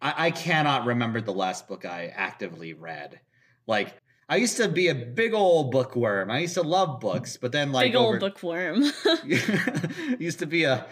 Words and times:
I, 0.00 0.26
I 0.26 0.30
cannot 0.30 0.86
remember 0.86 1.20
the 1.20 1.32
last 1.32 1.68
book 1.68 1.84
I 1.84 2.12
actively 2.14 2.72
read. 2.74 3.20
Like 3.66 3.94
I 4.28 4.36
used 4.36 4.56
to 4.58 4.68
be 4.68 4.88
a 4.88 4.94
big 4.94 5.34
old 5.34 5.70
bookworm. 5.70 6.30
I 6.30 6.40
used 6.40 6.54
to 6.54 6.62
love 6.62 7.00
books, 7.00 7.36
but 7.36 7.52
then 7.52 7.72
like 7.72 7.86
Big 7.92 7.96
old 7.96 8.16
over- 8.16 8.18
bookworm. 8.20 8.84
used 10.18 10.38
to 10.40 10.46
be 10.46 10.64
a 10.64 10.86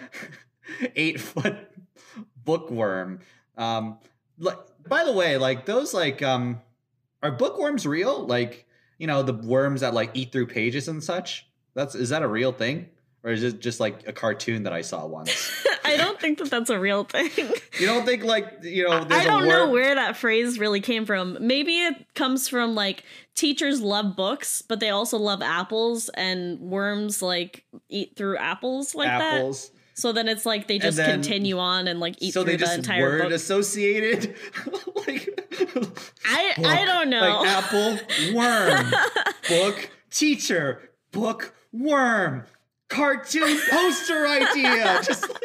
eight 0.96 1.20
foot 1.20 1.56
bookworm. 2.44 3.20
Um, 3.56 3.98
like 4.38 4.58
by 4.88 5.04
the 5.04 5.12
way, 5.12 5.36
like 5.36 5.66
those 5.66 5.92
like 5.94 6.22
um, 6.22 6.60
are 7.22 7.30
bookworms 7.32 7.86
real? 7.86 8.26
Like 8.26 8.66
you 8.98 9.06
know 9.06 9.22
the 9.22 9.34
worms 9.34 9.82
that 9.82 9.94
like 9.94 10.10
eat 10.14 10.32
through 10.32 10.46
pages 10.46 10.88
and 10.88 11.02
such. 11.02 11.46
That's 11.74 11.94
is 11.94 12.08
that 12.10 12.22
a 12.22 12.28
real 12.28 12.52
thing, 12.52 12.88
or 13.22 13.30
is 13.30 13.42
it 13.42 13.60
just 13.60 13.80
like 13.80 14.06
a 14.08 14.12
cartoon 14.12 14.62
that 14.64 14.72
I 14.72 14.80
saw 14.82 15.06
once? 15.06 15.66
I 15.86 15.96
don't 15.96 16.20
think 16.20 16.38
that 16.38 16.50
that's 16.50 16.70
a 16.70 16.78
real 16.78 17.04
thing. 17.04 17.30
you 17.78 17.86
don't 17.86 18.04
think 18.04 18.24
like 18.24 18.58
you 18.62 18.88
know? 18.88 19.06
I 19.10 19.24
don't 19.24 19.46
know 19.48 19.70
where 19.70 19.94
that 19.94 20.16
phrase 20.16 20.58
really 20.58 20.80
came 20.80 21.06
from. 21.06 21.36
Maybe 21.40 21.80
it 21.80 22.14
comes 22.14 22.48
from 22.48 22.74
like 22.74 23.04
teachers 23.34 23.80
love 23.80 24.16
books, 24.16 24.62
but 24.62 24.80
they 24.80 24.90
also 24.90 25.18
love 25.18 25.42
apples, 25.42 26.08
and 26.10 26.58
worms 26.60 27.22
like 27.22 27.64
eat 27.88 28.16
through 28.16 28.36
apples 28.38 28.94
like 28.94 29.08
that. 29.08 29.34
apples. 29.34 29.70
So 29.94 30.12
then 30.12 30.28
it's 30.28 30.44
like 30.44 30.66
they 30.66 30.78
just 30.78 30.98
then- 30.98 31.10
continue 31.10 31.58
on 31.58 31.88
and 31.88 32.00
like 32.00 32.16
eat 32.20 32.34
so 32.34 32.42
through 32.42 32.52
they 32.52 32.56
the 32.56 32.64
just 32.66 32.76
entire 32.78 33.02
word 33.02 33.22
book. 33.22 33.32
associated 33.32 34.34
like 35.06 35.28
I 36.26 36.52
book, 36.56 36.66
I 36.66 36.84
don't 36.84 37.08
know. 37.08 37.20
like 37.40 37.48
apple 37.48 37.98
worm 38.34 38.92
book 39.48 39.90
teacher 40.10 40.90
book 41.12 41.54
worm 41.72 42.44
cartoon 42.88 43.58
poster 43.70 44.26
idea 44.26 45.00
just 45.02 45.22
like? 45.28 45.40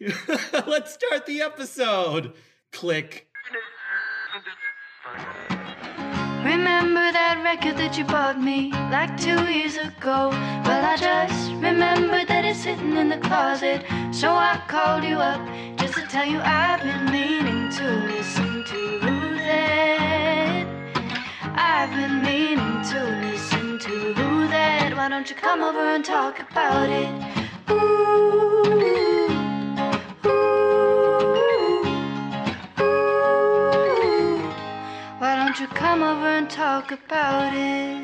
let's 0.66 0.94
start 0.94 1.26
the 1.26 1.40
episode 1.40 2.32
click 2.72 3.28
Remember 6.44 7.10
that 7.12 7.40
record 7.42 7.76
that 7.78 7.96
you 7.96 8.04
bought 8.04 8.38
me 8.40 8.70
like 8.92 9.18
two 9.18 9.50
years 9.50 9.76
ago? 9.76 10.28
Well, 10.30 10.84
I 10.84 10.96
just 10.96 11.54
that 12.28 12.44
it's 12.44 12.60
sitting 12.60 12.96
in 12.96 13.08
the 13.08 13.18
closet. 13.18 13.84
So 14.12 14.30
I 14.30 14.60
called 14.68 15.04
you 15.04 15.16
up 15.16 15.40
just 15.78 15.94
to 15.94 16.02
tell 16.02 16.26
you 16.26 16.40
I've 16.40 16.82
been 16.82 17.10
meaning 17.10 17.70
to 17.70 17.84
listen 18.12 18.64
to. 18.64 18.84
I've 21.56 21.90
been 21.90 22.22
meaning 22.22 22.82
to 22.90 22.98
listen. 23.22 23.53
Why 25.04 25.10
don't 25.10 25.28
you 25.28 25.36
come 25.36 25.60
over 25.62 25.80
and 25.80 26.02
talk 26.02 26.40
about 26.40 26.88
it? 26.88 27.10
Ooh, 27.70 27.74
ooh, 28.64 29.28
ooh. 32.80 34.38
Why 35.18 35.36
don't 35.36 35.60
you 35.60 35.66
come 35.66 36.02
over 36.02 36.26
and 36.26 36.48
talk 36.48 36.90
about 36.90 37.52
it? 37.54 38.02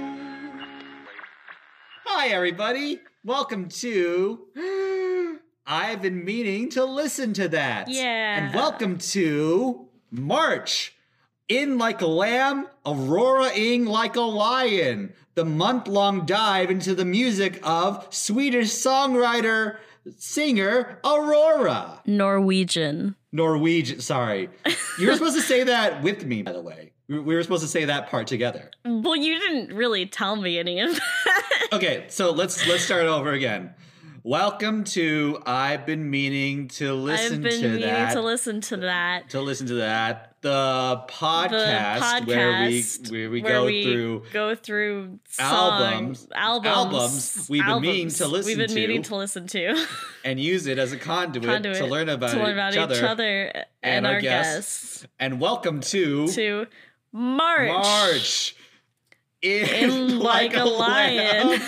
hi 2.05 2.29
everybody 2.29 3.01
welcome 3.25 3.71
to 3.71 5.39
i've 5.67 6.03
been 6.03 6.23
meaning 6.23 6.69
to 6.69 6.85
listen 6.85 7.33
to 7.33 7.49
that 7.49 7.89
Yeah. 7.89 8.45
and 8.45 8.55
welcome 8.55 8.99
to 8.99 9.89
march 10.11 10.95
in 11.49 11.79
like 11.79 12.03
a 12.03 12.07
lamb 12.07 12.67
aurora-ing 12.85 13.87
like 13.87 14.17
a 14.17 14.21
lion 14.21 15.15
the 15.35 15.45
month-long 15.45 16.27
dive 16.27 16.71
into 16.71 16.95
the 16.95 17.05
music 17.05 17.61
of 17.63 18.07
swedish 18.11 18.69
songwriter 18.71 19.79
singer 20.19 20.99
aurora 21.05 22.01
Norwegian. 22.07 23.15
norwegian 23.33 24.01
sorry 24.01 24.49
you 24.99 25.07
were 25.07 25.15
supposed 25.15 25.37
to 25.37 25.43
say 25.43 25.63
that 25.65 26.03
with 26.03 26.25
me 26.25 26.43
by 26.43 26.53
the 26.53 26.61
way 26.63 26.93
we 27.09 27.19
we 27.21 27.35
were 27.35 27.43
supposed 27.43 27.63
to 27.63 27.69
say 27.69 27.85
that 27.85 28.09
part 28.09 28.27
together 28.27 28.71
Well, 28.85 29.17
you 29.17 29.39
didn't 29.39 29.77
really 29.77 30.07
tell 30.07 30.37
me 30.37 30.59
any 30.59 30.81
of 30.81 30.95
that. 30.95 31.69
okay, 31.73 32.05
so 32.09 32.31
let's 32.31 32.67
let's 32.69 32.85
start 32.85 33.03
over 33.07 33.33
again. 33.33 33.75
Welcome 34.23 34.85
to 34.85 35.43
I've 35.47 35.87
been 35.87 36.11
meaning 36.11 36.69
to 36.69 36.93
listen 36.93 37.37
I've 37.37 37.43
been 37.43 37.61
to 37.63 37.69
meaning 37.69 37.81
that 37.83 38.13
to 38.13 38.21
listen 38.21 38.61
to 38.63 38.77
that. 38.79 39.31
to 39.31 39.41
listen 39.41 39.67
to 39.69 39.75
that 39.75 40.37
the 40.43 41.03
podcast, 41.09 42.21
the 42.21 42.27
where 42.27 42.67
we 42.67 42.85
where 43.11 43.31
we 43.31 43.43
where 43.43 43.53
go 43.53 43.65
we 43.67 43.83
through 43.83 44.23
go 44.33 44.55
through 44.55 45.21
albums- 45.39 46.21
songs, 46.21 46.29
albums, 46.35 46.67
albums 46.67 47.47
we've 47.49 47.65
been 47.65 47.81
meaning 47.81 48.09
to 48.11 48.25
albums 48.25 48.47
listen 48.47 48.59
We've 48.59 48.67
been 48.69 48.75
meaning 48.75 49.03
to. 49.03 49.09
to 49.09 49.17
listen 49.17 49.47
to. 49.49 49.87
and 50.25 50.39
use 50.39 50.67
it 50.67 50.79
as 50.79 50.93
a 50.93 50.99
conduit, 50.99 51.45
Conduit 51.47 51.77
to 51.77 51.87
learn 51.87 52.09
about, 52.11 52.31
to 52.33 52.39
learn 52.39 52.53
about 52.53 52.73
each, 52.75 52.79
other. 52.79 53.07
other 53.07 53.65
and, 53.83 54.07
our, 54.07 54.21
guests. 54.21 55.07
And 55.19 55.41
welcome 55.41 55.81
to, 55.81 56.29
to 56.29 56.67
March. 57.13 57.69
March. 57.71 58.57
In, 59.43 59.67
In 59.69 60.19
like 60.21 60.55
a 60.55 60.65
lion. 60.65 61.49
lamb. 61.49 61.61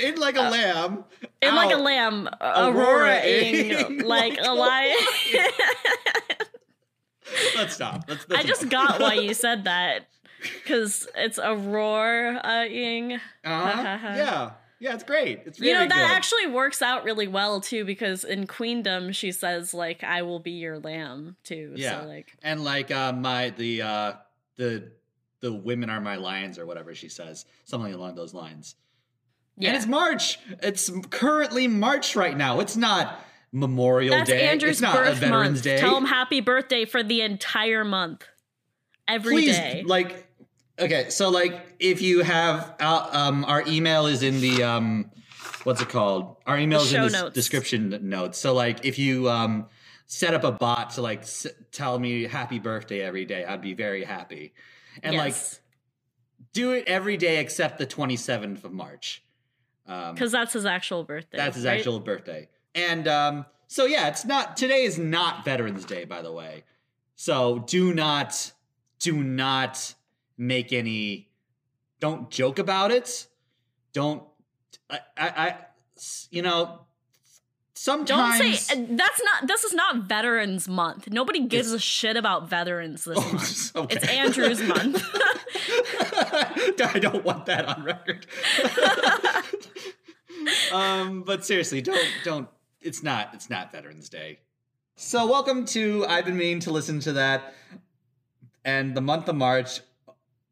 in 0.00 0.14
like 0.16 0.36
a 0.36 0.42
uh, 0.46 0.50
lamb. 0.50 1.04
In 1.42 1.54
like 1.54 1.74
a 1.74 1.78
lamb, 1.78 2.28
Aurora 2.40 2.70
Aurora-ing 2.70 4.00
like 4.04 4.38
a 4.42 4.52
lion. 4.52 4.96
Let's 7.56 7.74
stop. 7.74 8.04
Let's, 8.08 8.26
I 8.30 8.34
let's 8.34 8.46
just 8.46 8.68
got 8.68 9.00
why 9.00 9.14
you 9.22 9.34
said 9.34 9.64
that 9.64 10.08
because 10.42 11.06
it's 11.14 11.38
Aurora-ing. 11.38 13.14
Uh-huh. 13.44 13.44
yeah. 13.44 14.50
Yeah, 14.80 14.94
it's 14.94 15.04
great. 15.04 15.42
It's 15.44 15.60
really 15.60 15.72
You 15.72 15.78
know 15.78 15.88
that 15.88 16.08
good. 16.08 16.16
actually 16.16 16.46
works 16.46 16.80
out 16.80 17.04
really 17.04 17.28
well 17.28 17.60
too 17.60 17.84
because 17.84 18.24
in 18.24 18.46
Queendom 18.46 19.12
she 19.12 19.30
says 19.30 19.74
like 19.74 20.02
I 20.02 20.22
will 20.22 20.40
be 20.40 20.52
your 20.52 20.78
lamb 20.78 21.36
too. 21.44 21.74
Yeah. 21.76 22.00
So 22.00 22.06
like 22.06 22.34
and 22.42 22.64
like 22.64 22.90
uh 22.90 23.12
my 23.12 23.50
the 23.50 23.82
uh 23.82 24.12
the 24.56 24.90
the 25.40 25.52
women 25.52 25.90
are 25.90 26.00
my 26.00 26.16
lions 26.16 26.58
or 26.58 26.64
whatever 26.64 26.94
she 26.94 27.10
says. 27.10 27.44
Something 27.64 27.92
along 27.92 28.14
those 28.14 28.32
lines. 28.32 28.74
Yeah. 29.60 29.68
And 29.68 29.76
it's 29.76 29.86
March. 29.86 30.38
It's 30.62 30.90
currently 31.10 31.68
March 31.68 32.16
right 32.16 32.36
now. 32.36 32.60
It's 32.60 32.76
not 32.76 33.24
Memorial 33.52 34.16
That's 34.16 34.30
Day. 34.30 34.48
Andrew's 34.48 34.72
it's 34.72 34.80
not 34.80 35.06
a 35.06 35.12
Veterans 35.12 35.30
month. 35.30 35.62
Day. 35.62 35.78
Tell 35.78 35.96
him 35.96 36.04
happy 36.06 36.40
birthday 36.40 36.84
for 36.84 37.02
the 37.02 37.20
entire 37.20 37.84
month. 37.84 38.24
every 39.10 39.44
day. 39.46 39.80
Please, 39.82 39.88
like, 39.88 40.26
okay, 40.78 41.10
so 41.10 41.28
like, 41.28 41.76
if 41.78 42.00
you 42.00 42.22
have, 42.22 42.74
uh, 42.80 43.08
um, 43.12 43.44
our 43.44 43.62
email 43.66 44.06
is 44.06 44.22
in 44.22 44.40
the, 44.40 44.62
um, 44.62 45.10
what's 45.64 45.82
it 45.82 45.88
called? 45.88 46.36
Our 46.46 46.58
email 46.58 46.80
is 46.80 46.92
in 46.92 47.02
the 47.02 47.10
notes. 47.10 47.34
description 47.34 47.98
notes. 48.08 48.38
So 48.38 48.54
like, 48.54 48.84
if 48.84 48.98
you 48.98 49.28
um, 49.28 49.66
set 50.06 50.34
up 50.34 50.44
a 50.44 50.52
bot 50.52 50.90
to 50.90 51.02
like 51.02 51.20
s- 51.20 51.46
tell 51.72 51.98
me 51.98 52.24
happy 52.24 52.58
birthday 52.58 53.02
every 53.02 53.24
day, 53.24 53.44
I'd 53.44 53.60
be 53.60 53.74
very 53.74 54.04
happy. 54.04 54.54
And 55.02 55.16
like, 55.16 55.34
do 56.52 56.72
it 56.72 56.84
every 56.86 57.16
day 57.16 57.38
except 57.38 57.78
the 57.78 57.86
twenty 57.86 58.16
seventh 58.16 58.64
of 58.64 58.72
March. 58.72 59.22
Um, 59.90 60.14
because 60.14 60.30
that's 60.30 60.52
his 60.52 60.66
actual 60.66 61.02
birthday. 61.02 61.36
that's 61.36 61.56
his 61.56 61.64
right? 61.64 61.78
actual 61.78 61.98
birthday. 61.98 62.48
And 62.76 63.08
um, 63.08 63.44
so 63.66 63.86
yeah, 63.86 64.06
it's 64.06 64.24
not 64.24 64.56
today 64.56 64.84
is 64.84 64.98
not 64.98 65.44
Veterans 65.44 65.84
Day, 65.84 66.04
by 66.04 66.22
the 66.22 66.30
way. 66.32 66.62
So 67.16 67.64
do 67.66 67.92
not 67.92 68.52
do 69.00 69.22
not 69.22 69.94
make 70.38 70.72
any 70.72 71.28
don't 71.98 72.30
joke 72.30 72.60
about 72.60 72.92
it. 72.92 73.26
Don't 73.92 74.22
I 74.88 75.00
I, 75.18 75.28
I 75.28 75.56
you 76.30 76.42
know 76.42 76.82
sometimes 77.74 78.38
Don't 78.38 78.54
say 78.54 78.86
that's 78.94 79.22
not. 79.24 79.48
This 79.48 79.64
is 79.64 79.72
not 79.72 80.04
Veterans 80.04 80.68
Month. 80.68 81.10
Nobody 81.10 81.46
gives 81.46 81.72
a 81.72 81.78
shit 81.78 82.16
about 82.16 82.48
veterans 82.48 83.04
this 83.04 83.16
month. 83.16 83.76
Okay. 83.76 83.96
It's 83.96 84.06
Andrew's 84.08 84.62
month. 84.68 85.02
I 86.82 86.98
don't 87.00 87.24
want 87.24 87.46
that 87.46 87.66
on 87.66 87.82
record. 87.84 88.26
um, 90.72 91.22
but 91.22 91.44
seriously, 91.44 91.80
don't 91.80 92.08
don't. 92.24 92.48
It's 92.80 93.02
not. 93.02 93.30
It's 93.34 93.50
not 93.50 93.72
Veterans 93.72 94.08
Day. 94.08 94.40
So 94.96 95.26
welcome 95.26 95.64
to. 95.66 96.06
I've 96.06 96.24
been 96.24 96.36
meaning 96.36 96.60
to 96.60 96.70
listen 96.70 97.00
to 97.00 97.12
that, 97.14 97.54
and 98.64 98.94
the 98.94 99.00
month 99.00 99.28
of 99.28 99.36
March, 99.36 99.80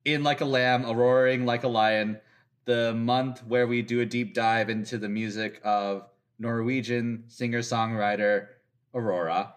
in 0.04 0.22
like 0.22 0.40
a 0.40 0.44
lamb, 0.44 0.84
a 0.84 0.94
roaring 0.94 1.44
like 1.46 1.64
a 1.64 1.68
lion. 1.68 2.20
The 2.64 2.92
month 2.92 3.46
where 3.46 3.66
we 3.66 3.80
do 3.80 4.00
a 4.00 4.06
deep 4.06 4.34
dive 4.34 4.68
into 4.68 4.98
the 4.98 5.08
music 5.08 5.60
of 5.64 6.06
Norwegian 6.38 7.24
singer 7.28 7.60
songwriter 7.60 8.48
Aurora. 8.94 9.54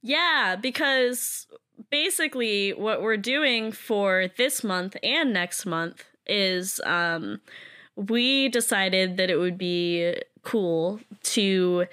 Yeah, 0.00 0.56
because 0.56 1.46
basically 1.90 2.72
what 2.72 3.02
we're 3.02 3.16
doing 3.16 3.72
for 3.72 4.28
this 4.36 4.64
month 4.64 4.96
and 5.02 5.32
next 5.32 5.66
month 5.66 6.04
is 6.26 6.80
um 6.84 7.40
we 7.96 8.48
decided 8.48 9.16
that 9.16 9.30
it 9.30 9.38
would 9.38 9.58
be 9.58 10.14
cool 10.42 11.00
to 11.22 11.86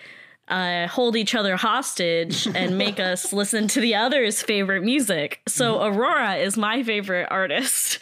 uh, 0.47 0.87
hold 0.87 1.15
each 1.15 1.33
other 1.33 1.55
hostage 1.55 2.47
and 2.55 2.77
make 2.77 2.99
us 2.99 3.33
listen 3.33 3.67
to 3.69 3.79
the 3.79 3.95
other's 3.95 4.41
favorite 4.41 4.83
music. 4.83 5.41
So 5.47 5.83
Aurora 5.83 6.35
is 6.35 6.57
my 6.57 6.83
favorite 6.83 7.27
artist. 7.31 7.99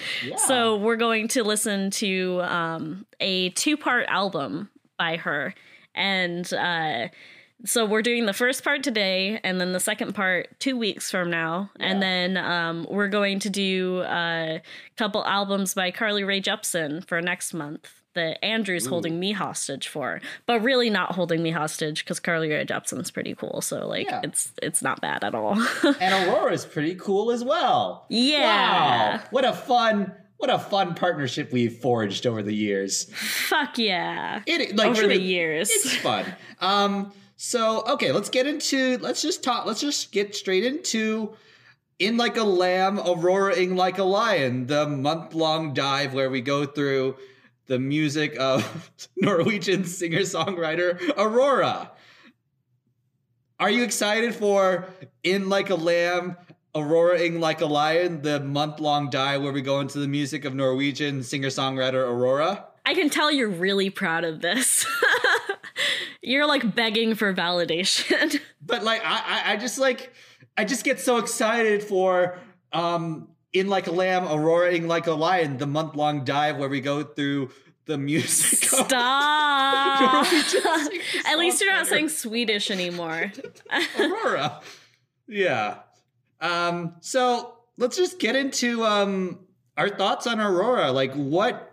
So 0.48 0.78
we're 0.78 0.98
going 0.98 1.28
to 1.30 1.44
listen 1.44 1.92
to 1.92 2.42
um, 2.44 3.06
a 3.20 3.50
two-part 3.50 4.08
album 4.08 4.70
by 4.98 5.18
her, 5.18 5.54
and 5.96 6.52
uh, 6.54 7.08
so 7.66 7.86
we're 7.86 8.02
doing 8.02 8.26
the 8.26 8.34
first 8.34 8.64
part 8.64 8.82
today 8.84 9.40
and 9.44 9.62
then 9.62 9.72
the 9.72 9.80
second 9.80 10.14
part 10.14 10.48
two 10.60 10.78
weeks 10.78 11.12
from 11.12 11.30
now 11.30 11.70
and 11.80 12.02
then 12.02 12.38
um, 12.38 12.88
we're 12.90 13.08
going 13.08 13.40
to 13.40 13.50
do 13.50 14.02
a 14.02 14.62
couple 14.98 15.26
albums 15.26 15.74
by 15.74 15.92
carly 15.92 16.24
rae 16.24 16.42
jepsen 16.42 17.06
for 17.08 17.22
next 17.22 17.54
month 17.54 18.02
that 18.14 18.44
andrew's 18.44 18.88
holding 18.88 19.20
me 19.20 19.32
hostage 19.32 19.88
for 19.88 20.20
but 20.46 20.60
really 20.62 20.90
not 20.90 21.14
holding 21.16 21.42
me 21.42 21.52
hostage 21.52 22.04
because 22.04 22.20
carly 22.20 22.50
rae 22.50 22.66
jepsen's 22.66 23.10
pretty 23.12 23.34
cool 23.36 23.62
so 23.62 23.88
like 23.88 24.08
Yeah. 24.08 24.22
it's 24.24 24.52
it's 24.62 24.82
not 24.82 25.00
bad 25.00 25.24
at 25.24 25.34
all 25.36 25.54
And 26.00 26.28
Aurora's 26.30 26.66
pretty 26.66 26.96
cool 26.96 27.32
as 27.32 27.44
well. 27.44 28.06
yeah 28.10 29.18
Wow. 29.18 29.24
What 29.32 29.46
a 29.46 29.54
fun 29.54 30.14
what 30.38 30.50
a 30.50 30.58
fun 30.60 30.96
partnership 30.96 31.52
we've 31.54 31.78
forged 31.78 32.26
over 32.26 32.42
the 32.42 32.54
years. 32.56 33.06
fuck 33.14 33.78
yeah 33.78 34.42
It 34.48 34.76
like 34.76 34.88
over 34.90 35.02
truly, 35.02 35.18
the 35.18 35.24
years 35.24 35.70
It's 35.70 35.96
fun. 35.98 36.26
Um 36.60 37.14
so 37.44 37.82
okay, 37.88 38.12
let's 38.12 38.30
get 38.30 38.46
into 38.46 39.00
let's 39.00 39.20
just 39.20 39.44
talk 39.44 39.66
let's 39.66 39.82
just 39.82 40.12
get 40.12 40.36
straight 40.36 40.64
into 40.64 41.36
in 41.98 42.16
like 42.16 42.38
a 42.38 42.44
lamb, 42.44 43.00
auroraing 43.00 43.76
like 43.76 43.98
a 43.98 44.04
lion, 44.04 44.68
the 44.68 44.88
month-long 44.88 45.74
dive 45.74 46.14
where 46.14 46.30
we 46.30 46.42
go 46.42 46.68
through 46.68 47.16
the 47.66 47.80
music 47.80 48.36
of 48.40 48.92
Norwegian 49.18 49.86
singer-songwriter 49.86 51.18
Aurora. 51.18 51.92
Are 53.60 53.72
you 53.72 53.82
excited 53.84 54.36
for 54.36 54.88
In 55.24 55.50
Like 55.50 55.72
a 55.72 55.76
Lamb, 55.76 56.38
Auroraing 56.76 57.40
Like 57.40 57.62
a 57.62 57.66
Lion, 57.66 58.22
the 58.22 58.40
month-long 58.40 59.10
dive 59.10 59.42
where 59.42 59.52
we 59.52 59.64
go 59.64 59.80
into 59.80 59.98
the 59.98 60.08
music 60.08 60.46
of 60.46 60.54
Norwegian 60.54 61.24
singer-songwriter 61.24 62.08
Aurora? 62.08 62.66
I 62.86 62.94
can 62.94 63.10
tell 63.10 63.32
you're 63.32 63.50
really 63.50 63.90
proud 63.90 64.26
of 64.26 64.42
this. 64.42 64.86
you're 66.22 66.48
like 66.48 66.76
begging 66.76 67.16
for 67.16 67.34
validation. 67.34 68.40
but 68.62 68.84
like 68.84 69.02
I, 69.04 69.54
I 69.54 69.58
just 69.58 69.78
like 69.78 70.14
I 70.58 70.66
just 70.66 70.84
get 70.84 71.00
so 71.00 71.18
excited 71.18 71.84
for 71.84 72.38
um 72.72 73.30
in 73.54 73.68
like 73.68 73.88
a 73.88 73.92
lamb, 73.92 74.28
auroraing 74.28 74.88
like 74.88 75.08
a 75.08 75.14
lion, 75.14 75.58
the 75.58 75.68
month 75.68 75.96
long 75.96 76.24
dive 76.24 76.58
where 76.58 76.70
we 76.70 76.80
go 76.80 77.04
through 77.04 77.50
the 77.86 77.98
music. 77.98 78.70
Stop. 78.70 78.90
At 81.26 81.38
least 81.38 81.62
you're 81.62 81.74
not 81.74 81.88
saying 81.88 82.10
Swedish 82.10 82.72
anymore. 82.72 83.32
Aurora. 84.00 84.62
Yeah. 85.28 85.80
Um. 86.40 86.96
So 87.02 87.56
let's 87.78 87.98
just 87.98 88.20
get 88.20 88.36
into 88.36 88.86
um 88.86 89.40
our 89.78 89.90
thoughts 89.90 90.28
on 90.28 90.40
Aurora. 90.40 90.92
Like 90.92 91.14
what? 91.14 91.68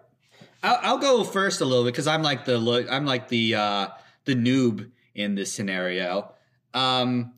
I'll, 0.62 0.79
I'll 0.83 0.99
go 0.99 1.23
first 1.23 1.61
a 1.61 1.65
little 1.65 1.85
bit 1.85 1.93
because 1.93 2.09
I'm 2.09 2.23
like 2.23 2.44
the 2.44 2.59
look. 2.59 2.91
I'm 2.91 3.06
like 3.06 3.29
the 3.29 3.55
uh 3.55 3.89
the 4.29 4.37
noob 4.37 4.91
in 5.15 5.35
this 5.35 5.53
scenario. 5.53 6.33
Um. 6.73 7.33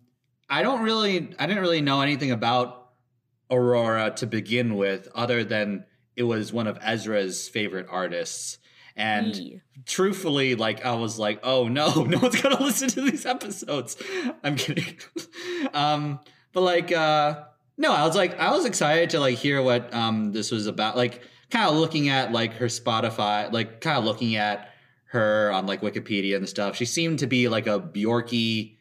I 0.51 0.63
don't 0.63 0.83
really. 0.83 1.33
I 1.39 1.47
didn't 1.47 1.63
really 1.63 1.81
know 1.81 2.01
anything 2.01 2.33
about 2.33 2.89
Aurora 3.51 4.11
to 4.17 4.27
begin 4.27 4.75
with, 4.75 5.09
other 5.15 5.45
than 5.45 5.85
it 6.17 6.25
was 6.25 6.53
one 6.53 6.67
of 6.67 6.77
Ezra's 6.83 7.49
favorite 7.49 7.87
artists. 7.89 8.59
And 8.97 9.35
Yee. 9.37 9.61
truthfully, 9.87 10.57
like 10.57 10.85
I 10.85 10.95
was 10.97 11.19
like, 11.21 11.39
oh 11.45 11.69
no, 11.69 12.03
no 12.05 12.19
one's 12.19 12.43
gonna 12.43 12.61
listen 12.61 12.89
to 12.91 13.01
these 13.01 13.25
episodes. 13.25 13.97
I'm 14.45 14.57
kidding. 14.57 14.99
um, 15.73 16.19
but 16.53 16.63
like, 16.63 16.91
uh, 16.91 17.45
no, 17.79 17.93
I 17.93 18.05
was 18.05 18.17
like, 18.17 18.39
I 18.39 18.51
was 18.51 18.65
excited 18.65 19.11
to 19.11 19.21
like 19.21 19.39
hear 19.39 19.63
what 19.63 19.95
um 19.95 20.33
this 20.33 20.51
was 20.51 20.67
about. 20.67 20.97
Like, 20.97 21.23
kind 21.51 21.71
of 21.71 21.77
looking 21.77 22.09
at 22.09 22.33
like 22.33 22.55
her 22.55 22.67
Spotify, 22.67 23.53
like 23.53 23.81
kind 23.81 23.99
of 23.99 24.05
looking 24.05 24.35
at 24.35 24.75
her 25.11 25.51
on 25.53 25.67
like 25.67 25.81
Wikipedia 25.81 26.37
and 26.37 26.49
stuff. 26.49 26.77
She 26.77 26.85
seemed 26.85 27.19
to 27.19 27.27
be 27.27 27.49
like 27.49 27.67
a 27.67 27.81
Bjorky, 27.81 28.77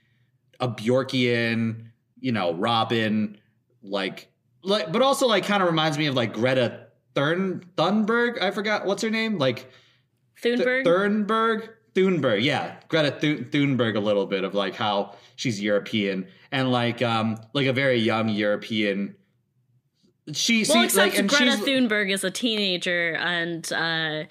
a 0.60 0.68
Bjorkian, 0.68 1.86
you 2.20 2.32
know, 2.32 2.54
Robyn, 2.54 3.38
like, 3.82 4.32
like, 4.62 4.92
but 4.92 5.02
also 5.02 5.28
like 5.28 5.46
kind 5.46 5.64
of 5.64 5.70
reminds 5.70 5.98
me 5.98 6.06
of 6.06 6.16
like 6.16 6.34
Greta 6.34 6.88
Thurn 7.16 7.66
Thunberg. 7.78 8.42
I 8.42 8.52
forgot 8.52 8.86
what's 8.86 9.02
her 9.02 9.10
name, 9.10 9.38
like. 9.38 9.72
Thunberg? 10.42 10.86
Thunberg? 10.86 11.70
Thunberg, 11.96 12.44
yeah. 12.44 12.76
Greta 12.88 13.12
Thu- 13.12 13.46
Thunberg 13.46 13.96
a 13.96 14.00
little 14.00 14.26
bit 14.26 14.44
of 14.44 14.54
like 14.54 14.76
how 14.76 15.16
she's 15.36 15.60
European 15.62 16.28
and 16.52 16.72
like 16.72 17.02
um 17.02 17.38
like 17.54 17.68
a 17.68 17.74
very 17.74 17.98
young 17.98 18.30
European. 18.30 19.16
She 20.32 20.60
well, 20.60 20.66
seems 20.66 20.96
except 20.96 21.18
like 21.18 21.28
Greta 21.28 21.58
Thunberg 21.58 22.12
is 22.14 22.24
a 22.24 22.32
teenager 22.32 23.16
and 23.16 23.72
uh 23.74 24.24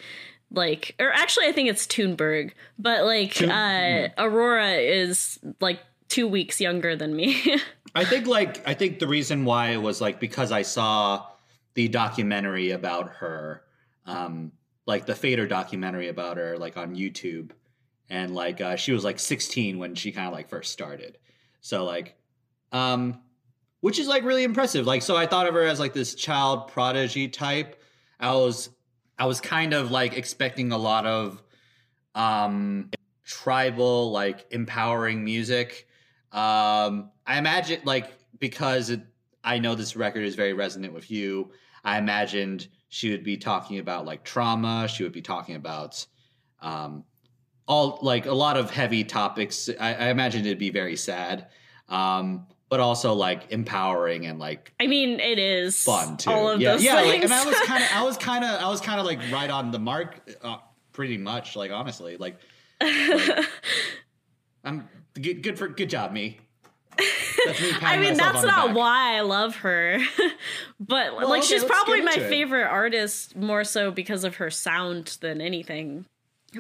like 0.50 0.95
or 0.99 1.12
actually 1.12 1.47
I 1.47 1.53
think 1.53 1.69
it's 1.69 1.87
Thunberg, 1.87 2.53
but 2.79 3.05
like 3.05 3.41
uh 3.43 4.09
Aurora 4.19 4.75
is 4.75 5.39
like 5.61 5.81
2 6.09 6.27
weeks 6.27 6.61
younger 6.61 6.97
than 6.97 7.15
me. 7.15 7.56
I 7.95 8.05
think 8.05 8.27
like 8.27 8.67
I 8.67 8.75
think 8.75 8.99
the 8.99 9.06
reason 9.06 9.45
why 9.45 9.71
it 9.71 9.83
was 9.83 10.00
like 10.00 10.21
because 10.21 10.53
I 10.53 10.62
saw 10.62 11.27
the 11.75 11.89
documentary 11.89 12.73
about 12.73 13.09
her, 13.09 13.62
um, 14.05 14.53
like 14.87 15.06
the 15.06 15.15
Fader 15.15 15.47
documentary 15.47 16.09
about 16.09 16.37
her, 16.37 16.59
like 16.59 16.77
on 16.77 16.97
YouTube, 16.97 17.51
and 18.11 18.35
like 18.35 18.61
uh, 18.61 18.77
she 18.77 18.93
was 18.93 19.05
like 19.05 19.19
16 19.19 19.79
when 19.79 19.94
she 19.94 20.12
kind 20.12 20.27
of 20.27 20.33
like 20.33 20.49
first 20.49 20.73
started. 20.73 21.19
So 21.61 21.85
like, 21.85 22.17
um, 22.73 23.21
which 23.81 23.99
is 23.99 24.09
like 24.09 24.25
really 24.25 24.44
impressive. 24.44 24.87
Like, 24.87 25.03
so 25.03 25.17
I 25.17 25.27
thought 25.27 25.47
of 25.47 25.55
her 25.55 25.62
as 25.62 25.79
like 25.79 25.93
this 25.93 26.15
child 26.15 26.69
prodigy 26.69 27.29
type. 27.29 27.81
I 28.19 28.35
was 28.35 28.71
I 29.19 29.26
was 29.26 29.41
kind 29.41 29.75
of 29.75 29.91
like 29.91 30.17
expecting 30.17 30.73
a 30.73 30.79
lot 30.79 31.06
of 31.06 31.43
um 32.15 32.91
tribal 33.25 34.11
like 34.11 34.47
empowering 34.50 35.25
music 35.25 35.88
um, 36.32 37.11
I 37.26 37.38
imagine 37.38 37.81
like 37.85 38.12
because 38.38 38.91
it, 38.91 39.00
I 39.43 39.59
know 39.59 39.75
this 39.75 39.97
record 39.97 40.25
is 40.25 40.35
very 40.35 40.53
resonant 40.53 40.93
with 40.93 41.11
you. 41.11 41.53
I 41.85 41.99
imagined 41.99 42.69
she 42.88 43.11
would 43.11 43.25
be 43.25 43.37
talking 43.37 43.79
about 43.79 44.05
like 44.05 44.25
trauma. 44.25 44.88
She 44.88 45.05
would 45.05 45.12
be 45.12 45.23
talking 45.23 45.56
about 45.56 46.05
um, 46.61 47.05
all 47.67 47.99
like 48.03 48.26
a 48.26 48.32
lot 48.32 48.56
of 48.56 48.70
heavy 48.70 49.05
topics. 49.05 49.70
I, 49.81 49.94
I 49.94 50.09
imagined 50.09 50.44
it'd 50.44 50.59
be 50.59 50.70
very 50.70 50.97
sad, 50.97 51.49
um, 51.88 52.47
but 52.69 52.81
also 52.81 53.15
like 53.15 53.50
empowering 53.50 54.26
and 54.26 54.38
like 54.38 54.73
I 54.81 54.87
mean, 54.87 55.20
it 55.20 55.38
is 55.38 55.82
fun 55.82 56.17
too. 56.17 56.31
All 56.31 56.50
of 56.50 56.61
yeah, 56.61 56.73
those 56.73 56.85
yeah. 56.85 56.94
Like, 56.97 57.23
and 57.23 57.32
I 57.32 57.44
was 57.44 57.59
kind 57.61 57.82
of, 57.82 57.91
I 57.94 58.03
was 58.03 58.17
kind 58.29 58.44
of, 58.44 58.61
I 58.62 58.69
was 58.69 58.81
kind 58.81 59.00
of 59.00 59.06
like 59.06 59.20
right 59.32 59.50
on 59.50 59.70
the 59.70 59.79
mark, 59.79 60.20
uh, 60.43 60.59
pretty 60.93 61.19
much. 61.19 61.56
Like 61.56 61.70
honestly, 61.70 62.17
like, 62.17 62.38
like 62.81 63.47
I'm 64.65 64.88
good. 65.15 65.43
Good 65.43 65.59
for 65.59 65.69
good 65.69 65.91
job, 65.91 66.12
me. 66.12 66.38
Me 66.99 67.11
I 67.82 67.99
mean, 67.99 68.17
that's 68.17 68.43
not 68.43 68.75
why 68.75 69.17
I 69.17 69.20
love 69.20 69.56
her. 69.56 70.01
but 70.81 71.17
Well, 71.17 71.29
like 71.29 71.43
okay, 71.43 71.48
she's 71.48 71.65
probably 71.65 72.01
my 72.03 72.15
it. 72.15 72.29
favorite 72.29 72.67
artist 72.67 73.37
more 73.37 73.63
so 73.65 73.91
because 73.91 74.25
of 74.25 74.37
her 74.37 74.51
sound 74.51 75.17
than 75.20 75.41
anything. 75.41 76.05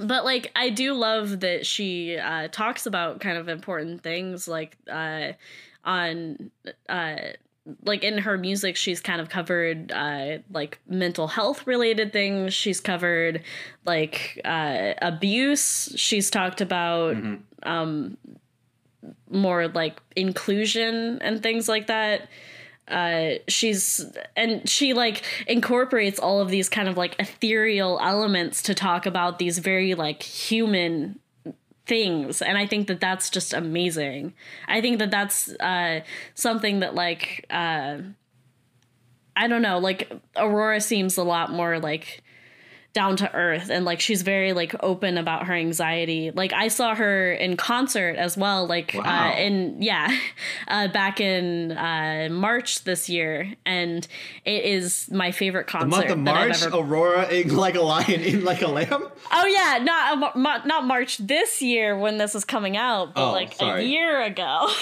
But 0.00 0.24
like 0.24 0.52
I 0.54 0.70
do 0.70 0.94
love 0.94 1.40
that 1.40 1.66
she 1.66 2.16
uh 2.16 2.48
talks 2.48 2.86
about 2.86 3.20
kind 3.20 3.38
of 3.38 3.48
important 3.48 4.02
things 4.02 4.46
like 4.46 4.76
uh 4.90 5.32
on 5.84 6.50
uh 6.88 7.16
like 7.84 8.02
in 8.02 8.16
her 8.18 8.38
music 8.38 8.76
she's 8.76 9.00
kind 9.00 9.20
of 9.20 9.28
covered 9.28 9.92
uh 9.92 10.38
like 10.50 10.78
mental 10.88 11.28
health 11.28 11.66
related 11.66 12.12
things. 12.12 12.54
She's 12.54 12.80
covered 12.80 13.42
like 13.84 14.40
uh 14.44 14.94
abuse. 15.02 15.92
She's 15.96 16.30
talked 16.30 16.60
about 16.60 17.16
Mm-hmm. 17.16 17.68
um 17.68 18.16
more 19.30 19.68
like 19.68 20.00
inclusion 20.16 21.18
and 21.20 21.42
things 21.42 21.68
like 21.68 21.86
that. 21.88 22.28
Uh 22.88 23.34
she's 23.48 24.04
and 24.34 24.66
she 24.68 24.94
like 24.94 25.22
incorporates 25.46 26.18
all 26.18 26.40
of 26.40 26.48
these 26.48 26.68
kind 26.70 26.88
of 26.88 26.96
like 26.96 27.16
ethereal 27.18 27.98
elements 28.02 28.62
to 28.62 28.74
talk 28.74 29.04
about 29.06 29.38
these 29.38 29.58
very 29.58 29.94
like 29.94 30.22
human 30.22 31.18
things 31.88 32.42
and 32.42 32.56
i 32.58 32.66
think 32.66 32.86
that 32.86 33.00
that's 33.00 33.30
just 33.30 33.52
amazing. 33.54 34.34
I 34.68 34.80
think 34.82 34.98
that 34.98 35.10
that's 35.10 35.48
uh 35.58 36.00
something 36.34 36.80
that 36.80 36.94
like 36.94 37.46
uh 37.50 37.98
i 39.34 39.48
don't 39.48 39.62
know 39.62 39.78
like 39.78 40.12
aurora 40.36 40.80
seems 40.80 41.16
a 41.16 41.24
lot 41.24 41.50
more 41.50 41.78
like 41.80 42.22
down 42.98 43.16
to 43.16 43.32
earth 43.32 43.70
and 43.70 43.84
like 43.84 44.00
she's 44.00 44.22
very 44.22 44.52
like 44.52 44.74
open 44.82 45.16
about 45.18 45.46
her 45.46 45.54
anxiety 45.54 46.32
like 46.32 46.52
i 46.52 46.66
saw 46.68 46.94
her 46.96 47.32
in 47.32 47.56
concert 47.56 48.16
as 48.16 48.36
well 48.36 48.66
like 48.66 48.90
Wow. 48.94 49.04
uh 49.34 49.38
in 49.38 49.80
yeah 49.80 50.08
uh 50.68 50.88
back 50.88 51.20
in 51.20 51.70
uh 51.72 52.28
march 52.30 52.82
this 52.82 53.08
year 53.08 53.54
and 53.64 54.06
it 54.44 54.64
is 54.64 55.08
my 55.12 55.30
favorite 55.30 55.68
concert 55.68 56.08
The 56.08 56.16
month 56.16 56.28
of 56.38 56.38
March, 56.38 56.62
ever- 56.64 56.76
Aurora 56.78 57.28
in 57.28 57.54
like 57.54 57.76
a 57.76 57.82
lion, 57.82 58.20
in 58.32 58.44
like 58.44 58.62
a 58.62 58.68
lamb. 58.78 59.04
oh 59.30 59.46
yeah 59.46 59.78
not 59.84 60.36
uh, 60.36 60.60
not 60.66 60.84
march 60.84 61.18
this 61.18 61.62
year 61.62 61.96
when 61.96 62.18
this 62.18 62.34
is 62.34 62.44
coming 62.44 62.76
out 62.76 63.14
but 63.14 63.28
Oh, 63.28 63.32
like 63.32 63.54
sorry. 63.54 63.84
a 63.84 63.86
year 63.86 64.22
ago 64.22 64.68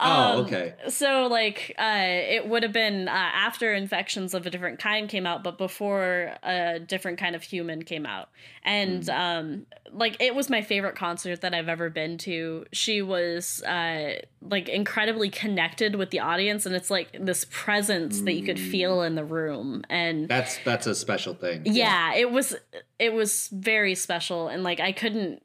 Um, 0.00 0.10
oh, 0.10 0.40
okay. 0.42 0.74
so 0.88 1.26
like 1.26 1.74
uh 1.76 2.04
it 2.36 2.46
would 2.48 2.62
have 2.62 2.72
been 2.72 3.08
uh, 3.08 3.10
after 3.48 3.74
infections 3.74 4.32
of 4.32 4.46
a 4.46 4.50
different 4.50 4.78
kind 4.78 5.08
came 5.08 5.26
out 5.26 5.42
but 5.42 5.58
before 5.58 6.34
a 6.44 6.78
different 6.78 6.97
different 6.98 7.18
kind 7.18 7.36
of 7.36 7.42
human 7.42 7.82
came 7.84 8.04
out. 8.04 8.28
And 8.62 9.08
um 9.08 9.66
like 9.92 10.16
it 10.20 10.34
was 10.34 10.50
my 10.50 10.62
favorite 10.62 10.96
concert 10.96 11.40
that 11.42 11.54
i've 11.54 11.68
ever 11.68 11.90
been 11.90 12.18
to. 12.18 12.66
She 12.72 13.02
was 13.02 13.62
uh 13.62 14.20
like 14.42 14.68
incredibly 14.68 15.30
connected 15.30 15.94
with 15.94 16.10
the 16.10 16.20
audience 16.20 16.66
and 16.66 16.74
it's 16.74 16.90
like 16.90 17.08
this 17.18 17.46
presence 17.50 18.20
that 18.22 18.32
you 18.32 18.44
could 18.44 18.58
feel 18.60 19.02
in 19.02 19.14
the 19.14 19.24
room. 19.24 19.84
And 19.88 20.28
That's 20.28 20.58
that's 20.64 20.86
a 20.86 20.94
special 20.94 21.34
thing. 21.34 21.62
yeah 21.64 22.14
it 22.14 22.30
was 22.30 22.56
it 22.98 23.12
was 23.12 23.48
very 23.52 23.94
special 23.94 24.48
and 24.48 24.62
like 24.64 24.80
i 24.80 24.92
couldn't 24.92 25.42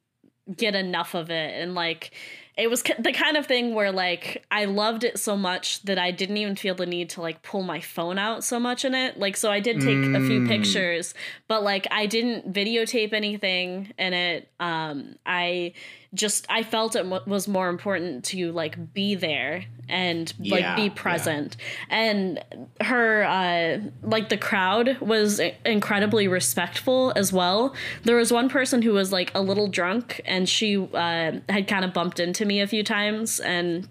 get 0.55 0.75
enough 0.75 1.13
of 1.13 1.29
it. 1.29 1.61
And 1.61 1.73
like 1.73 2.11
it 2.55 2.69
was 2.69 2.83
the 2.99 3.11
kind 3.11 3.35
of 3.35 3.45
thing 3.47 3.73
where 3.73 3.91
like 3.91 4.45
i 4.51 4.65
loved 4.65 5.03
it 5.03 5.17
so 5.19 5.35
much 5.35 5.81
that 5.83 5.97
i 5.97 6.11
didn't 6.11 6.37
even 6.37 6.55
feel 6.55 6.75
the 6.75 6.85
need 6.85 7.09
to 7.09 7.21
like 7.21 7.41
pull 7.41 7.63
my 7.63 7.79
phone 7.79 8.19
out 8.19 8.43
so 8.43 8.59
much 8.59 8.85
in 8.85 8.93
it 8.93 9.17
like 9.17 9.35
so 9.35 9.51
i 9.51 9.59
did 9.59 9.77
take 9.81 9.97
a 9.97 10.19
few 10.27 10.41
Mm. 10.41 10.47
pictures 10.47 11.13
but 11.47 11.63
like 11.63 11.87
i 11.91 12.05
didn't 12.05 12.53
videotape 12.53 13.11
anything 13.13 13.91
in 13.97 14.13
it 14.13 14.49
um 14.59 15.15
i 15.25 15.73
just 16.13 16.45
i 16.49 16.61
felt 16.63 16.95
it 16.95 17.05
was 17.27 17.47
more 17.47 17.69
important 17.69 18.23
to 18.23 18.51
like 18.51 18.93
be 18.93 19.15
there 19.15 19.65
and 19.89 20.33
like 20.39 20.61
Yeah, 20.61 20.75
be 20.75 20.83
yeah. 20.83 20.91
present 20.95 21.57
and 21.89 22.43
her 22.81 23.23
uh 23.23 23.79
like 24.03 24.29
the 24.29 24.37
crowd 24.37 24.97
was 25.01 25.39
incredibly 25.65 26.27
respectful 26.27 27.11
as 27.15 27.33
well 27.33 27.73
there 28.03 28.15
was 28.15 28.31
one 28.31 28.47
person 28.49 28.81
who 28.81 28.93
was 28.93 29.11
like 29.11 29.31
a 29.35 29.41
little 29.41 29.67
drunk 29.67 30.21
and 30.25 30.47
she 30.47 30.77
uh 30.77 31.31
had 31.49 31.67
kind 31.67 31.83
of 31.83 31.93
bumped 31.93 32.19
into 32.19 32.45
me 32.45 32.61
a 32.61 32.67
few 32.67 32.83
times 32.83 33.39
and 33.39 33.87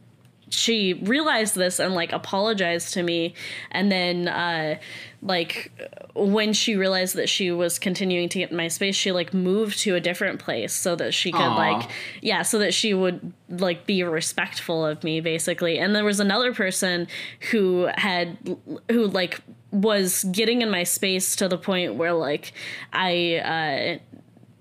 she 0.53 0.93
realized 0.95 1.55
this 1.55 1.79
and 1.79 1.95
like 1.95 2.13
apologized 2.13 2.93
to 2.95 3.03
me 3.03 3.35
and 3.71 3.91
then 3.91 4.29
uh 4.29 4.79
like 5.23 5.73
when 6.15 6.53
she 6.53 6.75
realized 6.75 7.15
that 7.15 7.29
she 7.29 7.51
was 7.51 7.79
continuing 7.79 8.29
to 8.29 8.39
get 8.39 8.51
in 8.51 8.57
my 8.57 8.69
space 8.69 8.95
she 8.95 9.13
like 9.13 9.33
moved 9.33 9.79
to 9.79 9.95
a 9.95 10.01
different 10.01 10.39
place 10.39 10.73
so 10.73 10.95
that 10.95 11.15
she 11.15 11.33
could 11.33 11.41
Aw. 11.41 11.57
like 11.57 11.91
yeah 12.21 12.43
so 12.43 12.59
that 12.59 12.75
she 12.75 12.93
would 12.93 13.33
like 13.49 13.87
be 13.87 14.03
respectful 14.03 14.85
of 14.85 15.03
me 15.03 15.21
basically 15.21 15.79
and 15.79 15.95
there 15.95 16.05
was 16.05 16.21
another 16.21 16.53
person 16.53 17.09
who 17.51 17.89
had 17.95 18.37
who 18.91 19.07
like 19.07 19.41
was 19.71 20.25
getting 20.25 20.61
in 20.61 20.71
my 20.71 20.83
space 20.83 21.35
to 21.37 21.49
the 21.49 21.57
point 21.57 21.95
where 21.95 22.13
like 22.13 22.53
i 22.93 23.99
uh 24.01 24.12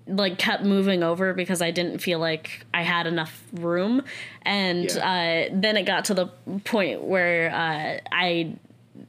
like 0.06 0.38
kept 0.38 0.64
moving 0.64 1.02
over 1.02 1.32
because 1.32 1.62
I 1.62 1.70
didn't 1.70 1.98
feel 1.98 2.18
like 2.18 2.66
I 2.74 2.82
had 2.82 3.06
enough 3.06 3.42
room, 3.52 4.02
and 4.42 4.90
uh, 4.90 5.44
then 5.52 5.76
it 5.76 5.84
got 5.84 6.06
to 6.06 6.14
the 6.14 6.26
point 6.64 7.02
where 7.02 7.50
uh, 7.50 8.00
I 8.10 8.56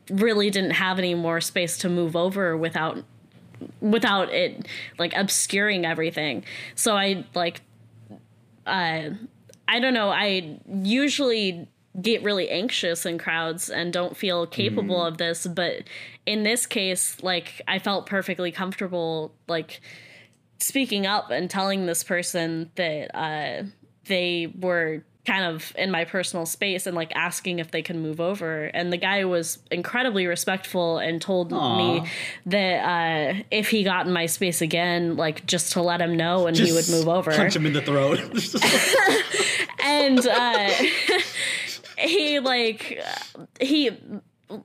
really 0.09 0.49
didn't 0.49 0.71
have 0.71 0.99
any 0.99 1.15
more 1.15 1.41
space 1.41 1.77
to 1.79 1.89
move 1.89 2.15
over 2.15 2.55
without 2.57 3.03
without 3.79 4.33
it 4.33 4.67
like 4.97 5.13
obscuring 5.15 5.85
everything. 5.85 6.43
So 6.75 6.95
I 6.95 7.25
like 7.33 7.61
uh 8.65 9.09
I 9.67 9.79
don't 9.79 9.93
know, 9.93 10.09
I 10.09 10.59
usually 10.67 11.67
get 12.01 12.23
really 12.23 12.49
anxious 12.49 13.05
in 13.05 13.17
crowds 13.17 13.69
and 13.69 13.93
don't 13.93 14.17
feel 14.17 14.45
capable 14.47 15.03
of 15.05 15.17
this, 15.17 15.47
but 15.47 15.83
in 16.25 16.43
this 16.43 16.65
case 16.65 17.21
like 17.23 17.61
I 17.67 17.79
felt 17.79 18.05
perfectly 18.05 18.51
comfortable 18.51 19.33
like 19.47 19.81
speaking 20.63 21.05
up 21.05 21.29
and 21.29 21.49
telling 21.49 21.85
this 21.85 22.03
person 22.03 22.71
that 22.75 23.15
uh 23.15 23.63
they 24.05 24.51
were 24.59 25.03
kind 25.25 25.45
of 25.45 25.73
in 25.77 25.89
my 25.89 26.03
personal 26.03 26.45
space 26.45 26.85
and 26.85 26.95
like 26.95 27.11
asking 27.15 27.59
if 27.59 27.71
they 27.71 27.81
can 27.81 28.01
move 28.01 28.19
over 28.19 28.65
and 28.65 28.91
the 28.91 28.97
guy 28.97 29.23
was 29.23 29.59
incredibly 29.71 30.27
respectful 30.27 30.97
and 30.97 31.21
told 31.21 31.53
Aw. 31.53 31.77
me 31.77 32.09
that 32.45 33.37
uh 33.37 33.43
if 33.49 33.69
he 33.69 33.83
got 33.83 34.05
in 34.05 34.11
my 34.11 34.25
space 34.25 34.61
again 34.61 35.15
like 35.15 35.45
just 35.45 35.71
to 35.73 35.81
let 35.81 36.01
him 36.01 36.17
know 36.17 36.47
and 36.47 36.57
he 36.57 36.73
would 36.73 36.89
move 36.89 37.07
over 37.07 37.31
Punch 37.31 37.55
him 37.55 37.65
in 37.65 37.73
the 37.73 37.81
throat. 37.81 38.19
and 39.79 40.27
uh 40.27 40.69
he 41.97 42.39
like 42.39 43.01
he 43.61 43.91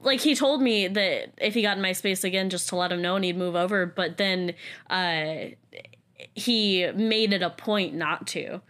like 0.02 0.20
he 0.20 0.34
told 0.34 0.60
me 0.60 0.86
that 0.88 1.30
if 1.38 1.54
he 1.54 1.62
got 1.62 1.76
in 1.76 1.82
my 1.82 1.92
space 1.92 2.24
again 2.24 2.50
just 2.50 2.68
to 2.68 2.76
let 2.76 2.92
him 2.92 3.00
know 3.00 3.16
and 3.16 3.24
he'd 3.24 3.36
move 3.36 3.54
over 3.56 3.86
but 3.86 4.16
then 4.16 4.54
uh 4.90 5.50
he 6.34 6.90
made 6.94 7.32
it 7.32 7.42
a 7.42 7.50
point 7.50 7.94
not 7.94 8.26
to 8.26 8.60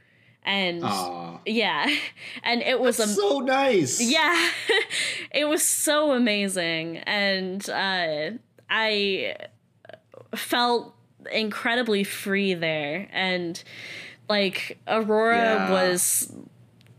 and 0.44 0.82
Aw. 0.84 1.38
yeah 1.46 1.88
and 2.42 2.62
it 2.62 2.78
was 2.78 3.00
a 3.00 3.06
so 3.08 3.40
nice. 3.40 4.00
yeah 4.00 4.50
it 5.32 5.46
was 5.48 5.62
so 5.64 6.12
amazing 6.12 6.98
and 6.98 7.68
uh 7.70 8.30
i 8.70 9.34
felt 10.36 10.94
incredibly 11.32 12.04
free 12.04 12.54
there 12.54 13.08
and 13.12 13.62
like 14.28 14.78
aurora 14.86 15.36
Yeah. 15.38 15.70
was 15.70 16.32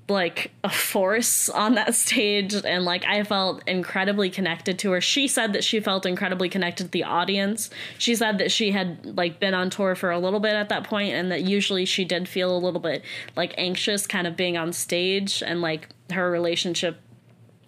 like 0.10 0.52
a 0.64 0.70
force 0.70 1.50
on 1.50 1.76
that 1.76 1.96
stage 1.96 2.54
and 2.54 2.86
like 2.86 3.06
I 3.06 3.24
felt 3.24 3.68
incredibly 3.68 4.30
connected 4.30 4.80
to 4.80 4.92
her. 4.92 5.02
She 5.02 5.28
said 5.28 5.54
that 5.54 5.64
she 5.64 5.80
felt 5.80 6.06
incredibly 6.06 6.50
connected 6.50 6.86
to 6.86 6.90
the 6.90 7.04
audience. 7.04 7.70
She 7.98 8.16
said 8.16 8.38
that 8.40 8.52
she 8.52 8.72
had 8.72 9.18
like 9.18 9.40
been 9.40 9.54
on 9.54 9.70
tour 9.70 9.96
for 9.96 10.12
a 10.12 10.20
little 10.20 10.40
bit 10.40 10.54
at 10.54 10.70
that 10.70 10.84
point 10.84 11.14
and 11.14 11.32
that 11.32 11.44
usually 11.44 11.86
she 11.86 12.06
did 12.06 12.28
feel 12.28 12.56
a 12.56 12.60
little 12.60 12.80
bit 12.80 13.04
like 13.36 13.54
anxious 13.58 14.08
kind 14.08 14.28
of 14.28 14.36
being 14.36 14.58
on 14.58 14.74
stage 14.74 15.44
and 15.46 15.62
like 15.62 15.90
her 16.12 16.30
relationship 16.30 17.00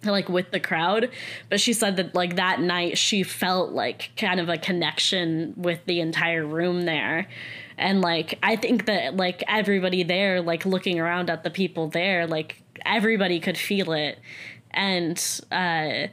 like 0.04 0.28
with 0.28 0.50
the 0.50 0.58
crowd 0.58 1.08
but 1.48 1.60
she 1.60 1.72
said 1.72 1.96
that 1.96 2.14
like 2.14 2.36
that 2.36 2.60
night 2.60 2.98
she 2.98 3.22
felt 3.22 3.70
like 3.70 4.10
kind 4.16 4.40
of 4.40 4.48
a 4.48 4.58
connection 4.58 5.54
with 5.56 5.84
the 5.86 6.00
entire 6.00 6.44
room 6.44 6.82
there 6.82 7.28
and 7.78 8.00
like 8.00 8.38
i 8.42 8.56
think 8.56 8.86
that 8.86 9.16
like 9.16 9.42
everybody 9.48 10.02
there 10.02 10.40
like 10.40 10.64
looking 10.64 10.98
around 10.98 11.30
at 11.30 11.44
the 11.44 11.50
people 11.50 11.88
there 11.88 12.26
like 12.26 12.62
everybody 12.84 13.40
could 13.40 13.58
feel 13.58 13.92
it 13.92 14.18
and 14.70 15.40
uh 15.50 16.06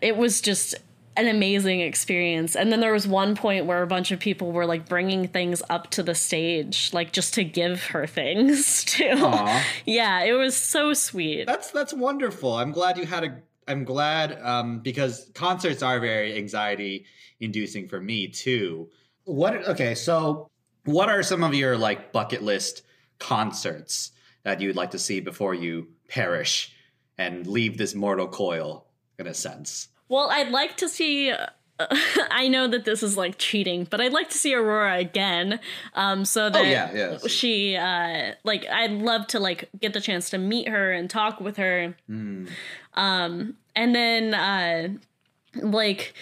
it 0.00 0.16
was 0.16 0.40
just 0.40 0.74
an 1.16 1.28
amazing 1.28 1.80
experience. 1.80 2.56
And 2.56 2.72
then 2.72 2.80
there 2.80 2.92
was 2.92 3.06
one 3.06 3.36
point 3.36 3.66
where 3.66 3.82
a 3.82 3.86
bunch 3.86 4.10
of 4.10 4.18
people 4.18 4.52
were 4.52 4.66
like 4.66 4.88
bringing 4.88 5.28
things 5.28 5.62
up 5.70 5.90
to 5.92 6.02
the 6.02 6.14
stage, 6.14 6.90
like 6.92 7.12
just 7.12 7.34
to 7.34 7.44
give 7.44 7.84
her 7.86 8.06
things. 8.06 8.84
Aw. 9.00 9.64
Yeah, 9.86 10.24
it 10.24 10.32
was 10.32 10.56
so 10.56 10.92
sweet. 10.92 11.46
That's 11.46 11.70
that's 11.70 11.92
wonderful. 11.92 12.54
I'm 12.54 12.72
glad 12.72 12.98
you 12.98 13.06
had 13.06 13.24
a. 13.24 13.42
I'm 13.66 13.84
glad 13.84 14.38
um, 14.42 14.80
because 14.80 15.30
concerts 15.34 15.82
are 15.82 15.98
very 15.98 16.36
anxiety 16.36 17.06
inducing 17.40 17.88
for 17.88 18.00
me 18.00 18.28
too. 18.28 18.90
What? 19.24 19.66
Okay, 19.68 19.94
so 19.94 20.50
what 20.84 21.08
are 21.08 21.22
some 21.22 21.42
of 21.42 21.54
your 21.54 21.76
like 21.76 22.12
bucket 22.12 22.42
list 22.42 22.82
concerts 23.18 24.12
that 24.42 24.60
you'd 24.60 24.76
like 24.76 24.90
to 24.92 24.98
see 24.98 25.20
before 25.20 25.54
you 25.54 25.88
perish 26.08 26.72
and 27.18 27.46
leave 27.46 27.78
this 27.78 27.94
mortal 27.94 28.28
coil? 28.28 28.86
In 29.18 29.26
a 29.28 29.34
sense. 29.34 29.88
Well, 30.08 30.28
I'd 30.30 30.50
like 30.50 30.76
to 30.78 30.88
see. 30.88 31.32
I 32.30 32.46
know 32.48 32.68
that 32.68 32.84
this 32.84 33.02
is 33.02 33.16
like 33.16 33.38
cheating, 33.38 33.86
but 33.88 34.00
I'd 34.00 34.12
like 34.12 34.28
to 34.30 34.38
see 34.38 34.54
Aurora 34.54 34.96
again. 34.98 35.58
Um, 35.94 36.24
so 36.24 36.50
that 36.50 36.60
Oh, 36.60 36.62
yeah, 36.62 36.92
yeah. 36.94 37.18
she, 37.26 37.76
uh, 37.76 38.34
like, 38.44 38.64
I'd 38.68 38.92
love 38.92 39.26
to 39.28 39.40
like 39.40 39.68
get 39.80 39.92
the 39.92 40.00
chance 40.00 40.30
to 40.30 40.38
meet 40.38 40.68
her 40.68 40.92
and 40.92 41.08
talk 41.10 41.40
with 41.40 41.56
her. 41.56 41.96
Mm. 42.08 42.48
Um, 42.94 43.56
and 43.74 43.94
then, 43.94 44.34
uh, 44.34 44.88
like, 45.56 46.14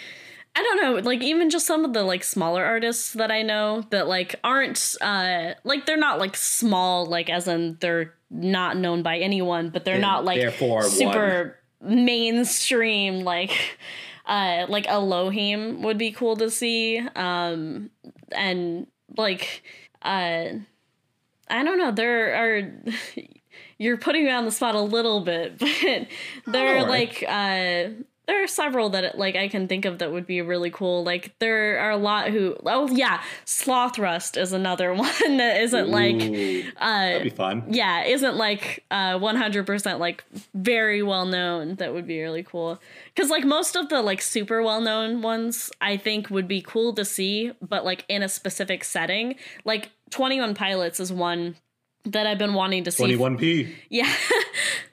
I 0.55 0.61
don't 0.61 0.81
know, 0.81 1.01
like 1.01 1.23
even 1.23 1.49
just 1.49 1.65
some 1.65 1.83
of 1.83 1.93
the 1.93 2.03
like 2.03 2.23
smaller 2.23 2.63
artists 2.63 3.13
that 3.13 3.31
I 3.31 3.41
know 3.41 3.85
that 3.89 4.07
like 4.07 4.35
aren't 4.43 4.95
uh 5.01 5.53
like 5.63 5.87
they're 5.87 5.97
not 5.97 6.19
like 6.19 6.35
small 6.35 7.07
like 7.07 7.29
as 7.29 7.47
in 7.47 7.77
they're 7.79 8.13
not 8.29 8.77
known 8.77 9.01
by 9.01 9.17
anyone, 9.17 9.69
but 9.69 9.83
they're 9.83 9.95
They're 9.95 10.01
not 10.01 10.25
like 10.25 10.39
therefore 10.39 10.83
super 10.83 11.57
mainstream 11.81 13.23
like 13.23 13.79
uh 14.27 14.67
like 14.69 14.87
Elohim 14.87 15.81
would 15.81 15.97
be 15.97 16.11
cool 16.11 16.35
to 16.37 16.51
see. 16.51 16.99
Um 17.15 17.89
and 18.31 18.85
like 19.17 19.63
uh 20.03 20.49
I 21.49 21.63
don't 21.63 21.79
know, 21.79 21.91
there 21.91 22.35
are 22.35 22.71
you're 23.79 23.97
putting 23.97 24.25
me 24.25 24.31
on 24.31 24.45
the 24.45 24.51
spot 24.51 24.75
a 24.75 24.81
little 24.81 25.21
bit, 25.21 25.57
but 25.59 26.07
there 26.45 26.77
are 26.77 26.87
like 26.87 27.23
uh 27.27 27.89
there 28.25 28.41
are 28.41 28.47
several 28.47 28.89
that 28.91 29.17
like 29.17 29.35
I 29.35 29.49
can 29.49 29.67
think 29.67 29.83
of 29.85 29.99
that 29.99 30.11
would 30.11 30.25
be 30.25 30.41
really 30.41 30.69
cool. 30.71 31.03
Like 31.03 31.35
there 31.39 31.77
are 31.79 31.91
a 31.91 31.97
lot 31.97 32.29
who 32.29 32.55
oh 32.65 32.87
yeah, 32.87 33.21
Slothrust 33.45 34.37
is 34.39 34.53
another 34.53 34.93
one 34.95 35.37
that 35.37 35.61
isn't 35.61 35.89
like 35.89 36.15
Ooh, 36.21 36.63
uh 36.77 36.99
that'd 37.05 37.23
be 37.23 37.29
fun. 37.29 37.65
yeah, 37.69 38.03
isn't 38.05 38.35
like 38.37 38.83
uh 38.91 39.17
100% 39.19 39.99
like 39.99 40.23
very 40.53 41.03
well 41.03 41.25
known 41.25 41.75
that 41.75 41.93
would 41.93 42.07
be 42.07 42.21
really 42.21 42.43
cool. 42.43 42.79
Cuz 43.15 43.29
like 43.29 43.43
most 43.43 43.75
of 43.75 43.89
the 43.89 44.01
like 44.01 44.21
super 44.21 44.63
well 44.63 44.79
known 44.81 45.21
ones 45.21 45.71
I 45.81 45.97
think 45.97 46.29
would 46.29 46.47
be 46.47 46.61
cool 46.61 46.93
to 46.93 47.03
see 47.05 47.51
but 47.61 47.83
like 47.83 48.05
in 48.07 48.23
a 48.23 48.29
specific 48.29 48.83
setting. 48.83 49.35
Like 49.65 49.89
21 50.11 50.55
Pilots 50.55 50.99
is 50.99 51.11
one 51.11 51.55
that 52.05 52.27
I've 52.27 52.37
been 52.37 52.53
wanting 52.53 52.83
to 52.83 52.91
see. 52.91 53.03
21p. 53.15 53.73
Yeah. 53.89 54.13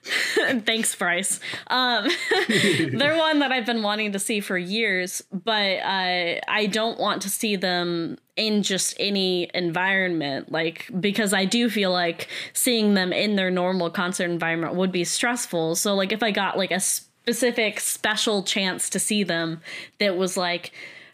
Thanks, 0.65 0.95
Bryce. 0.95 1.41
Um, 1.67 2.09
they're 2.49 3.19
one 3.19 3.41
that 3.41 3.53
I've 3.53 3.67
been 3.67 3.83
wanting 3.83 4.13
to 4.13 4.19
see 4.19 4.41
for 4.41 4.57
years, 4.57 5.23
but 5.31 5.79
uh, 5.81 6.41
I 6.49 6.69
don't 6.71 6.99
want 6.99 7.23
to 7.23 7.29
see 7.29 7.57
them 7.57 8.17
in 8.37 8.63
just 8.63 8.95
any 8.99 9.51
environment. 9.55 10.51
Like, 10.51 10.91
because 10.99 11.35
I 11.35 11.45
do 11.45 11.69
feel 11.69 11.93
like 11.93 12.29
seeing 12.55 12.95
them 12.95 13.13
in 13.13 13.37
their 13.37 13.51
normal 13.51 13.91
concert 13.91 14.31
environment 14.31 14.75
would 14.75 14.93
be 14.93 15.05
stressful. 15.05 15.77
So, 15.77 15.95
like, 15.95 16.13
if 16.13 16.23
I 16.23 16.31
got 16.31 16.57
like 16.57 16.71
a 16.71 16.81
specific 16.81 17.79
special 17.79 18.43
chance 18.43 18.89
to 18.91 18.99
see 18.99 19.23
them 19.23 19.61
that 19.99 20.17
was 20.17 20.37
like, 20.37 20.73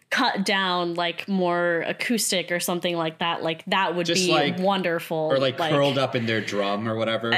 cut 0.09 0.45
down 0.45 0.93
like 0.93 1.27
more 1.27 1.83
acoustic 1.85 2.49
or 2.51 2.59
something 2.61 2.95
like 2.95 3.19
that 3.19 3.43
like 3.43 3.65
that 3.65 3.93
would 3.95 4.05
Just 4.05 4.25
be 4.25 4.31
like- 4.31 4.57
wonderful 4.57 5.17
or 5.17 5.37
like, 5.37 5.57
curled 5.57 5.97
up 5.97 6.15
in 6.15 6.25
their 6.25 6.39
drum 6.41 6.87
or 6.87 6.95
whatever. 6.95 7.31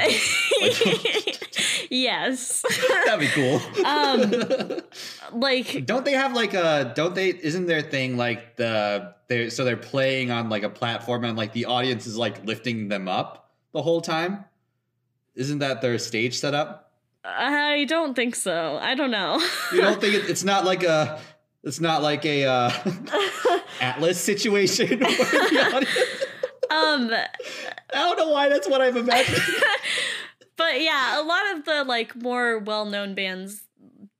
yes 1.90 2.62
That'd 3.06 3.20
be 3.20 3.26
cool. 3.28 3.60
Um, 3.84 4.82
like 5.40 5.84
Don't 5.86 6.04
they 6.04 6.12
have 6.12 6.32
like 6.34 6.54
a? 6.54 6.92
Don't 6.94 7.14
they? 7.14 7.28
Isn't 7.30 7.66
their 7.66 7.82
thing 7.82 8.16
like 8.16 8.56
the? 8.56 9.14
They're 9.28 9.50
so 9.50 9.64
they're 9.64 9.76
playing 9.76 10.30
on 10.30 10.48
like 10.48 10.62
a 10.62 10.70
platform 10.70 11.24
and 11.24 11.36
like 11.36 11.52
the 11.52 11.66
audience 11.66 12.06
is 12.06 12.16
like 12.16 12.44
lifting 12.46 12.88
them 12.88 13.08
up 13.08 13.50
the 13.72 13.82
whole 13.82 14.00
time. 14.00 14.44
Isn't 15.34 15.58
that 15.58 15.80
their 15.80 15.98
stage 15.98 16.38
setup? 16.38 16.86
i 17.22 17.84
don't 17.84 18.14
think 18.14 18.34
so 18.34 18.78
i 18.80 18.94
don't 18.94 19.10
know 19.10 19.38
You 19.74 19.82
don't 19.82 20.00
think 20.00 20.14
it, 20.14 20.30
it's 20.30 20.42
not 20.42 20.64
like 20.64 20.82
a? 20.82 21.20
It's 21.62 21.80
not 21.80 22.02
like 22.02 22.24
a 22.24 22.44
uh, 22.46 22.70
Atlas 23.80 24.20
situation. 24.20 25.02
um 26.70 27.10
I 27.10 27.28
don't 27.92 28.18
know 28.18 28.30
why 28.30 28.48
that's 28.48 28.68
what 28.68 28.80
I've 28.80 28.96
imagined. 28.96 29.42
but 30.56 30.80
yeah 30.80 31.20
a 31.20 31.24
lot 31.24 31.56
of 31.56 31.64
the 31.64 31.84
like 31.84 32.14
more 32.14 32.58
well-known 32.58 33.14
bands 33.14 33.62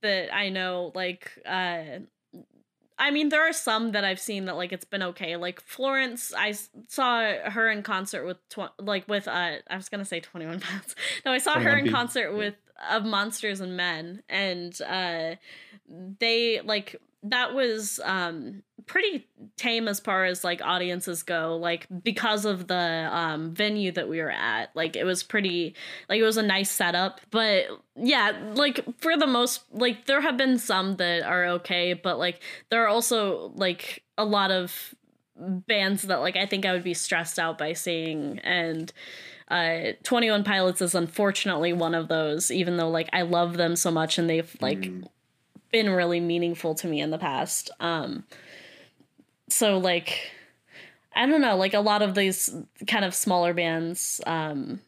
that 0.03 0.35
i 0.35 0.49
know 0.49 0.91
like 0.95 1.39
uh 1.47 2.01
I 3.03 3.11
mean, 3.11 3.31
there 3.31 3.49
are 3.49 3.53
some 3.55 3.93
that 3.93 4.05
I've 4.05 4.21
seen 4.21 4.45
that 4.45 4.57
like 4.57 4.73
it's 4.73 4.85
been 4.85 5.03
okay. 5.03 5.37
Like 5.37 5.63
Florence, 5.63 6.35
I 6.37 6.53
saw 6.87 7.33
her 7.33 7.71
in 7.71 7.83
concert 7.83 8.27
with 8.27 8.37
tw- 8.51 8.79
like 8.79 9.09
with 9.09 9.27
uh 9.27 9.53
I 9.71 9.77
was 9.77 9.89
gonna 9.89 10.05
say 10.05 10.21
Twenty 10.21 10.45
One 10.45 10.61
Pounds. 10.61 10.95
No, 11.25 11.33
I 11.33 11.39
saw 11.39 11.59
her 11.59 11.79
in 11.79 11.91
concert 11.91 12.37
with 12.37 12.57
of 12.91 13.07
Monsters 13.07 13.61
and 13.61 13.75
Men, 13.75 14.23
and 14.29 14.79
uh 14.83 15.37
they 15.89 16.61
like 16.61 16.97
that 17.23 17.55
was 17.55 18.01
um 18.05 18.63
pretty 18.87 19.27
tame 19.57 19.87
as 19.89 20.01
far 20.01 20.25
as 20.25 20.43
like 20.43 20.63
audiences 20.63 21.23
go 21.23 21.57
like 21.57 21.87
because 22.03 22.45
of 22.45 22.67
the 22.67 23.09
um 23.13 23.55
venue 23.55 23.93
that 23.93 24.09
we 24.09 24.21
were 24.21 24.31
at. 24.31 24.75
Like 24.75 24.97
it 24.97 25.05
was 25.05 25.23
pretty 25.23 25.75
like 26.09 26.19
it 26.19 26.25
was 26.25 26.39
a 26.39 26.43
nice 26.43 26.71
setup. 26.71 27.21
But 27.31 27.67
yeah 27.97 28.33
like 28.55 28.81
for 28.99 29.17
the 29.17 29.27
most 29.27 29.63
like 29.71 30.07
there 30.07 30.21
have 30.21 30.37
been 30.37 30.59
some 30.59 30.97
that 30.97 31.23
are 31.23 31.45
okay 31.47 31.93
but 31.93 32.19
like 32.19 32.41
there 32.71 32.83
are 32.83 32.89
also 32.89 33.53
like 33.55 34.03
a 34.17 34.25
lot 34.25 34.51
of 34.51 34.95
bands 35.37 36.03
that 36.03 36.21
like 36.21 36.37
I 36.37 36.47
think 36.47 36.65
I 36.65 36.73
would 36.73 36.85
be 36.85 36.95
stressed 36.95 37.39
out 37.39 37.59
by 37.59 37.75
seeing. 37.75 38.39
And 38.41 38.93
uh 39.49 39.93
21 40.05 40.43
Pilots 40.45 40.81
is 40.81 40.95
unfortunately 40.95 41.73
one 41.73 41.95
of 41.95 42.09
those 42.09 42.51
even 42.51 42.77
though 42.77 42.91
like 42.91 43.11
I 43.13 43.23
love 43.23 43.57
them 43.57 43.77
so 43.77 43.91
much 43.91 44.17
and 44.17 44.29
they've 44.31 44.57
like 44.61 44.91
been 45.71 45.91
really 45.91 46.21
meaningful 46.21 46.75
to 46.77 46.87
me 46.87 47.01
in 47.01 47.11
the 47.11 47.19
past. 47.19 47.71
Um 47.81 48.25
so 49.49 49.79
like 49.79 50.31
I 51.15 51.27
don't 51.27 51.41
know, 51.41 51.57
like 51.57 51.75
a 51.75 51.81
lot 51.81 52.03
of 52.03 52.15
these 52.15 52.55
kind 52.87 53.05
of 53.05 53.15
smaller 53.15 53.55
bands 53.55 54.21
um 54.27 54.81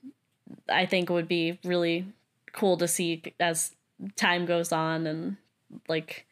I 0.68 0.86
think 0.86 1.10
would 1.10 1.28
be 1.28 1.58
really 1.64 2.06
cool 2.52 2.76
to 2.78 2.88
see 2.88 3.22
as 3.40 3.74
time 4.16 4.46
goes 4.46 4.72
on 4.72 5.06
and 5.06 5.36
like 5.88 6.26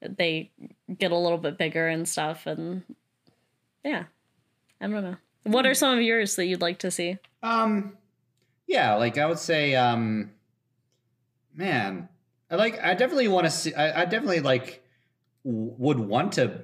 they 0.00 0.50
get 0.98 1.12
a 1.12 1.16
little 1.16 1.38
bit 1.38 1.58
bigger 1.58 1.88
and 1.88 2.08
stuff 2.08 2.46
and 2.46 2.82
yeah. 3.84 4.04
I 4.80 4.88
don't 4.88 5.02
know. 5.02 5.16
What 5.44 5.66
are 5.66 5.74
some 5.74 5.96
of 5.96 6.02
yours 6.02 6.36
that 6.36 6.46
you'd 6.46 6.60
like 6.60 6.80
to 6.80 6.90
see? 6.90 7.18
Um, 7.42 7.96
yeah, 8.66 8.94
like 8.94 9.18
I 9.18 9.26
would 9.26 9.38
say, 9.38 9.74
um, 9.74 10.30
man, 11.54 12.08
I 12.52 12.56
like. 12.56 12.78
I 12.80 12.94
definitely 12.94 13.28
want 13.28 13.46
to 13.46 13.50
see. 13.50 13.74
I, 13.74 14.02
I 14.02 14.04
definitely 14.04 14.40
like 14.40 14.84
would 15.42 15.98
want 15.98 16.32
to 16.32 16.62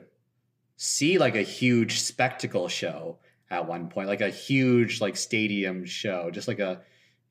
see 0.77 1.19
like 1.19 1.35
a 1.35 1.43
huge 1.43 2.01
spectacle 2.01 2.69
show 2.69 3.19
at 3.51 3.67
one 3.67 3.89
point, 3.89 4.07
like 4.07 4.21
a 4.21 4.31
huge 4.31 5.01
like 5.01 5.17
stadium 5.17 5.85
show, 5.85 6.31
just 6.31 6.47
like 6.47 6.61
a, 6.61 6.83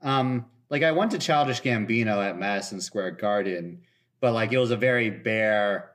um, 0.02 0.46
like 0.70 0.84
I 0.84 0.92
went 0.92 1.12
to 1.12 1.20
Childish 1.20 1.62
Gambino 1.62 2.22
at 2.28 2.38
Madison 2.38 2.82
Square 2.82 3.12
Garden, 3.12 3.84
but 4.20 4.34
like 4.34 4.52
it 4.52 4.58
was 4.58 4.72
a 4.72 4.78
very 4.78 5.10
bare. 5.10 5.92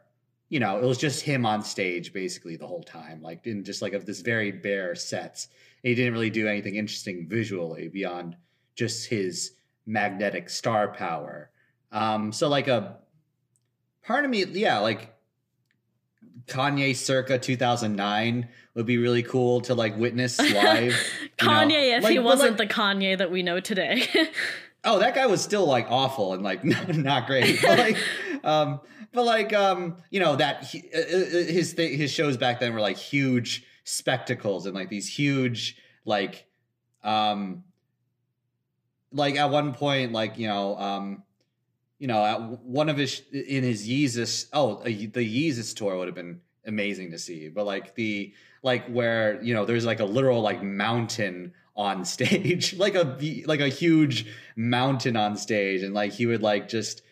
You 0.48 0.60
know, 0.60 0.78
it 0.78 0.84
was 0.84 0.98
just 0.98 1.22
him 1.22 1.46
on 1.46 1.62
stage 1.62 2.12
basically 2.12 2.56
the 2.56 2.66
whole 2.66 2.82
time, 2.82 3.22
like 3.22 3.46
in 3.46 3.64
just 3.64 3.82
like 3.82 3.94
of 3.94 4.06
this 4.06 4.20
very 4.20 4.52
bare 4.52 4.94
sets 4.94 5.48
he 5.82 5.94
didn't 5.94 6.12
really 6.12 6.30
do 6.30 6.46
anything 6.46 6.76
interesting 6.76 7.26
visually 7.28 7.88
beyond 7.88 8.36
just 8.74 9.08
his 9.08 9.52
magnetic 9.84 10.48
star 10.48 10.92
power. 10.92 11.50
Um, 11.92 12.32
so 12.32 12.48
like 12.48 12.68
a 12.68 12.96
part 14.04 14.24
of 14.24 14.30
me, 14.30 14.44
yeah, 14.46 14.78
like 14.78 15.14
Kanye 16.46 16.96
circa 16.96 17.38
2009 17.38 18.48
would 18.74 18.86
be 18.86 18.98
really 18.98 19.22
cool 19.22 19.60
to 19.62 19.74
like 19.74 19.96
witness 19.96 20.38
live. 20.40 20.96
you 21.40 21.46
know. 21.46 21.52
Kanye 21.52 21.98
if 21.98 22.02
Like, 22.04 22.12
he 22.12 22.18
wasn't 22.18 22.58
like- 22.58 22.68
the 22.68 22.74
Kanye 22.74 23.18
that 23.18 23.30
we 23.30 23.42
know 23.42 23.60
today. 23.60 24.06
Oh, 24.84 24.98
that 24.98 25.14
guy 25.14 25.26
was 25.26 25.40
still 25.40 25.64
like 25.64 25.86
awful 25.88 26.32
and 26.34 26.42
like 26.42 26.64
not 26.88 27.28
great. 27.28 27.62
But 27.62 27.78
like, 27.78 27.96
um, 28.42 28.80
but 29.12 29.24
like, 29.24 29.52
um, 29.52 29.98
you 30.10 30.18
know 30.18 30.34
that 30.34 30.64
he, 30.64 30.82
uh, 30.92 30.98
uh, 30.98 31.04
his 31.44 31.74
th- 31.74 31.96
his 31.96 32.10
shows 32.10 32.36
back 32.36 32.58
then 32.58 32.74
were 32.74 32.80
like 32.80 32.96
huge 32.96 33.64
spectacles 33.84 34.66
and 34.66 34.74
like 34.74 34.88
these 34.88 35.06
huge 35.06 35.76
like, 36.04 36.46
um, 37.04 37.62
like 39.12 39.36
at 39.36 39.50
one 39.50 39.72
point, 39.72 40.10
like 40.10 40.36
you 40.36 40.48
know, 40.48 40.76
um, 40.76 41.22
you 42.02 42.08
know, 42.08 42.58
one 42.64 42.88
of 42.88 42.96
his 42.96 43.22
in 43.30 43.62
his 43.62 43.88
Yeezus. 43.88 44.48
Oh, 44.52 44.82
the 44.82 44.90
Yeezus 44.90 45.72
tour 45.72 45.96
would 45.96 46.08
have 46.08 46.16
been 46.16 46.40
amazing 46.66 47.12
to 47.12 47.18
see, 47.18 47.48
but 47.48 47.64
like 47.64 47.94
the 47.94 48.34
like 48.64 48.88
where 48.88 49.40
you 49.40 49.54
know 49.54 49.64
there's 49.64 49.84
like 49.84 50.00
a 50.00 50.04
literal 50.04 50.40
like 50.40 50.64
mountain 50.64 51.52
on 51.76 52.04
stage 52.14 52.74
like 52.76 52.96
a 52.96 53.16
like 53.46 53.60
a 53.60 53.68
huge 53.68 54.26
mountain 54.56 55.16
on 55.16 55.36
stage 55.36 55.82
and 55.82 55.94
like 55.94 56.12
he 56.12 56.26
would 56.26 56.42
like 56.42 56.68
just 56.68 57.02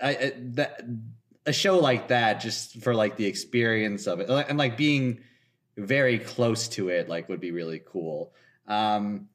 I, 0.00 0.10
I 0.10 0.32
that 0.54 0.82
a 1.44 1.52
show 1.52 1.80
like 1.80 2.06
that 2.08 2.40
just 2.40 2.80
for 2.82 2.94
like 2.94 3.16
the 3.16 3.26
experience 3.26 4.06
of 4.06 4.20
it 4.20 4.30
and 4.30 4.56
like 4.56 4.76
being 4.76 5.18
very 5.76 6.20
close 6.20 6.68
to 6.68 6.90
it 6.90 7.08
like 7.08 7.28
would 7.28 7.40
be 7.40 7.50
really 7.50 7.82
cool 7.84 8.32
um 8.68 9.28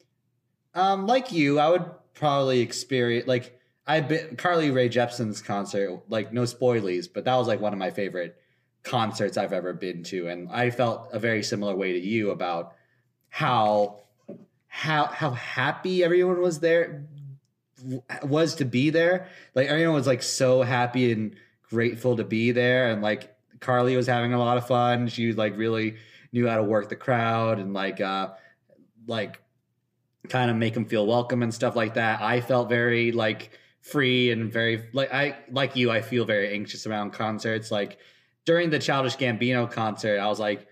um 0.74 1.08
like 1.08 1.34
you 1.34 1.60
i 1.60 1.68
would 1.68 1.86
probably 2.14 2.62
experience 2.62 3.28
like 3.28 3.61
i've 3.92 4.08
been 4.08 4.36
carly 4.36 4.72
rae 4.72 4.90
jepsen's 4.90 5.42
concert 5.42 6.02
like 6.10 6.34
no 6.34 6.44
spoilies 6.44 7.08
but 7.12 7.26
that 7.26 7.36
was 7.36 7.48
like 7.48 7.60
one 7.60 7.74
of 7.74 7.80
my 7.80 7.92
favorite 7.92 8.36
concerts 8.84 9.38
i've 9.38 9.54
ever 9.54 9.74
been 9.74 10.04
to 10.04 10.28
and 10.28 10.50
i 10.52 10.70
felt 10.70 11.10
a 11.14 11.20
very 11.20 11.44
similar 11.44 11.76
way 11.76 11.94
to 11.94 12.00
you 12.00 12.32
about 12.32 12.74
how 13.30 14.00
how 14.68 15.06
how 15.06 15.32
happy 15.32 16.04
everyone 16.04 16.42
was 16.42 16.60
there 16.60 17.06
was 18.24 18.56
to 18.56 18.66
be 18.66 18.90
there. 18.90 19.28
Like 19.56 19.68
everyone 19.68 19.96
was 19.96 20.08
like 20.08 20.24
so 20.24 20.62
happy 20.62 21.12
and 21.12 21.36
grateful 21.70 22.18
to 22.18 22.24
be 22.24 22.52
there 22.52 22.92
and 22.92 23.02
like 23.02 23.34
carly 23.60 23.96
was 23.96 24.08
having 24.08 24.34
a 24.34 24.40
lot 24.40 24.58
of 24.58 24.68
fun. 24.68 25.08
She 25.08 25.34
like 25.34 25.58
really 25.58 25.96
knew 26.32 26.48
how 26.48 26.58
to 26.58 26.64
work 26.64 26.90
the 26.90 26.96
crowd 26.96 27.60
and 27.60 27.74
like 27.74 28.02
uh 28.02 28.30
like 29.08 29.42
kind 30.30 30.52
of 30.52 30.58
make 30.58 30.74
them 30.74 30.86
feel 30.86 31.06
welcome 31.06 31.44
and 31.44 31.54
stuff 31.54 31.76
like 31.76 31.96
that. 31.96 32.22
I 32.22 32.42
felt 32.42 32.70
very 32.70 33.12
like 33.12 33.52
free 33.82 34.32
and 34.32 34.52
very 34.52 34.84
like 34.94 35.12
i 35.14 35.36
like 35.52 35.76
you 35.76 35.90
i 35.92 36.02
feel 36.02 36.26
very 36.26 36.54
anxious 36.54 36.86
around 36.88 37.12
concerts. 37.12 37.72
Like 37.72 37.98
during 38.46 38.70
the 38.70 38.80
childish 38.80 39.18
gambino 39.18 39.70
concert 39.70 40.20
i 40.20 40.28
was 40.28 40.40
like 40.40 40.68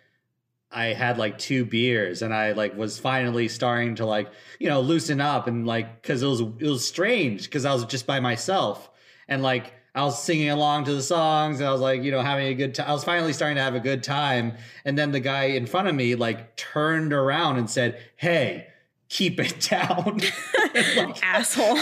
I 0.71 0.87
had 0.87 1.17
like 1.17 1.37
two 1.39 1.65
beers 1.65 2.21
and 2.21 2.33
I 2.33 2.51
like 2.51 2.77
was 2.77 2.99
finally 2.99 3.47
starting 3.47 3.95
to 3.95 4.05
like 4.05 4.29
you 4.59 4.69
know 4.69 4.81
loosen 4.81 5.19
up 5.19 5.47
and 5.47 5.65
like 5.65 6.01
because 6.01 6.21
it 6.21 6.27
was 6.27 6.41
it 6.41 6.67
was 6.67 6.87
strange 6.87 7.45
because 7.45 7.65
I 7.65 7.73
was 7.73 7.85
just 7.85 8.05
by 8.05 8.19
myself. 8.19 8.89
And 9.27 9.41
like 9.41 9.73
I 9.95 10.03
was 10.03 10.21
singing 10.21 10.51
along 10.51 10.85
to 10.85 10.93
the 10.93 11.01
songs 11.01 11.59
and 11.59 11.67
I 11.67 11.71
was 11.71 11.81
like 11.81 12.03
you 12.03 12.11
know 12.11 12.21
having 12.21 12.47
a 12.47 12.53
good 12.53 12.75
time 12.75 12.87
I 12.87 12.93
was 12.93 13.03
finally 13.03 13.33
starting 13.33 13.55
to 13.55 13.63
have 13.63 13.73
a 13.73 13.79
good 13.79 14.03
time. 14.03 14.53
And 14.85 14.95
then 14.95 15.11
the 15.11 15.19
guy 15.19 15.45
in 15.45 15.65
front 15.65 15.87
of 15.87 15.95
me 15.95 16.13
like 16.13 16.55
turned 16.55 17.13
around 17.13 17.57
and 17.57 17.67
said 17.67 17.99
hey 18.15 18.67
keep 19.09 19.39
it 19.39 19.59
down 19.69 20.19
like, 20.95 21.23
Asshole. 21.25 21.77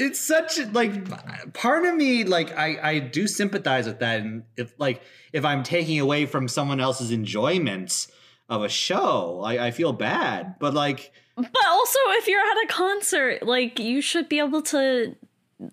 it's 0.00 0.18
such 0.20 0.58
like 0.72 1.52
part 1.54 1.84
of 1.86 1.94
me 1.94 2.24
like 2.24 2.56
I 2.56 2.78
I 2.82 2.98
do 2.98 3.26
sympathize 3.28 3.86
with 3.86 4.00
that 4.00 4.20
and 4.20 4.42
if 4.56 4.74
like 4.78 5.02
if 5.32 5.44
I'm 5.44 5.62
taking 5.62 6.00
away 6.00 6.26
from 6.26 6.48
someone 6.48 6.80
else's 6.80 7.10
enjoyment 7.12 8.08
of 8.48 8.62
a 8.64 8.68
show 8.68 9.42
I 9.44 9.66
I 9.66 9.70
feel 9.70 9.92
bad 9.92 10.56
but 10.58 10.74
like 10.74 11.12
But 11.36 11.66
also, 11.66 11.98
if 12.18 12.28
you're 12.28 12.40
at 12.40 12.64
a 12.64 12.66
concert, 12.68 13.42
like 13.42 13.78
you 13.80 14.00
should 14.00 14.28
be 14.28 14.38
able 14.38 14.62
to 14.62 15.16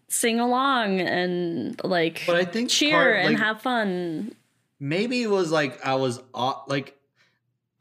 sing 0.08 0.40
along 0.40 1.02
and 1.02 1.80
like 1.84 2.24
But 2.26 2.36
I 2.38 2.46
think 2.46 2.70
cheer 2.70 2.98
part, 3.14 3.26
and 3.26 3.38
have 3.38 3.62
fun. 3.62 4.34
maybe 4.80 5.22
it 5.24 5.30
was 5.30 5.52
like 5.52 5.84
I 5.86 5.96
was 5.96 6.22
aw- 6.34 6.64
like 6.68 6.96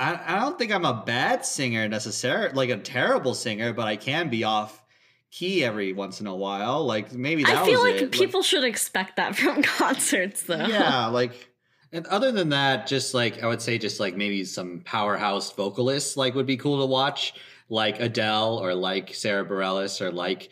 I, 0.00 0.18
I 0.26 0.40
don't 0.40 0.58
think 0.58 0.72
I'm 0.72 0.86
a 0.86 1.02
bad 1.04 1.44
singer 1.44 1.86
necessarily, 1.86 2.54
like 2.54 2.70
a 2.70 2.78
terrible 2.78 3.34
singer, 3.34 3.74
but 3.74 3.86
I 3.86 3.96
can 3.96 4.30
be 4.30 4.44
off 4.44 4.82
key 5.30 5.62
every 5.62 5.92
once 5.92 6.22
in 6.22 6.26
a 6.26 6.34
while. 6.34 6.86
Like 6.86 7.12
maybe 7.12 7.44
that 7.44 7.58
I 7.58 7.66
feel 7.66 7.82
was 7.82 7.92
like 7.92 8.02
it. 8.02 8.10
people 8.10 8.42
should 8.42 8.64
expect 8.64 9.16
that 9.16 9.36
from 9.36 9.62
concerts, 9.62 10.44
though. 10.44 10.66
yeah, 10.66 11.06
like 11.06 11.50
and 11.92 12.06
other 12.06 12.32
than 12.32 12.48
that, 12.48 12.86
just 12.86 13.12
like 13.12 13.42
I 13.42 13.46
would 13.46 13.60
say, 13.60 13.76
just 13.76 14.00
like 14.00 14.16
maybe 14.16 14.42
some 14.44 14.80
powerhouse 14.86 15.52
vocalists 15.52 16.16
like 16.16 16.34
would 16.34 16.46
be 16.46 16.56
cool 16.56 16.80
to 16.80 16.86
watch, 16.86 17.34
like 17.68 18.00
Adele 18.00 18.56
or 18.56 18.74
like 18.74 19.14
Sara 19.14 19.44
Bareilles 19.44 20.00
or 20.00 20.10
like 20.10 20.48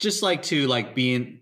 just 0.00 0.24
like 0.24 0.42
to 0.44 0.66
like 0.66 0.96
being 0.96 1.38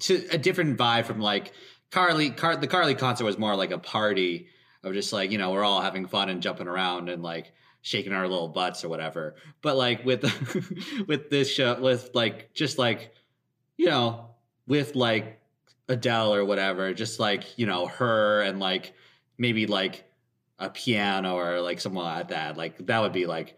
to 0.00 0.26
a 0.32 0.38
different 0.38 0.76
vibe 0.76 1.04
from 1.04 1.20
like 1.20 1.52
Carly. 1.92 2.30
Car, 2.30 2.56
the 2.56 2.66
Carly 2.66 2.96
concert 2.96 3.24
was 3.24 3.38
more 3.38 3.54
like 3.54 3.70
a 3.70 3.78
party 3.78 4.48
of 4.86 4.94
just 4.94 5.12
like 5.12 5.30
you 5.30 5.38
know 5.38 5.50
we're 5.50 5.64
all 5.64 5.82
having 5.82 6.06
fun 6.06 6.28
and 6.28 6.40
jumping 6.40 6.68
around 6.68 7.08
and 7.08 7.22
like 7.22 7.52
shaking 7.82 8.12
our 8.12 8.26
little 8.26 8.48
butts 8.48 8.84
or 8.84 8.88
whatever. 8.88 9.36
But 9.62 9.76
like 9.76 10.04
with 10.04 10.22
with 11.08 11.30
this 11.30 11.52
show, 11.52 11.80
with 11.80 12.10
like 12.14 12.52
just 12.54 12.78
like 12.78 13.14
you 13.76 13.86
know 13.86 14.30
with 14.66 14.96
like 14.96 15.40
Adele 15.88 16.34
or 16.34 16.44
whatever, 16.44 16.92
just 16.94 17.20
like, 17.20 17.58
you 17.58 17.66
know, 17.66 17.86
her 17.86 18.42
and 18.42 18.58
like 18.58 18.92
maybe 19.38 19.66
like 19.66 20.04
a 20.58 20.70
piano 20.70 21.36
or 21.36 21.60
like 21.60 21.80
someone 21.80 22.04
like 22.04 22.28
that. 22.28 22.56
Like 22.56 22.86
that 22.86 23.00
would 23.00 23.12
be 23.12 23.26
like 23.26 23.56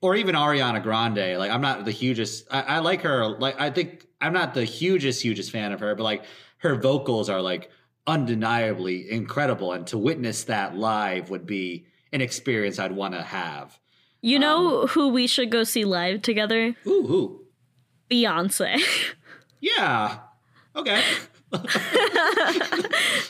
or 0.00 0.14
even 0.16 0.34
Ariana 0.34 0.82
Grande. 0.82 1.38
Like 1.38 1.50
I'm 1.50 1.60
not 1.62 1.84
the 1.84 1.90
hugest 1.90 2.46
I, 2.50 2.62
I 2.62 2.78
like 2.78 3.02
her 3.02 3.26
like 3.26 3.60
I 3.60 3.70
think 3.70 4.06
I'm 4.20 4.32
not 4.32 4.54
the 4.54 4.64
hugest, 4.64 5.22
hugest 5.22 5.50
fan 5.50 5.72
of 5.72 5.80
her, 5.80 5.94
but 5.94 6.04
like 6.04 6.24
her 6.58 6.76
vocals 6.76 7.28
are 7.28 7.40
like 7.40 7.70
undeniably 8.06 9.10
incredible. 9.10 9.72
And 9.72 9.86
to 9.88 9.98
witness 9.98 10.44
that 10.44 10.76
live 10.76 11.30
would 11.30 11.46
be 11.46 11.86
an 12.12 12.20
experience 12.20 12.78
I'd 12.78 12.92
want 12.92 13.14
to 13.14 13.22
have. 13.22 13.78
You 14.20 14.36
Um, 14.36 14.40
know 14.42 14.86
who 14.88 15.08
we 15.08 15.26
should 15.26 15.50
go 15.50 15.64
see 15.64 15.84
live 15.84 16.22
together? 16.22 16.74
Ooh, 16.86 16.90
ooh. 16.90 17.40
Beyonce. 18.10 18.80
Yeah. 19.60 20.18
Okay. 20.76 21.02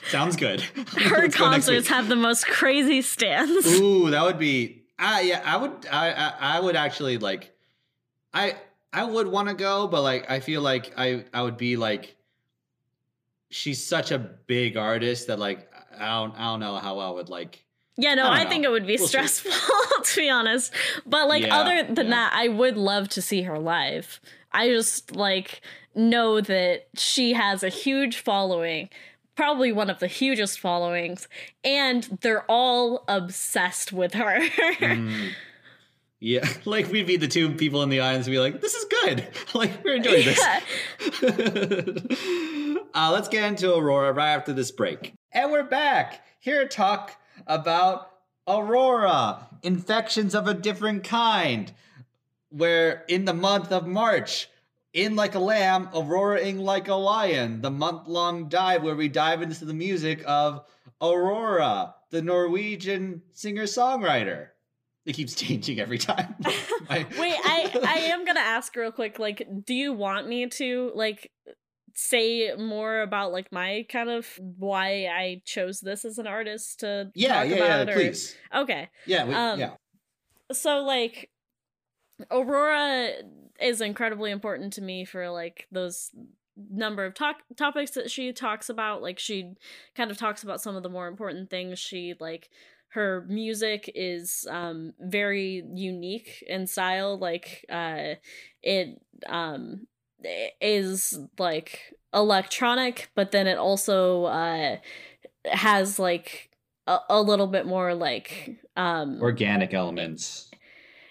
Sounds 0.08 0.36
good. 0.36 0.60
Her 0.60 1.22
Let's 1.22 1.36
concerts 1.36 1.88
have 1.88 2.08
the 2.08 2.16
most 2.16 2.46
crazy 2.46 3.02
stands. 3.02 3.66
Ooh, 3.80 4.10
that 4.10 4.22
would 4.22 4.38
be. 4.38 4.82
Ah, 4.98 5.20
yeah, 5.20 5.42
I 5.44 5.56
would. 5.56 5.72
I, 5.90 6.10
I, 6.12 6.32
I 6.56 6.60
would 6.60 6.76
actually 6.76 7.18
like. 7.18 7.50
I, 8.32 8.56
I 8.92 9.04
would 9.04 9.26
want 9.26 9.48
to 9.48 9.54
go, 9.54 9.88
but 9.88 10.02
like, 10.02 10.30
I 10.30 10.40
feel 10.40 10.62
like 10.62 10.92
I, 10.96 11.24
I 11.34 11.42
would 11.42 11.56
be 11.56 11.76
like. 11.76 12.16
She's 13.52 13.84
such 13.84 14.10
a 14.10 14.18
big 14.18 14.76
artist 14.76 15.26
that 15.28 15.38
like 15.38 15.70
I 15.98 16.08
don't, 16.08 16.34
I 16.34 16.44
don't 16.44 16.60
know 16.60 16.76
how 16.76 16.98
I 16.98 17.10
would 17.10 17.28
like. 17.28 17.64
Yeah, 17.96 18.14
no, 18.14 18.26
I 18.26 18.40
I, 18.40 18.44
think 18.46 18.64
it 18.64 18.70
would 18.70 18.86
be 18.86 18.96
We'll 18.96 19.06
stressful 19.06 19.52
to 20.04 20.20
be 20.20 20.30
honest. 20.30 20.72
But 21.04 21.28
like 21.28 21.44
Yeah, 21.44 21.56
other 21.56 21.82
than 21.82 22.06
yeah. 22.06 22.12
that, 22.12 22.32
I 22.34 22.48
would 22.48 22.76
love 22.76 23.08
to 23.10 23.22
see 23.22 23.42
her 23.42 23.58
live. 23.58 24.20
I 24.52 24.68
just 24.68 25.14
like 25.14 25.60
know 25.94 26.40
that 26.40 26.88
she 26.96 27.34
has 27.34 27.62
a 27.62 27.68
huge 27.68 28.16
following, 28.18 28.88
probably 29.36 29.72
one 29.72 29.90
of 29.90 29.98
the 29.98 30.06
hugest 30.06 30.58
followings, 30.58 31.28
and 31.62 32.18
they're 32.22 32.50
all 32.50 33.04
obsessed 33.08 33.92
with 33.92 34.14
her. 34.14 34.40
Mm. 34.40 35.32
Yeah, 36.24 36.48
like 36.64 36.90
we'd 36.90 37.06
be 37.06 37.16
the 37.16 37.28
two 37.28 37.50
people 37.52 37.82
in 37.82 37.88
the 37.88 38.00
audience 38.00 38.26
and 38.26 38.32
be 38.32 38.38
like, 38.38 38.60
"This 38.60 38.74
is 38.74 38.84
good. 38.84 39.26
Like 39.54 39.84
we're 39.84 39.96
enjoying 39.96 40.24
this." 40.24 40.40
Uh, 42.94 43.10
let's 43.12 43.28
get 43.28 43.44
into 43.44 43.74
Aurora 43.74 44.12
right 44.12 44.34
after 44.34 44.52
this 44.52 44.70
break. 44.70 45.12
And 45.32 45.50
we're 45.50 45.62
back 45.62 46.24
here 46.38 46.62
to 46.62 46.68
talk 46.68 47.16
about 47.46 48.10
Aurora, 48.46 49.48
infections 49.62 50.34
of 50.34 50.46
a 50.46 50.54
different 50.54 51.04
kind. 51.04 51.72
Where 52.50 53.04
in 53.08 53.24
the 53.24 53.32
month 53.32 53.72
of 53.72 53.86
March, 53.86 54.48
in 54.92 55.16
like 55.16 55.34
a 55.34 55.38
lamb, 55.38 55.88
Aurora-ing 55.94 56.58
like 56.58 56.88
a 56.88 56.94
lion, 56.94 57.62
the 57.62 57.70
month-long 57.70 58.48
dive 58.48 58.82
where 58.82 58.94
we 58.94 59.08
dive 59.08 59.40
into 59.40 59.64
the 59.64 59.72
music 59.72 60.22
of 60.26 60.64
Aurora, 61.00 61.94
the 62.10 62.20
Norwegian 62.20 63.22
singer-songwriter. 63.32 64.48
It 65.06 65.14
keeps 65.14 65.34
changing 65.36 65.80
every 65.80 65.98
time. 65.98 66.34
Wait, 66.90 67.06
I 67.18 67.70
I 67.86 67.94
am 68.12 68.24
gonna 68.24 68.40
ask 68.40 68.76
real 68.76 68.92
quick. 68.92 69.18
Like, 69.18 69.46
do 69.64 69.74
you 69.74 69.92
want 69.92 70.28
me 70.28 70.46
to 70.48 70.92
like 70.94 71.30
say 71.94 72.54
more 72.58 73.00
about 73.00 73.32
like 73.32 73.52
my 73.52 73.84
kind 73.88 74.10
of 74.10 74.26
why 74.38 75.06
I 75.06 75.42
chose 75.44 75.80
this 75.80 76.04
as 76.04 76.18
an 76.18 76.26
artist 76.26 76.80
to 76.80 77.10
yeah, 77.14 77.42
talk 77.42 77.48
yeah, 77.48 77.56
yeah, 77.56 77.82
or- 77.82 77.92
please. 77.92 78.36
Okay, 78.54 78.88
Yeah, 79.06 79.26
we, 79.26 79.34
Um, 79.34 79.60
yeah. 79.60 79.70
so 80.52 80.82
like 80.82 81.30
Aurora 82.30 83.10
is 83.60 83.80
incredibly 83.80 84.30
important 84.30 84.72
to 84.74 84.82
me 84.82 85.04
for 85.04 85.30
like 85.30 85.66
those 85.70 86.10
number 86.70 87.04
of 87.04 87.14
talk 87.14 87.36
topics 87.56 87.92
that 87.92 88.10
she 88.10 88.32
talks 88.32 88.68
about 88.68 89.00
like 89.00 89.18
she 89.18 89.54
kind 89.96 90.10
of 90.10 90.18
talks 90.18 90.42
about 90.42 90.60
some 90.60 90.76
of 90.76 90.82
the 90.82 90.88
more 90.88 91.08
important 91.08 91.48
things 91.48 91.78
she 91.78 92.14
like 92.20 92.50
her 92.88 93.24
music 93.26 93.90
is 93.94 94.46
um 94.50 94.92
very 95.00 95.62
unique 95.72 96.44
in 96.46 96.66
style 96.66 97.18
like 97.18 97.64
uh 97.70 98.14
it 98.62 99.00
um 99.26 99.86
is 100.60 101.18
like 101.38 101.94
electronic 102.14 103.10
but 103.14 103.30
then 103.32 103.46
it 103.46 103.56
also 103.58 104.24
uh 104.24 104.76
has 105.46 105.98
like 105.98 106.50
a, 106.86 106.98
a 107.08 107.22
little 107.22 107.46
bit 107.46 107.66
more 107.66 107.94
like 107.94 108.58
um 108.76 109.18
Organic 109.22 109.72
elements. 109.74 110.50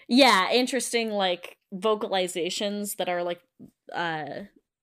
yeah 0.08 0.50
interesting 0.52 1.10
like 1.10 1.56
vocalizations 1.74 2.96
that 2.96 3.08
are 3.08 3.22
like 3.22 3.40
uh 3.92 4.26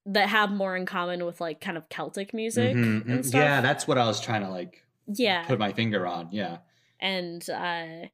that 0.06 0.30
have 0.30 0.50
more 0.52 0.76
in 0.76 0.86
common 0.86 1.26
with 1.26 1.40
like 1.40 1.62
kind 1.62 1.78
of 1.78 1.88
celtic 1.90 2.34
music 2.34 2.76
Mhm, 2.76 3.10
and 3.10 3.20
mhm. 3.22 3.26
stuff 3.26 3.42
Yeah, 3.42 3.62
that's 3.62 3.88
what 3.88 3.98
I 3.98 4.06
was 4.06 4.20
trying 4.20 4.42
to 4.42 4.50
like 4.50 4.84
yeah 5.08 5.46
put 5.48 5.60
my 5.60 5.72
finger 5.74 6.06
on. 6.08 6.30
Yeah. 6.32 6.58
and 7.00 7.48
uh 7.50 8.08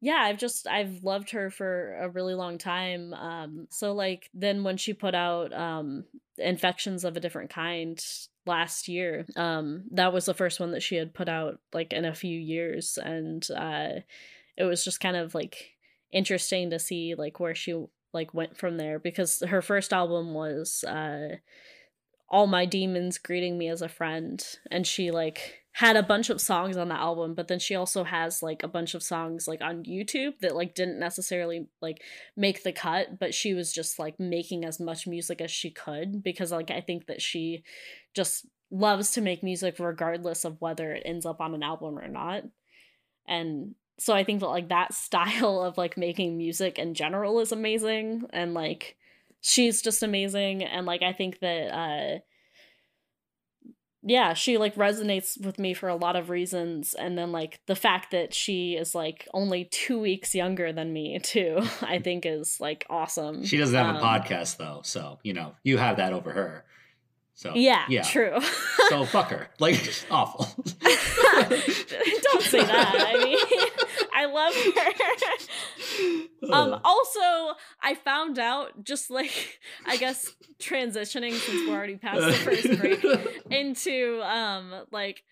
yeah 0.00 0.20
i've 0.22 0.38
just 0.38 0.66
i've 0.66 1.02
loved 1.02 1.30
her 1.30 1.50
for 1.50 1.96
a 2.00 2.08
really 2.08 2.34
long 2.34 2.58
time 2.58 3.12
um 3.14 3.66
so 3.70 3.92
like 3.92 4.30
then 4.32 4.62
when 4.64 4.76
she 4.76 4.92
put 4.92 5.14
out 5.14 5.52
um 5.52 6.04
infections 6.38 7.04
of 7.04 7.16
a 7.16 7.20
different 7.20 7.50
kind 7.50 8.04
last 8.46 8.88
year 8.88 9.26
um 9.36 9.84
that 9.90 10.12
was 10.12 10.24
the 10.24 10.34
first 10.34 10.60
one 10.60 10.72
that 10.72 10.82
she 10.82 10.96
had 10.96 11.12
put 11.12 11.28
out 11.28 11.58
like 11.72 11.92
in 11.92 12.04
a 12.04 12.14
few 12.14 12.38
years 12.38 12.98
and 13.02 13.48
uh 13.56 13.90
it 14.56 14.64
was 14.64 14.84
just 14.84 15.00
kind 15.00 15.16
of 15.16 15.34
like 15.34 15.76
interesting 16.12 16.70
to 16.70 16.78
see 16.78 17.14
like 17.14 17.38
where 17.40 17.54
she 17.54 17.74
like 18.12 18.32
went 18.32 18.56
from 18.56 18.76
there 18.76 18.98
because 18.98 19.42
her 19.48 19.60
first 19.60 19.92
album 19.92 20.32
was 20.32 20.84
uh 20.84 21.36
all 22.30 22.46
my 22.46 22.64
demons 22.64 23.18
greeting 23.18 23.58
me 23.58 23.68
as 23.68 23.82
a 23.82 23.88
friend 23.88 24.44
and 24.70 24.86
she 24.86 25.10
like 25.10 25.57
had 25.78 25.96
a 25.96 26.02
bunch 26.02 26.30
of 26.30 26.40
songs 26.40 26.76
on 26.76 26.88
the 26.88 26.94
album 26.94 27.34
but 27.34 27.48
then 27.48 27.58
she 27.58 27.74
also 27.74 28.04
has 28.04 28.42
like 28.42 28.62
a 28.62 28.68
bunch 28.68 28.94
of 28.94 29.02
songs 29.02 29.46
like 29.46 29.60
on 29.60 29.84
youtube 29.84 30.32
that 30.40 30.56
like 30.56 30.74
didn't 30.74 30.98
necessarily 30.98 31.66
like 31.80 32.02
make 32.36 32.62
the 32.62 32.72
cut 32.72 33.18
but 33.18 33.34
she 33.34 33.54
was 33.54 33.72
just 33.72 33.98
like 33.98 34.18
making 34.18 34.64
as 34.64 34.80
much 34.80 35.06
music 35.06 35.40
as 35.40 35.50
she 35.50 35.70
could 35.70 36.22
because 36.22 36.50
like 36.52 36.70
i 36.70 36.80
think 36.80 37.06
that 37.06 37.22
she 37.22 37.62
just 38.14 38.46
loves 38.70 39.12
to 39.12 39.20
make 39.20 39.42
music 39.42 39.76
regardless 39.78 40.44
of 40.44 40.60
whether 40.60 40.92
it 40.92 41.02
ends 41.06 41.24
up 41.24 41.40
on 41.40 41.54
an 41.54 41.62
album 41.62 41.98
or 41.98 42.08
not. 42.08 42.44
And 43.26 43.74
so 43.98 44.14
i 44.14 44.22
think 44.24 44.40
that 44.40 44.48
like 44.48 44.68
that 44.68 44.94
style 45.06 45.60
of 45.62 45.78
like 45.78 45.96
making 45.96 46.36
music 46.36 46.78
in 46.78 46.94
general 46.94 47.40
is 47.40 47.52
amazing 47.52 48.24
and 48.30 48.54
like 48.54 48.96
she's 49.40 49.82
just 49.82 50.02
amazing. 50.02 50.62
And 50.62 50.86
like 50.86 51.02
i 51.02 51.12
think 51.12 51.40
that 51.40 51.74
uh 51.74 52.18
yeah 54.08 54.32
she 54.34 54.58
like 54.58 54.74
resonates 54.74 55.40
with 55.44 55.58
me 55.58 55.74
for 55.74 55.88
a 55.88 55.94
lot 55.96 56.16
of 56.16 56.30
reasons 56.30 56.94
and 56.94 57.16
then 57.18 57.30
like 57.30 57.60
the 57.66 57.76
fact 57.76 58.10
that 58.10 58.32
she 58.34 58.74
is 58.74 58.94
like 58.94 59.28
only 59.34 59.64
two 59.66 59.98
weeks 60.00 60.34
younger 60.34 60.72
than 60.72 60.92
me 60.92 61.18
too 61.22 61.60
i 61.82 61.98
think 62.06 62.24
is 62.26 62.58
like 62.60 62.84
awesome 62.90 63.44
She 63.44 63.56
doesn't 63.58 63.74
have 63.76 63.94
a 63.94 63.98
Um, 63.98 64.04
podcast 64.04 64.56
though, 64.56 64.80
so 64.82 65.18
you 65.22 65.34
know 65.34 65.54
you 65.62 65.76
have 65.78 65.96
that 65.98 66.12
over 66.12 66.30
her. 66.32 66.64
So 67.34 67.52
yeah 67.54 67.84
yeah. 67.88 68.02
true 68.02 68.38
So 68.88 69.04
fuck 69.04 69.28
her. 69.30 69.48
Like 69.60 69.76
awful. 70.10 70.46
don't 70.80 72.42
say 72.42 72.62
that 72.64 72.94
i 72.98 73.24
mean 73.24 73.38
i 74.20 74.24
love 74.26 74.54
her 76.50 76.52
um 76.52 76.80
also 76.84 77.54
i 77.82 77.94
found 77.94 78.38
out 78.38 78.84
just 78.84 79.10
like 79.10 79.58
i 79.86 79.96
guess 79.96 80.34
transitioning 80.60 81.32
since 81.32 81.60
we're 81.66 81.74
already 81.74 81.96
past 81.96 82.20
the 82.26 82.32
first 82.32 82.80
break 82.80 83.04
into 83.50 84.20
um 84.22 84.84
like 84.92 85.22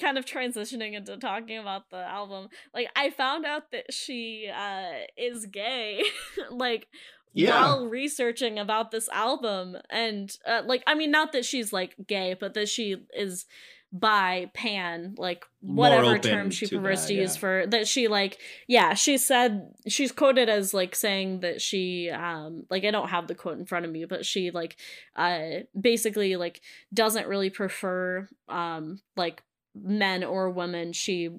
kind 0.00 0.16
of 0.16 0.24
transitioning 0.24 0.92
into 0.94 1.16
talking 1.16 1.58
about 1.58 1.90
the 1.90 1.96
album, 1.96 2.48
like 2.72 2.88
I 2.94 3.10
found 3.10 3.44
out 3.44 3.72
that 3.72 3.92
she 3.92 4.48
uh 4.48 4.92
is 5.16 5.46
gay, 5.46 6.04
like 6.50 6.86
Yeah. 7.34 7.50
while 7.60 7.86
researching 7.88 8.60
about 8.60 8.92
this 8.92 9.08
album, 9.08 9.76
and 9.90 10.30
uh, 10.46 10.62
like 10.64 10.84
I 10.86 10.94
mean, 10.94 11.10
not 11.10 11.32
that 11.32 11.44
she's 11.44 11.72
like 11.72 11.96
gay, 12.06 12.36
but 12.38 12.54
that 12.54 12.68
she 12.68 12.96
is 13.12 13.44
bi 13.90 14.50
pan 14.52 15.14
like 15.16 15.46
whatever 15.60 16.18
term 16.18 16.50
she 16.50 16.66
to 16.66 16.78
prefers 16.78 17.02
that, 17.02 17.08
to 17.08 17.14
use 17.14 17.34
yeah. 17.34 17.40
for 17.40 17.66
that 17.68 17.88
she 17.88 18.06
like 18.06 18.38
yeah 18.66 18.92
she 18.92 19.16
said 19.16 19.72
she's 19.86 20.12
quoted 20.12 20.48
as 20.48 20.74
like 20.74 20.94
saying 20.94 21.40
that 21.40 21.62
she 21.62 22.10
um 22.10 22.64
like 22.68 22.84
i 22.84 22.90
don't 22.90 23.08
have 23.08 23.26
the 23.28 23.34
quote 23.34 23.58
in 23.58 23.64
front 23.64 23.86
of 23.86 23.90
me 23.90 24.04
but 24.04 24.26
she 24.26 24.50
like 24.50 24.76
uh 25.16 25.60
basically 25.78 26.36
like 26.36 26.60
doesn't 26.92 27.28
really 27.28 27.48
prefer 27.48 28.28
um 28.50 29.00
like 29.16 29.42
men 29.74 30.22
or 30.22 30.50
women 30.50 30.92
she 30.92 31.30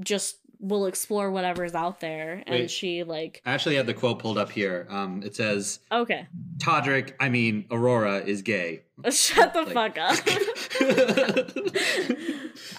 just 0.00 0.38
will 0.66 0.86
explore 0.86 1.30
whatever's 1.30 1.74
out 1.74 2.00
there 2.00 2.42
and 2.46 2.54
Wait. 2.60 2.70
she 2.70 3.04
like 3.04 3.42
I 3.44 3.52
actually 3.52 3.76
have 3.76 3.86
the 3.86 3.94
quote 3.94 4.18
pulled 4.18 4.38
up 4.38 4.50
here. 4.50 4.86
Um, 4.88 5.22
it 5.22 5.36
says, 5.36 5.80
okay 5.92 6.26
Todrick, 6.58 7.12
I 7.20 7.28
mean, 7.28 7.66
Aurora 7.70 8.18
is 8.20 8.42
gay. 8.42 8.82
shut 9.10 9.52
the 9.52 9.62
Like- 9.62 9.74
fuck 9.74 9.98
up 9.98 10.18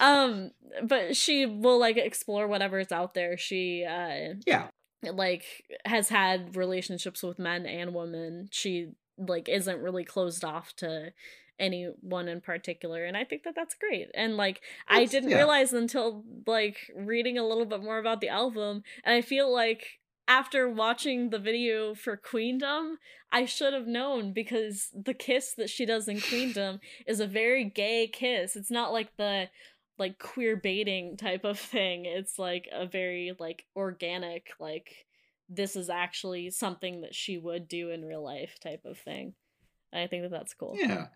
um 0.00 0.50
but 0.82 1.16
she 1.16 1.46
will 1.46 1.78
like 1.78 1.96
explore 1.96 2.46
whatever's 2.48 2.90
out 2.92 3.14
there 3.14 3.36
she 3.36 3.84
uh 3.84 4.34
yeah. 4.46 4.68
like 5.02 5.44
has 5.84 6.08
had 6.08 6.56
relationships 6.56 7.22
with 7.22 7.38
men 7.38 7.66
and 7.66 7.94
women 7.94 8.48
she 8.50 8.88
like 9.18 9.48
isn't 9.48 9.80
really 9.80 10.04
closed 10.04 10.44
off 10.44 10.74
to 10.76 11.12
anyone 11.58 12.28
in 12.28 12.40
particular 12.40 13.04
and 13.04 13.16
i 13.16 13.24
think 13.24 13.42
that 13.42 13.54
that's 13.54 13.74
great 13.74 14.08
and 14.14 14.36
like 14.36 14.60
i 14.88 15.04
didn't 15.04 15.30
yeah. 15.30 15.36
realize 15.36 15.72
until 15.72 16.24
like 16.46 16.76
reading 16.94 17.38
a 17.38 17.46
little 17.46 17.64
bit 17.64 17.82
more 17.82 17.98
about 17.98 18.20
the 18.20 18.28
album 18.28 18.82
and 19.04 19.14
i 19.14 19.20
feel 19.20 19.52
like 19.52 19.98
after 20.28 20.68
watching 20.68 21.30
the 21.30 21.38
video 21.38 21.94
for 21.94 22.16
queendom 22.16 22.98
i 23.32 23.44
should 23.44 23.72
have 23.72 23.86
known 23.86 24.32
because 24.32 24.90
the 24.94 25.14
kiss 25.14 25.54
that 25.54 25.70
she 25.70 25.86
does 25.86 26.08
in 26.08 26.20
queendom 26.28 26.78
is 27.06 27.20
a 27.20 27.26
very 27.26 27.64
gay 27.64 28.06
kiss 28.06 28.54
it's 28.56 28.70
not 28.70 28.92
like 28.92 29.16
the 29.16 29.48
like 29.98 30.18
queer 30.18 30.56
baiting 30.56 31.16
type 31.16 31.44
of 31.44 31.58
thing 31.58 32.04
it's 32.04 32.38
like 32.38 32.68
a 32.72 32.86
very 32.86 33.34
like 33.38 33.64
organic 33.74 34.48
like 34.60 35.06
this 35.48 35.76
is 35.76 35.88
actually 35.88 36.50
something 36.50 37.00
that 37.02 37.14
she 37.14 37.38
would 37.38 37.66
do 37.68 37.90
in 37.90 38.04
real 38.04 38.22
life 38.22 38.58
type 38.62 38.84
of 38.84 38.98
thing 38.98 39.32
and 39.92 40.02
i 40.02 40.06
think 40.06 40.22
that 40.22 40.30
that's 40.30 40.52
cool 40.52 40.74
Yeah. 40.76 41.06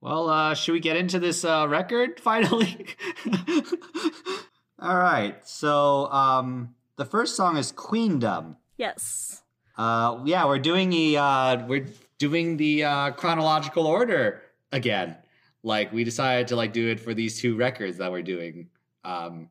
Well, 0.00 0.28
uh, 0.28 0.54
should 0.54 0.72
we 0.72 0.80
get 0.80 0.96
into 0.96 1.18
this 1.18 1.44
uh, 1.44 1.66
record 1.68 2.20
finally? 2.20 2.86
All 4.78 4.96
right. 4.98 5.36
So, 5.46 6.10
um, 6.12 6.74
the 6.96 7.04
first 7.04 7.36
song 7.36 7.56
is 7.56 7.72
Queendom. 7.72 8.56
yes 8.76 9.42
Uh, 9.76 10.20
yeah, 10.24 10.46
we're 10.46 10.58
doing 10.58 10.90
the 10.90 11.18
uh, 11.18 11.66
we're 11.66 11.86
doing 12.18 12.56
the 12.56 12.84
uh, 12.84 13.10
chronological 13.12 13.86
order 13.86 14.42
again. 14.72 15.16
Like 15.62 15.92
we 15.92 16.04
decided 16.04 16.48
to 16.48 16.56
like 16.56 16.72
do 16.72 16.88
it 16.88 17.00
for 17.00 17.12
these 17.12 17.40
two 17.40 17.56
records 17.56 17.98
that 17.98 18.10
we're 18.10 18.22
doing. 18.22 18.68
Um, 19.04 19.48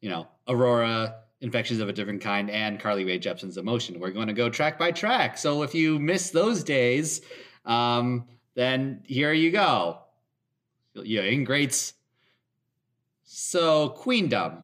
you 0.00 0.10
know, 0.10 0.28
Aurora, 0.46 1.16
Infections 1.40 1.80
of 1.80 1.88
a 1.88 1.92
Different 1.92 2.20
Kind, 2.20 2.50
and 2.50 2.78
Carly 2.78 3.04
Rae 3.04 3.18
Jepsen's 3.18 3.56
Emotion. 3.56 3.98
We're 3.98 4.10
going 4.10 4.28
to 4.28 4.34
go 4.34 4.50
track 4.50 4.78
by 4.78 4.92
track. 4.92 5.38
So 5.38 5.62
if 5.62 5.74
you 5.74 5.98
miss 5.98 6.30
those 6.30 6.62
days, 6.62 7.22
um, 7.64 8.26
then 8.54 9.02
here 9.04 9.32
you 9.32 9.50
go. 9.50 9.98
Yeah, 10.94 11.22
ingrates. 11.22 11.94
So 13.24 13.90
Queendom. 13.90 14.62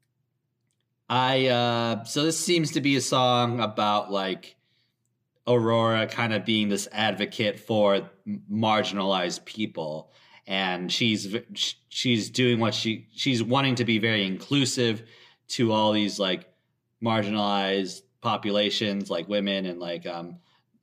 I 1.09 1.49
uh 1.49 2.05
so 2.05 2.23
this 2.23 2.39
seems 2.39 2.71
to 2.73 2.81
be 2.81 2.95
a 2.97 3.01
song 3.01 3.61
about 3.61 4.13
like 4.13 4.57
Aurora 5.47 6.07
kind 6.07 6.33
of 6.33 6.45
being 6.45 6.69
this 6.69 6.87
advocate 6.93 7.59
for 7.59 8.09
marginalized 8.51 9.45
people 9.45 10.13
and 10.47 10.93
she's 10.93 11.35
she's 11.89 12.31
doing 12.31 12.61
what 12.61 12.75
she 12.75 13.09
she's 13.13 13.43
wanting 13.43 13.75
to 13.75 13.85
be 13.85 13.99
very 13.99 14.25
inclusive 14.25 15.03
to 15.49 15.73
all 15.73 15.93
these 15.93 16.21
like 16.21 16.47
marginalized 17.03 18.03
populations 18.21 19.11
like 19.11 19.29
women 19.29 19.67
and 19.67 19.81
like 19.81 20.07
um 20.07 20.37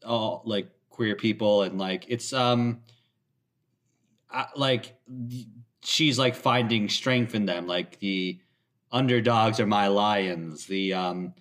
all 0.05 0.41
like 0.45 0.69
queer 0.89 1.15
people 1.15 1.61
and 1.61 1.77
like 1.77 2.05
it's 2.09 2.33
um 2.33 2.79
Like 4.55 4.95
she's 5.83 6.19
like 6.19 6.35
finding 6.35 6.89
strength 6.89 7.33
in 7.33 7.45
them 7.45 7.67
like 7.67 7.99
the 7.99 8.39
underdogs 8.91 9.59
are 9.59 9.67
my 9.67 9.87
lions 9.87 10.65
the 10.65 10.93
um 10.93 11.33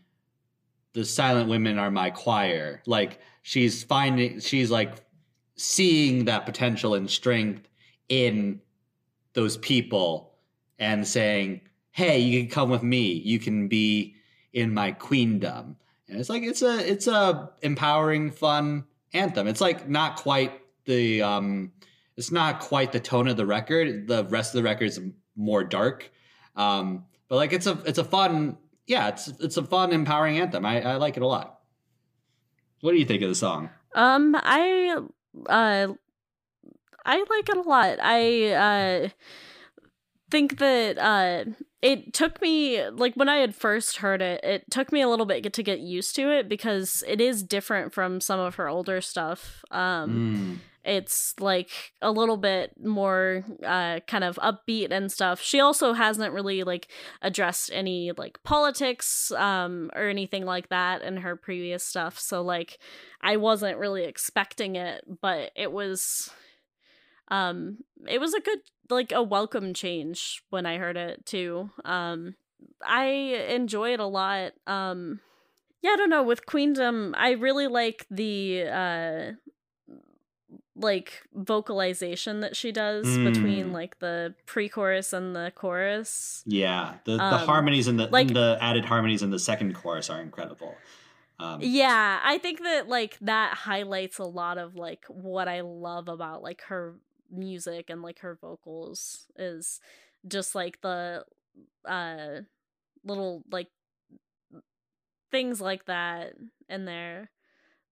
the 0.92 1.04
silent 1.04 1.50
women 1.50 1.78
are 1.78 1.90
my 1.90 2.10
choir. 2.10 2.82
Like 2.86 3.20
she's 3.42 3.84
finding 3.84 4.40
she's 4.40 4.70
like 4.70 4.94
seeing 5.54 6.24
that 6.24 6.46
potential 6.46 6.94
and 6.94 7.10
strength 7.10 7.68
in 8.08 8.62
those 9.34 9.58
people 9.58 10.32
and 10.78 11.06
saying 11.06 11.60
hey 11.92 12.18
you 12.18 12.40
can 12.40 12.50
come 12.50 12.70
with 12.70 12.82
me. 12.82 13.12
You 13.12 13.38
can 13.38 13.68
be 13.68 14.16
in 14.54 14.72
my 14.72 14.92
queendom. 14.92 15.76
And 16.08 16.18
it's 16.18 16.30
like 16.30 16.42
it's 16.42 16.62
a 16.62 16.90
it's 16.90 17.06
a 17.06 17.50
empowering 17.60 18.30
fun 18.30 18.84
anthem. 19.12 19.48
It's 19.48 19.60
like 19.60 19.88
not 19.88 20.16
quite 20.16 20.62
the 20.86 21.20
um 21.20 21.72
it's 22.16 22.32
not 22.32 22.60
quite 22.60 22.92
the 22.92 23.00
tone 23.00 23.28
of 23.28 23.36
the 23.36 23.46
record. 23.46 24.06
The 24.08 24.24
rest 24.24 24.54
of 24.54 24.58
the 24.58 24.62
record 24.64 24.86
is 24.86 25.00
more 25.36 25.64
dark. 25.64 26.10
Um 26.54 27.04
but 27.28 27.36
like 27.36 27.52
it's 27.52 27.66
a 27.66 27.78
it's 27.84 27.98
a 27.98 28.04
fun 28.04 28.56
yeah 28.86 29.08
it's 29.08 29.28
it's 29.40 29.56
a 29.56 29.62
fun 29.62 29.92
empowering 29.92 30.38
anthem. 30.38 30.64
I, 30.64 30.80
I 30.82 30.96
like 30.96 31.16
it 31.16 31.22
a 31.22 31.26
lot. 31.26 31.60
What 32.80 32.92
do 32.92 32.98
you 32.98 33.04
think 33.04 33.22
of 33.22 33.28
the 33.28 33.34
song? 33.34 33.70
Um 33.94 34.34
i 34.38 34.96
uh 35.48 35.88
i 37.04 37.24
like 37.30 37.48
it 37.48 37.56
a 37.56 37.62
lot. 37.62 37.98
I 38.00 38.52
uh 38.52 39.08
think 40.30 40.58
that 40.58 40.98
uh 40.98 41.44
it 41.82 42.12
took 42.12 42.40
me 42.42 42.88
like 42.90 43.14
when 43.14 43.28
i 43.28 43.36
had 43.36 43.54
first 43.54 43.98
heard 43.98 44.20
it 44.20 44.42
it 44.42 44.64
took 44.70 44.90
me 44.90 45.00
a 45.00 45.08
little 45.08 45.26
bit 45.26 45.52
to 45.52 45.62
get 45.62 45.78
used 45.78 46.16
to 46.16 46.30
it 46.32 46.48
because 46.48 47.04
it 47.06 47.20
is 47.20 47.42
different 47.44 47.92
from 47.92 48.20
some 48.20 48.40
of 48.40 48.56
her 48.56 48.68
older 48.68 49.00
stuff. 49.00 49.64
Um 49.70 50.10
Mm. 50.10 50.58
It's 50.86 51.34
like 51.40 51.92
a 52.00 52.10
little 52.10 52.36
bit 52.36 52.72
more 52.82 53.44
uh 53.64 54.00
kind 54.06 54.24
of 54.24 54.36
upbeat 54.36 54.90
and 54.90 55.10
stuff. 55.10 55.42
She 55.42 55.60
also 55.60 55.92
hasn't 55.92 56.32
really 56.32 56.62
like 56.62 56.88
addressed 57.22 57.70
any 57.72 58.12
like 58.16 58.42
politics 58.42 59.30
um 59.32 59.90
or 59.94 60.08
anything 60.08 60.44
like 60.44 60.68
that 60.68 61.02
in 61.02 61.18
her 61.18 61.36
previous 61.36 61.84
stuff 61.84 62.18
so 62.18 62.42
like 62.42 62.78
i 63.20 63.36
wasn't 63.36 63.78
really 63.78 64.04
expecting 64.04 64.76
it 64.76 65.04
but 65.20 65.50
it 65.56 65.72
was 65.72 66.30
um 67.28 67.78
it 68.08 68.20
was 68.20 68.34
a 68.34 68.40
good 68.40 68.58
like 68.90 69.12
a 69.12 69.22
welcome 69.22 69.74
change 69.74 70.42
when 70.50 70.64
i 70.66 70.78
heard 70.78 70.96
it 70.96 71.24
too. 71.26 71.70
Um 71.84 72.34
i 72.84 73.04
enjoy 73.04 73.92
it 73.92 74.00
a 74.00 74.06
lot 74.06 74.52
um 74.66 75.20
yeah 75.82 75.90
i 75.90 75.96
don't 75.96 76.10
know 76.10 76.22
with 76.22 76.46
queendom 76.46 77.14
i 77.18 77.32
really 77.32 77.66
like 77.66 78.06
the 78.10 78.64
uh 78.68 79.32
like 80.78 81.22
vocalization 81.34 82.40
that 82.40 82.54
she 82.54 82.70
does 82.70 83.06
between 83.18 83.66
Mm. 83.68 83.72
like 83.72 83.98
the 83.98 84.34
pre-chorus 84.44 85.12
and 85.14 85.34
the 85.34 85.50
chorus. 85.54 86.42
Yeah 86.46 86.96
the, 87.04 87.16
the 87.16 87.22
Um, 87.24 87.46
harmonies 87.46 87.88
and 87.88 87.98
the 87.98 88.06
like- 88.08 88.28
the 88.34 88.58
added 88.60 88.84
harmonies 88.84 89.22
in 89.22 89.30
the 89.30 89.38
second 89.38 89.74
chorus 89.74 90.10
are 90.10 90.20
incredible. 90.20 90.74
Um, 91.38 91.60
yeah 91.62 92.18
i 92.24 92.38
think 92.38 92.62
that 92.62 92.88
like 92.88 93.18
that 93.20 93.52
highlights 93.54 94.18
a 94.18 94.24
lot 94.24 94.56
of 94.56 94.74
like 94.74 95.04
what 95.08 95.48
i 95.48 95.60
love 95.60 96.08
about 96.08 96.42
like 96.42 96.62
her 96.62 96.94
music 97.30 97.90
and 97.90 98.00
like 98.00 98.20
her 98.20 98.38
vocals 98.40 99.26
is 99.36 99.78
just 100.26 100.54
like 100.54 100.80
the 100.80 101.26
uh 101.84 102.40
little 103.04 103.42
like 103.50 103.68
things 105.30 105.60
like 105.60 105.84
that 105.86 106.32
in 106.70 106.84
there 106.86 107.30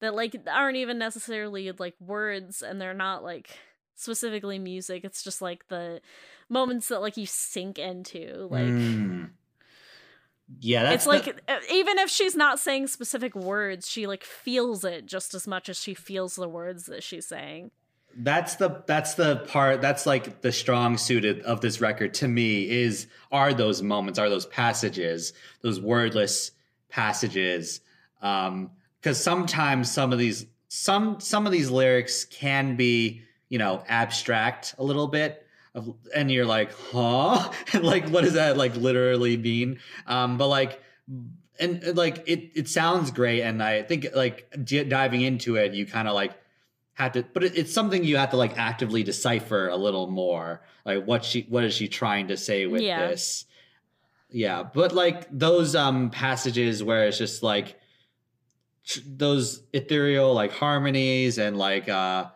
that 0.05 0.15
like 0.15 0.37
aren't 0.51 0.77
even 0.77 0.99
necessarily 0.99 1.71
like 1.73 1.95
words 2.01 2.63
and 2.63 2.81
they're 2.81 2.95
not 2.95 3.23
like 3.23 3.51
specifically 3.95 4.59
music 4.59 5.05
it's 5.05 5.23
just 5.23 5.41
like 5.41 5.67
the 5.69 6.01
moments 6.49 6.89
that 6.89 7.01
like 7.01 7.17
you 7.17 7.27
sink 7.27 7.79
into 7.79 8.49
like 8.51 8.65
mm. 8.65 9.31
yeah 10.61 10.83
that's 10.83 11.07
it's 11.07 11.07
like 11.07 11.27
even 11.71 11.99
if 11.99 12.11
she's 12.11 12.37
not 12.37 12.59
saying 12.59 12.87
specific 12.87 13.35
words 13.35 13.89
she 13.89 14.07
like 14.07 14.25
feels 14.25 14.85
it 14.85 15.07
just 15.07 15.35
as 15.35 15.47
much 15.47 15.69
as 15.69 15.79
she 15.79 15.95
feels 15.95 16.35
the 16.35 16.49
words 16.49 16.87
that 16.87 17.03
she's 17.03 17.27
saying 17.27 17.71
that's 18.17 18.57
the 18.57 18.83
that's 18.87 19.15
the 19.15 19.37
part 19.49 19.81
that's 19.81 20.07
like 20.07 20.41
the 20.41 20.53
strong 20.53 20.97
suit 20.97 21.25
of 21.43 21.61
this 21.61 21.81
record 21.81 22.15
to 22.15 22.29
me 22.29 22.69
is 22.69 23.07
are 23.33 23.53
those 23.53 23.83
moments 23.83 24.19
are 24.19 24.29
those 24.29 24.47
passages 24.47 25.33
those 25.63 25.81
wordless 25.81 26.53
passages 26.89 27.81
um 28.23 28.71
because 29.05 29.23
sometimes 29.23 29.91
some 29.91 30.15
of 30.15 30.19
these 30.19 30.47
some 30.69 31.21
some 31.21 31.45
of 31.45 31.53
these 31.53 31.71
lyrics 31.71 32.25
can 32.25 32.75
be 32.75 33.21
you 33.51 33.59
know 33.59 33.85
abstract 33.87 34.75
a 34.79 34.83
little 34.83 35.07
bit 35.07 35.47
of, 35.75 35.95
and 36.15 36.31
you're 36.31 36.47
like, 36.47 36.73
huh? 36.73 37.51
like, 37.83 38.09
what 38.09 38.25
does 38.25 38.33
that 38.33 38.57
like 38.57 38.75
literally 38.77 39.37
mean? 39.37 39.79
Um, 40.07 40.39
but 40.39 40.49
like, 40.49 40.81
and, 41.61 41.95
like 41.95 42.27
it 42.27 42.51
it 42.55 42.69
sounds 42.69 43.11
great, 43.11 43.43
and 43.43 43.63
I 43.63 43.83
think 43.83 44.07
like 44.15 44.49
d- 44.65 44.85
diving 44.85 45.21
into 45.21 45.57
it, 45.57 45.75
you 45.75 45.85
kind 45.85 46.09
of 46.09 46.15
like 46.15 46.33
have 46.95 47.13
to, 47.13 47.25
but 47.35 47.45
it, 47.45 47.59
it's 47.59 47.75
something 47.75 48.05
you 48.05 48.17
have 48.17 48.31
to 48.31 48.39
like 48.39 48.57
actively 48.57 49.03
decipher 49.03 49.69
a 49.69 49.77
little 49.77 50.07
more. 50.11 50.63
Like, 50.87 51.05
what 51.05 51.27
she 51.27 51.45
what 51.51 51.63
is 51.65 51.75
she 51.75 51.89
trying 51.89 52.29
to 52.29 52.39
say 52.39 52.67
with 52.67 52.81
Yeah. 52.81 53.09
this? 53.09 53.45
Yeah, 54.31 54.63
but 54.63 54.93
like 54.93 55.27
those 55.31 55.77
um 55.77 56.09
passages 56.09 56.83
where 56.83 57.07
it's 57.07 57.19
just 57.19 57.43
like 57.43 57.79
those 59.07 59.63
ethereal 59.73 60.35
like 60.35 60.53
harmonies 60.53 61.39
and 61.39 61.57
like 61.57 61.89
uh 61.89 62.27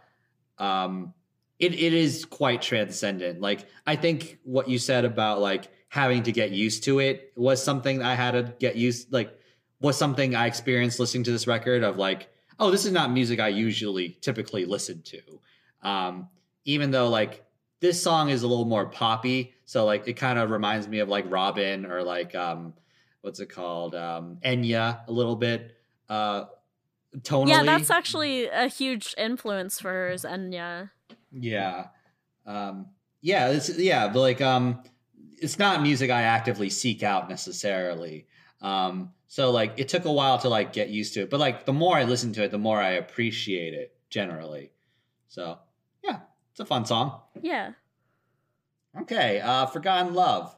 um 0.59 1.13
it, 1.59 1.75
it 1.75 1.93
is 1.93 2.25
quite 2.25 2.63
transcendent. 2.63 3.41
Like 3.41 3.67
i 3.87 3.97
think 3.97 4.39
what 4.45 4.69
you 4.69 4.79
said 4.79 5.05
about 5.05 5.41
like 5.41 5.69
having 5.89 6.23
to 6.23 6.33
get 6.33 6.51
used 6.51 6.85
to 6.85 6.99
it 7.01 7.33
was 7.35 7.63
something 7.63 8.03
i 8.03 8.15
had 8.15 8.33
to 8.33 8.55
get 8.59 8.77
used 8.77 9.11
like 9.11 9.39
was 9.81 9.97
something 9.97 10.35
i 10.35 10.47
experienced 10.47 11.01
listening 11.01 11.25
to 11.25 11.31
this 11.31 11.47
record 11.47 11.83
of 11.83 11.97
like 11.97 12.29
oh 12.59 12.71
this 12.71 12.85
is 12.85 12.93
not 12.93 13.11
music 13.11 13.41
i 13.41 13.49
usually 13.49 14.19
typically 14.21 14.65
listen 14.65 15.03
to. 15.03 15.21
Um 15.83 16.29
even 16.65 16.91
though 16.91 17.09
like 17.09 17.45
this 17.81 18.03
song 18.03 18.31
is 18.31 18.43
a 18.43 18.49
little 18.49 18.65
more 18.65 18.87
poppy 18.87 19.55
so 19.65 19.85
like 19.85 20.09
it 20.09 20.15
kind 20.15 20.39
of 20.39 20.51
reminds 20.51 20.89
me 20.89 20.99
of 21.01 21.09
like 21.09 21.31
robyn 21.31 21.87
or 21.87 22.03
like 22.03 22.35
um 22.35 22.75
what's 23.21 23.41
it 23.41 23.51
called? 23.51 23.95
Um 23.95 24.39
enya 24.45 25.07
a 25.07 25.13
little 25.13 25.37
bit 25.37 25.78
uh 26.09 26.45
tonally 27.19 27.49
Yeah, 27.51 27.63
that's 27.65 27.91
actually 27.91 28.47
a 28.49 28.69
huge 28.69 29.15
influence 29.19 29.81
for 29.81 29.91
her 29.91 30.11
is 30.11 30.25
Enya. 30.25 30.91
yeah. 31.33 31.89
Um 32.47 32.87
yeah, 33.21 33.49
it's 33.51 33.77
yeah, 33.79 34.09
but 34.09 34.21
like 34.21 34.41
um 34.41 34.83
it's 35.41 35.59
not 35.59 35.83
music 35.83 36.11
I 36.11 36.23
actively 36.23 36.71
seek 36.71 37.03
out 37.03 37.29
necessarily. 37.29 38.27
Um 38.61 39.13
so 39.27 39.51
like 39.51 39.75
it 39.77 39.89
took 39.89 40.05
a 40.05 40.13
while 40.13 40.39
to 40.39 40.49
like 40.49 40.73
get 40.73 40.89
used 40.89 41.15
to 41.15 41.23
it, 41.23 41.31
but 41.31 41.41
like 41.41 41.67
the 41.67 41.73
more 41.73 41.97
I 41.97 42.05
listen 42.05 42.33
to 42.35 42.45
it, 42.45 42.51
the 42.51 42.59
more 42.59 42.81
I 42.81 42.91
appreciate 42.93 43.75
it 43.75 43.95
generally. 44.11 44.73
So, 45.29 45.59
yeah, 46.03 46.21
it's 46.51 46.61
a 46.61 46.65
fun 46.65 46.87
song. 46.87 47.21
Yeah. 47.43 47.73
Okay, 49.03 49.41
uh 49.41 49.67
Forgotten 49.67 50.15
Love. 50.15 50.55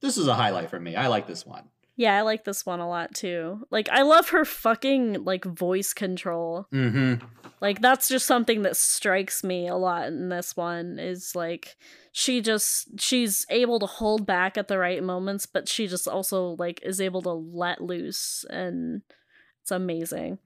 This 0.00 0.16
is 0.16 0.28
a 0.28 0.34
highlight 0.34 0.70
for 0.70 0.78
me. 0.78 0.94
I 0.94 1.08
like 1.08 1.26
this 1.26 1.44
one. 1.44 1.64
Yeah, 1.98 2.16
I 2.16 2.20
like 2.20 2.44
this 2.44 2.64
one 2.64 2.78
a 2.78 2.88
lot 2.88 3.12
too. 3.12 3.66
Like 3.72 3.88
I 3.88 4.02
love 4.02 4.28
her 4.28 4.44
fucking 4.44 5.24
like 5.24 5.44
voice 5.44 5.92
control. 5.92 6.68
Mhm. 6.72 7.20
Like 7.60 7.80
that's 7.80 8.08
just 8.08 8.24
something 8.24 8.62
that 8.62 8.76
strikes 8.76 9.42
me 9.42 9.66
a 9.66 9.74
lot 9.74 10.06
in 10.06 10.28
this 10.28 10.56
one 10.56 11.00
is 11.00 11.34
like 11.34 11.76
she 12.12 12.40
just 12.40 13.00
she's 13.00 13.44
able 13.50 13.80
to 13.80 13.86
hold 13.86 14.24
back 14.24 14.56
at 14.56 14.68
the 14.68 14.78
right 14.78 15.02
moments, 15.02 15.44
but 15.46 15.68
she 15.68 15.88
just 15.88 16.06
also 16.06 16.54
like 16.56 16.80
is 16.84 17.00
able 17.00 17.20
to 17.22 17.32
let 17.32 17.80
loose 17.80 18.44
and 18.48 19.02
it's 19.62 19.72
amazing. 19.72 20.38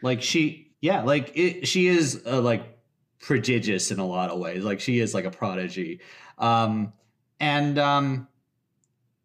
Like 0.00 0.22
she 0.22 0.74
yeah, 0.80 1.02
like 1.02 1.32
it 1.34 1.66
she 1.66 1.88
is 1.88 2.22
uh, 2.24 2.40
like 2.40 2.78
prodigious 3.18 3.90
in 3.90 3.98
a 3.98 4.06
lot 4.06 4.30
of 4.30 4.38
ways. 4.38 4.62
Like 4.62 4.78
she 4.78 5.00
is 5.00 5.12
like 5.12 5.24
a 5.24 5.32
prodigy. 5.32 5.98
Um 6.38 6.92
and 7.40 7.80
um 7.80 8.28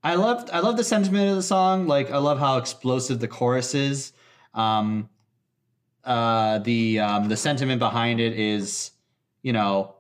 I 0.06 0.14
love 0.14 0.48
I 0.54 0.60
love 0.60 0.78
the 0.78 0.84
sentiment 0.84 1.32
of 1.32 1.36
the 1.36 1.42
song. 1.42 1.88
Like 1.88 2.12
I 2.12 2.20
love 2.20 2.38
how 2.38 2.60
explosive 2.60 3.20
the 3.20 3.28
chorus 3.28 3.74
is. 3.74 4.14
Um 4.54 5.10
uh 6.04 6.60
the 6.60 7.00
um 7.00 7.28
the 7.28 7.36
sentiment 7.36 7.80
behind 7.80 8.20
it 8.20 8.40
is, 8.40 8.92
you 9.42 9.52
know, 9.52 9.96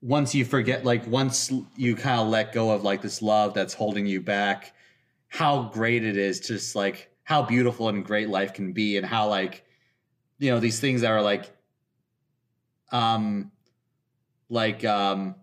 once 0.00 0.32
you 0.32 0.44
forget 0.44 0.84
like 0.84 1.04
once 1.08 1.52
you 1.76 1.96
kind 1.96 2.20
of 2.20 2.28
let 2.28 2.52
go 2.52 2.70
of 2.70 2.84
like 2.84 3.02
this 3.02 3.20
love 3.20 3.52
that's 3.52 3.74
holding 3.74 4.06
you 4.06 4.20
back, 4.20 4.74
how 5.26 5.64
great 5.74 6.04
it 6.04 6.16
is 6.16 6.38
just 6.38 6.76
like 6.76 7.10
how 7.24 7.42
beautiful 7.42 7.88
and 7.88 8.04
great 8.04 8.28
life 8.28 8.54
can 8.54 8.72
be 8.72 8.96
and 8.96 9.04
how 9.04 9.28
like 9.28 9.64
you 10.38 10.52
know 10.52 10.60
these 10.60 10.78
things 10.78 11.00
that 11.00 11.10
are 11.10 11.22
like 11.22 11.50
um 12.92 13.50
like 14.48 14.84
um 14.84 15.34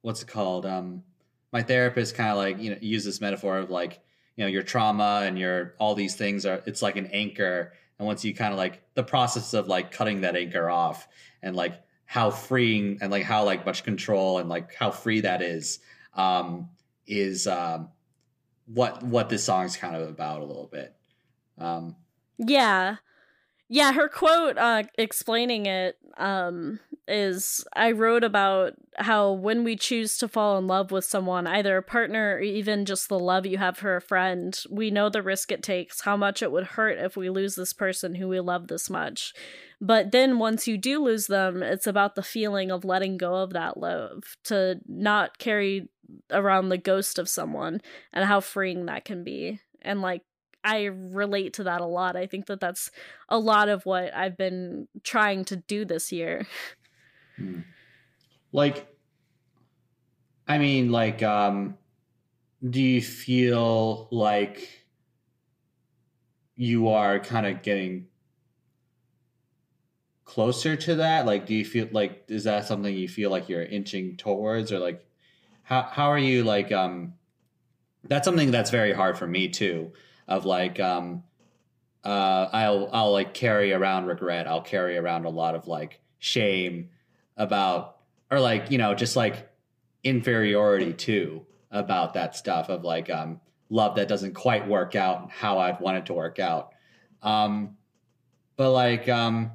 what's 0.00 0.22
it 0.22 0.26
called 0.28 0.64
um 0.64 1.02
my 1.52 1.62
therapist 1.62 2.14
kind 2.14 2.30
of 2.30 2.36
like 2.36 2.58
you 2.60 2.70
know 2.70 2.78
use 2.80 3.04
this 3.04 3.20
metaphor 3.20 3.58
of 3.58 3.70
like 3.70 4.00
you 4.36 4.44
know 4.44 4.48
your 4.48 4.62
trauma 4.62 5.22
and 5.24 5.38
your 5.38 5.74
all 5.78 5.94
these 5.94 6.14
things 6.16 6.46
are 6.46 6.62
it's 6.66 6.82
like 6.82 6.96
an 6.96 7.06
anchor 7.06 7.72
and 7.98 8.06
once 8.06 8.24
you 8.24 8.34
kind 8.34 8.52
of 8.52 8.58
like 8.58 8.82
the 8.94 9.02
process 9.02 9.52
of 9.54 9.66
like 9.68 9.90
cutting 9.90 10.22
that 10.22 10.36
anchor 10.36 10.70
off 10.70 11.06
and 11.42 11.54
like 11.54 11.82
how 12.04 12.30
freeing 12.30 12.98
and 13.00 13.10
like 13.10 13.22
how 13.22 13.44
like 13.44 13.64
much 13.66 13.84
control 13.84 14.38
and 14.38 14.48
like 14.48 14.74
how 14.74 14.90
free 14.90 15.20
that 15.20 15.42
is 15.42 15.80
um 16.14 16.68
is 17.06 17.46
um 17.46 17.88
what 18.66 19.02
what 19.02 19.28
this 19.28 19.44
song's 19.44 19.76
kind 19.76 19.96
of 19.96 20.08
about 20.08 20.40
a 20.40 20.44
little 20.44 20.68
bit 20.70 20.94
um 21.58 21.96
Yeah. 22.38 22.96
Yeah, 23.68 23.92
her 23.92 24.08
quote 24.08 24.58
uh 24.58 24.84
explaining 24.98 25.66
it 25.66 25.96
um 26.16 26.80
is 27.10 27.64
I 27.74 27.92
wrote 27.92 28.24
about 28.24 28.74
how 28.96 29.32
when 29.32 29.64
we 29.64 29.76
choose 29.76 30.16
to 30.18 30.28
fall 30.28 30.56
in 30.58 30.66
love 30.66 30.90
with 30.90 31.04
someone, 31.04 31.46
either 31.46 31.76
a 31.76 31.82
partner 31.82 32.36
or 32.36 32.40
even 32.40 32.84
just 32.84 33.08
the 33.08 33.18
love 33.18 33.46
you 33.46 33.58
have 33.58 33.76
for 33.76 33.96
a 33.96 34.00
friend, 34.00 34.58
we 34.70 34.90
know 34.90 35.08
the 35.08 35.22
risk 35.22 35.50
it 35.52 35.62
takes, 35.62 36.02
how 36.02 36.16
much 36.16 36.42
it 36.42 36.52
would 36.52 36.64
hurt 36.68 36.98
if 36.98 37.16
we 37.16 37.28
lose 37.28 37.54
this 37.54 37.72
person 37.72 38.14
who 38.14 38.28
we 38.28 38.40
love 38.40 38.68
this 38.68 38.88
much. 38.88 39.34
But 39.80 40.12
then 40.12 40.38
once 40.38 40.68
you 40.68 40.78
do 40.78 41.02
lose 41.02 41.26
them, 41.26 41.62
it's 41.62 41.86
about 41.86 42.14
the 42.14 42.22
feeling 42.22 42.70
of 42.70 42.84
letting 42.84 43.16
go 43.16 43.36
of 43.36 43.52
that 43.54 43.76
love, 43.76 44.36
to 44.44 44.80
not 44.86 45.38
carry 45.38 45.88
around 46.30 46.68
the 46.68 46.78
ghost 46.78 47.18
of 47.18 47.28
someone 47.28 47.80
and 48.12 48.24
how 48.24 48.40
freeing 48.40 48.86
that 48.86 49.04
can 49.04 49.24
be. 49.24 49.60
And 49.82 50.02
like 50.02 50.22
I 50.62 50.84
relate 50.84 51.54
to 51.54 51.64
that 51.64 51.80
a 51.80 51.86
lot. 51.86 52.16
I 52.16 52.26
think 52.26 52.46
that 52.46 52.60
that's 52.60 52.90
a 53.28 53.38
lot 53.38 53.68
of 53.68 53.86
what 53.86 54.14
I've 54.14 54.36
been 54.36 54.88
trying 55.02 55.44
to 55.46 55.56
do 55.56 55.84
this 55.84 56.12
year. 56.12 56.46
Hmm. 57.40 57.60
Like, 58.52 58.86
I 60.46 60.58
mean, 60.58 60.90
like, 60.92 61.22
um, 61.22 61.78
do 62.68 62.82
you 62.82 63.00
feel 63.00 64.08
like 64.10 64.84
you 66.56 66.88
are 66.88 67.18
kind 67.18 67.46
of 67.46 67.62
getting 67.62 68.08
closer 70.24 70.76
to 70.76 70.96
that? 70.96 71.24
Like, 71.24 71.46
do 71.46 71.54
you 71.54 71.64
feel 71.64 71.88
like 71.92 72.24
is 72.28 72.44
that 72.44 72.66
something 72.66 72.94
you 72.94 73.08
feel 73.08 73.30
like 73.30 73.48
you're 73.48 73.62
inching 73.62 74.16
towards, 74.16 74.70
or 74.70 74.78
like, 74.78 75.06
how 75.62 75.82
how 75.82 76.08
are 76.08 76.18
you 76.18 76.44
like? 76.44 76.70
Um, 76.70 77.14
that's 78.04 78.26
something 78.26 78.50
that's 78.50 78.70
very 78.70 78.92
hard 78.92 79.16
for 79.16 79.26
me 79.26 79.48
too. 79.48 79.92
Of 80.28 80.44
like, 80.44 80.78
um, 80.78 81.24
uh, 82.04 82.48
I'll 82.52 82.90
I'll 82.92 83.12
like 83.12 83.34
carry 83.34 83.72
around 83.72 84.06
regret. 84.06 84.46
I'll 84.46 84.62
carry 84.62 84.98
around 84.98 85.24
a 85.24 85.30
lot 85.30 85.54
of 85.54 85.66
like 85.68 86.00
shame 86.18 86.90
about 87.40 87.96
or 88.30 88.38
like 88.38 88.70
you 88.70 88.78
know 88.78 88.94
just 88.94 89.16
like 89.16 89.48
inferiority 90.04 90.92
too 90.92 91.44
about 91.70 92.14
that 92.14 92.36
stuff 92.36 92.68
of 92.68 92.84
like 92.84 93.10
um 93.10 93.40
love 93.70 93.96
that 93.96 94.08
doesn't 94.08 94.34
quite 94.34 94.68
work 94.68 94.94
out 94.94 95.30
how 95.30 95.58
I'd 95.58 95.80
want 95.80 95.96
it 95.96 96.06
to 96.06 96.12
work 96.12 96.38
out. 96.38 96.72
Um 97.22 97.76
but 98.56 98.70
like 98.70 99.08
um 99.08 99.50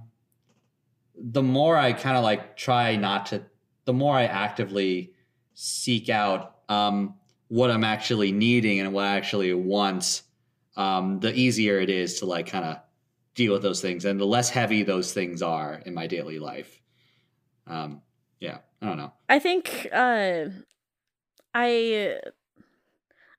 the 1.18 1.44
more 1.44 1.78
I 1.78 1.94
kind 1.94 2.18
of 2.18 2.24
like 2.24 2.58
try 2.58 2.96
not 2.96 3.28
to 3.28 3.44
the 3.86 3.94
more 3.94 4.18
I 4.18 4.26
actively 4.26 5.14
seek 5.54 6.10
out 6.10 6.56
um 6.68 7.16
what 7.50 7.70
I'm 7.70 7.84
actually 7.84 8.32
needing 8.32 8.80
and 8.80 8.92
what 8.94 9.06
I 9.06 9.16
actually 9.16 9.54
want, 9.54 10.24
um, 10.76 11.20
the 11.20 11.34
easier 11.34 11.80
it 11.80 11.92
is 11.92 12.20
to 12.20 12.26
like 12.26 12.48
kind 12.48 12.66
of 12.66 12.78
deal 13.36 13.54
with 13.54 13.62
those 13.62 13.82
things 13.82 14.06
and 14.06 14.20
the 14.20 14.26
less 14.26 14.50
heavy 14.50 14.82
those 14.82 15.14
things 15.14 15.42
are 15.44 15.82
in 15.86 15.94
my 15.94 16.08
daily 16.08 16.40
life. 16.40 16.82
Um, 17.68 18.02
yeah, 18.40 18.60
I 18.82 18.86
don't 18.86 18.98
know. 18.98 19.14
I 19.28 19.40
think 19.40 19.88
uh 19.92 20.46
I 21.54 22.20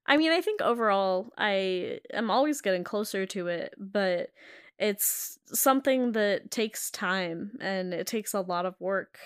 I 0.06 0.16
mean, 0.16 0.30
I 0.32 0.40
think 0.40 0.60
overall 0.60 1.32
I 1.36 2.00
am 2.12 2.30
always 2.30 2.60
getting 2.60 2.84
closer 2.84 3.26
to 3.26 3.48
it, 3.48 3.74
but 3.78 4.30
it's 4.78 5.38
something 5.46 6.12
that 6.12 6.50
takes 6.50 6.90
time 6.90 7.58
and 7.60 7.92
it 7.92 8.06
takes 8.06 8.34
a 8.34 8.40
lot 8.40 8.66
of 8.66 8.74
work. 8.80 9.18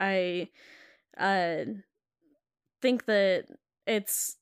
I 0.00 0.48
uh 1.18 1.64
think 2.80 3.04
that 3.06 3.46
it's 3.86 4.36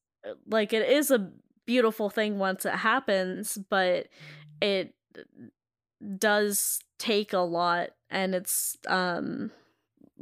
like 0.47 0.73
it 0.73 0.89
is 0.89 1.11
a 1.11 1.31
beautiful 1.67 2.11
thing 2.11 2.39
once 2.39 2.65
it 2.65 2.75
happens, 2.75 3.59
but 3.69 4.07
it 4.61 4.95
does 6.19 6.81
take 6.99 7.33
a 7.33 7.39
lot 7.39 7.91
and 8.11 8.35
it's 8.35 8.77
um 8.87 9.51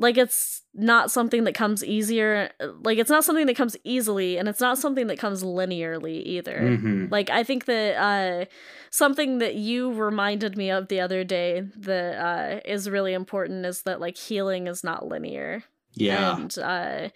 like 0.00 0.16
it's 0.16 0.62
not 0.74 1.10
something 1.10 1.42
that 1.44 1.54
comes 1.54 1.84
easier 1.84 2.50
like 2.84 2.98
it's 2.98 3.10
not 3.10 3.24
something 3.24 3.46
that 3.46 3.56
comes 3.56 3.76
easily 3.82 4.38
and 4.38 4.48
it's 4.48 4.60
not 4.60 4.78
something 4.78 5.08
that 5.08 5.18
comes 5.18 5.42
linearly 5.42 6.22
either 6.24 6.78
Mhm. 6.78 7.10
like 7.10 7.30
i 7.30 7.42
think 7.42 7.64
that 7.64 7.96
uh 7.96 8.44
something 8.90 9.38
that 9.38 9.56
you 9.56 9.92
reminded 9.92 10.56
me 10.56 10.70
of 10.70 10.86
the 10.88 11.00
other 11.00 11.24
day 11.24 11.62
that 11.76 12.14
uh 12.16 12.60
is 12.64 12.88
really 12.88 13.12
important 13.12 13.66
is 13.66 13.82
that 13.82 14.00
like 14.00 14.16
healing 14.16 14.68
is 14.68 14.84
not 14.84 15.06
linear 15.08 15.64
Yeah. 15.94 16.36
and 16.36 16.56
uh 16.58 17.08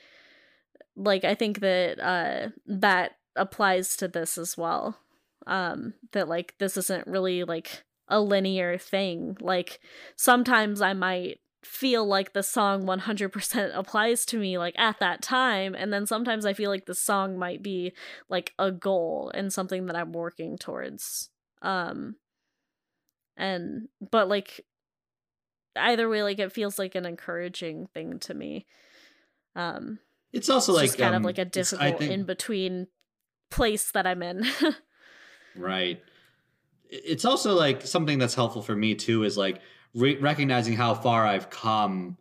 like 0.96 1.24
i 1.24 1.34
think 1.34 1.60
that 1.60 1.98
uh 2.00 2.48
that 2.66 3.12
applies 3.36 3.96
to 3.96 4.08
this 4.08 4.36
as 4.36 4.56
well 4.56 4.98
um 5.46 5.94
that 6.12 6.28
like 6.28 6.54
this 6.58 6.76
isn't 6.76 7.06
really 7.06 7.44
like 7.44 7.84
a 8.08 8.20
linear 8.20 8.76
thing 8.76 9.36
like 9.40 9.80
sometimes 10.16 10.80
i 10.82 10.92
might 10.92 11.38
feel 11.64 12.04
like 12.04 12.32
the 12.32 12.42
song 12.42 12.84
100% 12.84 13.70
applies 13.74 14.24
to 14.26 14.38
me 14.38 14.58
like 14.58 14.74
at 14.78 14.98
that 14.98 15.22
time 15.22 15.74
and 15.74 15.92
then 15.92 16.06
sometimes 16.06 16.44
i 16.44 16.52
feel 16.52 16.70
like 16.70 16.86
the 16.86 16.94
song 16.94 17.38
might 17.38 17.62
be 17.62 17.92
like 18.28 18.52
a 18.58 18.72
goal 18.72 19.30
and 19.34 19.52
something 19.52 19.86
that 19.86 19.96
i'm 19.96 20.12
working 20.12 20.58
towards 20.58 21.30
um 21.62 22.16
and 23.36 23.88
but 24.10 24.28
like 24.28 24.60
either 25.76 26.08
way 26.08 26.22
like 26.22 26.38
it 26.38 26.52
feels 26.52 26.78
like 26.78 26.94
an 26.94 27.06
encouraging 27.06 27.86
thing 27.94 28.18
to 28.18 28.34
me 28.34 28.66
um 29.54 29.98
it's 30.32 30.50
also 30.50 30.72
it's 30.76 30.92
like 30.92 30.98
kind 30.98 31.14
um, 31.14 31.22
of 31.22 31.26
like 31.26 31.38
a 31.38 31.44
difficult 31.44 31.98
think- 31.98 32.10
in 32.10 32.24
between 32.24 32.88
place 33.50 33.90
that 33.92 34.06
i'm 34.06 34.22
in 34.22 34.44
Right. 35.56 36.02
It's 36.88 37.24
also 37.24 37.54
like 37.54 37.82
something 37.86 38.18
that's 38.18 38.34
helpful 38.34 38.62
for 38.62 38.76
me 38.76 38.94
too 38.94 39.24
is 39.24 39.36
like 39.38 39.60
re- 39.94 40.18
recognizing 40.18 40.74
how 40.74 40.94
far 40.94 41.26
I've 41.26 41.50
come 41.50 42.16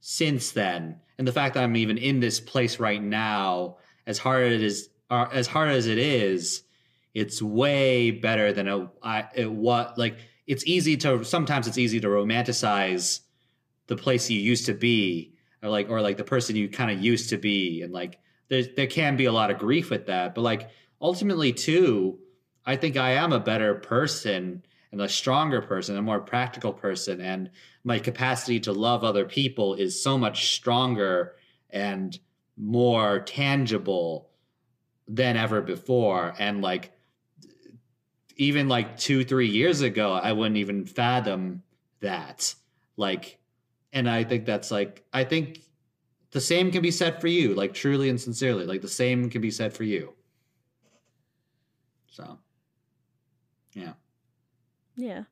since 0.00 0.52
then, 0.52 1.00
and 1.18 1.26
the 1.26 1.32
fact 1.32 1.54
that 1.54 1.64
I'm 1.64 1.76
even 1.76 1.98
in 1.98 2.20
this 2.20 2.40
place 2.40 2.78
right 2.78 3.02
now. 3.02 3.76
As 4.06 4.16
hard 4.16 4.46
as 4.46 4.52
it 4.54 4.62
is, 4.62 4.88
uh, 5.10 5.26
as 5.30 5.46
hard 5.46 5.68
as 5.68 5.86
it 5.86 5.98
is, 5.98 6.62
it's 7.14 7.42
way 7.42 8.10
better 8.10 8.52
than 8.52 8.68
it 9.36 9.50
what 9.50 9.98
like 9.98 10.18
it's 10.46 10.64
easy 10.66 10.96
to 10.96 11.24
sometimes 11.24 11.66
it's 11.66 11.78
easy 11.78 12.00
to 12.00 12.08
romanticize 12.08 13.20
the 13.86 13.96
place 13.96 14.30
you 14.30 14.40
used 14.40 14.66
to 14.66 14.74
be 14.74 15.34
or 15.62 15.68
like 15.68 15.90
or 15.90 16.00
like 16.00 16.16
the 16.16 16.24
person 16.24 16.56
you 16.56 16.68
kind 16.68 16.90
of 16.90 17.02
used 17.02 17.30
to 17.30 17.36
be 17.36 17.82
and 17.82 17.92
like 17.92 18.18
there 18.48 18.62
there 18.76 18.86
can 18.86 19.16
be 19.16 19.24
a 19.24 19.32
lot 19.32 19.50
of 19.50 19.58
grief 19.58 19.90
with 19.90 20.06
that 20.06 20.34
but 20.34 20.42
like 20.42 20.70
ultimately 21.00 21.52
too 21.52 22.18
i 22.64 22.76
think 22.76 22.96
i 22.96 23.10
am 23.10 23.32
a 23.32 23.40
better 23.40 23.74
person 23.74 24.62
and 24.92 25.00
a 25.00 25.08
stronger 25.08 25.60
person 25.60 25.96
a 25.96 26.02
more 26.02 26.20
practical 26.20 26.72
person 26.72 27.20
and 27.20 27.50
my 27.84 27.98
capacity 27.98 28.60
to 28.60 28.72
love 28.72 29.04
other 29.04 29.24
people 29.24 29.74
is 29.74 30.00
so 30.02 30.18
much 30.18 30.54
stronger 30.54 31.36
and 31.70 32.18
more 32.56 33.20
tangible 33.20 34.30
than 35.06 35.36
ever 35.36 35.62
before. 35.62 36.34
And 36.38 36.60
like 36.60 36.92
even 38.36 38.68
like 38.68 38.96
two 38.98 39.24
three 39.24 39.48
years 39.48 39.80
ago 39.80 40.12
i 40.12 40.32
wouldn't 40.32 40.58
even 40.58 40.84
fathom 40.86 41.62
that. 42.00 42.54
Like 42.96 43.38
and 43.92 44.10
i 44.10 44.24
think 44.24 44.44
that's 44.44 44.70
like 44.70 45.04
i 45.12 45.24
think 45.24 45.62
the 46.32 46.40
same 46.40 46.70
can 46.70 46.82
be 46.82 46.90
said 46.90 47.20
for 47.20 47.28
you 47.28 47.54
like 47.54 47.72
truly 47.72 48.10
and 48.10 48.20
sincerely 48.20 48.66
like 48.66 48.82
the 48.82 48.88
same 48.88 49.30
can 49.30 49.40
be 49.40 49.50
said 49.50 49.72
for 49.72 49.84
you. 49.84 50.14
So 52.08 52.38
yeah 53.72 53.92
yeah. 54.98 55.22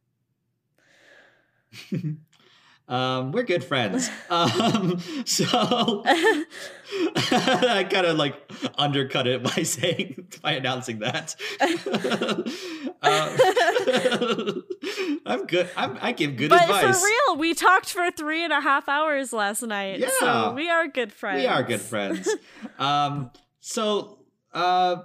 Um 2.88 3.32
we're 3.32 3.42
good 3.42 3.64
friends. 3.64 4.08
Um 4.30 5.00
so 5.24 5.44
i 6.06 7.84
kind 7.90 8.06
of 8.06 8.16
like 8.16 8.36
undercut 8.78 9.26
it 9.26 9.42
by 9.42 9.64
saying 9.64 10.28
by 10.40 10.52
announcing 10.52 11.00
that. 11.00 11.34
Um, 13.02 14.62
i'm 15.26 15.46
good 15.46 15.68
I'm, 15.76 15.98
i 16.00 16.12
give 16.12 16.36
good 16.36 16.50
but 16.50 16.62
advice. 16.62 17.00
for 17.00 17.04
real 17.06 17.36
we 17.38 17.54
talked 17.54 17.90
for 17.92 18.10
three 18.12 18.44
and 18.44 18.52
a 18.52 18.60
half 18.60 18.88
hours 18.88 19.32
last 19.32 19.62
night 19.62 19.98
Yeah. 19.98 20.08
so 20.20 20.52
we 20.52 20.70
are 20.70 20.86
good 20.86 21.12
friends 21.12 21.40
We 21.42 21.46
are 21.48 21.62
good 21.64 21.80
friends. 21.80 22.28
um, 22.78 23.30
so 23.60 24.20
uh, 24.54 25.02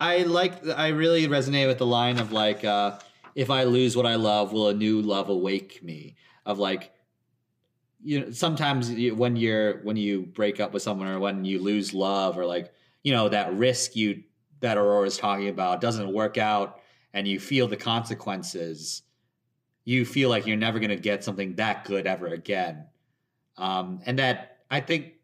I 0.00 0.22
like. 0.22 0.66
I 0.66 0.88
really 0.88 1.26
resonate 1.28 1.66
with 1.66 1.78
the 1.78 1.86
line 1.86 2.18
of 2.18 2.32
like, 2.32 2.64
uh, 2.64 2.98
"If 3.34 3.50
I 3.50 3.64
lose 3.64 3.96
what 3.96 4.06
I 4.06 4.16
love, 4.16 4.52
will 4.52 4.68
a 4.68 4.74
new 4.74 5.00
love 5.00 5.28
awake 5.28 5.82
me?" 5.82 6.16
Of 6.46 6.58
like, 6.58 6.92
you 8.02 8.20
know, 8.20 8.30
sometimes 8.30 8.90
when 9.12 9.36
you're 9.36 9.82
when 9.82 9.96
you 9.96 10.22
break 10.22 10.60
up 10.60 10.72
with 10.72 10.82
someone 10.82 11.08
or 11.08 11.18
when 11.18 11.44
you 11.44 11.60
lose 11.60 11.94
love 11.94 12.36
or 12.38 12.44
like, 12.46 12.72
you 13.02 13.12
know, 13.12 13.28
that 13.28 13.54
risk 13.54 13.96
you 13.96 14.24
that 14.60 14.78
Aurora's 14.78 15.16
talking 15.16 15.48
about 15.48 15.80
doesn't 15.80 16.12
work 16.12 16.38
out, 16.38 16.80
and 17.12 17.26
you 17.28 17.40
feel 17.40 17.68
the 17.68 17.76
consequences. 17.76 19.02
You 19.84 20.04
feel 20.04 20.30
like 20.30 20.46
you're 20.46 20.56
never 20.56 20.78
going 20.78 20.90
to 20.90 20.96
get 20.96 21.22
something 21.24 21.56
that 21.56 21.84
good 21.84 22.06
ever 22.06 22.28
again 22.28 22.86
um, 23.56 24.00
and 24.06 24.18
that 24.18 24.58
I 24.70 24.80
think 24.80 25.14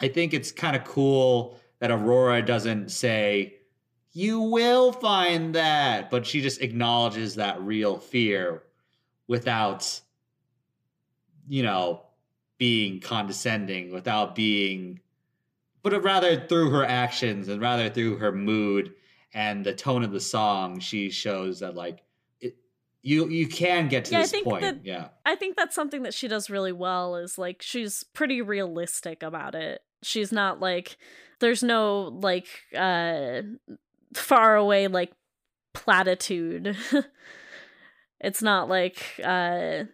I 0.00 0.08
think 0.08 0.34
it's 0.34 0.50
kind 0.50 0.74
of 0.74 0.84
cool 0.84 1.58
that 1.82 1.90
Aurora 1.90 2.40
doesn't 2.42 2.92
say 2.92 3.56
you 4.12 4.38
will 4.40 4.92
find 4.92 5.56
that, 5.56 6.10
but 6.12 6.24
she 6.24 6.40
just 6.40 6.60
acknowledges 6.60 7.34
that 7.34 7.60
real 7.60 7.98
fear 7.98 8.62
without 9.26 10.00
you 11.48 11.64
know 11.64 12.02
being 12.56 13.00
condescending, 13.00 13.92
without 13.92 14.34
being 14.36 15.00
but 15.82 16.00
rather 16.04 16.38
through 16.46 16.70
her 16.70 16.84
actions 16.84 17.48
and 17.48 17.60
rather 17.60 17.90
through 17.90 18.16
her 18.18 18.30
mood 18.30 18.94
and 19.34 19.66
the 19.66 19.74
tone 19.74 20.04
of 20.04 20.12
the 20.12 20.20
song, 20.20 20.78
she 20.78 21.10
shows 21.10 21.58
that 21.58 21.74
like 21.74 22.04
you 23.02 23.28
you 23.28 23.48
can 23.48 23.88
get 23.88 24.04
to 24.04 24.12
Yeah, 24.12 24.18
I 24.18 24.22
this 24.22 24.30
think 24.30 24.44
point. 24.44 24.62
that- 24.62 24.84
yeah. 24.86 25.08
I 25.26 25.34
think 25.34 25.56
that's 25.56 25.74
something 25.74 26.04
that 26.04 26.14
she 26.14 26.28
does 26.28 26.48
really 26.48 26.70
well 26.70 27.16
is 27.16 27.38
like 27.38 27.60
she's 27.60 28.04
pretty 28.04 28.40
realistic 28.40 29.24
about 29.24 29.56
it. 29.56 29.82
She's 30.04 30.30
not 30.30 30.60
like 30.60 30.96
there's 31.42 31.62
no 31.62 32.18
like 32.22 32.46
uh 32.76 33.42
far 34.14 34.56
away 34.56 34.88
like 34.88 35.12
platitude. 35.74 36.76
it's 38.20 38.40
not 38.40 38.68
like 38.68 39.20
uh 39.22 39.84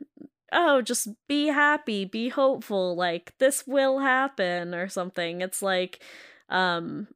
oh 0.53 0.83
just 0.83 1.09
be 1.27 1.47
happy, 1.47 2.05
be 2.05 2.29
hopeful, 2.29 2.95
like 2.95 3.33
this 3.39 3.67
will 3.67 3.99
happen 3.99 4.75
or 4.75 4.89
something. 4.89 5.41
It's 5.41 5.63
like 5.63 6.01
um 6.51 7.09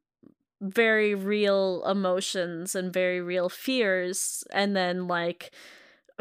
very 0.59 1.13
real 1.13 1.83
emotions 1.85 2.73
and 2.73 2.91
very 2.91 3.21
real 3.21 3.49
fears 3.49 4.43
and 4.51 4.75
then 4.75 5.07
like 5.07 5.51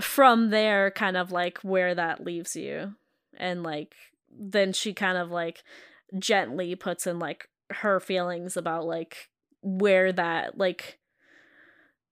from 0.00 0.50
there 0.50 0.90
kind 0.90 1.16
of 1.16 1.30
like 1.30 1.58
where 1.58 1.94
that 1.94 2.24
leaves 2.24 2.56
you 2.56 2.92
and 3.36 3.62
like 3.62 3.94
then 4.36 4.72
she 4.72 4.92
kind 4.92 5.16
of 5.16 5.30
like 5.30 5.62
gently 6.18 6.74
puts 6.74 7.06
in 7.06 7.20
like 7.20 7.48
her 7.72 8.00
feelings 8.00 8.56
about 8.56 8.84
like 8.86 9.28
where 9.62 10.12
that 10.12 10.58
like 10.58 10.98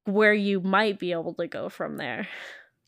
where 0.04 0.32
you 0.32 0.60
might 0.60 0.98
be 0.98 1.12
able 1.12 1.34
to 1.34 1.46
go 1.46 1.68
from 1.68 1.96
there 1.96 2.26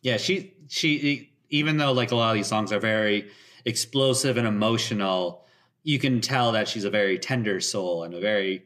Yeah, 0.03 0.17
she 0.17 0.55
she 0.69 1.35
even 1.51 1.77
though 1.77 1.93
like 1.93 2.11
a 2.11 2.17
lot 2.17 2.31
of 2.31 2.35
these 2.37 2.47
songs 2.49 2.73
are 2.73 2.81
very 2.81 3.31
explosive 3.65 4.37
and 4.37 4.47
emotional, 4.47 5.45
you 5.85 5.99
can 5.99 6.21
tell 6.21 6.53
that 6.53 6.67
she's 6.67 6.85
a 6.85 6.91
very 6.91 7.19
tender 7.19 7.61
soul 7.61 8.03
and 8.05 8.15
a 8.15 8.21
very 8.21 8.65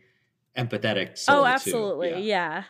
empathetic 0.56 1.18
soul. 1.18 1.40
oh 1.40 1.44
absolutely 1.44 2.10
Yeah. 2.10 2.18
yeah. 2.18 2.64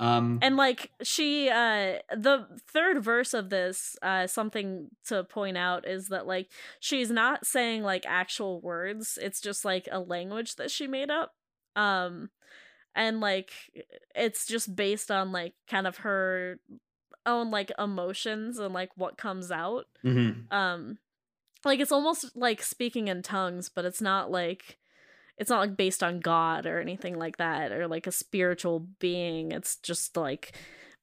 Um 0.00 0.38
and 0.42 0.56
like 0.56 0.92
she 1.02 1.48
uh 1.48 1.98
the 2.16 2.46
third 2.70 3.02
verse 3.02 3.34
of 3.34 3.50
this 3.50 3.96
uh 4.00 4.26
something 4.28 4.88
to 5.06 5.24
point 5.24 5.56
out 5.56 5.88
is 5.88 6.08
that 6.08 6.26
like 6.26 6.48
she's 6.78 7.10
not 7.10 7.46
saying 7.46 7.82
like 7.82 8.04
actual 8.06 8.60
words. 8.60 9.18
It's 9.20 9.40
just 9.40 9.64
like 9.64 9.88
a 9.90 9.98
language 9.98 10.56
that 10.56 10.70
she 10.70 10.86
made 10.86 11.10
up. 11.10 11.34
Um 11.74 12.30
and 12.94 13.20
like 13.20 13.50
it's 14.14 14.46
just 14.46 14.74
based 14.76 15.10
on 15.10 15.32
like 15.32 15.54
kind 15.68 15.86
of 15.86 15.98
her 15.98 16.58
own 17.26 17.50
like 17.50 17.72
emotions 17.78 18.58
and 18.58 18.72
like 18.72 18.90
what 18.96 19.18
comes 19.18 19.50
out. 19.50 19.86
Mhm. 20.04 20.50
um 20.52 20.98
like 21.64 21.80
it's 21.80 21.92
almost 21.92 22.36
like 22.36 22.62
speaking 22.62 23.08
in 23.08 23.20
tongues 23.20 23.68
but 23.68 23.84
it's 23.84 24.00
not 24.00 24.30
like 24.30 24.78
it's 25.38 25.50
not 25.50 25.60
like 25.60 25.76
based 25.76 26.02
on 26.02 26.20
god 26.20 26.66
or 26.66 26.80
anything 26.80 27.18
like 27.18 27.36
that 27.38 27.72
or 27.72 27.86
like 27.88 28.06
a 28.06 28.12
spiritual 28.12 28.80
being 28.98 29.52
it's 29.52 29.76
just 29.76 30.16
like 30.16 30.52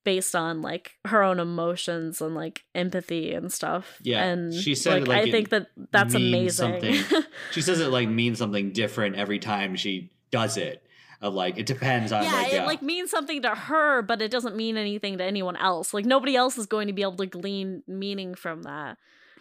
based 0.03 0.35
on 0.35 0.61
like 0.61 0.91
her 1.05 1.23
own 1.23 1.39
emotions 1.39 2.21
and 2.21 2.35
like 2.35 2.63
empathy 2.75 3.33
and 3.33 3.51
stuff 3.51 3.97
Yeah, 4.03 4.23
and 4.23 4.53
she 4.53 4.75
said, 4.75 5.07
like, 5.07 5.07
like, 5.07 5.27
i 5.27 5.31
think 5.31 5.49
that 5.49 5.67
that's 5.91 6.13
amazing 6.13 6.81
something. 6.81 7.23
she 7.51 7.61
says 7.61 7.81
it 7.81 7.89
like 7.89 8.07
means 8.07 8.37
something 8.37 8.71
different 8.71 9.15
every 9.17 9.39
time 9.39 9.75
she 9.75 10.11
does 10.31 10.57
it. 10.57 10.81
Of 11.21 11.33
like 11.33 11.57
it 11.57 11.65
depends 11.65 12.11
on 12.11 12.23
yeah, 12.23 12.33
like 12.33 12.53
it 12.53 12.65
like 12.65 12.81
means 12.81 13.09
something 13.09 13.41
to 13.43 13.49
her, 13.49 14.01
but 14.01 14.21
it 14.21 14.29
doesn't 14.29 14.55
mean 14.55 14.77
anything 14.77 15.17
to 15.17 15.23
anyone 15.23 15.55
else. 15.55 15.93
Like 15.93 16.05
nobody 16.05 16.35
else 16.35 16.57
is 16.57 16.65
going 16.65 16.87
to 16.87 16.93
be 16.93 17.01
able 17.01 17.15
to 17.15 17.25
glean 17.25 17.83
meaning 17.87 18.35
from 18.35 18.63
that. 18.63 18.97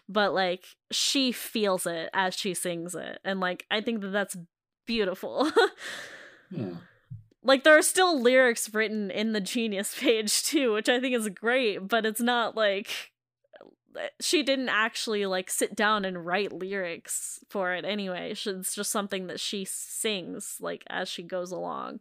But 0.08 0.32
like 0.32 0.64
she 0.92 1.32
feels 1.32 1.84
it 1.84 2.10
as 2.14 2.34
she 2.34 2.54
sings 2.54 2.94
it, 2.94 3.18
and 3.24 3.40
like 3.40 3.66
I 3.72 3.80
think 3.80 4.02
that 4.02 4.12
that's 4.12 4.36
beautiful. 4.86 5.50
yeah. 6.50 6.70
like 7.42 7.64
there 7.64 7.76
are 7.76 7.82
still 7.82 8.20
lyrics 8.20 8.72
written 8.72 9.10
in 9.10 9.32
the 9.32 9.40
Genius 9.40 9.94
page 9.98 10.42
too, 10.42 10.72
which 10.72 10.88
I 10.88 11.00
think 11.00 11.14
is 11.14 11.28
great, 11.28 11.88
but 11.88 12.06
it's 12.06 12.20
not 12.20 12.56
like 12.56 13.12
she 14.20 14.42
didn't 14.42 14.68
actually 14.68 15.26
like 15.26 15.50
sit 15.50 15.74
down 15.74 16.04
and 16.04 16.24
write 16.24 16.52
lyrics 16.52 17.40
for 17.48 17.72
it 17.74 17.84
anyway. 17.84 18.32
It's 18.32 18.74
just 18.74 18.90
something 18.90 19.26
that 19.28 19.40
she 19.40 19.64
sings 19.64 20.56
like 20.60 20.84
as 20.88 21.08
she 21.08 21.22
goes 21.22 21.52
along. 21.52 22.00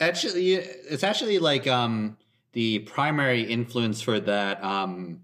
Actually, 0.00 0.54
it's 0.54 1.04
actually 1.04 1.38
like 1.38 1.66
um 1.66 2.16
the 2.52 2.80
primary 2.80 3.42
influence 3.42 4.02
for 4.02 4.20
that 4.20 4.62
um 4.62 5.20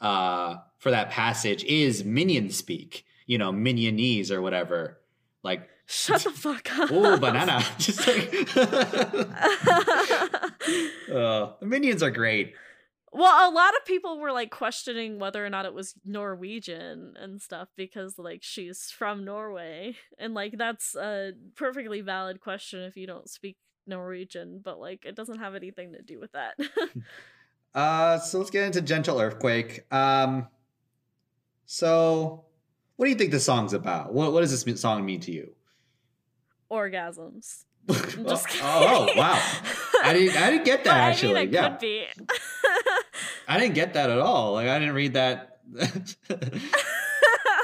uh 0.00 0.56
for 0.78 0.90
that 0.90 1.10
passage 1.10 1.64
is 1.64 2.04
minion 2.04 2.50
speak. 2.50 3.04
You 3.26 3.38
know, 3.38 3.52
minionese 3.52 4.30
or 4.30 4.42
whatever. 4.42 4.98
Like 5.44 5.68
Shut 5.86 6.22
the 6.22 6.30
fuck 6.30 6.76
up. 6.78 6.90
Oh, 6.90 7.18
banana. 7.18 7.62
Just 7.78 8.06
like 8.06 8.32
uh, 8.56 8.64
the 11.60 11.66
minions 11.66 12.02
are 12.02 12.10
great. 12.10 12.54
Well, 13.12 13.48
a 13.48 13.52
lot 13.52 13.76
of 13.76 13.84
people 13.84 14.18
were 14.18 14.32
like 14.32 14.50
questioning 14.50 15.20
whether 15.20 15.44
or 15.44 15.50
not 15.50 15.66
it 15.66 15.74
was 15.74 15.94
Norwegian 16.04 17.14
and 17.16 17.40
stuff 17.40 17.68
because 17.76 18.18
like 18.18 18.42
she's 18.42 18.90
from 18.90 19.24
Norway 19.24 19.94
and 20.18 20.34
like 20.34 20.56
that's 20.58 20.96
a 20.96 21.32
perfectly 21.54 22.00
valid 22.00 22.40
question 22.40 22.80
if 22.80 22.96
you 22.96 23.06
don't 23.06 23.28
speak 23.28 23.56
Norwegian, 23.86 24.60
but 24.64 24.80
like 24.80 25.04
it 25.04 25.14
doesn't 25.14 25.38
have 25.38 25.54
anything 25.54 25.92
to 25.92 26.02
do 26.02 26.18
with 26.18 26.32
that. 26.32 26.54
uh 27.74 28.18
so 28.18 28.38
let's 28.38 28.50
get 28.50 28.64
into 28.64 28.80
Gentle 28.80 29.20
Earthquake. 29.20 29.84
Um 29.92 30.48
so 31.66 32.46
what 32.96 33.06
do 33.06 33.10
you 33.10 33.16
think 33.16 33.30
the 33.32 33.40
song's 33.40 33.72
about? 33.72 34.12
What 34.12 34.32
what 34.32 34.40
does 34.40 34.64
this 34.64 34.80
song 34.80 35.04
mean 35.04 35.20
to 35.20 35.32
you? 35.32 35.54
Orgasms. 36.70 37.64
oh, 37.88 38.42
oh, 38.62 39.08
wow! 39.16 39.38
I 40.02 40.14
didn't 40.14 40.40
I 40.40 40.50
didn't 40.50 40.64
get 40.64 40.84
that 40.84 40.96
actually. 40.96 41.36
I 41.36 41.44
mean, 41.44 41.52
yeah. 41.52 41.68
could 41.70 41.78
be. 41.80 42.06
I 43.48 43.58
didn't 43.58 43.74
get 43.74 43.94
that 43.94 44.10
at 44.10 44.18
all. 44.18 44.54
Like 44.54 44.68
I 44.68 44.78
didn't 44.78 44.94
read 44.94 45.14
that. 45.14 45.58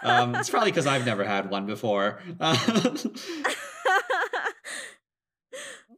um, 0.02 0.34
it's 0.34 0.50
probably 0.50 0.70
because 0.70 0.86
I've 0.86 1.06
never 1.06 1.24
had 1.24 1.48
one 1.50 1.64
before. 1.66 2.20
but 2.38 2.50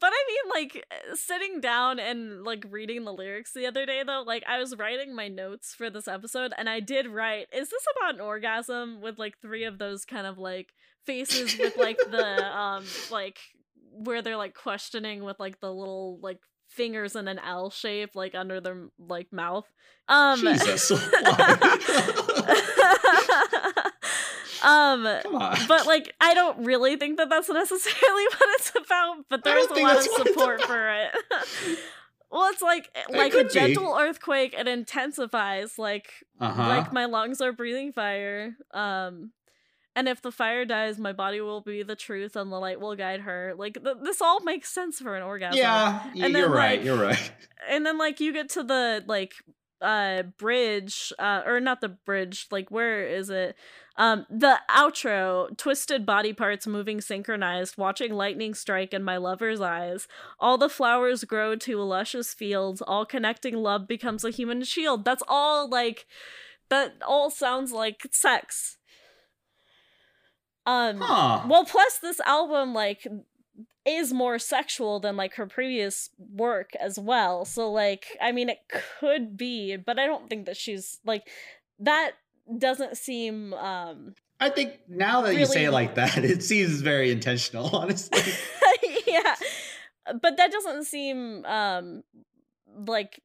I 0.02 0.24
mean, 0.28 0.51
like 0.62 0.84
sitting 1.14 1.60
down 1.60 1.98
and 1.98 2.44
like 2.44 2.64
reading 2.70 3.04
the 3.04 3.12
lyrics 3.12 3.52
the 3.52 3.66
other 3.66 3.86
day, 3.86 4.02
though, 4.06 4.24
like 4.26 4.44
I 4.46 4.58
was 4.58 4.76
writing 4.76 5.14
my 5.14 5.28
notes 5.28 5.74
for 5.74 5.90
this 5.90 6.08
episode, 6.08 6.52
and 6.56 6.68
I 6.68 6.80
did 6.80 7.06
write, 7.06 7.46
"Is 7.52 7.68
this 7.68 7.84
about 7.96 8.14
an 8.14 8.20
orgasm?" 8.20 9.00
with 9.00 9.18
like 9.18 9.38
three 9.40 9.64
of 9.64 9.78
those 9.78 10.04
kind 10.04 10.26
of 10.26 10.38
like 10.38 10.72
faces 11.04 11.58
with 11.58 11.76
like 11.76 11.98
the 11.98 12.44
um 12.56 12.84
like 13.10 13.38
where 13.92 14.22
they're 14.22 14.36
like 14.36 14.54
questioning 14.54 15.24
with 15.24 15.38
like 15.38 15.60
the 15.60 15.72
little 15.72 16.18
like 16.22 16.40
fingers 16.68 17.16
in 17.16 17.28
an 17.28 17.38
L 17.38 17.70
shape 17.70 18.14
like 18.14 18.34
under 18.34 18.60
their 18.60 18.88
like 18.98 19.32
mouth. 19.32 19.66
Um 20.08 20.40
Jesus. 20.40 20.90
um 24.62 25.02
but 25.68 25.86
like 25.86 26.14
I 26.20 26.34
don't 26.34 26.64
really 26.64 26.96
think 26.96 27.18
that 27.18 27.28
that's 27.28 27.48
necessarily 27.50 28.24
what 28.24 28.48
it's 28.50 28.72
about, 28.74 29.24
but 29.28 29.44
there's 29.44 29.66
a 29.66 29.74
lot 29.74 29.96
of 29.96 30.02
support 30.02 30.62
for 30.62 30.90
it. 30.90 31.78
Well, 32.32 32.50
it's 32.50 32.62
like 32.62 32.88
like 33.10 33.34
a 33.34 33.44
gentle 33.44 33.94
be. 33.94 34.02
earthquake. 34.04 34.54
It 34.58 34.66
intensifies, 34.66 35.78
like 35.78 36.24
uh-huh. 36.40 36.66
like 36.66 36.90
my 36.90 37.04
lungs 37.04 37.42
are 37.42 37.52
breathing 37.52 37.92
fire. 37.92 38.56
Um, 38.72 39.32
and 39.94 40.08
if 40.08 40.22
the 40.22 40.32
fire 40.32 40.64
dies, 40.64 40.98
my 40.98 41.12
body 41.12 41.42
will 41.42 41.60
be 41.60 41.82
the 41.82 41.94
truth, 41.94 42.34
and 42.34 42.50
the 42.50 42.56
light 42.56 42.80
will 42.80 42.96
guide 42.96 43.20
her. 43.20 43.52
Like 43.54 43.74
th- 43.84 43.98
this 44.02 44.22
all 44.22 44.40
makes 44.40 44.72
sense 44.72 44.98
for 44.98 45.14
an 45.14 45.22
orgasm. 45.22 45.58
Yeah, 45.58 46.02
and 46.12 46.22
then, 46.22 46.32
you're 46.34 46.48
right. 46.48 46.78
Like, 46.78 46.86
you're 46.86 47.00
right. 47.00 47.32
And 47.68 47.86
then 47.86 47.96
like 47.96 48.18
you 48.18 48.32
get 48.32 48.48
to 48.50 48.64
the 48.64 49.04
like 49.06 49.34
uh 49.82 50.22
bridge 50.38 51.12
uh 51.18 51.42
or 51.44 51.60
not 51.60 51.80
the 51.80 51.88
bridge 51.88 52.46
like 52.50 52.70
where 52.70 53.06
is 53.06 53.28
it? 53.30 53.56
Um 53.96 54.26
the 54.30 54.60
outro 54.70 55.56
twisted 55.58 56.06
body 56.06 56.32
parts 56.32 56.66
moving 56.66 57.00
synchronized 57.00 57.76
watching 57.76 58.12
lightning 58.12 58.54
strike 58.54 58.94
in 58.94 59.02
my 59.02 59.16
lover's 59.16 59.60
eyes 59.60 60.08
all 60.40 60.56
the 60.56 60.68
flowers 60.68 61.24
grow 61.24 61.56
to 61.56 61.78
luscious 61.82 62.32
fields 62.32 62.80
all 62.80 63.04
connecting 63.04 63.56
love 63.56 63.86
becomes 63.86 64.24
a 64.24 64.30
human 64.30 64.62
shield. 64.62 65.04
That's 65.04 65.22
all 65.28 65.68
like 65.68 66.06
that 66.70 66.94
all 67.06 67.28
sounds 67.30 67.72
like 67.72 68.06
sex. 68.12 68.78
Um 70.64 71.00
huh. 71.00 71.44
well 71.48 71.64
plus 71.64 71.98
this 71.98 72.20
album 72.20 72.72
like 72.72 73.06
is 73.84 74.12
more 74.12 74.38
sexual 74.38 75.00
than 75.00 75.16
like 75.16 75.34
her 75.34 75.46
previous 75.46 76.10
work 76.18 76.70
as 76.80 76.98
well. 76.98 77.44
So 77.44 77.70
like 77.70 78.16
I 78.20 78.32
mean 78.32 78.48
it 78.48 78.58
could 79.00 79.36
be, 79.36 79.76
but 79.76 79.98
I 79.98 80.06
don't 80.06 80.28
think 80.28 80.46
that 80.46 80.56
she's 80.56 81.00
like 81.04 81.28
that 81.80 82.12
doesn't 82.58 82.96
seem 82.96 83.54
um 83.54 84.14
I 84.40 84.50
think 84.50 84.80
now 84.88 85.22
that 85.22 85.30
really... 85.30 85.40
you 85.40 85.46
say 85.46 85.64
it 85.64 85.72
like 85.72 85.94
that, 85.94 86.18
it 86.24 86.42
seems 86.42 86.80
very 86.80 87.10
intentional, 87.10 87.70
honestly. 87.76 88.20
yeah. 89.06 89.36
But 90.20 90.36
that 90.36 90.50
doesn't 90.50 90.84
seem 90.84 91.44
um 91.44 92.02
like 92.86 93.20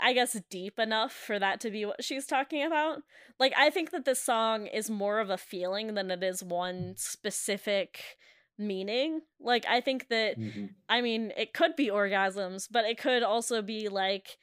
I 0.00 0.12
guess 0.12 0.36
deep 0.50 0.78
enough 0.78 1.12
for 1.12 1.38
that 1.38 1.60
to 1.60 1.70
be 1.70 1.84
what 1.84 2.02
she's 2.02 2.26
talking 2.26 2.64
about. 2.64 3.02
Like 3.38 3.52
I 3.56 3.70
think 3.70 3.90
that 3.90 4.04
this 4.04 4.20
song 4.20 4.66
is 4.66 4.90
more 4.90 5.20
of 5.20 5.30
a 5.30 5.38
feeling 5.38 5.94
than 5.94 6.10
it 6.10 6.22
is 6.22 6.42
one 6.42 6.94
specific 6.96 8.16
meaning. 8.60 9.22
Like 9.40 9.64
I 9.68 9.80
think 9.80 10.08
that 10.08 10.38
mm-hmm. 10.38 10.66
I 10.88 11.00
mean 11.00 11.32
it 11.36 11.54
could 11.54 11.76
be 11.76 11.88
orgasms, 11.88 12.68
but 12.70 12.84
it 12.84 12.98
could 12.98 13.22
also 13.22 13.62
be 13.62 13.88
like 13.88 14.36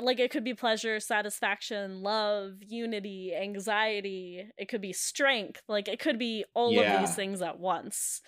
like 0.00 0.18
it 0.18 0.30
could 0.30 0.44
be 0.44 0.54
pleasure, 0.54 1.00
satisfaction, 1.00 2.02
love, 2.02 2.54
unity, 2.60 3.32
anxiety, 3.34 4.46
it 4.58 4.68
could 4.68 4.80
be 4.80 4.92
strength. 4.92 5.62
Like 5.68 5.88
it 5.88 5.98
could 5.98 6.18
be 6.18 6.44
all 6.54 6.72
yeah. 6.72 6.94
of 6.94 7.00
these 7.00 7.16
things 7.16 7.42
at 7.42 7.58
once. 7.58 8.20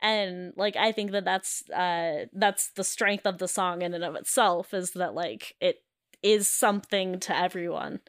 And 0.00 0.52
like 0.56 0.76
I 0.76 0.92
think 0.92 1.12
that 1.12 1.24
that's 1.24 1.68
uh 1.70 2.26
that's 2.32 2.70
the 2.72 2.84
strength 2.84 3.26
of 3.26 3.38
the 3.38 3.48
song 3.48 3.82
in 3.82 3.94
and 3.94 4.04
of 4.04 4.16
itself 4.16 4.74
is 4.74 4.92
that 4.92 5.14
like 5.14 5.54
it 5.60 5.82
is 6.22 6.48
something 6.48 7.20
to 7.20 7.36
everyone. 7.36 8.00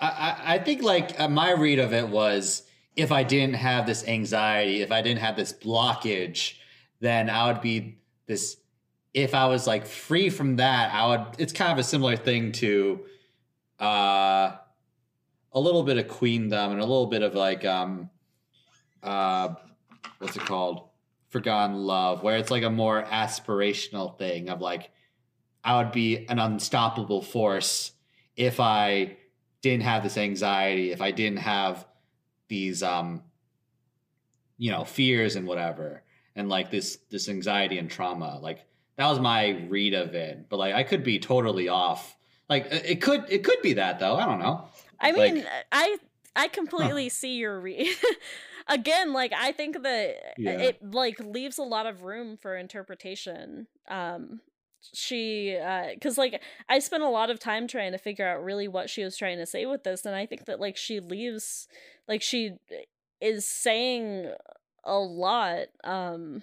I, 0.00 0.54
I 0.54 0.58
think 0.58 0.82
like 0.82 1.18
uh, 1.20 1.28
my 1.28 1.52
read 1.52 1.78
of 1.78 1.92
it 1.92 2.08
was 2.08 2.64
if 2.96 3.10
I 3.10 3.22
didn't 3.22 3.54
have 3.54 3.86
this 3.86 4.06
anxiety, 4.06 4.82
if 4.82 4.92
I 4.92 5.02
didn't 5.02 5.20
have 5.20 5.36
this 5.36 5.52
blockage, 5.52 6.54
then 7.00 7.30
I 7.30 7.50
would 7.50 7.60
be 7.60 7.98
this. 8.26 8.56
If 9.14 9.34
I 9.34 9.46
was 9.46 9.66
like 9.66 9.86
free 9.86 10.30
from 10.30 10.56
that, 10.56 10.92
I 10.94 11.06
would. 11.08 11.26
It's 11.38 11.52
kind 11.52 11.72
of 11.72 11.78
a 11.78 11.82
similar 11.82 12.16
thing 12.16 12.52
to 12.52 13.04
uh, 13.80 14.56
a 15.52 15.60
little 15.60 15.82
bit 15.82 15.98
of 15.98 16.08
queendom 16.08 16.72
and 16.72 16.80
a 16.80 16.84
little 16.84 17.06
bit 17.06 17.22
of 17.22 17.34
like 17.34 17.64
um, 17.64 18.10
uh, 19.02 19.54
what's 20.18 20.36
it 20.36 20.42
called? 20.42 20.88
Forgotten 21.28 21.76
love, 21.76 22.22
where 22.22 22.36
it's 22.36 22.50
like 22.50 22.62
a 22.62 22.70
more 22.70 23.02
aspirational 23.04 24.18
thing 24.18 24.50
of 24.50 24.60
like 24.60 24.90
I 25.64 25.78
would 25.78 25.92
be 25.92 26.26
an 26.28 26.38
unstoppable 26.38 27.22
force 27.22 27.92
if 28.36 28.60
I 28.60 29.16
didn't 29.62 29.84
have 29.84 30.02
this 30.02 30.16
anxiety, 30.16 30.90
if 30.90 31.00
I 31.00 31.10
didn't 31.10 31.38
have 31.38 31.86
these 32.52 32.82
um 32.82 33.22
you 34.58 34.70
know, 34.70 34.84
fears 34.84 35.34
and 35.34 35.46
whatever 35.46 36.04
and 36.36 36.48
like 36.48 36.70
this 36.70 36.98
this 37.10 37.28
anxiety 37.28 37.78
and 37.78 37.90
trauma. 37.90 38.38
Like 38.40 38.64
that 38.96 39.08
was 39.08 39.18
my 39.18 39.66
read 39.68 39.94
of 39.94 40.14
it. 40.14 40.48
But 40.48 40.58
like 40.58 40.74
I 40.74 40.82
could 40.82 41.02
be 41.02 41.18
totally 41.18 41.68
off. 41.68 42.16
Like 42.48 42.68
it 42.70 43.00
could 43.00 43.24
it 43.28 43.42
could 43.42 43.60
be 43.62 43.72
that 43.74 43.98
though. 43.98 44.16
I 44.16 44.26
don't 44.26 44.38
know. 44.38 44.68
I 45.00 45.12
mean, 45.12 45.36
like, 45.36 45.46
I 45.72 45.96
I 46.36 46.48
completely 46.48 47.06
huh. 47.06 47.10
see 47.10 47.36
your 47.36 47.58
read. 47.58 47.88
Again, 48.68 49.12
like 49.12 49.32
I 49.36 49.52
think 49.52 49.82
that 49.82 50.34
yeah. 50.38 50.52
it 50.52 50.92
like 50.92 51.18
leaves 51.18 51.58
a 51.58 51.64
lot 51.64 51.86
of 51.86 52.02
room 52.02 52.36
for 52.36 52.56
interpretation. 52.56 53.66
Um 53.88 54.40
she 54.92 55.56
uh 55.56 55.88
because 55.94 56.18
like 56.18 56.42
i 56.68 56.78
spent 56.78 57.02
a 57.02 57.08
lot 57.08 57.30
of 57.30 57.38
time 57.38 57.66
trying 57.68 57.92
to 57.92 57.98
figure 57.98 58.26
out 58.26 58.42
really 58.42 58.68
what 58.68 58.90
she 58.90 59.04
was 59.04 59.16
trying 59.16 59.38
to 59.38 59.46
say 59.46 59.64
with 59.64 59.84
this 59.84 60.04
and 60.04 60.14
i 60.14 60.26
think 60.26 60.44
that 60.46 60.60
like 60.60 60.76
she 60.76 61.00
leaves 61.00 61.68
like 62.08 62.20
she 62.20 62.52
is 63.20 63.46
saying 63.46 64.30
a 64.84 64.98
lot 64.98 65.66
um 65.84 66.42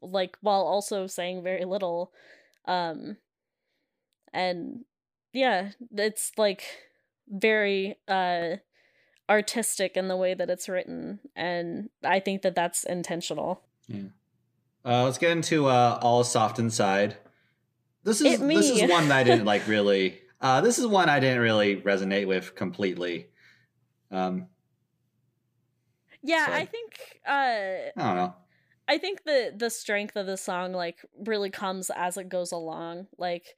like 0.00 0.36
while 0.40 0.62
also 0.62 1.06
saying 1.06 1.42
very 1.42 1.64
little 1.64 2.12
um 2.66 3.16
and 4.32 4.84
yeah 5.32 5.70
it's 5.94 6.32
like 6.36 6.64
very 7.28 7.96
uh 8.08 8.56
artistic 9.28 9.96
in 9.96 10.08
the 10.08 10.16
way 10.16 10.34
that 10.34 10.50
it's 10.50 10.68
written 10.68 11.18
and 11.34 11.88
i 12.04 12.20
think 12.20 12.42
that 12.42 12.54
that's 12.54 12.84
intentional. 12.84 13.62
Yeah. 13.88 14.02
Uh 14.84 15.04
let's 15.04 15.16
get 15.18 15.30
into 15.30 15.66
uh 15.66 15.98
all 16.02 16.24
soft 16.24 16.58
inside 16.58 17.16
this 18.04 18.20
is 18.20 18.38
this 18.38 18.70
is 18.70 18.90
one 18.90 19.08
that 19.08 19.18
I 19.18 19.24
didn't 19.24 19.44
like 19.44 19.66
really. 19.68 20.20
Uh, 20.40 20.60
this 20.60 20.78
is 20.78 20.86
one 20.86 21.08
I 21.08 21.20
didn't 21.20 21.40
really 21.40 21.76
resonate 21.76 22.26
with 22.26 22.54
completely. 22.54 23.28
Um, 24.10 24.48
yeah, 26.22 26.46
so, 26.46 26.52
I 26.52 26.64
think. 26.66 26.92
Uh, 27.26 27.30
I 27.30 27.92
don't 27.96 28.16
know. 28.16 28.34
I 28.86 28.98
think 28.98 29.24
the 29.24 29.52
the 29.56 29.70
strength 29.70 30.16
of 30.16 30.26
the 30.26 30.36
song 30.36 30.72
like 30.72 30.98
really 31.26 31.50
comes 31.50 31.90
as 31.90 32.16
it 32.16 32.28
goes 32.28 32.52
along. 32.52 33.06
Like, 33.16 33.56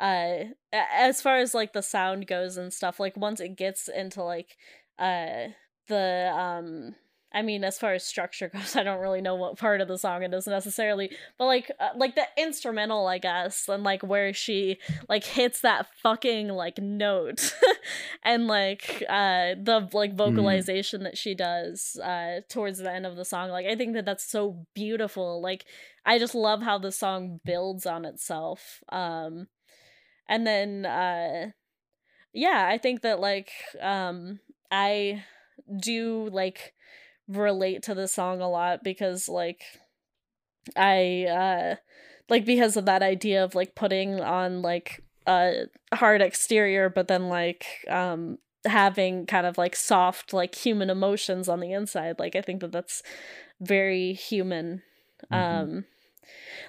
uh 0.00 0.44
as 0.72 1.22
far 1.22 1.36
as 1.36 1.54
like 1.54 1.72
the 1.72 1.82
sound 1.82 2.26
goes 2.26 2.56
and 2.56 2.72
stuff 2.72 2.98
like 2.98 3.16
once 3.16 3.40
it 3.40 3.56
gets 3.56 3.86
into 3.88 4.22
like 4.24 4.56
uh 4.98 5.48
the 5.86 6.32
um 6.34 6.96
I 7.34 7.42
mean, 7.42 7.64
as 7.64 7.78
far 7.78 7.92
as 7.92 8.04
structure 8.04 8.48
goes, 8.54 8.76
I 8.76 8.84
don't 8.84 9.00
really 9.00 9.20
know 9.20 9.34
what 9.34 9.58
part 9.58 9.80
of 9.80 9.88
the 9.88 9.98
song 9.98 10.22
it 10.22 10.32
is 10.32 10.46
necessarily, 10.46 11.10
but 11.36 11.46
like, 11.46 11.70
uh, 11.80 11.88
like 11.96 12.14
the 12.14 12.26
instrumental, 12.38 13.06
I 13.06 13.18
guess, 13.18 13.68
and 13.68 13.82
like 13.82 14.02
where 14.02 14.32
she 14.32 14.78
like 15.08 15.24
hits 15.24 15.60
that 15.62 15.86
fucking 16.02 16.48
like 16.48 16.78
note, 16.78 17.54
and 18.24 18.46
like 18.46 19.02
uh 19.08 19.54
the 19.60 19.88
like 19.92 20.16
vocalization 20.16 21.00
mm. 21.00 21.04
that 21.04 21.18
she 21.18 21.34
does 21.34 21.98
uh 22.02 22.40
towards 22.48 22.78
the 22.78 22.92
end 22.92 23.04
of 23.04 23.16
the 23.16 23.24
song. 23.24 23.50
Like, 23.50 23.66
I 23.66 23.74
think 23.74 23.94
that 23.94 24.04
that's 24.04 24.24
so 24.24 24.66
beautiful. 24.74 25.42
Like, 25.42 25.64
I 26.06 26.18
just 26.18 26.34
love 26.34 26.62
how 26.62 26.78
the 26.78 26.92
song 26.92 27.40
builds 27.44 27.84
on 27.84 28.04
itself. 28.04 28.82
Um, 28.90 29.48
and 30.28 30.46
then 30.46 30.86
uh, 30.86 31.50
yeah, 32.32 32.66
I 32.68 32.78
think 32.78 33.02
that 33.02 33.20
like 33.20 33.50
um 33.80 34.40
I 34.70 35.24
do 35.80 36.28
like 36.30 36.73
relate 37.28 37.82
to 37.84 37.94
the 37.94 38.08
song 38.08 38.40
a 38.40 38.48
lot 38.48 38.84
because 38.84 39.28
like 39.28 39.62
I 40.76 41.24
uh 41.24 41.76
like 42.28 42.44
because 42.44 42.76
of 42.76 42.86
that 42.86 43.02
idea 43.02 43.44
of 43.44 43.54
like 43.54 43.74
putting 43.74 44.20
on 44.20 44.62
like 44.62 45.02
a 45.26 45.64
hard 45.92 46.20
exterior 46.20 46.90
but 46.90 47.08
then 47.08 47.28
like 47.28 47.66
um 47.88 48.38
having 48.66 49.26
kind 49.26 49.46
of 49.46 49.58
like 49.58 49.76
soft 49.76 50.32
like 50.32 50.54
human 50.54 50.90
emotions 50.90 51.48
on 51.48 51.60
the 51.60 51.72
inside 51.72 52.18
like 52.18 52.36
I 52.36 52.40
think 52.40 52.60
that 52.60 52.72
that's 52.72 53.02
very 53.60 54.12
human 54.12 54.82
mm-hmm. 55.32 55.62
um 55.62 55.84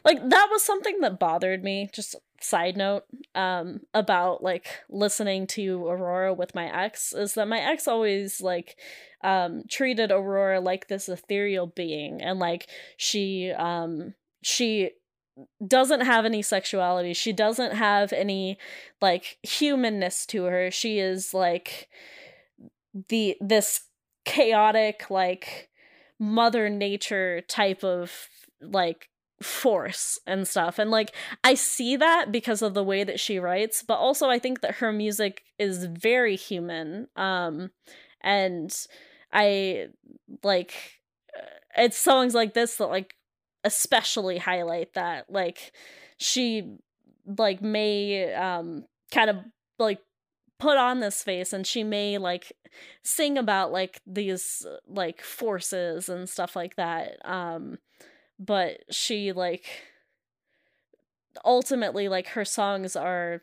like 0.03 0.17
that 0.29 0.47
was 0.51 0.63
something 0.63 0.99
that 1.01 1.19
bothered 1.19 1.63
me 1.63 1.89
just 1.93 2.15
side 2.41 2.75
note 2.75 3.05
um 3.33 3.79
about 3.93 4.43
like 4.43 4.67
listening 4.89 5.47
to 5.47 5.87
aurora 5.87 6.33
with 6.33 6.53
my 6.53 6.65
ex 6.83 7.13
is 7.13 7.33
that 7.33 7.47
my 7.47 7.59
ex 7.59 7.87
always 7.87 8.41
like 8.41 8.77
um 9.23 9.63
treated 9.69 10.11
aurora 10.11 10.59
like 10.59 10.87
this 10.87 11.07
ethereal 11.07 11.67
being 11.67 12.21
and 12.21 12.39
like 12.39 12.67
she 12.97 13.51
um 13.51 14.13
she 14.43 14.91
doesn't 15.65 16.01
have 16.01 16.25
any 16.25 16.41
sexuality. 16.41 17.13
She 17.13 17.33
doesn't 17.33 17.73
have 17.75 18.13
any 18.13 18.57
like 19.01 19.37
humanness 19.43 20.25
to 20.27 20.45
her. 20.45 20.71
She 20.71 20.99
is 20.99 21.33
like 21.33 21.89
the 23.09 23.35
this 23.41 23.81
chaotic 24.23 25.09
like 25.09 25.69
mother 26.19 26.69
nature 26.69 27.41
type 27.41 27.83
of 27.83 28.29
like 28.61 29.09
force 29.45 30.19
and 30.25 30.47
stuff. 30.47 30.79
And 30.79 30.91
like 30.95 31.13
i 31.43 31.53
see 31.53 31.97
that 31.97 32.31
because 32.31 32.61
of 32.61 32.73
the 32.73 32.83
way 32.83 33.03
that 33.03 33.19
she 33.19 33.37
writes 33.37 33.83
but 33.83 33.95
also 33.95 34.29
i 34.29 34.39
think 34.39 34.61
that 34.61 34.75
her 34.75 34.91
music 34.91 35.43
is 35.59 35.85
very 35.85 36.35
human 36.35 37.07
um 37.15 37.69
and 38.21 38.87
i 39.33 39.87
like 40.43 40.73
uh, 41.37 41.45
it's 41.77 41.97
songs 41.97 42.33
like 42.33 42.53
this 42.53 42.77
that 42.77 42.87
like 42.87 43.15
especially 43.63 44.37
highlight 44.37 44.93
that 44.93 45.29
like 45.29 45.73
she 46.17 46.77
like 47.37 47.61
may 47.61 48.33
um 48.33 48.85
kind 49.11 49.29
of 49.29 49.37
like 49.77 49.99
put 50.57 50.77
on 50.77 51.01
this 51.01 51.21
face 51.21 51.51
and 51.51 51.67
she 51.67 51.83
may 51.83 52.17
like 52.17 52.53
sing 53.03 53.37
about 53.37 53.71
like 53.73 53.99
these 54.07 54.65
like 54.87 55.21
forces 55.21 56.07
and 56.07 56.29
stuff 56.29 56.55
like 56.55 56.75
that 56.77 57.17
um 57.25 57.77
but 58.39 58.83
she 58.89 59.31
like 59.31 59.65
ultimately 61.43 62.07
like 62.07 62.27
her 62.27 62.45
songs 62.45 62.95
are 62.95 63.41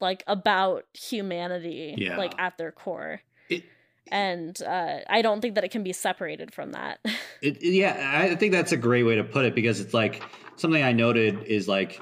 like 0.00 0.24
about 0.26 0.84
humanity 0.92 1.94
yeah. 1.96 2.16
like 2.16 2.34
at 2.38 2.56
their 2.58 2.72
core 2.72 3.20
it, 3.48 3.64
and 4.10 4.62
uh, 4.62 4.98
i 5.08 5.22
don't 5.22 5.40
think 5.40 5.54
that 5.54 5.64
it 5.64 5.70
can 5.70 5.82
be 5.82 5.92
separated 5.92 6.52
from 6.52 6.72
that 6.72 6.98
it, 7.42 7.62
yeah 7.62 8.20
i 8.22 8.34
think 8.34 8.52
that's 8.52 8.72
a 8.72 8.76
great 8.76 9.04
way 9.04 9.16
to 9.16 9.24
put 9.24 9.44
it 9.44 9.54
because 9.54 9.80
it's 9.80 9.94
like 9.94 10.22
something 10.56 10.82
i 10.82 10.92
noted 10.92 11.42
is 11.44 11.68
like 11.68 12.00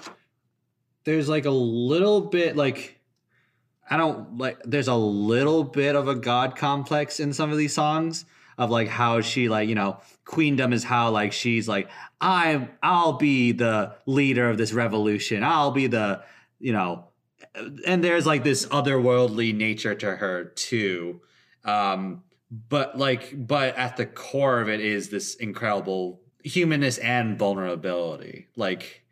there's 1.04 1.28
like 1.28 1.46
a 1.46 1.50
little 1.50 2.20
bit 2.20 2.56
like 2.56 2.98
i 3.90 3.96
don't 3.96 4.38
like 4.38 4.58
there's 4.64 4.88
a 4.88 4.94
little 4.94 5.64
bit 5.64 5.96
of 5.96 6.08
a 6.08 6.14
god 6.14 6.56
complex 6.56 7.20
in 7.20 7.32
some 7.32 7.50
of 7.50 7.58
these 7.58 7.74
songs 7.74 8.24
of 8.60 8.70
like 8.70 8.88
how 8.88 9.22
she 9.22 9.48
like 9.48 9.70
you 9.70 9.74
know 9.74 9.98
queendom 10.26 10.74
is 10.74 10.84
how 10.84 11.10
like 11.10 11.32
she's 11.32 11.66
like 11.66 11.88
I'm 12.20 12.68
i'll 12.82 13.14
be 13.14 13.52
the 13.52 13.94
leader 14.04 14.50
of 14.50 14.58
this 14.58 14.74
revolution. 14.74 15.42
I'll 15.42 15.70
be 15.70 15.86
the 15.86 16.22
you 16.58 16.74
know 16.74 17.06
and 17.86 18.04
there's 18.04 18.26
like 18.26 18.44
this 18.44 18.66
otherworldly 18.66 19.54
nature 19.54 19.94
to 19.94 20.14
her 20.14 20.44
too. 20.44 21.22
Um 21.64 22.22
but 22.50 22.98
like 22.98 23.34
but 23.34 23.76
at 23.78 23.96
the 23.96 24.04
core 24.04 24.60
of 24.60 24.68
it 24.68 24.80
is 24.80 25.08
this 25.08 25.36
incredible 25.36 26.20
humanness 26.44 26.98
and 26.98 27.38
vulnerability 27.38 28.48
like 28.56 29.04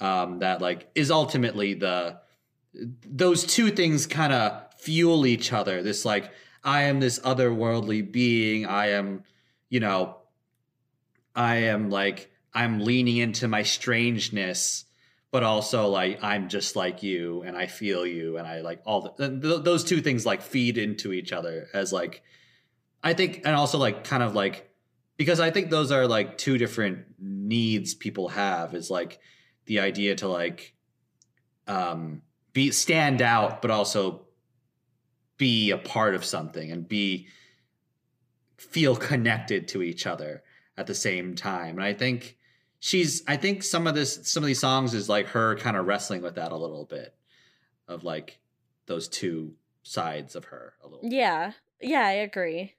um 0.00 0.38
that 0.38 0.62
like 0.62 0.88
is 0.94 1.10
ultimately 1.10 1.74
the 1.74 2.18
those 3.06 3.44
two 3.44 3.70
things 3.70 4.06
kind 4.06 4.32
of 4.32 4.62
fuel 4.78 5.26
each 5.26 5.52
other. 5.52 5.82
This 5.82 6.06
like 6.06 6.30
I 6.64 6.84
am 6.84 6.98
this 6.98 7.18
otherworldly 7.18 8.10
being. 8.10 8.64
I 8.66 8.90
am, 8.92 9.24
you 9.68 9.80
know, 9.80 10.16
I 11.34 11.56
am 11.56 11.90
like, 11.90 12.30
I'm 12.54 12.80
leaning 12.80 13.18
into 13.18 13.48
my 13.48 13.62
strangeness, 13.62 14.86
but 15.30 15.42
also 15.42 15.88
like, 15.88 16.22
I'm 16.22 16.48
just 16.48 16.76
like 16.76 17.02
you 17.02 17.42
and 17.42 17.56
I 17.56 17.66
feel 17.66 18.06
you. 18.06 18.38
And 18.38 18.46
I 18.46 18.60
like 18.60 18.80
all 18.86 19.14
the, 19.16 19.28
th- 19.28 19.64
those 19.64 19.84
two 19.84 20.00
things 20.00 20.24
like 20.24 20.40
feed 20.40 20.78
into 20.78 21.12
each 21.12 21.32
other 21.32 21.68
as 21.74 21.92
like, 21.92 22.22
I 23.02 23.12
think, 23.12 23.42
and 23.44 23.54
also 23.54 23.76
like 23.78 24.04
kind 24.04 24.22
of 24.22 24.34
like, 24.34 24.70
because 25.16 25.40
I 25.40 25.50
think 25.50 25.70
those 25.70 25.92
are 25.92 26.06
like 26.06 26.38
two 26.38 26.56
different 26.56 27.04
needs 27.18 27.94
people 27.94 28.28
have 28.28 28.74
is 28.74 28.90
like 28.90 29.18
the 29.66 29.80
idea 29.80 30.14
to 30.16 30.28
like, 30.28 30.74
um, 31.66 32.22
be 32.52 32.70
stand 32.70 33.20
out, 33.20 33.60
but 33.60 33.70
also 33.70 34.26
be 35.36 35.70
a 35.70 35.78
part 35.78 36.14
of 36.14 36.24
something 36.24 36.70
and 36.70 36.88
be 36.88 37.28
feel 38.56 38.96
connected 38.96 39.68
to 39.68 39.82
each 39.82 40.06
other 40.06 40.42
at 40.76 40.86
the 40.86 40.94
same 40.94 41.34
time. 41.34 41.76
And 41.76 41.84
I 41.84 41.92
think 41.92 42.36
she's 42.78 43.22
I 43.26 43.36
think 43.36 43.62
some 43.62 43.86
of 43.86 43.94
this 43.94 44.20
some 44.24 44.42
of 44.42 44.46
these 44.46 44.60
songs 44.60 44.94
is 44.94 45.08
like 45.08 45.28
her 45.28 45.56
kind 45.56 45.76
of 45.76 45.86
wrestling 45.86 46.22
with 46.22 46.36
that 46.36 46.52
a 46.52 46.56
little 46.56 46.84
bit 46.84 47.14
of 47.88 48.04
like 48.04 48.38
those 48.86 49.08
two 49.08 49.54
sides 49.82 50.34
of 50.34 50.46
her 50.46 50.74
a 50.82 50.88
little. 50.88 51.08
Yeah. 51.08 51.52
Bit. 51.80 51.90
Yeah, 51.90 52.06
I 52.06 52.12
agree. 52.12 52.74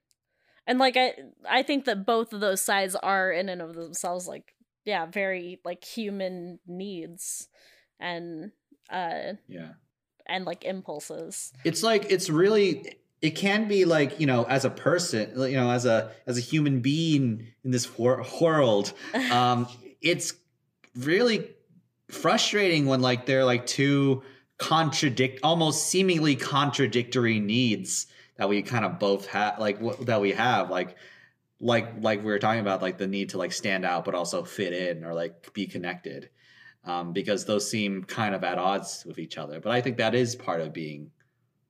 And 0.68 0.80
like 0.80 0.98
I 0.98 1.14
I 1.48 1.64
think 1.64 1.86
that 1.86 2.06
both 2.06 2.34
of 2.34 2.40
those 2.40 2.62
sides 2.62 2.96
are 2.96 3.32
in 3.32 3.50
and 3.50 3.62
of 3.62 3.76
themselves 3.76 4.28
like 4.28 4.54
yeah, 4.84 5.06
very 5.06 5.60
like 5.66 5.84
human 5.84 6.60
needs 6.68 7.50
and 8.00 8.52
uh 8.90 9.34
yeah 9.48 9.74
and 10.28 10.46
like 10.46 10.64
impulses. 10.66 11.54
It's 11.64 11.84
like 11.84 12.12
it's 12.12 12.30
really 12.30 12.98
it 13.22 13.32
can 13.32 13.68
be 13.68 13.86
like 13.86 14.20
you 14.20 14.28
know 14.28 14.44
as 14.44 14.66
a 14.66 14.70
person 14.70 15.32
you 15.36 15.56
know 15.56 15.72
as 15.72 15.86
a 15.86 16.12
as 16.28 16.38
a 16.38 16.42
human 16.42 16.82
being 16.82 17.48
in 17.64 17.72
this 17.72 17.98
world 17.98 18.94
um 19.32 19.68
it's 20.02 20.34
really 20.96 21.50
frustrating 22.10 22.86
when 22.86 23.02
like 23.02 23.26
they're 23.26 23.46
like 23.46 23.66
two 23.66 24.22
contradict 24.58 25.40
almost 25.44 25.88
seemingly 25.88 26.36
contradictory 26.36 27.40
needs 27.40 28.08
that 28.38 28.48
we 28.48 28.62
kind 28.62 28.86
of 28.86 29.00
both 29.00 29.28
have 29.28 29.60
like 29.60 29.80
that 30.06 30.22
we 30.22 30.32
have 30.32 30.70
like 30.70 30.96
like 31.60 32.02
like 32.02 32.20
we 32.20 32.26
were 32.26 32.40
talking 32.40 32.62
about 32.62 32.82
like 32.82 32.98
the 32.98 33.08
need 33.08 33.30
to 33.30 33.38
like 33.38 33.52
stand 33.52 33.86
out 33.86 34.06
but 34.06 34.14
also 34.14 34.44
fit 34.44 34.72
in 34.72 35.04
or 35.04 35.14
like 35.14 35.52
be 35.54 35.66
connected 35.66 36.30
um, 36.86 37.14
because 37.14 37.46
those 37.46 37.70
seem 37.70 38.04
kind 38.04 38.36
of 38.36 38.44
at 38.44 38.58
odds 38.58 39.04
with 39.06 39.20
each 39.20 39.38
other. 39.38 39.60
But 39.60 39.72
I 39.72 39.82
think 39.82 39.98
that 39.98 40.16
is 40.16 40.36
part 40.36 40.62
of 40.62 40.74
being 40.74 41.12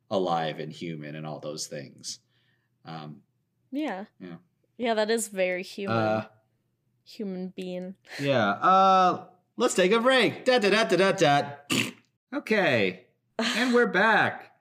alive 0.09 0.59
and 0.59 0.71
human 0.71 1.15
and 1.15 1.25
all 1.25 1.39
those 1.39 1.67
things. 1.67 2.19
Um, 2.85 3.17
yeah. 3.71 4.05
Yeah. 4.19 4.35
Yeah, 4.77 4.93
that 4.95 5.09
is 5.09 5.29
very 5.29 5.63
human. 5.63 5.97
Uh, 5.97 6.25
human 7.05 7.53
being. 7.55 7.95
Yeah. 8.19 8.49
Uh, 8.49 9.25
let's 9.57 9.73
take 9.73 9.91
a 9.91 9.99
break. 9.99 10.45
Da 10.45 10.59
da 10.59 10.69
da 10.69 10.83
da 10.83 10.95
da 10.95 11.11
da. 11.11 11.43
okay, 12.33 13.05
and 13.39 13.73
we're 13.73 13.87
back. 13.87 14.51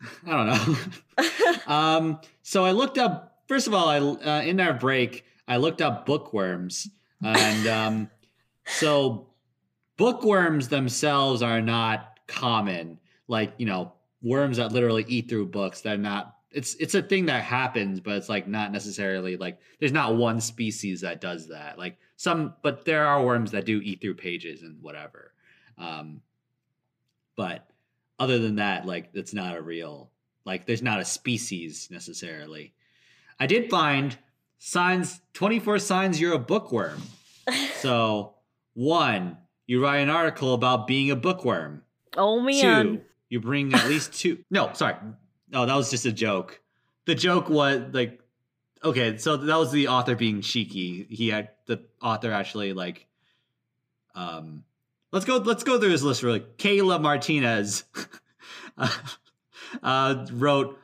I 0.26 0.30
don't 0.30 0.46
know. 0.46 1.54
um, 1.66 2.20
so 2.42 2.64
I 2.64 2.70
looked 2.70 2.98
up. 2.98 3.42
First 3.48 3.66
of 3.66 3.74
all, 3.74 3.88
I 3.88 3.98
uh, 3.98 4.42
in 4.42 4.60
our 4.60 4.72
break, 4.72 5.24
I 5.48 5.56
looked 5.56 5.82
up 5.82 6.06
bookworms, 6.06 6.88
and 7.22 7.66
um, 7.66 8.10
so 8.66 9.29
bookworms 10.00 10.68
themselves 10.68 11.42
are 11.42 11.60
not 11.60 12.18
common. 12.26 12.98
Like, 13.28 13.52
you 13.58 13.66
know, 13.66 13.92
worms 14.22 14.56
that 14.56 14.72
literally 14.72 15.04
eat 15.06 15.28
through 15.28 15.48
books. 15.48 15.82
They're 15.82 15.98
not 15.98 16.36
it's 16.50 16.74
it's 16.76 16.94
a 16.94 17.02
thing 17.02 17.26
that 17.26 17.44
happens, 17.44 18.00
but 18.00 18.14
it's 18.14 18.30
like 18.30 18.48
not 18.48 18.72
necessarily 18.72 19.36
like 19.36 19.60
there's 19.78 19.92
not 19.92 20.16
one 20.16 20.40
species 20.40 21.02
that 21.02 21.20
does 21.20 21.48
that. 21.48 21.78
Like 21.78 21.98
some 22.16 22.54
but 22.62 22.86
there 22.86 23.06
are 23.06 23.22
worms 23.22 23.50
that 23.50 23.66
do 23.66 23.78
eat 23.84 24.00
through 24.00 24.14
pages 24.14 24.62
and 24.62 24.80
whatever. 24.80 25.34
Um 25.76 26.22
but 27.36 27.68
other 28.18 28.38
than 28.38 28.56
that, 28.56 28.86
like 28.86 29.10
it's 29.12 29.34
not 29.34 29.54
a 29.54 29.60
real 29.60 30.10
like 30.46 30.64
there's 30.64 30.82
not 30.82 31.00
a 31.00 31.04
species 31.04 31.88
necessarily. 31.90 32.72
I 33.38 33.46
did 33.46 33.68
find 33.68 34.16
signs 34.58 35.20
24 35.34 35.78
signs 35.78 36.18
you're 36.18 36.32
a 36.32 36.38
bookworm. 36.38 37.02
so 37.76 38.36
one, 38.72 39.36
you 39.70 39.80
write 39.80 39.98
an 39.98 40.10
article 40.10 40.52
about 40.52 40.88
being 40.88 41.12
a 41.12 41.16
bookworm. 41.16 41.82
Oh 42.16 42.40
man. 42.40 42.86
Two, 42.86 43.00
you 43.28 43.38
bring 43.38 43.72
at 43.72 43.86
least 43.86 44.12
two. 44.12 44.38
No, 44.50 44.72
sorry. 44.72 44.96
No, 45.48 45.64
that 45.64 45.76
was 45.76 45.92
just 45.92 46.06
a 46.06 46.10
joke. 46.10 46.60
The 47.04 47.14
joke 47.14 47.48
was 47.48 47.80
like, 47.92 48.20
okay, 48.82 49.16
so 49.18 49.36
that 49.36 49.56
was 49.56 49.70
the 49.70 49.86
author 49.86 50.16
being 50.16 50.40
cheeky. 50.40 51.06
He 51.08 51.28
had 51.28 51.50
the 51.66 51.84
author 52.02 52.32
actually 52.32 52.72
like, 52.72 53.06
um, 54.16 54.64
let's 55.12 55.24
go. 55.24 55.36
Let's 55.36 55.62
go 55.62 55.78
through 55.78 55.90
his 55.90 56.02
list 56.02 56.24
really. 56.24 56.40
Kayla 56.40 57.00
Martinez 57.00 57.84
uh, 59.84 60.26
wrote 60.32 60.80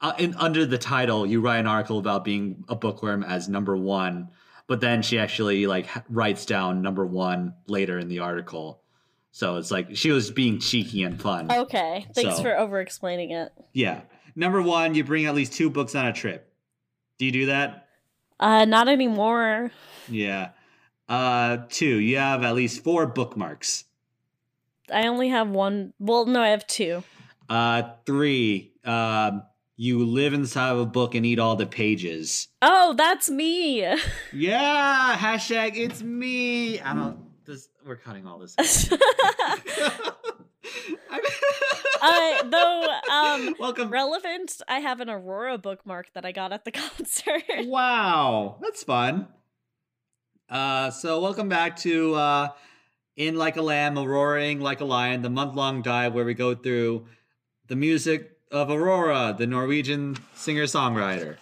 uh, 0.00 0.12
in 0.20 0.36
under 0.36 0.64
the 0.64 0.78
title. 0.78 1.26
You 1.26 1.40
write 1.40 1.58
an 1.58 1.66
article 1.66 1.98
about 1.98 2.22
being 2.22 2.64
a 2.68 2.76
bookworm 2.76 3.24
as 3.24 3.48
number 3.48 3.76
one, 3.76 4.30
but 4.66 4.80
then 4.80 5.02
she 5.02 5.18
actually 5.18 5.66
like 5.66 5.86
writes 6.08 6.46
down 6.46 6.82
number 6.82 7.04
one 7.04 7.54
later 7.66 7.98
in 7.98 8.08
the 8.08 8.20
article. 8.20 8.80
So 9.32 9.56
it's 9.56 9.70
like 9.70 9.96
she 9.96 10.10
was 10.10 10.30
being 10.30 10.60
cheeky 10.60 11.02
and 11.02 11.20
fun. 11.20 11.50
Okay. 11.50 12.06
Thanks 12.14 12.36
So- 12.36 12.42
for 12.42 12.56
over 12.56 12.80
explaining 12.80 13.32
it. 13.32 13.52
Yeah. 13.72 14.02
Number 14.36 14.62
one, 14.62 14.94
you 14.94 15.04
bring 15.04 15.26
at 15.26 15.34
least 15.34 15.52
two 15.52 15.70
books 15.70 15.94
on 15.94 16.06
a 16.06 16.12
trip. 16.12 16.52
Do 17.18 17.24
you 17.26 17.32
do 17.32 17.46
that? 17.46 17.88
Uh 18.40 18.64
not 18.64 18.88
anymore. 18.88 19.70
Yeah. 20.08 20.50
Uh, 21.08 21.58
two, 21.68 21.98
you 22.00 22.16
have 22.16 22.42
at 22.44 22.54
least 22.54 22.82
four 22.82 23.06
bookmarks. 23.06 23.84
I 24.90 25.06
only 25.06 25.28
have 25.28 25.48
one 25.50 25.92
well 25.98 26.24
no, 26.26 26.40
I 26.40 26.48
have 26.48 26.66
two. 26.66 27.02
Uh, 27.48 27.82
three, 28.06 28.72
um, 28.84 29.42
you 29.76 30.04
live 30.04 30.32
inside 30.34 30.70
of 30.70 30.78
a 30.78 30.86
book 30.86 31.14
and 31.14 31.26
eat 31.26 31.38
all 31.38 31.56
the 31.56 31.66
pages. 31.66 32.48
Oh, 32.62 32.94
that's 32.96 33.28
me. 33.30 33.80
Yeah, 34.32 35.16
hashtag 35.18 35.76
it's 35.76 36.02
me. 36.02 36.80
I 36.80 36.94
don't. 36.94 37.18
This 37.44 37.68
we're 37.86 37.96
cutting 37.96 38.26
all 38.26 38.38
this. 38.38 38.54
out. 38.58 38.98
uh 42.02 42.42
though 42.48 42.98
um 43.12 43.54
Welcome. 43.60 43.90
relevant, 43.90 44.60
I 44.66 44.80
have 44.80 45.00
an 45.00 45.08
Aurora 45.10 45.58
bookmark 45.58 46.12
that 46.14 46.24
I 46.24 46.32
got 46.32 46.52
at 46.52 46.64
the 46.64 46.72
concert. 46.72 47.42
Wow, 47.66 48.56
that's 48.60 48.82
fun. 48.82 49.28
Uh, 50.48 50.90
so 50.90 51.20
welcome 51.20 51.48
back 51.48 51.76
to 51.78 52.14
uh, 52.14 52.48
In 53.16 53.36
Like 53.36 53.56
a 53.56 53.62
Lamb, 53.62 53.94
roaring 53.96 54.60
Like 54.60 54.80
a 54.80 54.84
Lion, 54.84 55.22
the 55.22 55.30
month-long 55.30 55.82
dive 55.82 56.12
where 56.14 56.24
we 56.24 56.34
go 56.34 56.54
through 56.54 57.06
the 57.66 57.76
music 57.76 58.33
of 58.54 58.70
Aurora, 58.70 59.34
the 59.36 59.48
Norwegian 59.48 60.16
singer-songwriter. 60.34 61.38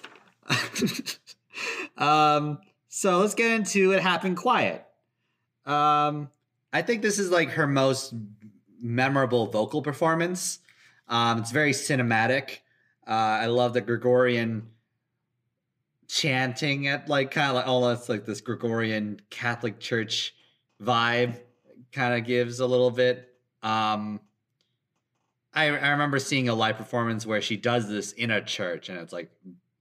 um, 1.99 2.59
so 2.89 3.19
let's 3.19 3.35
get 3.35 3.51
into 3.51 3.93
It 3.93 4.01
Happened 4.01 4.39
Quiet. 4.39 4.83
Um, 5.67 6.31
I 6.73 6.81
think 6.81 7.03
this 7.03 7.19
is 7.19 7.31
like 7.31 7.51
her 7.51 7.67
most 7.67 8.15
memorable 8.81 9.47
vocal 9.47 9.83
performance. 9.83 10.61
Um, 11.07 11.39
it's 11.39 11.53
very 11.53 11.73
cinematic. 11.73 12.61
Uh, 13.07 13.11
I 13.11 13.47
love 13.47 13.75
the 13.75 13.83
Gregorian 13.83 14.69
chanting 16.09 16.89
at 16.89 17.11
like 17.11 17.31
kind 17.31 17.51
of 17.51 17.57
like 17.57 17.67
almost 17.67 18.09
like 18.09 18.25
this 18.25 18.41
Gregorian 18.41 19.21
Catholic 19.29 19.81
Church 19.81 20.35
vibe 20.83 21.39
kind 21.93 22.15
of 22.15 22.27
gives 22.27 22.59
a 22.59 22.67
little 22.67 22.91
bit. 22.91 23.29
Um, 23.63 24.21
I 25.55 25.65
I 25.67 25.89
remember 25.91 26.19
seeing 26.19 26.49
a 26.49 26.55
live 26.55 26.77
performance 26.77 27.27
where 27.27 27.41
she 27.43 27.57
does 27.57 27.89
this 27.89 28.13
in 28.13 28.31
a 28.31 28.43
church 28.43 28.89
and 28.89 28.99
it's 28.99 29.13
like 29.13 29.31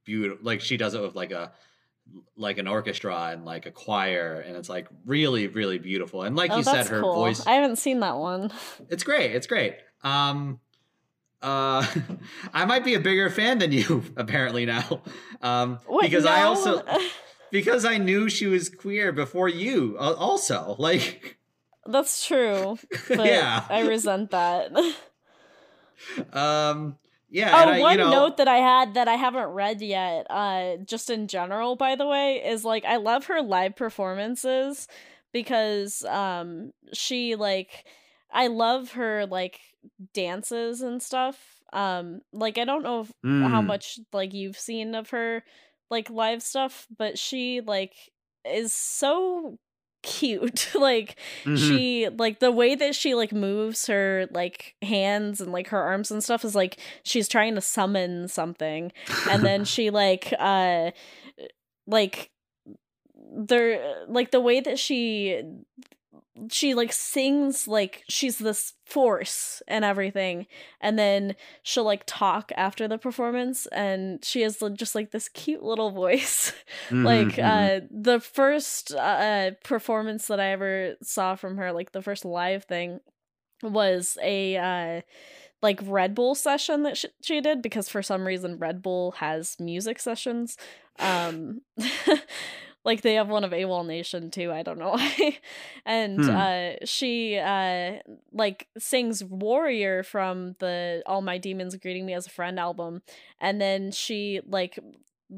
beautiful. 0.04 0.44
Like 0.44 0.60
she 0.60 0.76
does 0.76 0.94
it 0.94 1.00
with 1.02 1.14
like 1.14 1.30
a 1.32 1.52
like 2.36 2.58
an 2.58 2.66
orchestra 2.66 3.30
and 3.32 3.44
like 3.44 3.64
a 3.66 3.70
choir 3.70 4.40
and 4.46 4.56
it's 4.56 4.68
like 4.68 4.88
really 5.06 5.46
really 5.48 5.78
beautiful. 5.78 6.22
And 6.22 6.36
like 6.36 6.50
oh, 6.50 6.58
you 6.58 6.62
said, 6.62 6.88
her 6.88 7.00
cool. 7.00 7.14
voice 7.14 7.46
I 7.46 7.52
haven't 7.52 7.76
seen 7.76 8.00
that 8.00 8.16
one. 8.16 8.50
it's 8.90 9.04
great. 9.04 9.32
It's 9.32 9.46
great. 9.46 9.76
Um, 10.02 10.60
uh, 11.40 11.86
I 12.52 12.64
might 12.66 12.84
be 12.84 12.94
a 12.94 13.00
bigger 13.00 13.30
fan 13.30 13.58
than 13.58 13.72
you 13.72 14.02
apparently 14.16 14.66
now, 14.66 15.00
um, 15.40 15.78
What, 15.86 16.02
because 16.02 16.26
I 16.26 16.42
also 16.42 16.82
because 17.50 17.84
I 17.84 17.98
knew 17.98 18.28
she 18.28 18.46
was 18.46 18.68
queer 18.68 19.12
before 19.12 19.48
you. 19.48 19.96
uh, 19.98 20.14
Also, 20.14 20.74
like, 20.78 21.38
That's 21.86 22.26
true. 22.26 22.78
But 23.08 23.26
Yeah. 23.26 23.64
I 23.68 23.80
resent 23.80 24.30
that. 24.32 24.72
um, 26.32 26.98
yeah. 27.30 27.54
Oh, 27.54 27.68
and 27.68 27.70
I, 27.70 27.78
one 27.78 27.90
you 27.90 27.96
know, 27.98 28.10
note 28.10 28.36
that 28.38 28.48
I 28.48 28.58
had 28.58 28.94
that 28.94 29.08
I 29.08 29.14
haven't 29.14 29.48
read 29.48 29.80
yet, 29.82 30.26
uh, 30.30 30.76
just 30.84 31.10
in 31.10 31.28
general, 31.28 31.76
by 31.76 31.96
the 31.96 32.06
way, 32.06 32.42
is 32.44 32.64
like 32.64 32.84
I 32.84 32.96
love 32.96 33.26
her 33.26 33.42
live 33.42 33.76
performances 33.76 34.88
because 35.32 36.04
um 36.04 36.72
she 36.92 37.34
like 37.34 37.86
I 38.30 38.46
love 38.46 38.92
her 38.92 39.26
like 39.26 39.60
dances 40.14 40.80
and 40.82 41.02
stuff. 41.02 41.60
Um 41.72 42.20
like 42.32 42.58
I 42.58 42.64
don't 42.64 42.82
know 42.82 43.00
if, 43.02 43.12
how 43.42 43.60
Mm. 43.60 43.66
much 43.66 43.98
like 44.12 44.32
you've 44.32 44.58
seen 44.58 44.94
of 44.94 45.10
her 45.10 45.42
like 45.90 46.08
live 46.10 46.42
stuff, 46.42 46.86
but 46.96 47.18
she 47.18 47.60
like 47.60 47.94
is 48.46 48.72
so 48.72 49.58
cute. 50.02 50.68
like 50.74 51.16
Mhm. 51.44 51.56
she 51.58 52.08
like 52.08 52.40
the 52.40 52.50
way 52.52 52.74
that 52.74 52.94
she 52.94 53.14
like 53.14 53.32
moves 53.32 53.86
her 53.86 54.26
like 54.32 54.74
hands 54.82 55.40
and 55.40 55.52
like 55.52 55.68
her 55.68 55.80
arms 55.82 56.10
and 56.10 56.22
stuff 56.22 56.44
is 56.44 56.54
like 56.54 56.78
she's 57.02 57.28
trying 57.28 57.54
to 57.54 57.60
summon 57.60 58.28
something 58.28 58.92
and 59.30 59.42
then 59.46 59.64
she 59.64 59.90
like 59.90 60.32
uh 60.38 60.90
like 61.86 62.30
there 63.34 64.04
like 64.08 64.30
the 64.30 64.40
way 64.40 64.60
that 64.60 64.78
she 64.78 65.42
she 66.50 66.74
like 66.74 66.92
sings 66.92 67.68
like 67.68 68.04
she's 68.08 68.38
this 68.38 68.74
force 68.86 69.62
and 69.68 69.84
everything 69.84 70.46
and 70.80 70.98
then 70.98 71.34
she'll 71.62 71.84
like 71.84 72.02
talk 72.06 72.50
after 72.56 72.88
the 72.88 72.98
performance 72.98 73.66
and 73.66 74.24
she 74.24 74.42
has 74.42 74.62
just 74.74 74.94
like 74.94 75.10
this 75.10 75.28
cute 75.28 75.62
little 75.62 75.90
voice 76.04 76.52
like 77.02 77.38
Mhm, 77.38 77.42
mhm. 77.42 77.72
uh 77.82 77.86
the 77.90 78.20
first 78.20 78.92
uh 78.94 79.50
performance 79.64 80.26
that 80.26 80.40
i 80.40 80.46
ever 80.48 80.94
saw 81.02 81.34
from 81.34 81.56
her 81.56 81.72
like 81.72 81.92
the 81.92 82.02
first 82.02 82.24
live 82.24 82.64
thing 82.64 83.00
was 83.62 84.18
a 84.22 84.56
uh 84.56 85.00
like 85.62 85.80
red 85.84 86.14
bull 86.14 86.34
session 86.34 86.82
that 86.82 86.96
sh- 86.96 87.06
she 87.22 87.40
did 87.40 87.62
because 87.62 87.88
for 87.88 88.02
some 88.02 88.26
reason 88.26 88.58
red 88.58 88.82
bull 88.82 89.12
has 89.12 89.56
music 89.60 89.98
sessions 90.00 90.56
um 90.98 91.60
like 92.84 93.02
they 93.02 93.14
have 93.14 93.28
one 93.28 93.44
of 93.44 93.52
AWOL 93.52 93.86
Nation 93.86 94.30
too. 94.30 94.50
I 94.52 94.62
don't 94.62 94.78
know 94.78 94.90
why. 94.96 95.38
and 95.84 96.24
Hmm. 96.24 96.30
uh 96.30 96.70
she 96.84 97.38
uh 97.38 97.98
like 98.32 98.68
sings 98.78 99.22
Warrior 99.24 100.02
from 100.02 100.56
the 100.58 101.02
All 101.06 101.22
My 101.22 101.38
Demons 101.38 101.76
Greeting 101.76 102.06
Me 102.06 102.14
as 102.14 102.26
a 102.26 102.30
Friend 102.30 102.58
album. 102.58 103.02
And 103.40 103.60
then 103.60 103.90
she 103.92 104.40
like 104.46 104.78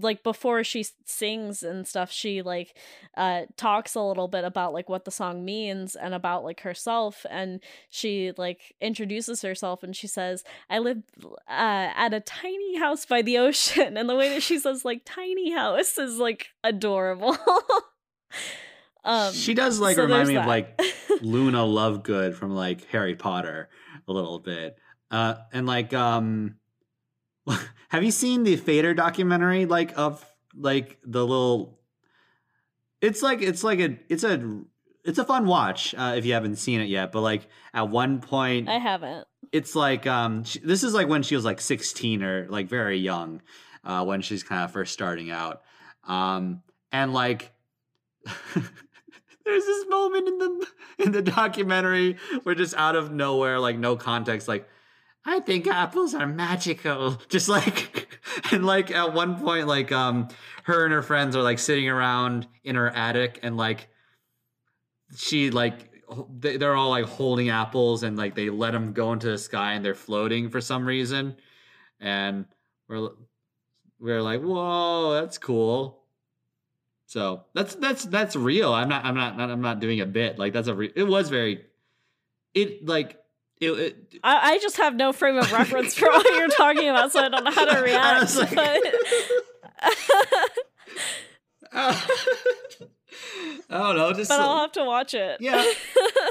like 0.01 0.23
before 0.23 0.65
she 0.65 0.85
sings 1.05 1.63
and 1.63 1.87
stuff 1.87 2.11
she 2.11 2.43
like 2.43 2.77
uh 3.17 3.43
talks 3.57 3.95
a 3.95 4.03
little 4.03 4.29
bit 4.29 4.45
about 4.45 4.73
like 4.73 4.89
what 4.89 5.05
the 5.05 5.11
song 5.11 5.45
means 5.45 5.95
and 5.95 6.15
about 6.15 6.45
like 6.45 6.61
herself 6.61 7.25
and 7.31 7.61
she 7.91 8.33
like 8.37 8.75
introduces 8.81 9.43
herself 9.43 9.83
and 9.83 9.95
she 9.95 10.07
says 10.07 10.43
i 10.69 10.79
live 10.79 11.03
uh 11.49 11.91
at 11.95 12.13
a 12.13 12.21
tiny 12.21 12.79
house 12.79 13.07
by 13.07 13.23
the 13.23 13.39
ocean. 13.39 13.97
And 14.05 14.09
the 14.09 14.17
way 14.17 14.29
that 14.31 14.43
she 14.43 14.59
says 14.59 14.85
like 14.85 15.03
tiny 15.05 15.53
house 15.53 15.99
is 15.99 16.19
like 16.19 16.49
adorable. 16.63 17.37
Um 19.07 19.35
she 19.35 19.53
does 19.53 19.79
like 19.79 19.97
so 19.97 20.05
remind 20.05 20.29
me 20.29 20.37
of 20.37 20.47
like 20.47 20.81
Luna 21.21 21.59
Lovegood 21.59 22.35
from 22.35 22.55
like 22.55 22.87
Harry 22.87 23.15
Potter 23.15 23.69
a 24.09 24.13
little 24.13 24.39
bit. 24.39 24.79
Uh, 25.11 25.37
and 25.53 25.67
like, 25.67 25.93
um, 25.93 26.57
have 27.95 28.03
you 28.03 28.11
seen 28.11 28.43
the 28.43 28.57
Fader 28.57 28.93
documentary? 28.93 29.67
Like 29.67 29.97
of 29.97 30.25
like 30.57 30.99
the 31.05 31.25
little. 31.25 31.79
It's 33.01 33.23
like 33.23 33.41
it's 33.43 33.63
like 33.63 33.79
a 33.79 33.99
it's 34.09 34.25
a 34.25 34.63
it's 35.05 35.19
a 35.19 35.25
fun 35.25 35.47
watch 35.47 35.95
uh, 35.97 36.15
if 36.17 36.27
you 36.27 36.33
haven't 36.33 36.57
seen 36.57 36.81
it 36.81 36.89
yet. 36.89 37.13
But 37.13 37.21
like 37.21 37.49
at 37.73 37.89
one 37.89 38.21
point, 38.21 38.69
i 38.69 38.79
haven't 38.79 39.27
it's 39.55 39.77
like 39.77 40.05
um 40.05 40.43
she, 40.43 40.59
this 40.59 40.83
is 40.83 40.95
like 40.95 41.09
when 41.09 41.23
she 41.23 41.37
was 41.37 41.45
like 41.45 41.61
16 41.61 42.25
or 42.25 42.49
like 42.49 42.69
very 42.69 42.99
young 42.99 43.41
uh 43.85 44.05
when 44.05 44.21
she's 44.21 44.43
kind 44.43 44.65
of 44.65 44.73
first 44.73 44.93
starting 44.93 45.31
out 45.31 45.63
um 46.09 46.61
and 46.91 47.15
like 47.15 47.53
there's 48.25 49.65
this 49.65 49.87
moment 49.89 50.27
in 50.27 50.39
the 50.39 50.67
in 50.99 51.13
the 51.13 51.23
documentary 51.23 52.17
where 52.43 52.57
just 52.57 52.75
out 52.75 52.97
of 52.97 53.13
nowhere 53.13 53.61
like 53.61 53.79
no 53.79 53.95
context 53.95 54.49
like 54.49 54.69
i 55.25 55.41
think 55.41 55.67
apples 55.67 56.15
are 56.15 56.27
magical. 56.27 57.21
Just 57.29 57.49
like 57.49 58.09
and 58.53 58.65
like 58.65 58.91
at 58.91 59.13
one 59.15 59.39
point 59.41 59.67
like 59.67 59.91
um 59.93 60.29
her 60.65 60.85
and 60.85 60.93
her 60.93 61.03
friends 61.03 61.37
are 61.37 61.43
like 61.43 61.59
sitting 61.59 61.89
around 61.89 62.47
in 62.63 62.75
her 62.77 62.89
attic 62.91 63.41
and 63.43 63.57
like 63.57 63.89
she 65.17 65.51
like 65.51 65.91
they- 66.39 66.57
they're 66.57 66.75
all 66.77 66.91
like 66.91 67.07
holding 67.07 67.49
apples 67.51 68.03
and 68.03 68.17
like 68.17 68.35
they 68.35 68.51
let 68.51 68.73
them 68.73 68.93
go 68.93 69.13
into 69.13 69.29
the 69.29 69.39
sky 69.39 69.73
and 69.73 69.85
they're 69.85 69.95
floating 69.95 70.49
for 70.51 70.61
some 70.61 70.87
reason. 70.87 71.37
And 72.01 72.47
we're 72.89 73.11
we're 73.99 74.23
like 74.23 74.43
whoa 74.43 75.13
that's 75.15 75.39
cool. 75.39 76.03
So 77.07 77.45
that's 77.55 77.75
that's 77.77 78.05
that's 78.05 78.37
real. 78.37 78.73
I'm 78.73 78.89
not 78.89 79.05
i'm 79.05 79.15
not 79.15 79.39
i'm 79.41 79.61
not 79.61 79.81
doing 79.81 80.01
a 80.01 80.07
bit. 80.07 80.39
Like 80.39 80.53
that's 80.53 80.69
a 80.69 80.75
re- 80.75 80.93
it 80.95 81.05
was 81.05 81.29
very 81.31 81.65
it 82.55 82.87
like 82.87 83.19
it, 83.61 83.71
it 83.71 83.97
I, 84.23 84.53
I 84.55 84.59
just 84.59 84.77
have 84.79 84.95
no 84.95 85.13
frame 85.13 85.37
of 85.37 85.51
reference 85.53 85.95
for 85.95 86.07
what 86.09 86.27
you're 86.37 86.49
talking 86.49 86.89
about, 86.89 87.13
so 87.13 87.21
I 87.21 87.29
don't 87.29 87.45
know 87.45 87.51
how 87.51 87.65
to 87.65 87.81
react. 87.83 88.37
like- 88.37 88.55
but, 88.55 88.83
uh, 91.73 92.01
i 93.71 93.79
don't 93.79 93.97
know 93.97 94.13
just 94.13 94.29
but 94.29 94.41
I'll 94.41 94.61
have 94.61 94.73
to 94.73 94.85
watch 94.85 95.15
it. 95.15 95.39
yeah 95.41 95.65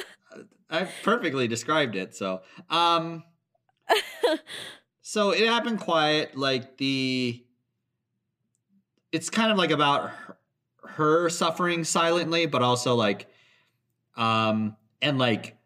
i 0.70 0.88
perfectly 1.04 1.48
described 1.48 1.96
it 1.96 2.16
so 2.16 2.42
um 2.70 3.24
so 5.02 5.32
it 5.32 5.46
happened 5.48 5.80
quiet 5.80 6.36
like 6.38 6.78
the 6.78 7.44
it's 9.12 9.30
kind 9.30 9.52
of 9.52 9.58
like 9.58 9.72
about 9.72 10.10
her, 10.10 10.38
her 10.86 11.30
suffering 11.30 11.84
silently 11.84 12.46
but 12.46 12.62
also 12.62 12.96
like 12.96 13.28
um 14.16 14.76
and 15.02 15.18
like 15.20 15.58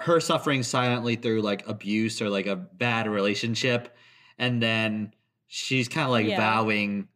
her 0.00 0.20
suffering 0.20 0.62
silently 0.62 1.16
through 1.16 1.42
like 1.42 1.66
abuse 1.68 2.20
or 2.22 2.28
like 2.30 2.46
a 2.46 2.56
bad 2.56 3.06
relationship 3.08 3.96
and 4.38 4.62
then 4.62 5.12
she's 5.46 5.88
kind 5.88 6.04
of 6.06 6.10
like 6.10 6.26
Yeah. 6.26 6.38
vowing 6.38 7.08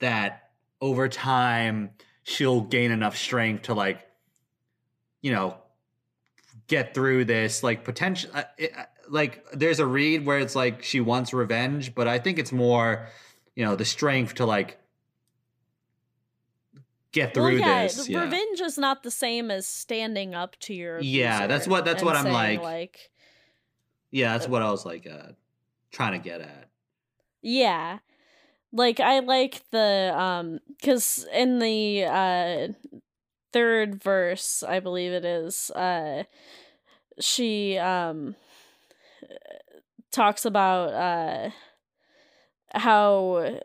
that 0.00 0.50
over 0.80 1.08
time 1.08 1.90
she'll 2.22 2.62
gain 2.62 2.90
enough 2.90 3.16
strength 3.16 3.62
to 3.64 3.74
like 3.74 4.06
you 5.22 5.30
know 5.30 5.56
get 6.66 6.94
through 6.94 7.24
this 7.24 7.62
like 7.62 7.84
potential 7.84 8.30
uh, 8.34 8.44
it, 8.58 8.72
uh, 8.76 8.84
like 9.08 9.44
there's 9.52 9.78
a 9.80 9.86
read 9.86 10.24
where 10.24 10.38
it's 10.38 10.54
like 10.56 10.82
she 10.82 11.00
wants 11.00 11.32
revenge 11.32 11.94
but 11.94 12.08
i 12.08 12.18
think 12.18 12.38
it's 12.38 12.52
more 12.52 13.08
you 13.54 13.64
know 13.64 13.76
the 13.76 13.84
strength 13.84 14.34
to 14.36 14.46
like 14.46 14.79
get 17.12 17.34
Well, 17.36 17.46
through 17.48 17.58
yeah, 17.58 17.82
this 17.82 18.08
yeah. 18.08 18.22
revenge 18.24 18.60
is 18.60 18.78
not 18.78 19.02
the 19.02 19.10
same 19.10 19.50
as 19.50 19.66
standing 19.66 20.34
up 20.34 20.56
to 20.60 20.74
your 20.74 21.00
Yeah, 21.00 21.46
that's 21.46 21.66
what- 21.66 21.84
that's 21.84 22.02
what 22.02 22.16
I'm 22.16 22.32
like- 22.32 22.62
like 22.62 23.10
yeah 24.12 24.32
that's 24.32 24.48
what 24.48 24.60
i 24.60 24.68
was 24.70 24.84
like 24.84 25.06
uh 25.06 25.32
trying 25.92 26.12
to 26.12 26.18
get 26.18 26.40
at. 26.40 26.68
Yeah. 27.42 27.98
Like 28.72 29.00
I 29.00 29.18
like 29.20 29.62
the 29.70 30.12
um 30.16 30.60
cuz 30.82 31.26
in 31.32 31.58
the 31.58 32.04
uh 32.04 32.68
third 33.52 34.00
verse, 34.02 34.62
I 34.62 34.78
believe 34.80 35.12
it 35.12 35.24
is, 35.24 35.70
uh 35.72 36.24
she 37.20 37.76
um 37.78 38.36
talks 40.12 40.44
about 40.44 40.92
uh 40.92 41.50
how 42.72 43.58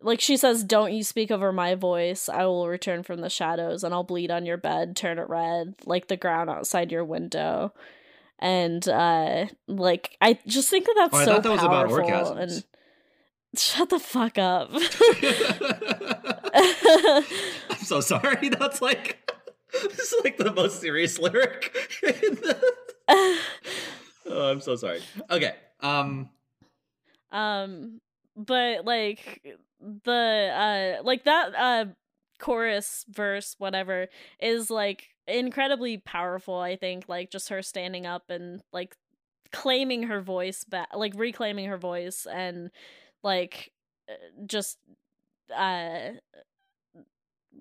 like 0.00 0.20
she 0.20 0.36
says 0.36 0.64
don't 0.64 0.92
you 0.92 1.02
speak 1.02 1.30
over 1.30 1.52
my 1.52 1.74
voice. 1.74 2.28
I 2.28 2.44
will 2.44 2.68
return 2.68 3.02
from 3.02 3.20
the 3.20 3.30
shadows 3.30 3.82
and 3.84 3.92
i'll 3.94 4.04
bleed 4.04 4.30
on 4.30 4.46
your 4.46 4.56
bed 4.56 4.96
turn 4.96 5.18
it 5.18 5.28
red 5.28 5.74
like 5.84 6.08
the 6.08 6.16
ground 6.16 6.50
outside 6.50 6.92
your 6.92 7.04
window. 7.04 7.72
And 8.38 8.86
uh 8.88 9.46
like 9.66 10.16
i 10.20 10.38
just 10.46 10.68
think 10.68 10.86
that 10.86 10.94
that's 10.96 11.14
Oh, 11.14 11.18
I 11.18 11.24
so 11.24 11.32
thought 11.34 11.42
that 11.44 11.52
was 11.52 11.62
about 11.62 11.88
powerful 11.88 12.32
and 12.34 12.64
shut 13.56 13.88
the 13.88 13.98
fuck 13.98 14.38
up. 14.38 14.70
I'm 17.70 17.84
so 17.84 18.00
sorry. 18.00 18.48
That's 18.58 18.82
like 18.82 19.32
this 19.72 20.12
is 20.12 20.14
like 20.24 20.36
the 20.36 20.52
most 20.52 20.80
serious 20.80 21.18
lyric 21.18 21.74
in 22.02 22.34
the... 22.36 22.74
oh 24.26 24.50
i'm 24.50 24.60
so 24.60 24.76
sorry. 24.76 25.00
Okay 25.30 25.54
um 25.80 26.30
um 27.30 28.00
but 28.36 28.84
like 28.84 29.56
the 29.80 30.96
uh 31.00 31.02
like 31.04 31.24
that 31.24 31.54
uh 31.54 31.84
chorus 32.38 33.04
verse 33.08 33.54
whatever 33.58 34.08
is 34.40 34.70
like 34.70 35.08
incredibly 35.26 35.98
powerful 35.98 36.56
i 36.58 36.76
think 36.76 37.08
like 37.08 37.30
just 37.30 37.48
her 37.48 37.62
standing 37.62 38.06
up 38.06 38.30
and 38.30 38.60
like 38.72 38.96
claiming 39.52 40.04
her 40.04 40.20
voice 40.20 40.64
back 40.64 40.88
like 40.94 41.12
reclaiming 41.16 41.66
her 41.66 41.78
voice 41.78 42.26
and 42.30 42.70
like 43.22 43.72
uh, 44.08 44.12
just 44.46 44.78
uh 45.56 46.10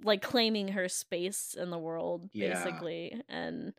like 0.03 0.21
claiming 0.21 0.69
her 0.69 0.89
space 0.89 1.55
in 1.57 1.69
the 1.69 1.77
world 1.77 2.29
Yeah. 2.33 2.53
basically 2.53 3.21
and 3.29 3.73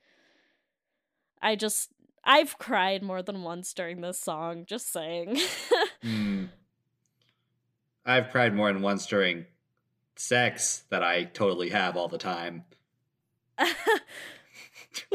i 1.42 1.56
just 1.56 1.90
i've 2.24 2.58
cried 2.58 3.02
more 3.02 3.22
than 3.22 3.42
once 3.42 3.72
during 3.74 4.00
this 4.00 4.18
song 4.18 4.64
just 4.66 4.90
saying 4.92 5.38
hmm. 6.02 6.44
i've 8.06 8.30
cried 8.30 8.54
more 8.54 8.72
than 8.72 8.80
once 8.82 9.06
during 9.06 9.44
sex 10.16 10.84
that 10.90 11.02
i 11.02 11.24
totally 11.24 11.68
have 11.70 11.96
all 11.96 12.08
the 12.08 12.18
time. 12.18 12.64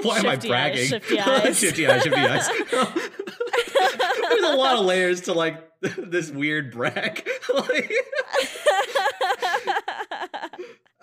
Why 0.03 0.19
am 0.19 0.25
i 0.27 0.33
Shifty 0.33 0.47
eyes, 0.47 0.47
bragging? 0.47 0.85
shifty 0.87 1.19
eyes. 1.21 1.57
shifty 1.59 1.87
eyes 1.87 2.03
shifty 2.03 2.19
eyes? 2.19 2.47
There's 4.29 4.43
a 4.43 4.55
lot 4.55 4.77
of 4.77 4.85
layers 4.85 5.21
to 5.21 5.33
like 5.33 5.57
this 5.81 6.29
weird 6.29 6.71
brag. 6.71 7.27
Like 7.53 7.91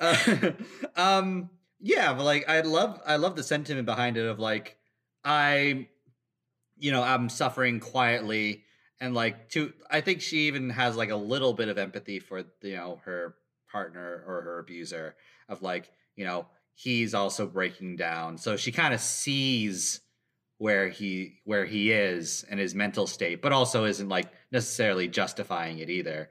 Uh, 0.00 0.52
um 0.94 1.50
yeah 1.80 2.14
but 2.14 2.22
like 2.22 2.48
i 2.48 2.60
love 2.60 3.00
i 3.04 3.16
love 3.16 3.34
the 3.34 3.42
sentiment 3.42 3.84
behind 3.84 4.16
it 4.16 4.26
of 4.26 4.38
like 4.38 4.76
i 5.24 5.88
you 6.78 6.92
know 6.92 7.02
i'm 7.02 7.28
suffering 7.28 7.80
quietly 7.80 8.62
and 9.00 9.14
like 9.14 9.48
to 9.48 9.72
i 9.90 10.00
think 10.00 10.20
she 10.20 10.46
even 10.48 10.70
has 10.70 10.96
like 10.96 11.10
a 11.10 11.16
little 11.16 11.52
bit 11.52 11.68
of 11.68 11.78
empathy 11.78 12.18
for 12.18 12.44
you 12.62 12.76
know 12.76 13.00
her 13.04 13.34
partner 13.70 14.24
or 14.26 14.42
her 14.42 14.58
abuser 14.58 15.14
of 15.48 15.62
like 15.62 15.90
you 16.16 16.24
know 16.24 16.46
he's 16.74 17.12
also 17.12 17.44
breaking 17.44 17.96
down. 17.96 18.38
So 18.38 18.56
she 18.56 18.70
kind 18.70 18.94
of 18.94 19.00
sees 19.00 20.00
where 20.58 20.88
he 20.88 21.40
where 21.44 21.64
he 21.64 21.90
is 21.90 22.44
and 22.48 22.58
his 22.60 22.72
mental 22.72 23.06
state 23.08 23.42
but 23.42 23.52
also 23.52 23.84
isn't 23.84 24.08
like 24.08 24.26
necessarily 24.52 25.08
justifying 25.08 25.78
it 25.78 25.90
either. 25.90 26.30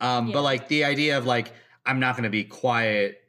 Um 0.00 0.28
Yeah. 0.28 0.32
but 0.34 0.42
like 0.42 0.68
the 0.68 0.84
idea 0.84 1.16
of 1.18 1.26
like 1.26 1.52
i'm 1.86 2.00
not 2.00 2.16
going 2.16 2.24
to 2.24 2.30
be 2.30 2.44
quiet 2.44 3.20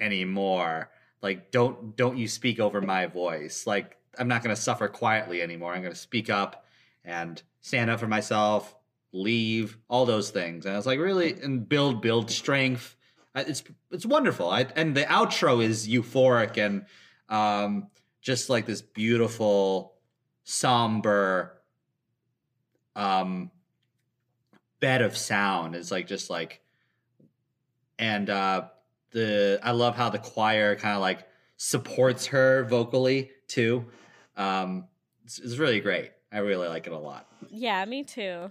anymore 0.00 0.90
like 1.22 1.50
don't 1.50 1.96
don't 1.96 2.16
you 2.16 2.28
speak 2.28 2.58
over 2.60 2.80
my 2.80 3.06
voice 3.06 3.66
like 3.66 3.96
i'm 4.18 4.28
not 4.28 4.42
going 4.42 4.54
to 4.54 4.60
suffer 4.60 4.88
quietly 4.88 5.42
anymore. 5.42 5.74
I'm 5.74 5.82
going 5.82 5.92
to 5.94 5.98
speak 5.98 6.30
up 6.30 6.64
and 7.04 7.42
stand 7.64 7.88
up 7.88 7.98
for 7.98 8.06
myself 8.06 8.76
leave 9.14 9.78
all 9.88 10.04
those 10.04 10.30
things. 10.30 10.66
And 10.66 10.76
it's 10.76 10.86
like 10.86 10.98
really? 10.98 11.32
And 11.40 11.66
build 11.66 12.02
build 12.02 12.30
strength. 12.30 12.94
It's 13.34 13.62
it's 13.90 14.04
wonderful. 14.04 14.50
I, 14.50 14.66
and 14.76 14.94
the 14.94 15.04
outro 15.04 15.64
is 15.64 15.88
euphoric 15.88 16.58
and 16.58 16.84
um 17.28 17.88
just 18.20 18.50
like 18.50 18.66
this 18.66 18.82
beautiful 18.82 19.94
somber 20.42 21.62
um 22.94 23.50
bed 24.80 25.00
of 25.00 25.16
sound. 25.16 25.74
It's 25.74 25.90
like 25.90 26.06
just 26.06 26.28
like 26.28 26.60
and 27.98 28.28
uh 28.28 28.64
the 29.12 29.60
i 29.62 29.70
love 29.70 29.94
how 29.94 30.10
the 30.10 30.18
choir 30.18 30.74
kind 30.74 30.96
of 30.96 31.00
like 31.00 31.26
supports 31.56 32.26
her 32.26 32.64
vocally 32.64 33.30
too. 33.46 33.86
Um 34.36 34.88
it's, 35.24 35.38
it's 35.38 35.56
really 35.56 35.80
great 35.80 36.10
i 36.34 36.38
really 36.38 36.68
like 36.68 36.86
it 36.86 36.92
a 36.92 36.98
lot. 36.98 37.26
Yeah 37.48 37.84
me 37.84 38.02
too. 38.04 38.50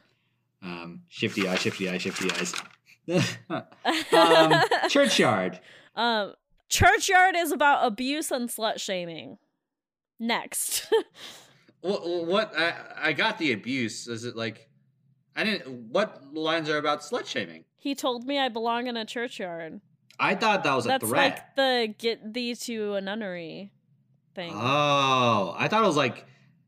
Um 0.64 1.02
shifty 1.10 1.48
eyes 1.48 1.60
shifty 1.60 1.90
eyes 1.90 2.02
shifty 2.02 2.30
eyes. 2.32 2.54
Um 4.14 4.54
churchyard. 4.90 5.60
Um 5.96 6.34
churchyard 6.70 7.36
is 7.38 7.52
about 7.52 7.86
abuse 7.86 8.32
and 8.32 8.50
slut 8.50 8.80
shaming. 8.80 9.38
Next. 10.20 10.92
What, 11.82 12.08
what 12.28 12.58
I, 12.58 13.10
I 13.10 13.12
got 13.14 13.38
the 13.40 13.52
abuse. 13.52 14.08
Is 14.08 14.24
it 14.24 14.38
like 14.38 14.70
i 15.36 15.44
didn't 15.44 15.90
what 15.92 16.34
lines 16.34 16.70
are 16.70 16.78
about 16.78 17.02
slut 17.02 17.26
shaming? 17.26 17.66
He 17.76 17.94
told 17.94 18.26
me 18.26 18.40
i 18.40 18.48
belong 18.48 18.88
in 18.88 18.96
a 18.96 19.04
churchyard. 19.04 19.82
I 20.18 20.36
thought 20.36 20.64
that 20.64 20.74
was 20.76 20.86
a 20.86 20.90
that's 20.90 21.06
threat. 21.10 21.32
like 21.34 21.56
the 21.58 21.94
get 21.98 22.34
thee 22.34 22.56
to 22.56 22.94
a 22.94 23.02
nunnery 23.02 23.74
thing. 24.34 24.54
Oh, 24.56 25.54
I 25.58 25.68
thought 25.68 25.84
it 25.84 25.88
was 25.88 25.98
like 25.98 26.26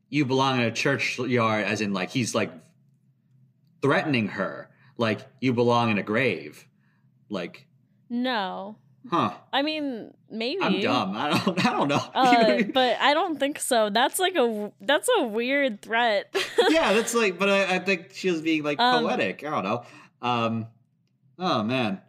you 0.08 0.24
belong 0.24 0.56
in 0.60 0.62
a 0.62 0.70
churchyard, 0.72 1.64
as 1.64 1.80
in 1.80 1.92
like 1.92 2.10
he's 2.10 2.34
like 2.34 2.52
threatening 3.82 4.28
her, 4.28 4.70
like 4.96 5.20
you 5.40 5.52
belong 5.52 5.90
in 5.90 5.98
a 5.98 6.02
grave. 6.02 6.66
Like, 7.28 7.66
no 8.08 8.76
huh? 9.10 9.32
i 9.52 9.62
mean 9.62 10.12
maybe 10.30 10.62
I'm 10.62 10.80
dumb. 10.80 11.16
I 11.16 11.30
don't. 11.30 11.66
I 11.66 11.70
don't 11.70 11.88
know. 11.88 11.96
uh, 12.14 12.62
but 12.72 12.96
i 13.00 13.14
don't 13.14 13.38
think 13.38 13.58
so 13.58 13.90
that's 13.90 14.18
like 14.18 14.36
a 14.36 14.72
that's 14.80 15.08
a 15.18 15.24
weird 15.24 15.82
threat 15.82 16.34
yeah, 16.68 16.92
that's 16.94 17.14
like. 17.14 17.38
But 17.38 17.48
I, 17.48 17.76
I 17.76 17.78
think 17.78 18.10
she 18.12 18.30
was 18.30 18.40
being 18.42 18.62
like 18.62 18.78
Um, 18.80 19.04
poetic. 19.04 19.44
I 19.44 19.50
don't 19.50 19.64
know. 19.64 19.84
Um. 20.22 20.66
Oh 21.38 21.62
man. 21.62 22.00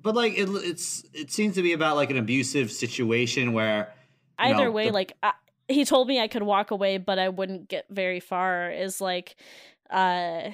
But 0.00 0.14
like 0.14 0.34
it, 0.38 0.48
it's 0.50 1.04
it 1.12 1.30
seems 1.32 1.54
to 1.56 1.62
be 1.62 1.72
about 1.72 1.96
like 1.96 2.10
an 2.10 2.16
abusive 2.16 2.70
situation 2.70 3.52
where 3.52 3.92
either 4.38 4.64
know, 4.64 4.70
way 4.70 4.86
the- 4.88 4.92
like 4.92 5.12
I, 5.22 5.32
he 5.68 5.84
told 5.84 6.08
me 6.08 6.20
i 6.20 6.28
could 6.28 6.42
walk 6.42 6.70
away 6.70 6.98
but 6.98 7.18
i 7.18 7.28
wouldn't 7.28 7.68
get 7.68 7.86
very 7.90 8.20
far 8.20 8.70
is 8.70 9.00
like 9.00 9.36
uh 9.90 10.50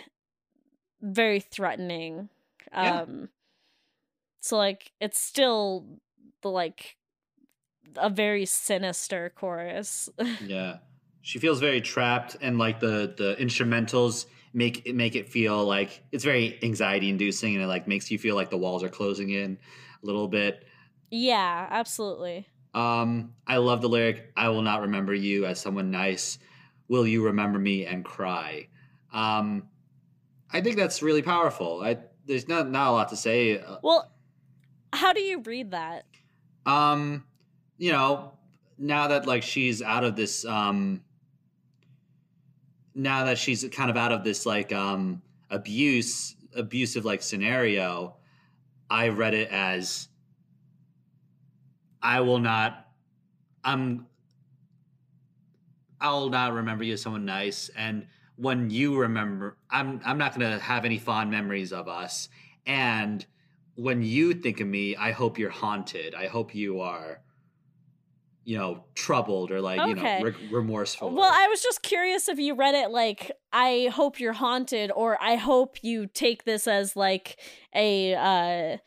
very 1.00 1.40
threatening 1.40 2.28
Yeah. 2.72 3.02
um 3.02 3.28
so 4.40 4.56
like 4.56 4.92
it's 5.00 5.20
still 5.20 5.86
the 6.42 6.48
like 6.48 6.96
a 7.96 8.08
very 8.10 8.46
sinister 8.46 9.32
chorus 9.34 10.08
Yeah. 10.40 10.78
She 11.20 11.38
feels 11.38 11.60
very 11.60 11.80
trapped 11.80 12.36
and 12.40 12.58
like 12.58 12.80
the 12.80 13.14
the 13.16 13.36
instrumentals 13.38 14.26
make 14.52 14.86
it 14.86 14.94
make 14.94 15.14
it 15.14 15.28
feel 15.28 15.64
like 15.64 16.02
it's 16.10 16.24
very 16.24 16.58
anxiety 16.62 17.08
inducing 17.08 17.54
and 17.54 17.62
it 17.62 17.68
like 17.68 17.86
makes 17.86 18.10
you 18.10 18.18
feel 18.18 18.34
like 18.34 18.50
the 18.50 18.58
walls 18.58 18.82
are 18.82 18.88
closing 18.88 19.30
in 19.30 19.56
a 20.02 20.06
little 20.06 20.28
bit. 20.28 20.64
yeah 21.10 21.66
absolutely 21.70 22.48
Um 22.74 23.34
I 23.46 23.58
love 23.58 23.82
the 23.82 23.88
lyric 23.88 24.32
I 24.36 24.48
will 24.48 24.62
not 24.62 24.82
remember 24.82 25.14
you 25.14 25.46
as 25.46 25.60
someone 25.60 25.90
nice. 25.90 26.38
Will 26.88 27.06
you 27.06 27.24
remember 27.24 27.58
me 27.58 27.86
and 27.86 28.04
cry? 28.04 28.68
Um 29.12 29.68
I 30.50 30.60
think 30.60 30.76
that's 30.76 31.02
really 31.02 31.22
powerful. 31.22 31.80
I 31.82 31.98
there's 32.26 32.48
not 32.48 32.70
not 32.70 32.88
a 32.88 32.92
lot 32.92 33.08
to 33.10 33.16
say. 33.16 33.58
Uh, 33.58 33.76
well 33.82 34.10
how 34.92 35.12
do 35.12 35.20
you 35.20 35.40
read 35.40 35.70
that 35.72 36.04
Um, 36.66 37.24
you 37.78 37.92
know, 37.92 38.32
now 38.78 39.08
that 39.08 39.26
like 39.26 39.42
she's 39.42 39.82
out 39.82 40.04
of 40.04 40.16
this 40.16 40.44
um 40.44 41.02
now 42.94 43.24
that 43.24 43.38
she's 43.38 43.66
kind 43.72 43.90
of 43.90 43.96
out 43.96 44.12
of 44.12 44.22
this 44.24 44.44
like 44.46 44.72
um 44.72 45.22
abuse 45.50 46.36
abusive 46.54 47.04
like 47.04 47.22
scenario, 47.22 48.16
I 48.90 49.08
read 49.08 49.34
it 49.34 49.50
as 49.50 50.08
I 52.02 52.20
will 52.20 52.38
not 52.38 52.88
I'm 53.64 54.06
I'll 56.00 56.30
not 56.30 56.52
remember 56.52 56.84
you 56.84 56.94
as 56.94 57.02
someone 57.02 57.24
nice 57.24 57.70
and 57.76 58.06
when 58.36 58.70
you 58.70 58.98
remember 58.98 59.56
I'm 59.70 60.00
I'm 60.04 60.18
not 60.18 60.36
going 60.38 60.50
to 60.50 60.58
have 60.58 60.84
any 60.84 60.98
fond 60.98 61.30
memories 61.30 61.72
of 61.72 61.88
us 61.88 62.28
and 62.66 63.24
when 63.74 64.02
you 64.02 64.34
think 64.34 64.60
of 64.60 64.66
me, 64.66 64.96
I 64.96 65.12
hope 65.12 65.38
you're 65.38 65.50
haunted. 65.50 66.14
I 66.14 66.26
hope 66.26 66.54
you 66.54 66.80
are, 66.80 67.22
you 68.44 68.58
know, 68.58 68.84
troubled 68.94 69.50
or 69.50 69.60
like, 69.60 69.86
you 69.86 69.94
know, 69.94 70.22
re- 70.22 70.48
remorseful. 70.50 71.10
Well, 71.10 71.32
I 71.32 71.46
was 71.48 71.62
just 71.62 71.82
curious 71.82 72.28
if 72.28 72.38
you 72.38 72.54
read 72.54 72.74
it 72.74 72.90
like 72.90 73.32
I 73.52 73.90
hope 73.92 74.20
you're 74.20 74.32
haunted 74.32 74.90
or 74.94 75.16
I 75.22 75.36
hope 75.36 75.82
you 75.82 76.06
take 76.06 76.44
this 76.44 76.66
as 76.66 76.96
like 76.96 77.40
a 77.74 78.14
uh 78.14 78.78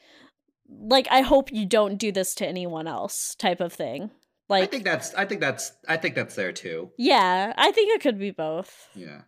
like 0.69 1.07
I 1.11 1.21
hope 1.21 1.51
you 1.51 1.65
don't 1.65 1.97
do 1.97 2.11
this 2.11 2.35
to 2.35 2.47
anyone 2.47 2.87
else 2.87 3.35
type 3.35 3.59
of 3.59 3.73
thing. 3.73 4.11
Like 4.49 4.63
I 4.63 4.65
think 4.67 4.83
that's 4.83 5.13
I 5.15 5.25
think 5.25 5.41
that's 5.41 5.71
I 5.87 5.97
think 5.97 6.15
that's 6.15 6.35
there 6.35 6.51
too. 6.51 6.91
yeah, 6.97 7.53
I 7.57 7.71
think 7.71 7.95
it 7.95 8.01
could 8.01 8.19
be 8.19 8.31
both. 8.31 8.89
Yeah. 8.95 9.21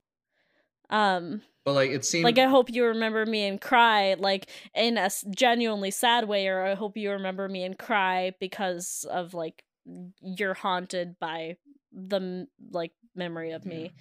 Um 0.90 1.42
But 1.66 1.74
like 1.74 1.92
it 1.92 2.06
seems 2.06 2.24
like 2.24 2.38
I 2.38 2.46
hope 2.46 2.70
you 2.72 2.86
remember 2.86 3.26
me 3.26 3.48
and 3.48 3.60
cry 3.60 4.16
like 4.18 4.50
in 4.76 4.98
a 4.98 5.10
genuinely 5.30 5.92
sad 5.92 6.28
way 6.28 6.48
or 6.48 6.64
I 6.64 6.76
hope 6.76 6.98
you 6.98 7.12
remember 7.12 7.48
me 7.50 7.64
and 7.64 7.78
cry 7.78 8.34
because 8.40 9.06
of 9.10 9.34
like 9.34 9.64
you're 10.22 10.54
haunted 10.54 11.18
by 11.20 11.58
the 11.92 12.48
like 12.72 12.92
memory 13.16 13.52
of 13.52 13.66
me. 13.66 13.92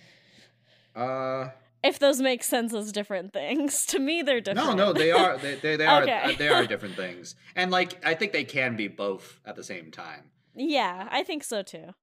uh 0.94 1.48
If 1.82 1.98
those 1.98 2.20
make 2.20 2.42
sense 2.42 2.74
as 2.74 2.90
different 2.92 3.32
things, 3.32 3.84
to 3.90 3.98
me 3.98 4.22
they're 4.22 4.40
different. 4.40 4.76
no 4.78 4.86
no, 4.86 4.92
they 4.92 5.10
are 5.12 5.36
they 5.38 5.54
they, 5.56 5.76
they 5.76 5.86
are 5.86 6.02
Okay. 6.08 6.20
uh, 6.24 6.32
they 6.38 6.48
are 6.48 6.66
different 6.66 6.96
things 6.96 7.34
and 7.54 7.70
like 7.70 8.04
I 8.04 8.14
think 8.14 8.32
they 8.32 8.44
can 8.44 8.76
be 8.76 8.88
both 8.88 9.40
at 9.44 9.56
the 9.56 9.64
same 9.64 9.90
time. 9.90 10.30
yeah, 10.54 11.08
I 11.10 11.22
think 11.22 11.44
so 11.44 11.62
too. 11.62 11.94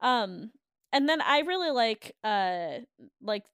Um, 0.00 0.50
and 0.92 1.08
then 1.08 1.20
I 1.20 1.40
really 1.40 1.70
like 1.70 2.14
uh 2.24 2.78
like 3.22 3.44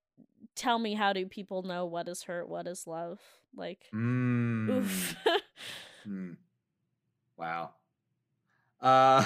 tell 0.57 0.78
me 0.78 0.95
how 0.95 1.12
do 1.12 1.26
people 1.26 1.62
know 1.62 1.84
what 1.86 2.09
is 2.09 2.22
hurt, 2.24 2.49
what 2.49 2.66
is 2.66 2.86
love? 2.86 3.20
Like 3.55 3.86
Mm. 3.95 4.68
oof. 4.70 5.16
Hmm. 6.05 6.32
Wow. 7.38 7.70
Uh, 8.80 9.24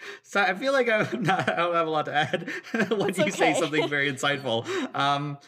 so 0.22 0.40
I 0.40 0.54
feel 0.54 0.72
like 0.72 0.88
I'm 0.88 1.22
not, 1.22 1.48
I 1.48 1.56
don't 1.56 1.74
have 1.74 1.86
a 1.86 1.90
lot 1.90 2.06
to 2.06 2.14
add 2.14 2.48
when 2.90 3.14
you 3.14 3.30
say 3.30 3.54
something 3.54 3.88
very 3.88 4.12
insightful. 4.12 4.66
Um, 4.94 5.38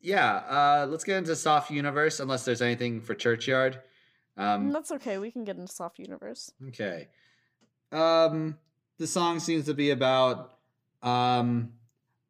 yeah, 0.00 0.34
uh, 0.34 0.86
let's 0.88 1.04
get 1.04 1.16
into 1.16 1.34
Soft 1.34 1.70
Universe, 1.70 2.20
unless 2.20 2.44
there's 2.44 2.62
anything 2.62 3.00
for 3.00 3.14
Churchyard. 3.14 3.80
Um, 4.36 4.70
That's 4.70 4.92
okay. 4.92 5.18
We 5.18 5.30
can 5.30 5.44
get 5.44 5.56
into 5.56 5.72
soft 5.72 5.98
universe. 5.98 6.52
Okay. 6.68 7.08
Um, 7.90 8.58
the 8.98 9.06
song 9.06 9.40
seems 9.40 9.64
to 9.66 9.74
be 9.74 9.90
about 9.90 10.58
um, 11.02 11.72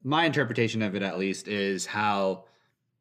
my 0.02 0.24
interpretation 0.24 0.82
of 0.82 0.94
it, 0.94 1.02
at 1.02 1.18
least, 1.18 1.48
is 1.48 1.86
how 1.86 2.44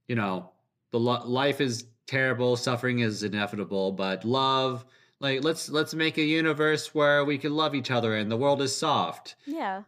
you 0.08 0.16
know 0.16 0.52
the 0.92 1.00
lo- 1.00 1.26
life 1.26 1.62
is 1.62 1.86
terrible, 2.08 2.56
suffering 2.56 3.00
is 3.00 3.24
inevitable, 3.24 3.92
but 3.92 4.26
love, 4.26 4.86
like 5.20 5.44
let's 5.44 5.70
let's 5.70 5.94
make 5.94 6.18
a 6.18 6.24
universe 6.24 6.94
where 6.94 7.24
we 7.24 7.38
can 7.38 7.56
love 7.56 7.76
each 7.76 7.92
other 7.92 8.16
and 8.16 8.32
the 8.32 8.38
world 8.38 8.62
is 8.62 8.76
soft. 8.76 9.36
Yeah. 9.46 9.84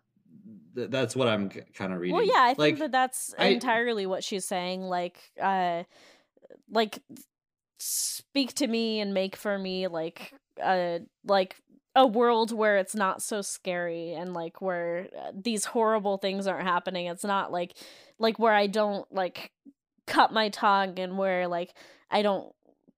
Th- 0.75 0.89
that's 0.89 1.15
what 1.15 1.27
I'm 1.27 1.49
kind 1.49 1.93
of 1.93 1.99
reading. 1.99 2.15
Well, 2.15 2.25
yeah, 2.25 2.43
I 2.43 2.53
think 2.53 2.57
like, 2.57 2.77
that 2.79 2.91
that's 2.91 3.33
I- 3.37 3.47
entirely 3.47 4.05
what 4.05 4.23
she's 4.23 4.45
saying. 4.45 4.81
Like, 4.83 5.17
uh, 5.41 5.83
like 6.71 6.99
speak 7.79 8.53
to 8.55 8.67
me 8.67 8.99
and 8.99 9.13
make 9.13 9.35
for 9.35 9.57
me 9.57 9.87
like 9.87 10.33
uh 10.61 10.97
like 11.23 11.55
a 11.95 12.05
world 12.05 12.51
where 12.51 12.77
it's 12.77 12.95
not 12.95 13.21
so 13.21 13.41
scary 13.41 14.13
and 14.13 14.33
like 14.33 14.61
where 14.61 15.07
uh, 15.17 15.31
these 15.33 15.65
horrible 15.65 16.17
things 16.17 16.45
aren't 16.45 16.67
happening. 16.67 17.07
It's 17.07 17.23
not 17.23 17.51
like 17.51 17.75
like 18.19 18.37
where 18.39 18.53
I 18.53 18.67
don't 18.67 19.11
like 19.11 19.51
cut 20.05 20.31
my 20.31 20.49
tongue 20.49 20.99
and 20.99 21.17
where 21.17 21.47
like 21.47 21.73
I 22.09 22.21
don't 22.21 22.53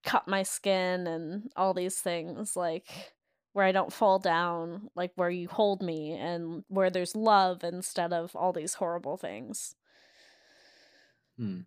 cut 0.10 0.28
my 0.28 0.42
skin 0.42 1.06
and 1.06 1.52
all 1.56 1.76
these 1.76 1.98
things 2.00 2.56
like 2.56 2.88
where 3.54 3.66
I 3.66 3.72
don't 3.72 3.94
fall 3.94 4.18
down, 4.18 4.90
like 4.96 5.12
where 5.16 5.30
you 5.30 5.48
hold 5.48 5.84
me 5.84 6.14
and 6.14 6.64
where 6.68 6.90
there's 6.90 7.16
love 7.16 7.64
instead 7.64 8.12
of 8.12 8.36
all 8.36 8.52
these 8.52 8.74
horrible 8.74 9.18
things. 9.18 9.76
Hmm. 11.38 11.60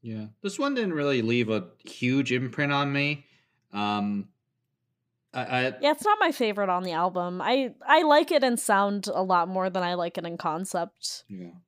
Yeah. 0.00 0.26
This 0.42 0.58
one 0.58 0.74
didn't 0.74 0.94
really 0.94 1.20
leave 1.20 1.50
a 1.50 1.66
huge 1.84 2.32
imprint 2.32 2.72
on 2.72 2.90
me. 2.90 3.26
Um 3.72 4.28
I, 5.34 5.40
I 5.42 5.62
Yeah, 5.82 5.90
it's 5.90 6.04
not 6.04 6.18
my 6.20 6.32
favorite 6.32 6.70
on 6.70 6.84
the 6.84 6.92
album. 6.92 7.42
I 7.42 7.74
I 7.86 8.02
like 8.04 8.30
it 8.30 8.42
in 8.42 8.56
sound 8.56 9.08
a 9.12 9.22
lot 9.22 9.46
more 9.48 9.68
than 9.68 9.82
I 9.82 9.92
like 9.92 10.16
it 10.16 10.24
in 10.24 10.38
concept. 10.38 11.24
Yeah. 11.28 11.58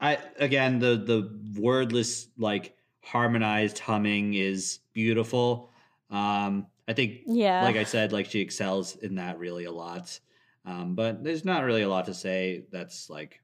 I 0.00 0.18
again 0.38 0.80
the 0.80 0.96
the 0.96 1.30
wordless 1.58 2.28
like 2.36 2.76
harmonized 3.02 3.78
humming 3.78 4.34
is 4.34 4.80
beautiful. 4.96 5.70
Um 6.10 6.66
I 6.88 6.92
think 6.94 7.20
Yeah. 7.26 7.62
like 7.62 7.76
I 7.76 7.84
said 7.84 8.12
like 8.12 8.26
she 8.30 8.40
excels 8.40 8.96
in 8.96 9.16
that 9.16 9.38
really 9.38 9.64
a 9.66 9.72
lot. 9.72 10.18
Um 10.64 10.94
but 10.94 11.22
there's 11.22 11.44
not 11.44 11.64
really 11.64 11.82
a 11.82 11.88
lot 11.88 12.06
to 12.06 12.14
say 12.14 12.64
that's 12.72 13.10
like 13.10 13.40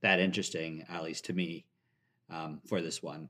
that 0.00 0.20
interesting 0.20 0.84
at 0.88 1.02
least 1.02 1.24
to 1.26 1.32
me 1.32 1.66
um 2.30 2.60
for 2.64 2.80
this 2.80 3.02
one. 3.02 3.28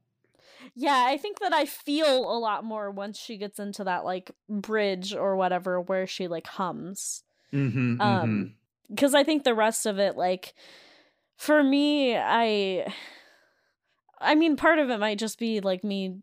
Yeah, 0.74 1.04
I 1.08 1.16
think 1.16 1.38
that 1.40 1.52
I 1.54 1.64
feel 1.64 2.30
a 2.30 2.38
lot 2.38 2.64
more 2.64 2.90
once 2.90 3.18
she 3.18 3.38
gets 3.38 3.58
into 3.58 3.84
that 3.84 4.04
like 4.04 4.30
bridge 4.48 5.14
or 5.14 5.36
whatever 5.36 5.80
where 5.80 6.06
she 6.06 6.28
like 6.28 6.46
hums. 6.46 7.24
Mhm. 7.52 8.00
Um 8.00 8.54
cuz 8.96 9.14
I 9.14 9.24
think 9.24 9.44
the 9.44 9.54
rest 9.54 9.86
of 9.86 9.98
it 9.98 10.16
like 10.16 10.54
for 11.36 11.62
me 11.64 12.16
I 12.16 12.92
I 14.20 14.34
mean 14.34 14.56
part 14.56 14.78
of 14.80 14.90
it 14.90 14.98
might 14.98 15.18
just 15.18 15.38
be 15.38 15.60
like 15.60 15.84
me 15.84 16.20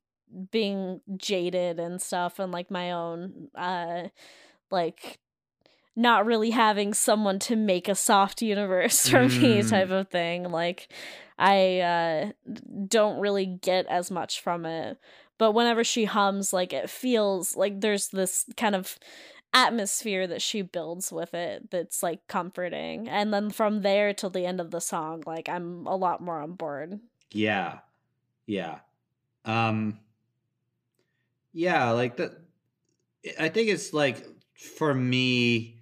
being 0.51 1.01
jaded 1.17 1.79
and 1.79 2.01
stuff 2.01 2.39
and 2.39 2.51
like 2.51 2.69
my 2.71 2.91
own 2.91 3.47
uh 3.55 4.03
like 4.71 5.19
not 5.95 6.25
really 6.25 6.49
having 6.49 6.93
someone 6.93 7.39
to 7.39 7.55
make 7.55 7.87
a 7.87 7.95
soft 7.95 8.41
universe 8.41 9.07
for 9.09 9.23
me 9.23 9.61
Mm. 9.61 9.69
type 9.69 9.89
of 9.91 10.09
thing 10.09 10.43
like 10.49 10.91
I 11.37 11.79
uh 11.79 12.31
don't 12.87 13.19
really 13.19 13.45
get 13.45 13.85
as 13.87 14.09
much 14.11 14.41
from 14.41 14.65
it 14.65 14.97
but 15.37 15.51
whenever 15.53 15.83
she 15.83 16.05
hums 16.05 16.51
like 16.53 16.73
it 16.73 16.89
feels 16.89 17.55
like 17.55 17.81
there's 17.81 18.09
this 18.09 18.45
kind 18.57 18.75
of 18.75 18.97
atmosphere 19.53 20.27
that 20.27 20.41
she 20.41 20.61
builds 20.61 21.13
with 21.13 21.33
it 21.33 21.71
that's 21.71 22.03
like 22.03 22.27
comforting 22.27 23.07
and 23.07 23.33
then 23.33 23.49
from 23.49 23.83
there 23.83 24.13
till 24.13 24.29
the 24.29 24.45
end 24.45 24.59
of 24.59 24.71
the 24.71 24.81
song 24.81 25.23
like 25.25 25.47
I'm 25.47 25.85
a 25.87 25.95
lot 25.95 26.19
more 26.21 26.41
on 26.41 26.53
board 26.53 26.99
Yeah. 27.31 27.79
Yeah. 28.47 28.79
Um 29.45 29.99
Yeah, 31.55 31.91
like 31.91 32.17
the 32.17 32.35
I 33.39 33.47
think 33.49 33.69
it's 33.69 33.93
like 33.93 34.25
for 34.55 34.93
me 34.93 35.79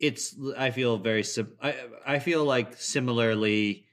it's 0.00 0.34
I 0.56 0.70
feel 0.70 0.98
very 0.98 1.22
sim- 1.22 1.56
I 1.62 1.76
I 2.06 2.18
feel 2.18 2.44
like 2.44 2.76
similarly 2.76 3.86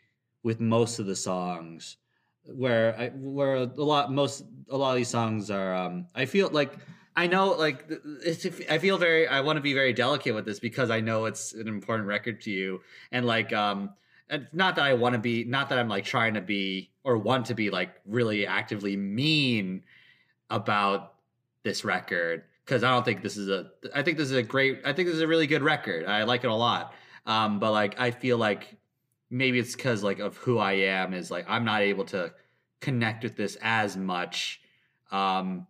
with 0.43 0.61
most 0.61 0.99
of 0.99 1.07
the 1.07 1.15
songs 1.15 1.97
where 2.45 2.97
I 2.97 3.09
where 3.09 3.55
a 3.55 3.65
lot 3.65 4.11
most 4.13 4.45
a 4.69 4.77
lot 4.77 4.91
of 4.91 4.97
these 4.97 5.09
songs 5.09 5.51
are 5.51 5.75
um 5.75 6.07
I 6.15 6.25
feel 6.25 6.49
like 6.51 6.77
I 7.15 7.27
know, 7.27 7.49
like, 7.51 7.85
it's, 8.23 8.45
I 8.69 8.77
feel 8.77 8.97
very, 8.97 9.27
I 9.27 9.41
want 9.41 9.57
to 9.57 9.61
be 9.61 9.73
very 9.73 9.91
delicate 9.91 10.33
with 10.35 10.45
this 10.45 10.59
because 10.61 10.89
I 10.89 11.01
know 11.01 11.25
it's 11.25 11.53
an 11.53 11.67
important 11.67 12.07
record 12.07 12.39
to 12.41 12.51
you. 12.51 12.81
And, 13.11 13.25
like, 13.25 13.51
um, 13.51 13.93
and 14.29 14.47
not 14.53 14.77
that 14.77 14.85
I 14.85 14.93
want 14.93 15.13
to 15.13 15.19
be, 15.19 15.43
not 15.43 15.67
that 15.69 15.79
I'm 15.79 15.89
like 15.89 16.05
trying 16.05 16.35
to 16.35 16.41
be 16.41 16.91
or 17.03 17.17
want 17.17 17.47
to 17.47 17.55
be 17.55 17.71
like 17.71 17.95
really 18.05 18.47
actively 18.47 18.95
mean 18.95 19.83
about 20.49 21.13
this 21.63 21.83
record 21.83 22.43
because 22.65 22.83
I 22.83 22.91
don't 22.91 23.03
think 23.03 23.21
this 23.23 23.37
is 23.37 23.49
a, 23.49 23.71
I 23.95 24.03
think 24.03 24.17
this 24.17 24.29
is 24.29 24.37
a 24.37 24.43
great, 24.43 24.81
I 24.85 24.93
think 24.93 25.07
this 25.07 25.15
is 25.15 25.21
a 25.21 25.27
really 25.27 25.47
good 25.47 25.63
record. 25.63 26.05
I 26.05 26.23
like 26.23 26.43
it 26.43 26.49
a 26.49 26.55
lot. 26.55 26.93
Um, 27.25 27.59
but 27.59 27.71
like, 27.71 27.99
I 27.99 28.11
feel 28.11 28.37
like 28.37 28.77
maybe 29.29 29.59
it's 29.59 29.75
because 29.75 30.03
like 30.03 30.19
of 30.19 30.37
who 30.37 30.57
I 30.57 30.73
am 30.73 31.13
is 31.13 31.31
like, 31.31 31.45
I'm 31.47 31.65
not 31.65 31.81
able 31.81 32.05
to 32.05 32.33
connect 32.79 33.23
with 33.23 33.35
this 33.35 33.57
as 33.61 33.97
much. 33.97 34.61
Um, 35.11 35.67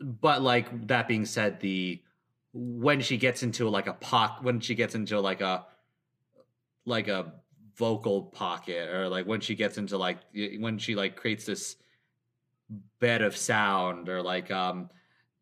but 0.00 0.42
like 0.42 0.86
that 0.88 1.08
being 1.08 1.24
said, 1.24 1.60
the 1.60 2.00
when 2.52 3.00
she 3.00 3.16
gets 3.16 3.42
into 3.42 3.68
like 3.68 3.86
a 3.86 3.94
pock, 3.94 4.38
when 4.42 4.60
she 4.60 4.74
gets 4.74 4.94
into 4.94 5.20
like 5.20 5.40
a 5.40 5.66
like 6.84 7.08
a 7.08 7.32
vocal 7.76 8.22
pocket, 8.22 8.88
or 8.90 9.08
like 9.08 9.26
when 9.26 9.40
she 9.40 9.54
gets 9.54 9.78
into 9.78 9.98
like 9.98 10.18
when 10.58 10.78
she 10.78 10.94
like 10.94 11.16
creates 11.16 11.46
this 11.46 11.76
bed 13.00 13.22
of 13.22 13.36
sound, 13.36 14.08
or 14.08 14.22
like 14.22 14.50
um, 14.50 14.90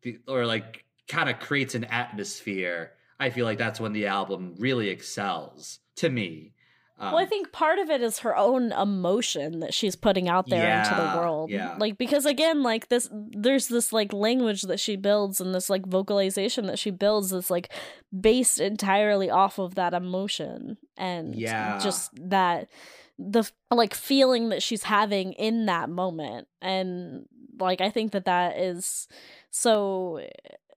the, 0.01 0.19
or 0.27 0.45
like 0.45 0.85
kind 1.07 1.29
of 1.29 1.39
creates 1.39 1.75
an 1.75 1.85
atmosphere. 1.85 2.91
I 3.19 3.29
feel 3.29 3.45
like 3.45 3.57
that's 3.57 3.79
when 3.79 3.93
the 3.93 4.07
album 4.07 4.55
really 4.57 4.89
excels 4.89 5.79
to 5.97 6.09
me. 6.09 6.51
Um, 6.99 7.13
well, 7.13 7.21
I 7.21 7.25
think 7.25 7.51
part 7.51 7.79
of 7.79 7.89
it 7.89 8.01
is 8.01 8.19
her 8.19 8.37
own 8.37 8.71
emotion 8.71 9.59
that 9.61 9.73
she's 9.73 9.95
putting 9.95 10.29
out 10.29 10.47
there 10.47 10.79
into 10.79 10.93
the 10.95 11.17
world. 11.17 11.49
yeah. 11.49 11.75
Like 11.79 11.97
because 11.97 12.25
again, 12.25 12.61
like 12.63 12.89
this 12.89 13.09
there's 13.11 13.67
this 13.67 13.91
like 13.91 14.13
language 14.13 14.61
that 14.63 14.79
she 14.79 14.95
builds 14.95 15.41
and 15.41 15.55
this 15.55 15.69
like 15.69 15.85
vocalization 15.87 16.67
that 16.67 16.77
she 16.79 16.91
builds 16.91 17.31
that's 17.31 17.49
like 17.49 17.71
based 18.17 18.59
entirely 18.59 19.29
off 19.29 19.57
of 19.57 19.75
that 19.75 19.93
emotion 19.93 20.77
and 20.95 21.33
Yeah. 21.35 21.79
just 21.79 22.11
that 22.29 22.69
the 23.17 23.49
like 23.69 23.93
feeling 23.93 24.49
that 24.49 24.63
she's 24.63 24.83
having 24.83 25.33
in 25.33 25.65
that 25.67 25.89
moment 25.89 26.47
and 26.61 27.25
like 27.59 27.81
I 27.81 27.89
think 27.89 28.11
that 28.11 28.25
that 28.25 28.57
is 28.57 29.07
so 29.51 30.25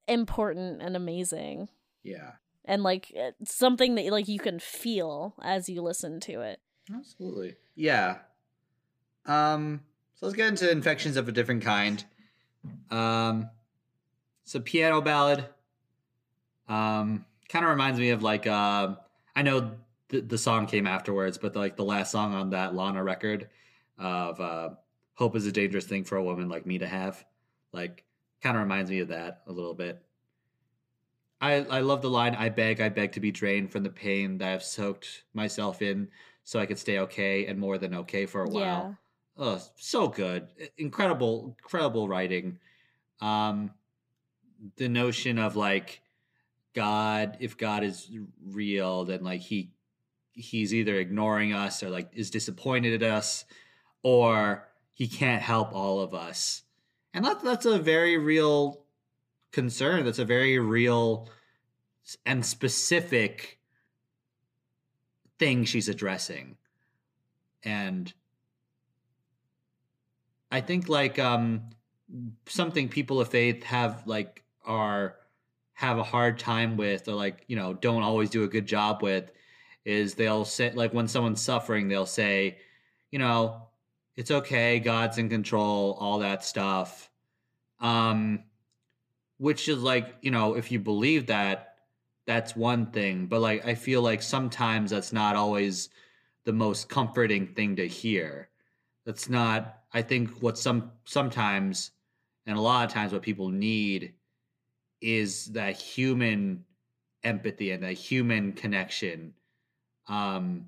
important 0.07 0.83
and 0.83 0.95
amazing 0.95 1.69
yeah, 2.07 2.33
and 2.65 2.85
like 2.85 3.11
it's 3.13 3.55
something 3.55 3.97
that 3.97 4.07
like 4.13 4.29
you 4.29 4.39
can 4.39 4.61
feel 4.61 5.35
as 5.43 5.69
you 5.69 5.83
listen 5.83 6.21
to 6.21 6.41
it. 6.41 6.61
absolutely, 6.95 7.57
yeah. 7.75 8.19
Um, 9.27 9.81
so 10.15 10.27
let's 10.27 10.37
get 10.37 10.47
into 10.49 10.71
infections 10.71 11.17
of 11.17 11.29
a 11.29 11.33
different 11.33 11.65
kind. 11.65 12.05
Um, 12.93 13.51
it's 14.45 14.55
a 14.55 14.61
piano 14.61 15.01
ballad. 15.01 15.47
Um, 16.69 17.25
kind 17.49 17.65
of 17.65 17.71
reminds 17.73 17.99
me 17.99 18.11
of 18.11 18.23
like 18.23 18.47
uh, 18.47 18.95
I 19.35 19.43
know 19.43 19.73
the, 20.09 20.21
the 20.21 20.39
song 20.39 20.67
came 20.67 20.87
afterwards, 20.87 21.39
but 21.39 21.57
like 21.57 21.77
the 21.77 21.85
last 21.85 22.13
song 22.13 22.35
on 22.35 22.51
that 22.51 22.75
Lana 22.75 23.03
record 23.03 23.49
of 23.99 24.41
uh, 24.41 24.71
"Hope 25.15 25.37
is 25.37 25.47
a 25.47 25.53
dangerous 25.53 25.87
thing 25.87 26.05
for 26.05 26.17
a 26.17 26.25
woman 26.25 26.49
like 26.49 26.67
me 26.67 26.79
to 26.79 26.87
have," 26.87 27.25
like 27.73 28.05
kind 28.43 28.57
of 28.57 28.63
reminds 28.63 28.91
me 28.91 29.01
of 29.01 29.09
that 29.09 29.43
a 29.47 29.53
little 29.53 29.75
bit. 29.75 30.03
I 31.41 31.55
I 31.57 31.81
love 31.81 32.03
the 32.03 32.11
line 32.11 32.35
"I 32.35 32.49
beg, 32.49 32.81
I 32.81 32.89
beg 32.89 33.13
to 33.13 33.21
be 33.21 33.31
drained 33.31 33.73
from 33.73 33.83
the 33.83 33.91
pain 33.91 34.39
that 34.39 34.53
I've 34.53 34.63
soaked 34.65 35.25
myself 35.35 35.83
in, 35.83 36.09
so 36.45 36.59
I 36.59 36.67
could 36.67 36.79
stay 36.79 36.99
okay 37.01 37.47
and 37.47 37.59
more 37.59 37.79
than 37.79 37.95
okay 37.95 38.27
for 38.27 38.43
a 38.43 38.49
while." 38.49 38.97
oh 39.39 39.61
so 39.77 40.09
good 40.09 40.49
incredible 40.79 41.57
incredible 41.59 42.09
writing 42.09 42.59
um 43.21 43.71
the 44.77 44.89
notion 44.89 45.39
of 45.39 45.57
like 45.57 46.01
god 46.75 47.37
if 47.41 47.57
god 47.57 47.85
is 47.85 48.11
real 48.43 49.05
then 49.05 49.23
like 49.23 49.41
he 49.41 49.73
he's 50.37 50.75
either 50.75 50.97
ignoring 50.97 51.53
us 51.53 51.83
or 51.83 51.91
like 51.91 52.11
is 52.13 52.31
disappointed 52.31 53.03
at 53.03 53.11
us 53.11 53.45
or 54.03 54.69
he 54.93 55.09
can't 55.09 55.43
help 55.43 55.75
all 55.75 56.01
of 56.01 56.15
us. 56.15 56.63
And 57.13 57.25
that, 57.25 57.43
that's 57.43 57.67
a 57.67 57.79
very 57.79 58.19
real 58.19 58.83
concern. 59.51 60.05
That's 60.05 60.19
a 60.19 60.25
very 60.25 60.59
real 60.59 61.29
and 62.25 62.45
specific 62.45 63.59
thing 65.39 65.65
she's 65.65 65.89
addressing. 65.89 66.57
And 67.65 68.13
I 70.53 70.61
think 70.61 70.89
like 70.89 71.19
um 71.19 71.71
something 72.47 72.89
people 72.89 73.21
of 73.21 73.29
faith 73.29 73.65
have 73.65 74.07
like 74.07 74.45
are 74.65 75.17
have 75.75 75.99
a 75.99 76.03
hard 76.03 76.39
time 76.39 76.77
with 76.77 77.09
or 77.09 77.15
like 77.15 77.45
you 77.49 77.57
know 77.57 77.75
don't 77.75 78.03
always 78.03 78.31
do 78.31 78.45
a 78.45 78.49
good 78.49 78.67
job 78.67 79.03
with 79.03 79.31
is 79.87 80.15
they'll 80.15 80.45
say 80.45 80.73
like 80.73 80.93
when 80.93 81.07
someone's 81.09 81.41
suffering 81.41 81.89
they'll 81.89 82.05
say 82.05 82.59
you 83.13 83.19
know 83.19 83.63
it's 84.17 84.33
okay 84.33 84.81
god's 84.81 85.17
in 85.17 85.31
control 85.31 85.97
all 85.99 86.19
that 86.19 86.45
stuff. 86.45 87.09
Um 87.81 88.43
which 89.39 89.69
is 89.69 89.83
like 89.83 90.17
you 90.21 90.31
know 90.31 90.55
if 90.55 90.73
you 90.73 90.81
believe 90.81 91.27
that 91.27 91.77
that's 92.27 92.57
one 92.57 92.87
thing 92.87 93.27
but 93.27 93.41
like 93.41 93.65
i 93.67 93.75
feel 93.75 94.03
like 94.03 94.23
sometimes 94.23 94.91
that's 94.91 95.13
not 95.13 95.37
always 95.37 95.89
the 96.45 96.53
most 96.53 96.89
comforting 96.89 97.47
thing 97.47 97.77
to 97.77 97.87
hear. 97.87 98.49
That's 99.05 99.29
not 99.29 99.83
i 99.93 100.03
think 100.03 100.31
what 100.43 100.59
some 100.59 100.91
sometimes 101.05 101.93
and 102.47 102.59
a 102.59 102.61
lot 102.61 102.87
of 102.87 102.93
times 102.93 103.13
what 103.13 103.23
people 103.23 103.51
need 103.51 104.15
is 105.01 105.47
that 105.47 105.77
human 105.77 106.65
empathy 107.23 107.71
and 107.71 107.83
that 107.83 107.93
human 107.93 108.53
connection 108.53 109.35
um 110.09 110.67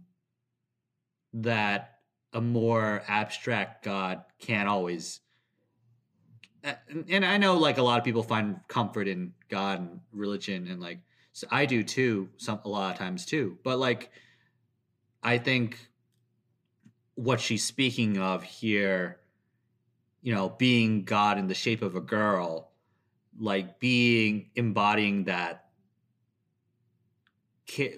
that 1.33 1.99
a 2.33 2.41
more 2.41 3.03
abstract 3.09 3.85
god 3.85 4.23
can't 4.39 4.69
always 4.69 5.21
and- 6.63 7.25
i 7.25 7.37
know 7.37 7.57
like 7.57 7.79
a 7.79 7.83
lot 7.83 7.99
of 7.99 8.05
people 8.05 8.23
find 8.23 8.61
comfort 8.69 9.09
in 9.09 9.33
god 9.49 9.81
and 9.81 10.01
religion 10.13 10.67
and 10.69 10.81
like 10.81 10.99
so 11.33 11.47
i 11.51 11.65
do 11.65 11.83
too 11.83 12.29
some 12.37 12.61
a 12.65 12.69
lot 12.69 12.93
of 12.93 12.99
times 12.99 13.25
too 13.25 13.59
but 13.63 13.79
like 13.79 14.11
i 15.23 15.39
think 15.39 15.89
what 17.19 17.41
she's 17.41 17.65
speaking 17.65 18.17
of 18.19 18.45
here, 18.45 19.19
you 20.23 20.33
know, 20.33 20.51
being 20.51 21.03
God 21.03 21.37
in 21.37 21.49
the 21.49 21.55
shape 21.55 21.83
of 21.83 21.97
a 21.97 22.01
girl, 22.01 22.71
like 23.37 23.81
being 23.81 24.51
embodying 24.55 25.25
that, 25.25 25.65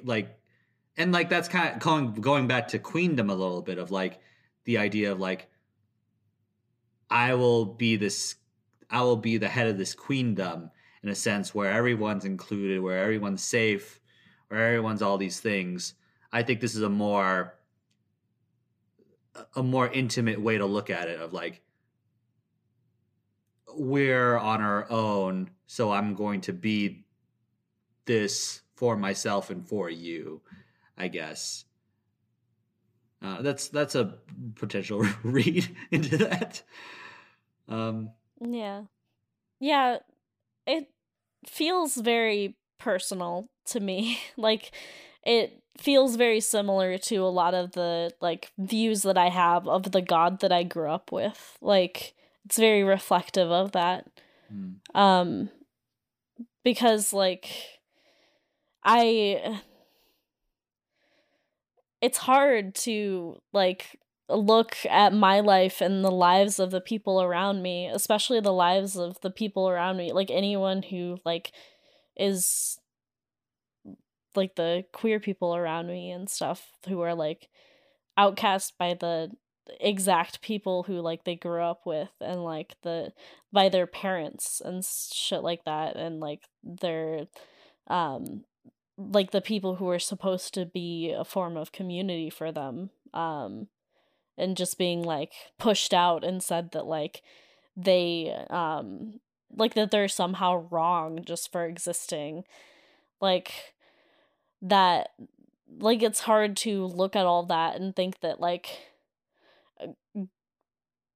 like, 0.03 0.40
and 0.97 1.13
like 1.13 1.29
that's 1.29 1.49
kind 1.49 1.75
of 1.75 1.81
going 1.81 2.15
going 2.15 2.47
back 2.47 2.69
to 2.69 2.79
queendom 2.79 3.31
a 3.31 3.35
little 3.35 3.63
bit 3.63 3.79
of 3.79 3.91
like 3.91 4.21
the 4.65 4.79
idea 4.79 5.13
of 5.13 5.21
like, 5.21 5.49
I 7.09 7.35
will 7.35 7.65
be 7.65 7.97
this, 7.97 8.37
I 8.91 9.03
will 9.03 9.17
be 9.17 9.39
the 9.39 9.49
head 9.49 9.67
of 9.67 9.79
this 9.79 9.95
queendom 9.95 10.71
in 11.03 11.09
a 11.09 11.15
sense 11.15 11.55
where 11.55 11.73
everyone's 11.73 12.25
included, 12.25 12.81
where 12.81 13.03
everyone's 13.03 13.43
safe, 13.43 14.01
where 14.49 14.67
everyone's 14.67 15.03
all 15.03 15.19
these 15.19 15.41
things. 15.41 15.95
I 16.33 16.43
think 16.43 16.61
this 16.61 16.75
is 16.75 16.83
a 16.83 16.89
more 16.89 17.55
a 19.55 19.63
more 19.63 19.89
intimate 19.89 20.41
way 20.41 20.59
to 20.59 20.67
look 20.67 20.91
at 20.91 21.09
it 21.09 21.21
of 21.21 21.33
like 21.33 21.63
we're 23.75 24.37
on 24.37 24.61
our 24.61 24.91
own 24.91 25.49
so 25.67 25.93
i'm 25.93 26.15
going 26.15 26.41
to 26.41 26.53
be 26.53 27.05
this 28.07 28.63
for 28.75 28.97
myself 28.97 29.51
and 29.51 29.67
for 29.69 29.89
you 29.89 30.41
i 31.01 31.09
guess 31.09 31.65
uh, 33.23 33.43
that's 33.43 33.69
that's 33.69 33.95
a 33.95 34.15
potential 34.55 35.07
read 35.23 35.69
into 35.91 36.17
that 36.17 36.63
um 37.69 38.11
Yeah. 38.41 38.85
Yeah. 39.61 39.99
It 40.67 40.89
feels 41.47 41.97
very 41.97 42.57
personal 42.79 43.49
to 43.67 43.81
me. 43.81 44.19
like 44.37 44.73
it 45.23 45.63
feels 45.79 46.17
very 46.17 46.41
similar 46.41 46.99
to 46.99 47.17
a 47.17 47.29
lot 47.29 47.55
of 47.55 47.73
the 47.73 48.11
like 48.21 48.51
views 48.59 49.03
that 49.03 49.19
I 49.19 49.29
have 49.29 49.69
of 49.69 49.93
the 49.93 50.03
god 50.03 50.41
that 50.41 50.53
I 50.53 50.63
grew 50.63 50.91
up 50.91 51.13
with. 51.13 51.59
Like 51.61 52.15
it's 52.47 52.57
very 52.59 52.83
reflective 52.83 53.51
of 53.51 53.73
that. 53.73 54.07
hmm. 54.51 54.71
Um 54.95 55.51
because 56.65 57.13
like 57.13 57.47
I 58.83 59.61
it's 62.01 62.19
hard 62.19 62.75
to 62.75 63.41
like 63.53 63.99
look 64.29 64.77
at 64.89 65.13
my 65.13 65.41
life 65.41 65.81
and 65.81 66.05
the 66.05 66.11
lives 66.11 66.59
of 66.59 66.71
the 66.71 66.81
people 66.81 67.21
around 67.23 67.63
me, 67.63 67.89
especially 67.89 68.41
the 68.41 68.53
lives 68.53 68.97
of 68.97 69.21
the 69.23 69.31
people 69.31 69.69
around 69.69 69.97
me, 69.97 70.13
like 70.13 70.31
anyone 70.31 70.83
who 70.83 71.19
like 71.25 71.53
is 72.17 72.79
like 74.37 74.55
the 74.55 74.85
queer 74.93 75.19
people 75.19 75.55
around 75.57 75.89
me 75.89 76.11
and 76.11 76.31
stuff 76.31 76.71
who 76.89 77.01
are 77.01 77.15
like 77.15 77.49
outcast 78.17 78.75
by 78.79 78.95
the 78.95 79.31
exact 79.81 80.41
people 80.41 80.83
who 80.83 81.01
like 81.01 81.25
they 81.25 81.37
grew 81.37 81.63
up 81.63 81.83
with 81.87 82.11
and 82.21 82.43
like 82.43 82.75
the 82.83 83.13
by 83.53 83.69
their 83.69 83.87
parents 83.87 84.61
and 84.65 84.85
shit 84.85 85.43
like 85.43 85.65
that 85.65 85.97
and 85.97 86.21
like 86.21 86.43
their 86.63 87.27
um 87.89 88.45
like 89.01 89.31
the 89.31 89.41
people 89.41 89.77
who 89.77 89.89
are 89.89 89.99
supposed 89.99 90.53
to 90.55 90.67
be 90.67 91.15
a 91.17 91.25
form 91.25 91.57
of 91.57 91.73
community 91.73 92.29
for 92.29 92.53
them 92.53 92.91
um 93.15 93.69
and 94.37 94.57
just 94.57 94.79
being 94.79 95.03
like 95.03 95.33
pushed 95.59 95.95
out 95.95 96.23
and 96.25 96.43
said 96.43 96.73
that 96.73 96.87
like 96.87 97.23
they 97.77 98.35
um 98.51 99.21
like 99.57 99.75
that 99.75 99.91
they're 99.91 100.09
somehow 100.09 100.67
wrong 100.71 101.25
just 101.25 101.51
for 101.51 101.65
existing. 101.65 102.45
Like 103.21 103.75
that 104.63 105.11
like 105.79 106.03
it's 106.03 106.21
hard 106.21 106.57
to 106.57 106.85
look 106.87 107.17
at 107.17 107.27
all 107.27 107.45
that 107.47 107.77
and 107.81 107.95
think 107.95 108.21
that 108.21 108.41
like 108.41 108.79
uh, 109.81 110.23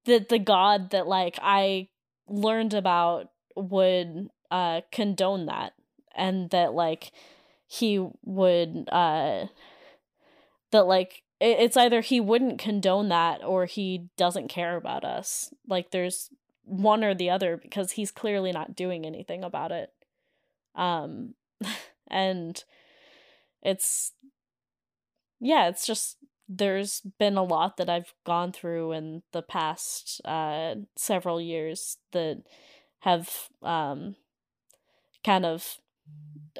that 0.05 0.29
the 0.29 0.39
god 0.39 0.91
that 0.91 1.05
like 1.05 1.37
i 1.41 1.87
learned 2.27 2.73
about 2.73 3.29
would 3.55 4.29
uh 4.49 4.81
condone 4.91 5.45
that 5.45 5.73
and 6.15 6.49
that 6.51 6.73
like 6.73 7.11
he 7.67 8.07
would 8.23 8.87
uh 8.91 9.45
that 10.71 10.85
like 10.85 11.23
it's 11.41 11.77
either 11.77 12.01
he 12.01 12.19
wouldn't 12.19 12.59
condone 12.59 13.09
that 13.09 13.43
or 13.43 13.65
he 13.65 14.07
doesn't 14.17 14.47
care 14.47 14.77
about 14.77 15.03
us. 15.03 15.53
Like 15.67 15.91
there's 15.91 16.29
one 16.63 17.03
or 17.03 17.13
the 17.13 17.29
other 17.29 17.57
because 17.57 17.91
he's 17.91 18.09
clearly 18.11 18.51
not 18.51 18.75
doing 18.75 19.05
anything 19.05 19.43
about 19.43 19.71
it. 19.71 19.91
Um 20.75 21.35
and 22.07 22.63
it's 23.61 24.13
yeah 25.39 25.67
it's 25.67 25.85
just 25.85 26.17
there's 26.47 27.01
been 27.17 27.37
a 27.37 27.43
lot 27.43 27.77
that 27.77 27.89
i've 27.89 28.13
gone 28.23 28.51
through 28.51 28.91
in 28.91 29.23
the 29.31 29.41
past 29.41 30.21
uh 30.23 30.75
several 30.95 31.41
years 31.41 31.97
that 32.11 32.43
have 32.99 33.49
um 33.63 34.15
kind 35.23 35.45
of 35.45 35.79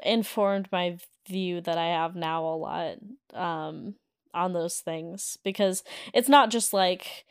informed 0.02 0.68
my 0.70 0.98
view 1.28 1.60
that 1.60 1.78
I 1.78 1.86
have 1.86 2.14
now 2.14 2.44
a 2.44 2.56
lot 2.56 2.96
um 3.34 3.94
on 4.32 4.52
those 4.52 4.78
things 4.80 5.38
because 5.42 5.82
it's 6.12 6.28
not 6.28 6.50
just 6.50 6.72
like 6.72 7.24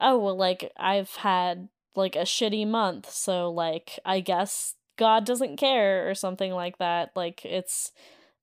oh 0.00 0.18
well 0.18 0.36
like 0.36 0.70
I've 0.76 1.14
had 1.16 1.68
like 1.96 2.14
a 2.16 2.20
shitty 2.20 2.66
month 2.66 3.10
so 3.10 3.50
like 3.50 3.98
I 4.04 4.20
guess 4.20 4.74
God 4.96 5.24
doesn't 5.24 5.56
care 5.56 6.08
or 6.08 6.14
something 6.14 6.52
like 6.52 6.78
that 6.78 7.10
like 7.16 7.44
it's 7.44 7.92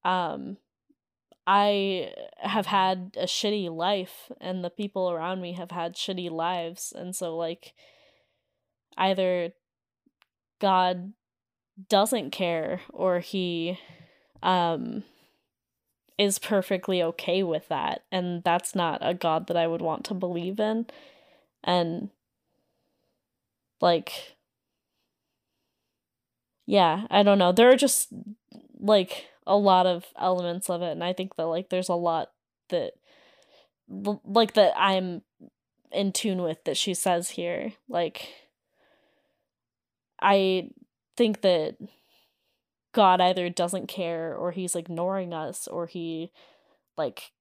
um 0.03 0.57
I 1.48 2.14
have 2.38 2.68
had 2.68 3.15
a 3.18 3.26
shitty 3.26 3.73
life 3.76 4.31
and 4.39 4.64
the 4.64 4.69
people 4.69 5.10
around 5.10 5.41
me 5.41 5.53
have 5.53 5.72
had 5.72 5.95
shitty 5.95 6.30
lives 6.30 6.93
and 6.95 7.15
so 7.15 7.35
like 7.35 7.73
either 8.98 9.52
God 10.60 11.14
doesn't 11.89 12.31
care 12.31 12.81
or 12.91 13.19
he 13.19 13.80
um 14.43 15.03
is 16.18 16.38
perfectly 16.38 17.02
okay 17.02 17.41
with 17.41 17.68
that 17.69 18.03
and 18.11 18.43
that's 18.43 18.76
not 18.76 18.99
a 19.02 19.14
god 19.14 19.48
that 19.48 19.57
I 19.57 19.68
would 19.68 19.81
want 19.81 20.06
to 20.06 20.14
believe 20.14 20.60
in 20.60 20.85
and 21.64 22.10
like 23.81 24.35
yeah, 26.65 27.06
I 27.10 27.23
don't 27.23 27.38
know. 27.38 27.52
There 27.52 27.69
are 27.69 27.76
just 27.76 28.10
like 28.80 29.26
a 29.45 29.57
lot 29.57 29.85
of 29.85 30.06
elements 30.19 30.69
of 30.69 30.81
it 30.81 30.91
and 30.91 31.03
I 31.03 31.14
think 31.14 31.35
that 31.35 31.45
like 31.48 31.69
there's 31.69 31.89
a 31.89 31.95
lot 31.95 32.31
that 32.69 32.93
like 33.89 34.53
that 34.53 34.73
I'm 34.77 35.22
in 35.91 36.11
tune 36.11 36.41
with 36.41 36.64
that 36.65 36.77
she 36.77 36.93
says 36.93 37.31
here. 37.31 37.73
Like 37.89 38.30
I 40.22 40.69
think 41.15 41.41
that 41.41 41.77
God 42.93 43.21
either 43.21 43.49
doesn't 43.49 43.88
care 43.88 44.35
or 44.35 44.51
he's 44.51 44.75
ignoring 44.75 45.33
us 45.33 45.67
or 45.67 45.88
he 45.88 46.31
like 46.97 47.31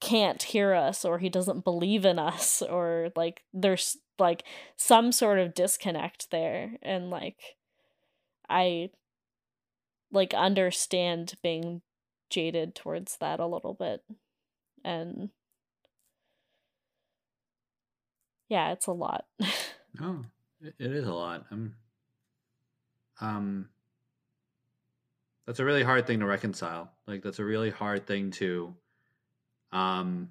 can't 0.00 0.42
hear 0.42 0.74
us 0.74 1.04
or 1.04 1.18
he 1.18 1.28
doesn't 1.28 1.64
believe 1.64 2.04
in 2.04 2.18
us 2.18 2.62
or 2.62 3.10
like 3.16 3.42
there's 3.52 3.96
like 4.18 4.44
some 4.76 5.12
sort 5.12 5.38
of 5.38 5.54
disconnect 5.54 6.30
there. 6.30 6.76
And 6.82 7.10
like 7.10 7.56
I 8.48 8.90
like 10.12 10.32
understand 10.34 11.34
being 11.42 11.82
jaded 12.30 12.74
towards 12.74 13.18
that 13.18 13.40
a 13.40 13.46
little 13.46 13.74
bit. 13.74 14.02
And 14.84 15.30
yeah 18.48 18.72
it's 18.72 18.86
a 18.86 18.92
lot. 18.92 19.26
Oh 19.98 20.26
it 20.60 20.74
is 20.78 21.06
a 21.06 21.12
lot. 21.12 21.46
I'm 21.50 21.74
um 23.20 23.68
that's 25.46 25.60
a 25.60 25.64
really 25.64 25.84
hard 25.84 26.06
thing 26.06 26.20
to 26.20 26.26
reconcile. 26.26 26.90
Like 27.06 27.22
that's 27.22 27.38
a 27.38 27.44
really 27.44 27.70
hard 27.70 28.06
thing 28.06 28.32
to 28.32 28.74
um 29.72 30.28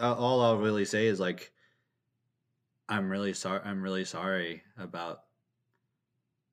all 0.00 0.40
i'll 0.40 0.58
really 0.58 0.84
say 0.84 1.06
is 1.06 1.18
like 1.18 1.52
i'm 2.88 3.10
really 3.10 3.32
sorry 3.32 3.60
i'm 3.64 3.82
really 3.82 4.04
sorry 4.04 4.62
about 4.78 5.22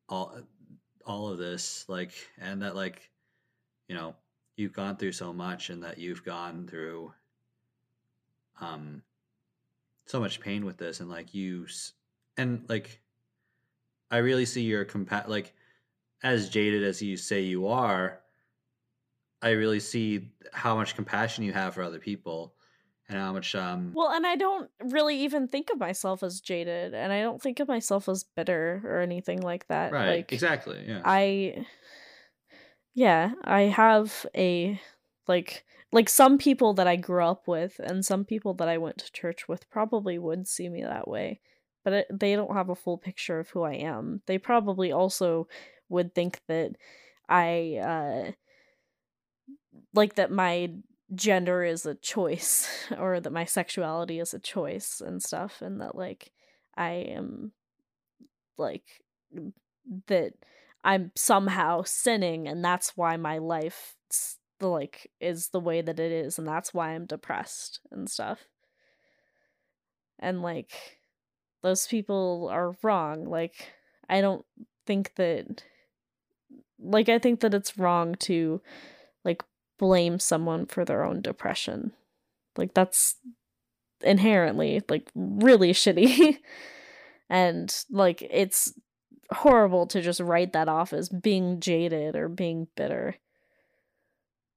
all 0.10 0.38
all 1.06 1.28
of 1.28 1.38
this 1.38 1.86
like 1.88 2.14
and 2.40 2.62
that 2.62 2.76
like 2.76 3.10
you 3.88 3.96
know 3.96 4.16
you've 4.56 4.74
gone 4.74 4.96
through 4.96 5.12
so 5.12 5.34
much 5.34 5.70
and 5.70 5.84
that 5.84 5.98
you've 5.98 6.24
gone 6.24 6.68
through 6.68 7.14
um 8.62 9.02
so 10.06 10.20
much 10.20 10.40
pain 10.40 10.66
with 10.66 10.78
this 10.78 11.00
and 11.00 11.10
like 11.10 11.34
you 11.34 11.68
and 12.38 12.66
like 12.70 13.02
i 14.10 14.18
really 14.18 14.46
see 14.46 14.62
your 14.62 14.86
compa 14.86 15.28
like 15.28 15.54
as 16.26 16.50
jaded 16.50 16.84
as 16.84 17.02
you 17.02 17.16
say 17.18 17.42
you 17.42 17.68
are, 17.68 18.22
I 19.44 19.52
really 19.52 19.80
see 19.80 20.32
how 20.52 20.76
much 20.76 20.96
compassion 20.96 21.44
you 21.44 21.54
have 21.54 21.76
for 21.76 21.84
other 21.84 22.00
people 22.00 22.56
and 23.08 23.20
how 23.20 23.32
much 23.32 23.54
um 23.54 23.94
Well, 23.94 24.10
and 24.10 24.26
I 24.26 24.36
don't 24.36 24.72
really 24.84 25.20
even 25.20 25.48
think 25.48 25.70
of 25.70 25.78
myself 25.78 26.24
as 26.24 26.42
jaded 26.42 26.96
and 26.96 27.14
I 27.14 27.22
don't 27.22 27.40
think 27.40 27.60
of 27.60 27.68
myself 27.68 28.10
as 28.10 28.24
bitter 28.24 28.82
or 28.84 29.02
anything 29.02 29.42
like 29.42 29.68
that. 29.68 29.92
Right. 29.92 30.18
Like 30.18 30.34
exactly. 30.34 30.84
Yeah. 30.88 31.02
I 31.06 31.66
Yeah, 32.96 33.34
I 33.44 33.62
have 33.64 34.26
a 34.36 34.82
like 35.28 35.64
like 35.92 36.10
some 36.10 36.38
people 36.40 36.74
that 36.74 36.88
I 36.88 36.96
grew 36.96 37.24
up 37.24 37.48
with 37.48 37.80
and 37.80 38.04
some 38.04 38.26
people 38.26 38.56
that 38.56 38.68
I 38.68 38.80
went 38.80 38.98
to 38.98 39.12
church 39.12 39.48
with 39.48 39.70
probably 39.70 40.18
would 40.18 40.48
see 40.48 40.70
me 40.70 40.82
that 40.82 41.08
way. 41.08 41.40
But 41.84 41.94
it, 41.94 42.08
they 42.12 42.36
don't 42.36 42.56
have 42.56 42.70
a 42.70 42.76
full 42.76 42.98
picture 42.98 43.40
of 43.40 43.50
who 43.50 43.62
I 43.62 43.74
am. 43.74 44.22
They 44.26 44.40
probably 44.40 44.92
also 44.92 45.48
would 45.90 46.14
think 46.16 46.42
that 46.48 46.76
I 47.30 47.80
uh 47.82 48.32
like 49.94 50.16
that 50.16 50.32
my 50.32 50.72
gender 51.14 51.64
is 51.64 51.86
a 51.86 51.96
choice 51.96 52.68
or 52.98 53.20
that 53.20 53.34
my 53.34 53.46
sexuality 53.46 54.20
is 54.20 54.34
a 54.34 54.40
choice 54.40 55.02
and 55.06 55.22
stuff 55.22 55.62
and 55.62 55.82
that 55.82 55.96
like 55.96 56.32
I 56.78 56.92
am 56.92 57.52
like 58.58 58.84
that 60.08 60.34
I'm 60.84 61.12
somehow 61.16 61.84
sinning 61.84 62.48
and 62.48 62.64
that's 62.64 62.96
why 62.96 63.18
my 63.18 63.38
life 63.40 63.96
like 64.62 65.12
is 65.20 65.50
the 65.50 65.60
way 65.60 65.82
that 65.82 66.00
it 66.00 66.12
is 66.12 66.40
and 66.40 66.48
that's 66.48 66.74
why 66.74 66.92
I'm 66.92 67.06
depressed 67.06 67.82
and 67.92 68.10
stuff. 68.10 68.46
And 70.20 70.42
like 70.42 70.72
those 71.62 71.88
people 71.88 72.50
are 72.52 72.76
wrong. 72.84 73.26
Like 73.26 73.74
I 74.08 74.22
don't 74.22 74.46
think 74.86 75.14
that 75.16 75.64
like 76.80 77.10
I 77.10 77.20
think 77.20 77.40
that 77.42 77.54
it's 77.54 77.78
wrong 77.78 78.16
to 78.22 78.62
like 79.24 79.44
blame 79.78 80.20
someone 80.20 80.66
for 80.66 80.86
their 80.86 81.04
own 81.04 81.22
depression. 81.22 81.92
Like 82.58 82.74
that's 82.74 83.16
inherently 84.02 84.82
like 84.90 85.10
really 85.16 85.72
shitty. 85.74 86.40
and 87.30 87.76
like 87.90 88.22
it's 88.22 88.74
horrible 89.32 89.88
to 89.88 90.02
just 90.02 90.20
write 90.20 90.54
that 90.54 90.70
off 90.70 90.94
as 90.94 91.10
being 91.10 91.60
jaded 91.60 92.16
or 92.16 92.30
being 92.30 92.68
bitter. 92.76 93.16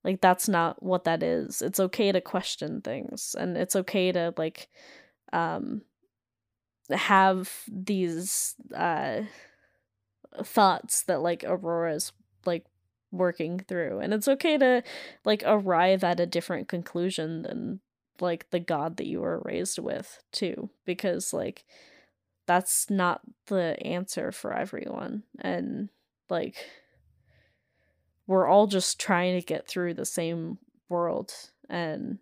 Like 0.04 0.20
that's 0.20 0.48
not 0.48 0.82
what 0.82 1.04
that 1.04 1.22
is. 1.22 1.62
It's 1.62 1.80
okay 1.80 2.12
to 2.12 2.20
question 2.20 2.80
things 2.80 3.34
and 3.38 3.56
it's 3.56 3.76
okay 3.76 4.12
to 4.12 4.34
like 4.36 4.68
um 5.32 5.82
have 6.90 7.64
these 7.70 8.54
uh 8.74 9.20
thoughts 10.42 11.02
that 11.04 11.20
like 11.20 11.44
Aurora's 11.46 12.12
like 12.44 12.64
working 13.10 13.60
through. 13.60 14.00
And 14.00 14.12
it's 14.12 14.28
okay 14.28 14.58
to 14.58 14.82
like 15.24 15.42
arrive 15.46 16.04
at 16.04 16.20
a 16.20 16.26
different 16.26 16.68
conclusion 16.68 17.42
than 17.42 17.80
like 18.20 18.50
the 18.50 18.60
god 18.60 18.96
that 18.96 19.06
you 19.06 19.20
were 19.20 19.42
raised 19.44 19.78
with 19.78 20.22
too 20.32 20.70
because 20.84 21.32
like 21.32 21.64
that's 22.46 22.88
not 22.90 23.20
the 23.46 23.76
answer 23.84 24.32
for 24.32 24.52
everyone 24.52 25.22
and 25.38 25.88
like 26.30 26.56
we're 28.26 28.46
all 28.46 28.66
just 28.66 29.00
trying 29.00 29.38
to 29.38 29.46
get 29.46 29.66
through 29.66 29.94
the 29.94 30.04
same 30.04 30.58
world 30.88 31.32
and 31.68 32.18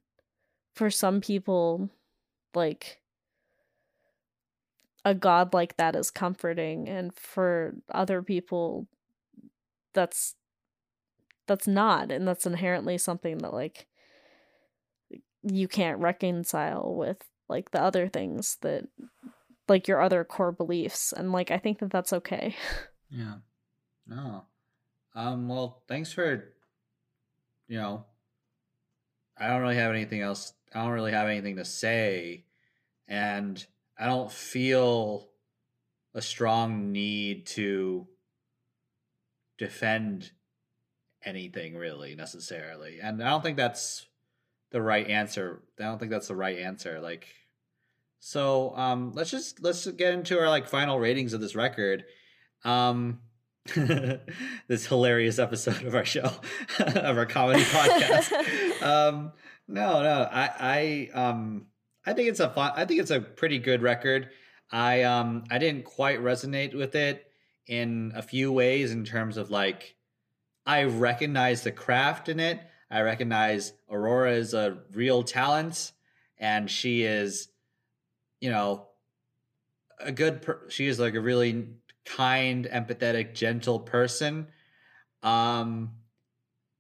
for 0.75 0.91
some 0.91 1.21
people 1.21 1.89
like 2.55 3.01
a 5.07 5.15
god 5.15 5.55
like 5.55 5.77
that 5.77 5.97
is 5.97 6.11
comforting 6.11 6.87
and 6.89 7.15
for 7.15 7.75
other 7.91 8.23
people 8.23 8.87
that's 9.95 10.35
that's 11.47 11.67
not 11.67 12.11
and 12.11 12.29
that's 12.29 12.45
inherently 12.45 12.99
something 12.99 13.39
that 13.39 13.55
like 13.55 13.87
you 15.43 15.69
can't 15.69 16.01
reconcile 16.01 16.95
with 16.95 17.25
like 17.49 17.71
the 17.71 17.81
other 17.81 18.09
things 18.09 18.59
that 18.61 18.85
like 19.69 19.89
your 19.89 20.03
other 20.03 20.25
core 20.25 20.53
beliefs 20.53 21.13
and 21.13 21.33
like 21.33 21.51
i 21.51 21.57
think 21.57 21.79
that 21.79 21.91
that's 21.91 22.13
okay 22.13 22.55
Yeah. 23.11 23.35
No. 24.07 24.45
Um, 25.15 25.49
well, 25.49 25.83
thanks 25.89 26.13
for, 26.13 26.53
you 27.69 27.79
know, 27.79 28.05
I 29.39 29.49
don't 29.49 29.63
really 29.63 29.77
have 29.77 29.93
anything 29.93 30.21
else. 30.21 30.53
I 30.75 30.83
don't 30.83 30.93
really 30.93 31.13
have 31.13 31.29
anything 31.29 31.57
to 31.57 31.65
say. 31.65 32.45
And 33.09 33.65
I 33.99 34.07
don't 34.07 34.31
feel 34.31 35.29
a 36.15 36.23
strong 36.23 36.93
need 36.93 37.47
to 37.47 38.07
defend 39.59 40.31
anything 41.25 41.77
really 41.77 42.15
necessarily. 42.15 42.99
And 43.03 43.23
I 43.23 43.31
don't 43.31 43.43
think 43.43 43.57
that's 43.57 44.07
the 44.71 44.83
right 44.83 45.09
answer. 45.09 45.63
I 45.79 45.85
don't 45.85 45.99
think 45.99 46.11
that's 46.11 46.29
the 46.29 46.37
right 46.37 46.59
answer. 46.59 47.01
Like, 47.01 47.27
so 48.21 48.75
um, 48.77 49.13
let's 49.15 49.31
just 49.31 49.63
let's 49.63 49.87
get 49.87 50.15
into 50.15 50.39
our 50.39 50.49
like 50.49 50.69
final 50.69 50.99
ratings 50.99 51.33
of 51.33 51.41
this 51.41 51.55
record. 51.55 52.05
Um, 52.65 53.21
this 54.69 54.87
hilarious 54.87 55.39
episode 55.39 55.83
of 55.85 55.95
our 55.95 56.05
show 56.05 56.31
of 56.79 57.19
our 57.19 57.27
comedy 57.27 57.63
podcast. 57.65 58.83
um, 58.83 59.33
no, 59.69 60.03
no, 60.03 60.29
I, 60.31 60.51
I, 60.61 61.11
um, 61.13 61.67
I 62.07 62.13
think 62.13 62.29
it's 62.29 62.41
a 62.41 62.49
fun. 62.49 62.73
I 62.77 62.85
think 62.85 63.01
it's 63.01 63.11
a 63.11 63.21
pretty 63.21 63.59
good 63.59 63.83
record. 63.83 64.31
I, 64.71 65.03
um, 65.03 65.45
I 65.51 65.59
didn't 65.59 65.85
quite 65.85 66.21
resonate 66.21 66.75
with 66.75 66.95
it 66.95 67.27
in 67.67 68.13
a 68.15 68.23
few 68.23 68.53
ways 68.53 68.93
in 68.93 69.05
terms 69.05 69.37
of 69.37 69.51
like, 69.51 69.97
I 70.65 70.85
recognize 70.85 71.63
the 71.63 71.73
craft 71.73 72.29
in 72.29 72.41
it. 72.41 72.61
I 72.91 73.01
recognize 73.01 73.73
Aurora 73.91 74.33
is 74.33 74.55
a 74.55 74.79
real 74.93 75.25
talent, 75.25 75.93
and 76.39 76.71
she 76.71 77.03
is, 77.03 77.49
you 78.41 78.51
know, 78.51 78.87
a 79.99 80.13
good. 80.13 80.43
Per- 80.43 80.69
she 80.69 80.87
is 80.87 81.01
like 81.01 81.15
a 81.15 81.21
really 81.21 81.69
kind, 82.05 82.67
empathetic, 82.67 83.35
gentle 83.35 83.81
person. 83.81 84.49
Um 85.23 85.93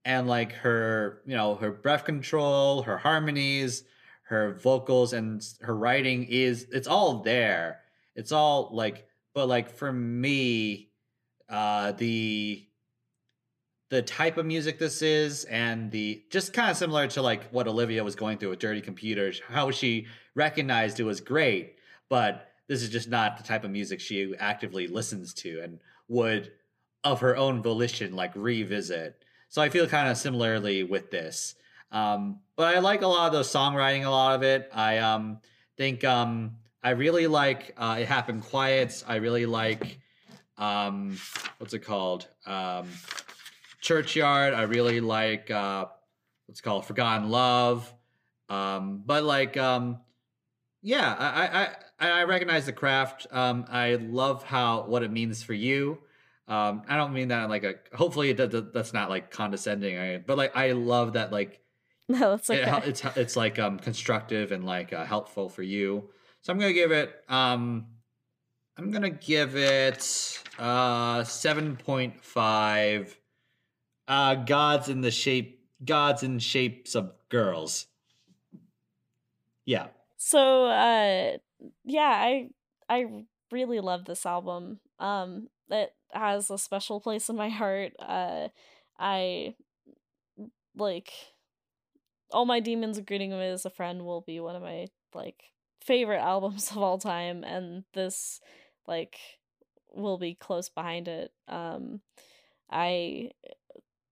and 0.05 0.29
like 0.29 0.53
her, 0.53 1.23
you 1.27 1.37
know, 1.37 1.57
her 1.57 1.73
breath 1.73 2.05
control, 2.05 2.83
her 2.83 2.99
harmonies, 2.99 3.83
her 4.29 4.55
vocals 4.55 5.13
and 5.13 5.43
her 5.61 5.77
writing 5.77 6.25
is 6.25 6.67
it's 6.73 6.89
all 6.89 7.23
there. 7.23 7.81
It's 8.15 8.33
all 8.33 8.71
like 8.73 9.07
but 9.35 9.47
like 9.47 9.71
for 9.71 9.93
me 9.93 10.91
uh 11.49 11.93
the 11.93 12.67
the 13.89 14.03
type 14.03 14.37
of 14.37 14.45
music 14.47 14.81
this 14.81 15.01
is 15.01 15.45
and 15.45 15.93
the 15.93 16.25
just 16.29 16.53
kind 16.53 16.71
of 16.71 16.77
similar 16.77 17.07
to 17.07 17.23
like 17.23 17.49
what 17.51 17.69
Olivia 17.69 18.03
was 18.03 18.17
going 18.17 18.39
through 18.39 18.51
with 18.51 18.59
Dirty 18.59 18.81
Computers, 18.81 19.41
how 19.49 19.71
she 19.71 20.07
recognized 20.35 20.99
it 20.99 21.05
was 21.05 21.21
great, 21.21 21.77
but 22.09 22.49
this 22.69 22.83
is 22.83 22.89
just 22.89 23.09
not 23.09 23.37
the 23.37 23.45
type 23.45 23.65
of 23.65 23.71
music 23.71 24.01
she 24.01 24.35
actively 24.39 24.87
listens 24.89 25.33
to 25.35 25.61
and 25.63 25.79
would 26.09 26.53
of 27.05 27.21
her 27.21 27.37
own 27.37 27.63
volition 27.63 28.17
like 28.17 28.35
revisit 28.35 29.23
so 29.49 29.63
i 29.63 29.69
feel 29.69 29.87
kind 29.87 30.09
of 30.09 30.17
similarly 30.17 30.83
with 30.83 31.11
this 31.11 31.55
um, 31.91 32.41
but 32.57 32.75
i 32.75 32.79
like 32.79 33.03
a 33.03 33.07
lot 33.07 33.29
of 33.29 33.33
the 33.33 33.41
songwriting 33.41 34.05
a 34.05 34.11
lot 34.11 34.35
of 34.35 34.43
it 34.43 34.69
i 34.73 34.99
um, 34.99 35.39
think 35.77 36.05
um, 36.05 36.57
i 36.83 36.91
really 36.91 37.27
like 37.27 37.75
uh, 37.77 37.97
it 37.99 38.07
happened 38.07 38.43
quiet 38.43 39.03
i 39.07 39.17
really 39.17 39.47
like 39.47 39.99
um, 40.59 41.19
what's 41.59 41.75
it 41.75 41.81
called 41.81 42.29
um, 42.47 42.89
churchyard 43.81 44.55
i 44.55 44.63
really 44.63 45.01
like 45.01 45.51
uh, 45.51 45.87
what's 46.47 46.61
it 46.61 46.63
called 46.63 46.87
forgotten 46.87 47.31
love 47.31 47.93
um, 48.49 49.03
but 49.05 49.25
like 49.25 49.57
um, 49.57 49.99
yeah, 50.87 51.17
I, 51.19 52.07
I 52.07 52.21
I 52.21 52.25
recognize 52.25 52.67
the 52.67 52.73
craft. 52.73 53.27
Um, 53.33 53.65
I 53.69 53.97
love 53.97 54.45
how 54.45 54.85
what 54.87 55.03
it 55.03 55.11
means 55.11 55.43
for 55.43 55.53
you. 55.53 55.99
Um, 56.47 56.83
I 56.89 56.97
don't 56.97 57.13
mean 57.13 57.29
that 57.29 57.49
like 57.49 57.65
a. 57.65 57.75
Hopefully, 57.93 58.33
does, 58.33 58.63
that's 58.73 58.93
not 58.93 59.11
like 59.11 59.33
condescending. 59.33 60.23
But 60.25 60.39
like, 60.39 60.57
I 60.57 60.73
love 60.73 61.15
that 61.15 61.33
like. 61.33 61.61
No, 62.09 62.35
it's 62.35 62.49
okay. 62.49 62.63
It, 62.63 62.85
it's 62.87 63.05
it's 63.17 63.37
like 63.37 63.59
um 63.59 63.81
constructive 63.81 64.53
and 64.53 64.65
like 64.65 64.93
uh, 64.93 65.05
helpful 65.05 65.49
for 65.49 65.65
you. 65.65 66.09
So 66.41 66.53
I'm 66.53 66.59
gonna 66.61 66.73
give 66.73 66.93
it 66.93 67.13
um, 67.29 67.87
I'm 68.79 68.93
gonna 68.93 69.11
give 69.11 69.57
it 69.57 70.43
uh 70.59 71.25
seven 71.25 71.77
point 71.77 72.23
five. 72.23 73.19
Uh, 74.09 74.37
gods 74.37 74.89
in 74.89 75.01
the 75.01 75.11
shape, 75.11 75.67
gods 75.85 76.23
in 76.23 76.39
shapes 76.39 76.95
of 76.95 77.13
girls. 77.29 77.87
Yeah. 79.65 79.89
So 80.17 80.67
uh 80.67 81.39
yeah, 81.85 82.03
I 82.03 82.51
I 82.89 83.25
really 83.51 83.81
love 83.81 84.05
this 84.05 84.25
album. 84.25 84.79
Um 85.01 85.49
it 85.69 85.93
has 86.13 86.51
a 86.51 86.59
special 86.59 87.01
place 87.01 87.29
in 87.29 87.37
my 87.37 87.49
heart. 87.49 87.95
Uh 87.99 88.49
I 88.99 89.57
like 90.77 91.13
all 92.33 92.45
my 92.45 92.61
demons 92.61 93.01
greeting 93.01 93.31
me 93.31 93.47
as 93.47 93.65
a 93.65 93.71
friend 93.71 94.05
will 94.05 94.21
be 94.21 94.41
one 94.41 94.57
of 94.57 94.63
my 94.63 94.87
like 95.15 95.43
favorite 95.81 96.21
albums 96.23 96.71
of 96.71 96.79
all 96.79 96.99
time 96.99 97.45
and 97.45 97.85
this 97.95 98.41
like 98.87 99.19
will 99.95 100.19
be 100.19 100.35
close 100.35 100.69
behind 100.69 101.09
it. 101.09 101.33
Um 101.49 102.01
I 102.71 103.31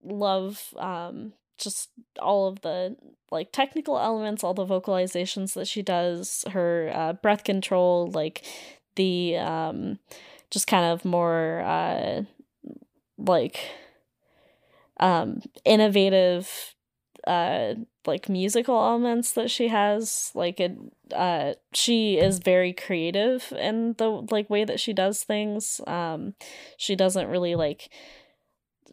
love 0.03 0.73
um 0.77 1.33
just 1.59 1.91
all 2.21 2.49
of 2.49 2.61
the 2.63 2.97
like 3.31 3.53
technical 3.53 3.99
elements, 3.99 4.45
all 4.45 4.55
the 4.55 4.67
vocalizations 4.67 5.55
that 5.55 5.69
she 5.69 5.83
does, 5.83 6.45
her 6.51 6.91
uh, 6.95 7.13
breath 7.15 7.45
control, 7.45 8.11
like 8.11 8.45
the 8.97 9.37
um, 9.37 9.99
just 10.51 10.67
kind 10.67 10.85
of 10.85 11.05
more 11.05 11.61
uh, 11.61 12.23
like 13.19 13.61
um, 15.01 15.43
innovative 15.65 16.74
uh, 17.27 17.75
like 18.07 18.29
musical 18.29 18.77
elements 18.77 19.33
that 19.33 19.51
she 19.51 19.69
has. 19.69 20.31
Like 20.35 20.61
it, 20.61 20.77
uh, 21.15 21.55
she 21.73 22.19
is 22.19 22.39
very 22.39 22.73
creative 22.73 23.53
in 23.59 23.95
the 23.99 24.09
like 24.31 24.51
way 24.51 24.65
that 24.65 24.81
she 24.81 24.93
does 24.93 25.23
things. 25.23 25.81
Um, 25.87 26.35
she 26.77 26.97
doesn't 26.97 27.29
really 27.29 27.55
like 27.55 27.91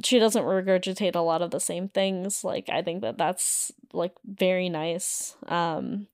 she 0.04 0.20
doesn't 0.20 0.44
regurgitate 0.44 1.16
a 1.16 1.20
lot 1.20 1.42
of 1.42 1.52
the 1.52 1.60
same 1.60 1.88
things 1.90 2.44
like 2.44 2.70
i 2.70 2.82
think 2.82 3.02
that 3.02 3.18
that's 3.18 3.72
like 3.94 4.14
very 4.26 4.70
nice 4.70 5.36
um 5.48 6.08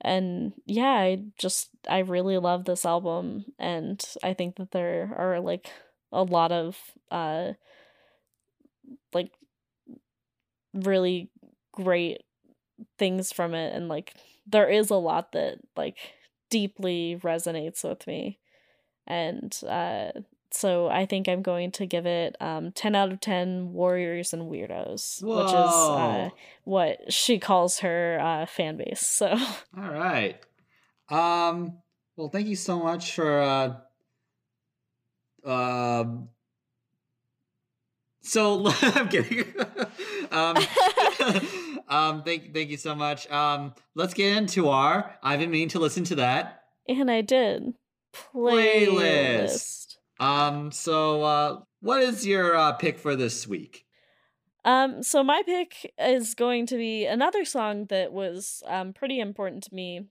and 0.00 0.52
yeah 0.66 0.92
i 0.92 1.22
just 1.38 1.70
i 1.88 1.98
really 1.98 2.38
love 2.38 2.64
this 2.64 2.86
album 2.86 3.44
and 3.58 4.04
i 4.22 4.32
think 4.32 4.56
that 4.56 4.70
there 4.70 5.14
are 5.16 5.40
like 5.40 5.70
a 6.12 6.22
lot 6.22 6.52
of 6.52 6.78
uh 7.10 7.52
like 9.12 9.32
really 10.74 11.30
great 11.72 12.22
things 12.98 13.32
from 13.32 13.54
it 13.54 13.74
and 13.74 13.88
like 13.88 14.14
there 14.46 14.68
is 14.68 14.90
a 14.90 14.96
lot 14.96 15.32
that 15.32 15.58
like 15.76 15.96
deeply 16.50 17.18
resonates 17.22 17.84
with 17.88 18.06
me 18.06 18.38
and 19.06 19.60
uh 19.68 20.10
so 20.54 20.88
I 20.88 21.06
think 21.06 21.28
I'm 21.28 21.42
going 21.42 21.70
to 21.72 21.86
give 21.86 22.06
it 22.06 22.36
um, 22.40 22.72
10 22.72 22.94
out 22.94 23.10
of 23.10 23.20
10 23.20 23.72
warriors 23.72 24.32
and 24.32 24.50
weirdos, 24.50 25.22
Whoa. 25.22 25.38
which 25.38 25.48
is 25.48 25.54
uh, 25.54 26.30
what 26.64 27.12
she 27.12 27.38
calls 27.38 27.78
her 27.78 28.20
uh, 28.20 28.46
fan 28.46 28.76
base. 28.76 29.00
So 29.00 29.28
All 29.76 29.90
right. 29.90 30.38
Um 31.08 31.78
well 32.16 32.28
thank 32.28 32.46
you 32.48 32.56
so 32.56 32.78
much 32.82 33.14
for 33.14 33.40
uh 33.40 33.74
um 35.44 36.28
so 38.22 38.66
I'm 38.82 39.08
kidding. 39.08 39.44
um, 40.30 40.56
um 41.88 42.22
thank 42.22 42.54
thank 42.54 42.70
you 42.70 42.76
so 42.76 42.94
much. 42.94 43.30
Um 43.30 43.74
let's 43.94 44.14
get 44.14 44.36
into 44.36 44.68
our 44.68 45.16
I've 45.22 45.40
been 45.40 45.50
meaning 45.50 45.68
to 45.70 45.78
listen 45.78 46.04
to 46.04 46.14
that. 46.16 46.64
and 46.88 47.10
I 47.10 47.20
did 47.20 47.74
Playlist. 48.14 48.86
playlist. 48.88 49.96
Um 50.20 50.70
so 50.72 51.22
uh 51.22 51.60
what 51.80 52.02
is 52.02 52.26
your 52.26 52.54
uh 52.56 52.72
pick 52.72 52.98
for 52.98 53.16
this 53.16 53.46
week? 53.46 53.84
Um, 54.64 55.02
so 55.02 55.24
my 55.24 55.42
pick 55.44 55.92
is 55.98 56.36
going 56.36 56.66
to 56.66 56.76
be 56.76 57.04
another 57.04 57.44
song 57.44 57.86
that 57.86 58.12
was 58.12 58.62
um 58.66 58.92
pretty 58.92 59.18
important 59.18 59.64
to 59.64 59.74
me 59.74 60.06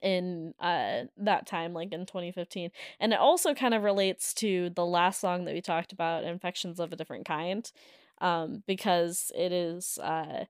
in 0.00 0.54
uh 0.60 1.02
that 1.18 1.46
time 1.46 1.74
like 1.74 1.92
in 1.92 2.06
2015 2.06 2.70
and 2.98 3.12
it 3.12 3.18
also 3.18 3.52
kind 3.52 3.74
of 3.74 3.82
relates 3.82 4.32
to 4.32 4.70
the 4.70 4.86
last 4.86 5.20
song 5.20 5.44
that 5.44 5.54
we 5.54 5.60
talked 5.60 5.92
about 5.92 6.24
infections 6.24 6.80
of 6.80 6.92
a 6.92 6.96
different 6.96 7.26
kind 7.26 7.72
um 8.20 8.62
because 8.66 9.30
it 9.34 9.52
is 9.52 9.98
uh 9.98 10.44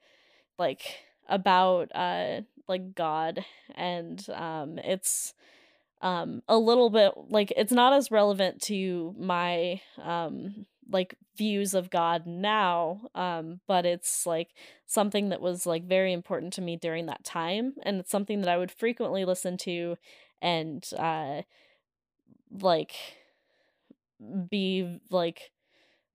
like 0.59 1.01
about 1.29 1.91
uh 1.95 2.43
like 2.69 2.95
God 2.95 3.45
and 3.75 4.25
um 4.31 4.79
it's 4.79 5.35
um 6.01 6.43
a 6.49 6.57
little 6.57 6.91
bit 6.91 7.13
like 7.29 7.53
it's 7.57 7.73
not 7.73 7.93
as 7.93 8.11
relevant 8.11 8.61
to 8.63 9.15
my 9.19 9.81
um 10.01 10.67
like 10.93 11.17
views 11.37 11.75
of 11.75 11.91
God 11.91 12.27
now 12.27 13.03
um 13.15 13.61
but 13.67 13.87
it's 13.87 14.27
like 14.27 14.51
something 14.87 15.31
that 15.31 15.41
was 15.41 15.67
like 15.67 15.85
very 15.89 16.13
important 16.13 16.53
to 16.55 16.63
me 16.63 16.77
during 16.77 17.07
that 17.07 17.25
time 17.25 17.75
and 17.83 17.99
it's 18.01 18.11
something 18.11 18.41
that 18.43 18.51
I 18.51 18.59
would 18.59 18.71
frequently 18.71 19.25
listen 19.25 19.57
to 19.59 19.97
and 20.43 20.89
uh 20.99 21.43
like 22.61 22.95
be 24.51 25.01
like 25.11 25.51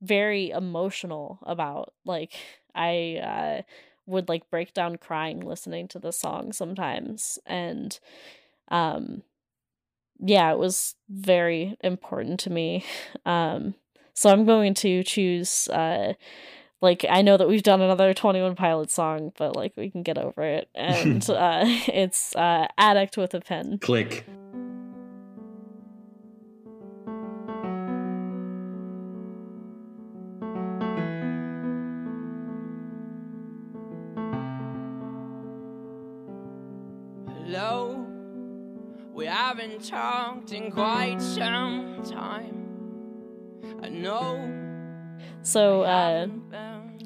very 0.01 0.51
emotional 0.51 1.39
about 1.43 1.93
like 2.05 2.33
I 2.75 3.17
uh 3.23 3.61
would 4.07 4.29
like 4.29 4.49
break 4.49 4.73
down 4.73 4.97
crying 4.97 5.41
listening 5.41 5.87
to 5.89 5.99
the 5.99 6.11
song 6.13 6.53
sometimes 6.53 7.39
and 7.45 7.99
um 8.69 9.23
yeah 10.19 10.51
it 10.51 10.57
was 10.57 10.95
very 11.09 11.77
important 11.81 12.39
to 12.41 12.49
me 12.49 12.85
um 13.25 13.75
so 14.17 14.31
i'm 14.31 14.45
going 14.45 14.73
to 14.73 15.03
choose 15.03 15.67
uh 15.69 16.13
like 16.81 17.05
i 17.07 17.21
know 17.21 17.37
that 17.37 17.47
we've 17.47 17.61
done 17.61 17.81
another 17.81 18.13
21 18.15 18.55
pilot 18.55 18.89
song 18.89 19.31
but 19.37 19.55
like 19.55 19.73
we 19.77 19.91
can 19.91 20.01
get 20.01 20.17
over 20.17 20.41
it 20.41 20.69
and 20.75 21.29
uh 21.29 21.63
it's 21.87 22.35
uh 22.35 22.67
addict 22.77 23.15
with 23.15 23.33
a 23.33 23.41
pen 23.41 23.77
Click. 23.79 24.25
Hello, 37.45 38.05
we 39.13 39.25
haven't 39.25 39.87
talked 39.87 40.51
in 40.51 40.71
quite 40.71 41.21
some 41.21 42.01
time. 42.03 42.56
So 45.41 45.81
uh 45.83 46.27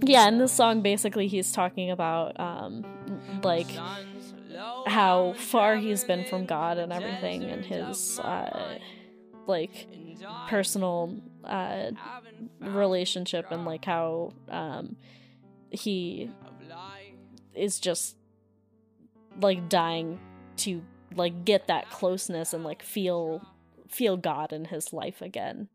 yeah 0.04 0.28
in 0.28 0.40
this 0.40 0.52
song 0.52 0.82
basically 0.82 1.28
he's 1.28 1.52
talking 1.52 1.92
about 1.92 2.40
um 2.40 2.84
like 3.44 3.70
how 4.88 5.34
far 5.34 5.76
he's 5.76 6.04
been 6.04 6.26
from 6.26 6.46
God 6.46 6.78
and 6.78 6.92
everything 6.92 7.44
and 7.44 7.64
his 7.64 8.20
uh 8.20 8.78
like 9.48 9.88
personal 10.48 11.16
uh 11.44 11.92
relationship 12.60 13.46
and 13.52 13.66
like 13.66 13.86
how 13.86 14.34
um 14.50 14.96
he 15.70 16.30
is 17.56 17.80
just 17.80 18.18
like 19.40 19.70
dying 19.70 20.20
to 20.58 20.82
like 21.16 21.46
get 21.46 21.68
that 21.68 21.90
closeness 21.90 22.54
and 22.54 22.64
like 22.64 22.82
feel 22.84 23.42
feel 23.88 24.18
God 24.18 24.54
in 24.54 24.66
his 24.66 24.94
life 24.94 25.22
again. 25.22 25.68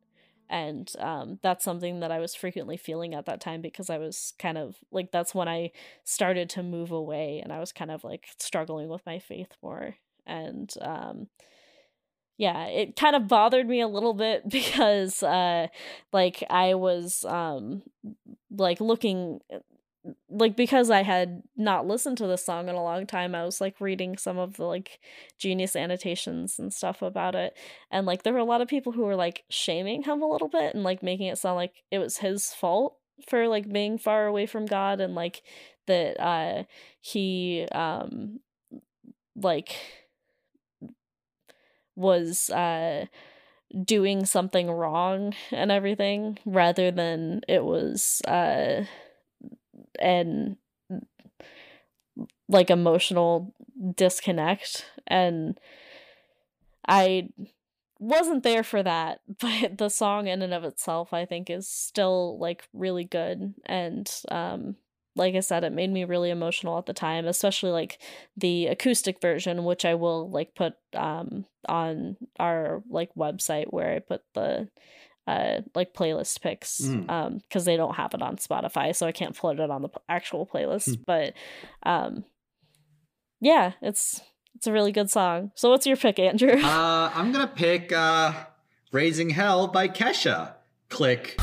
And 0.48 0.90
um 0.98 1.38
that's 1.42 1.64
something 1.64 2.00
that 2.00 2.12
I 2.12 2.18
was 2.20 2.34
frequently 2.34 2.76
feeling 2.76 3.14
at 3.14 3.26
that 3.26 3.40
time 3.40 3.60
because 3.60 3.90
I 3.90 3.98
was 3.98 4.32
kind 4.38 4.58
of 4.58 4.76
like 4.90 5.10
that's 5.12 5.34
when 5.34 5.48
I 5.48 5.72
started 6.04 6.48
to 6.50 6.62
move 6.62 6.90
away 6.92 7.40
and 7.42 7.52
I 7.52 7.58
was 7.60 7.72
kind 7.72 7.90
of 7.90 8.04
like 8.04 8.28
struggling 8.38 8.88
with 8.88 9.04
my 9.06 9.18
faith 9.18 9.56
more. 9.62 9.96
And 10.26 10.72
um 10.80 11.28
yeah, 12.38 12.66
it 12.66 12.96
kind 12.96 13.16
of 13.16 13.28
bothered 13.28 13.66
me 13.66 13.80
a 13.80 13.88
little 13.88 14.14
bit 14.14 14.48
because 14.48 15.22
uh 15.22 15.68
like 16.12 16.42
I 16.50 16.74
was 16.74 17.24
um 17.24 17.82
like 18.50 18.80
looking 18.80 19.40
like 20.28 20.56
because 20.56 20.90
I 20.90 21.02
had 21.02 21.42
not 21.56 21.86
listened 21.86 22.18
to 22.18 22.26
this 22.26 22.44
song 22.44 22.68
in 22.68 22.74
a 22.74 22.82
long 22.82 23.06
time, 23.06 23.34
I 23.34 23.44
was 23.44 23.60
like 23.60 23.80
reading 23.80 24.16
some 24.16 24.38
of 24.38 24.56
the 24.56 24.64
like 24.64 25.00
genius 25.38 25.76
annotations 25.76 26.58
and 26.58 26.72
stuff 26.72 27.02
about 27.02 27.34
it. 27.34 27.56
And 27.90 28.06
like 28.06 28.22
there 28.22 28.32
were 28.32 28.38
a 28.38 28.44
lot 28.44 28.60
of 28.60 28.68
people 28.68 28.92
who 28.92 29.02
were 29.04 29.16
like 29.16 29.44
shaming 29.50 30.02
him 30.02 30.22
a 30.22 30.28
little 30.28 30.48
bit 30.48 30.74
and 30.74 30.84
like 30.84 31.02
making 31.02 31.26
it 31.26 31.38
sound 31.38 31.56
like 31.56 31.84
it 31.90 31.98
was 31.98 32.18
his 32.18 32.52
fault 32.52 32.96
for 33.28 33.48
like 33.48 33.72
being 33.72 33.98
far 33.98 34.26
away 34.26 34.46
from 34.46 34.66
God 34.66 35.00
and 35.00 35.14
like 35.14 35.42
that 35.86 36.20
uh 36.22 36.64
he 37.00 37.66
um 37.72 38.40
like 39.34 39.76
was 41.94 42.50
uh 42.50 43.06
doing 43.84 44.24
something 44.26 44.70
wrong 44.70 45.34
and 45.50 45.72
everything 45.72 46.38
rather 46.44 46.90
than 46.90 47.40
it 47.48 47.64
was 47.64 48.22
uh 48.28 48.84
an 50.00 50.56
like 52.48 52.70
emotional 52.70 53.54
disconnect. 53.94 54.86
And 55.06 55.58
I 56.86 57.30
wasn't 57.98 58.42
there 58.42 58.62
for 58.62 58.82
that 58.82 59.20
but 59.40 59.78
the 59.78 59.88
song 59.88 60.26
in 60.26 60.42
and 60.42 60.52
of 60.52 60.64
itself 60.64 61.14
I 61.14 61.24
think 61.24 61.48
is 61.48 61.68
still 61.68 62.38
like 62.38 62.68
really 62.72 63.04
good. 63.04 63.54
And 63.64 64.10
um 64.30 64.76
like 65.14 65.34
I 65.34 65.40
said 65.40 65.64
it 65.64 65.72
made 65.72 65.90
me 65.90 66.04
really 66.04 66.30
emotional 66.30 66.76
at 66.78 66.86
the 66.86 66.92
time 66.92 67.26
especially 67.26 67.70
like 67.70 67.98
the 68.36 68.66
acoustic 68.66 69.20
version 69.20 69.64
which 69.64 69.84
I 69.84 69.94
will 69.94 70.30
like 70.30 70.54
put 70.54 70.74
um 70.94 71.46
on 71.68 72.16
our 72.38 72.82
like 72.88 73.14
website 73.14 73.72
where 73.72 73.92
I 73.92 73.98
put 74.00 74.22
the 74.34 74.68
uh 75.26 75.60
like 75.74 75.92
playlist 75.94 76.40
picks 76.40 76.80
Mm. 76.80 77.10
um 77.10 77.38
because 77.38 77.64
they 77.64 77.76
don't 77.76 77.94
have 77.96 78.14
it 78.14 78.22
on 78.22 78.36
Spotify 78.36 78.94
so 78.94 79.06
I 79.06 79.12
can't 79.12 79.36
put 79.36 79.58
it 79.60 79.70
on 79.70 79.82
the 79.82 79.88
actual 80.08 80.46
playlist 80.46 80.98
but 81.06 81.32
um 81.82 82.24
yeah 83.40 83.72
it's 83.82 84.20
it's 84.54 84.66
a 84.66 84.72
really 84.72 84.92
good 84.92 85.10
song 85.10 85.50
so 85.54 85.70
what's 85.70 85.86
your 85.86 85.96
pick 85.96 86.18
Andrew 86.18 86.52
Uh, 86.62 87.10
I'm 87.14 87.32
gonna 87.32 87.46
pick 87.46 87.92
uh, 87.92 88.32
"Raising 88.92 89.30
Hell" 89.30 89.66
by 89.68 89.88
Kesha. 89.88 90.54
Click. 90.88 91.36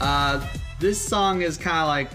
Uh, 0.00 0.46
this 0.80 1.00
song 1.00 1.42
is 1.42 1.56
kind 1.56 1.78
of 1.78 1.88
like 1.88 2.10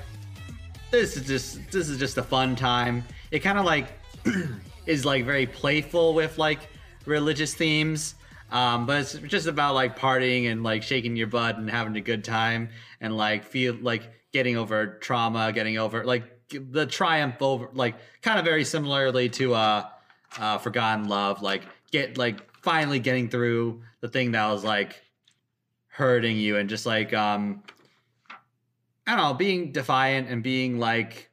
this 0.92 1.16
is 1.16 1.26
just 1.26 1.72
this 1.72 1.90
is 1.90 1.98
just 1.98 2.18
a 2.18 2.24
fun 2.24 2.56
time. 2.56 3.04
It 3.32 3.40
kind 3.40 3.58
of 3.58 3.66
like 3.66 3.88
is 4.86 5.06
like 5.06 5.26
very 5.26 5.46
playful 5.46 6.14
with 6.14 6.38
like 6.38 6.70
religious 7.06 7.54
themes. 7.54 8.16
Um, 8.52 8.88
but 8.88 9.02
it's 9.02 9.14
just 9.14 9.48
about 9.48 9.76
like 9.76 9.98
partying 9.98 10.52
and 10.52 10.64
like 10.64 10.82
shaking 10.82 11.16
your 11.16 11.28
butt 11.28 11.58
and 11.58 11.70
having 11.70 11.96
a 11.98 12.02
good 12.02 12.24
time 12.24 12.70
and 13.00 13.16
like 13.16 13.44
feel 13.44 13.76
like 13.80 14.12
getting 14.32 14.58
over 14.58 14.98
trauma, 14.98 15.52
getting 15.54 15.78
over 15.78 16.04
like 16.04 16.24
the 16.50 16.88
triumph 16.88 17.36
over 17.42 17.70
like 17.74 17.96
kind 18.22 18.40
of 18.40 18.46
very 18.46 18.66
similarly 18.66 19.30
to 19.30 19.54
uh, 19.54 19.86
uh 20.40 20.58
Forgotten 20.58 21.08
Love, 21.08 21.44
like 21.44 21.64
get 21.92 22.18
like 22.18 22.52
finally 22.62 23.00
getting 23.00 23.30
through 23.30 23.82
the 24.02 24.08
thing 24.08 24.32
that 24.32 24.48
was 24.50 24.64
like 24.64 25.04
hurting 26.00 26.38
you 26.38 26.56
and 26.56 26.70
just 26.70 26.86
like 26.86 27.14
um 27.14 27.62
I 29.06 29.16
don't 29.16 29.26
know, 29.26 29.34
being 29.34 29.74
defiant 29.74 30.30
and 30.30 30.42
being 30.42 30.80
like 30.80 31.30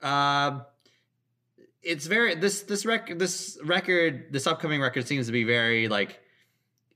uh 0.00 0.60
it's 1.82 2.06
very 2.06 2.36
this 2.36 2.62
this 2.62 2.86
record 2.86 3.18
this 3.18 3.58
record 3.64 4.32
this 4.32 4.46
upcoming 4.46 4.80
record 4.80 5.08
seems 5.08 5.26
to 5.26 5.32
be 5.32 5.42
very 5.42 5.88
like 5.88 6.20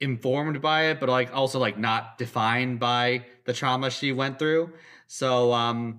informed 0.01 0.63
by 0.63 0.85
it 0.85 1.01
but 1.01 1.09
like 1.09 1.35
also 1.35 1.59
like 1.59 1.77
not 1.77 2.17
defined 2.17 2.79
by 2.79 3.25
the 3.45 3.53
trauma 3.53 3.91
she 3.91 4.13
went 4.13 4.39
through. 4.39 4.73
So 5.09 5.53
um 5.53 5.99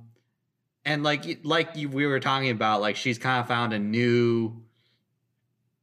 and 0.85 1.03
like 1.03 1.41
like 1.43 1.75
you, 1.75 1.89
we 1.89 2.05
were 2.05 2.21
talking 2.21 2.51
about 2.51 2.79
like 2.79 2.95
she's 2.95 3.19
kind 3.19 3.41
of 3.41 3.49
found 3.49 3.73
a 3.73 3.79
new 3.79 4.63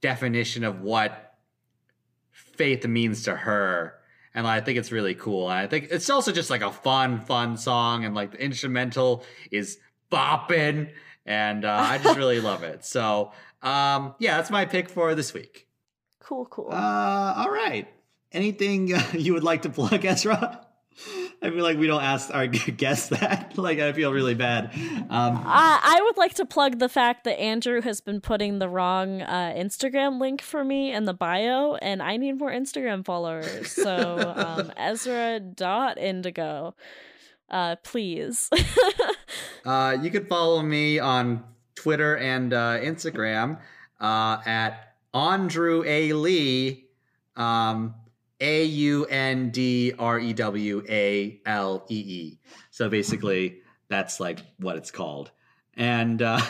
definition 0.01 0.64
of 0.64 0.80
what 0.80 1.34
faith 2.30 2.86
means 2.86 3.24
to 3.24 3.36
her 3.36 3.98
and 4.34 4.46
I 4.46 4.60
think 4.60 4.78
it's 4.78 4.92
really 4.92 5.14
cool. 5.14 5.46
I 5.46 5.66
think 5.66 5.88
it's 5.90 6.09
also 6.10 6.32
just 6.32 6.50
like 6.50 6.62
a 6.62 6.72
fun, 6.72 7.20
fun 7.20 7.56
song, 7.56 8.04
and 8.04 8.14
like 8.14 8.32
the 8.32 8.42
instrumental 8.42 9.24
is 9.50 9.78
bopping, 10.10 10.90
and 11.26 11.64
uh, 11.64 11.76
I 11.80 11.98
just 11.98 12.16
really 12.16 12.40
love 12.50 12.62
it. 12.62 12.84
So, 12.84 13.32
um, 13.62 14.14
yeah, 14.18 14.36
that's 14.36 14.50
my 14.50 14.64
pick 14.64 14.88
for 14.88 15.14
this 15.14 15.34
week. 15.34 15.66
cool 16.20 16.46
cool 16.46 16.68
Uh, 16.70 17.34
all 17.36 17.50
right. 17.50 17.88
Anything 18.32 18.94
uh, 18.94 19.02
you 19.12 19.34
would 19.34 19.44
like 19.44 19.62
to 19.62 19.70
plug, 19.70 20.04
Ezra? 20.04 20.66
I 21.43 21.51
feel 21.51 21.62
like 21.62 21.77
we 21.77 21.89
don't 21.89 22.02
ask 22.02 22.32
our 22.32 22.47
guests 22.47 23.09
that. 23.09 23.59
like, 23.59 23.81
I 23.81 23.93
feel 23.93 24.12
really 24.12 24.35
bad. 24.35 24.70
Um, 24.74 25.43
I, 25.44 25.81
I 25.82 26.01
would 26.05 26.16
like 26.16 26.35
to 26.35 26.47
plug 26.47 26.78
the 26.78 26.89
fact 26.89 27.24
that 27.24 27.40
Andrew 27.40 27.81
has 27.81 28.01
been 28.01 28.20
putting 28.20 28.60
the 28.60 28.69
wrong 28.69 29.23
uh, 29.23 29.52
Instagram 29.56 30.20
link 30.20 30.40
for 30.40 30.62
me 30.64 30.93
in 30.93 31.05
the 31.05 31.14
bio, 31.14 31.74
and 31.77 32.01
I 32.01 32.16
need 32.16 32.39
more 32.39 32.52
Instagram 32.52 33.05
followers. 33.05 33.73
So 33.73 34.35
um, 34.36 34.73
Ezra 34.77 35.40
dot 35.40 35.98
Indigo, 35.98 36.74
uh, 37.51 37.77
please. 37.82 38.48
Uh, 39.64 39.97
you 40.02 40.10
can 40.10 40.27
follow 40.27 40.60
me 40.60 40.98
on 40.98 41.44
Twitter 41.77 42.16
and 42.16 42.52
uh, 42.52 42.78
Instagram 42.81 43.60
uh, 44.01 44.39
at 44.44 44.97
Andrew 45.14 45.85
A. 45.86 46.12
Lee, 46.12 46.86
um, 47.36 47.94
A 48.43 48.64
U 48.64 49.06
N 49.06 49.51
D 49.51 49.93
R 49.98 50.19
E 50.19 50.32
W 50.32 50.82
A 50.89 51.40
L 51.47 51.86
E 51.89 51.94
E. 51.94 52.40
So 52.70 52.89
basically, 52.89 53.60
that's 53.89 54.20
like 54.20 54.40
what 54.59 54.77
it's 54.77 54.90
called. 54.90 55.31
And 55.74 56.20
uh, 56.20 56.40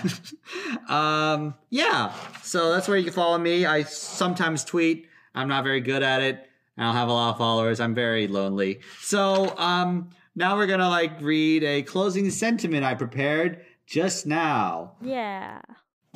um, 0.88 1.54
yeah, 1.70 2.12
so 2.42 2.72
that's 2.72 2.88
where 2.88 2.96
you 2.96 3.04
can 3.04 3.12
follow 3.12 3.38
me. 3.38 3.66
I 3.66 3.82
sometimes 3.84 4.64
tweet. 4.64 5.06
I'm 5.34 5.48
not 5.48 5.64
very 5.64 5.80
good 5.80 6.02
at 6.02 6.22
it. 6.22 6.48
I 6.76 6.84
don't 6.84 6.94
have 6.94 7.08
a 7.08 7.12
lot 7.12 7.30
of 7.30 7.38
followers. 7.38 7.78
I'm 7.80 7.94
very 7.94 8.26
lonely. 8.26 8.80
So 9.00 9.56
um, 9.58 10.10
now 10.34 10.56
we're 10.56 10.66
gonna 10.66 10.88
like 10.88 11.20
read 11.20 11.62
a 11.62 11.82
closing 11.82 12.30
sentiment 12.30 12.84
I 12.84 12.94
prepared 12.94 13.64
just 13.86 14.26
now. 14.26 14.92
Yeah. 15.02 15.60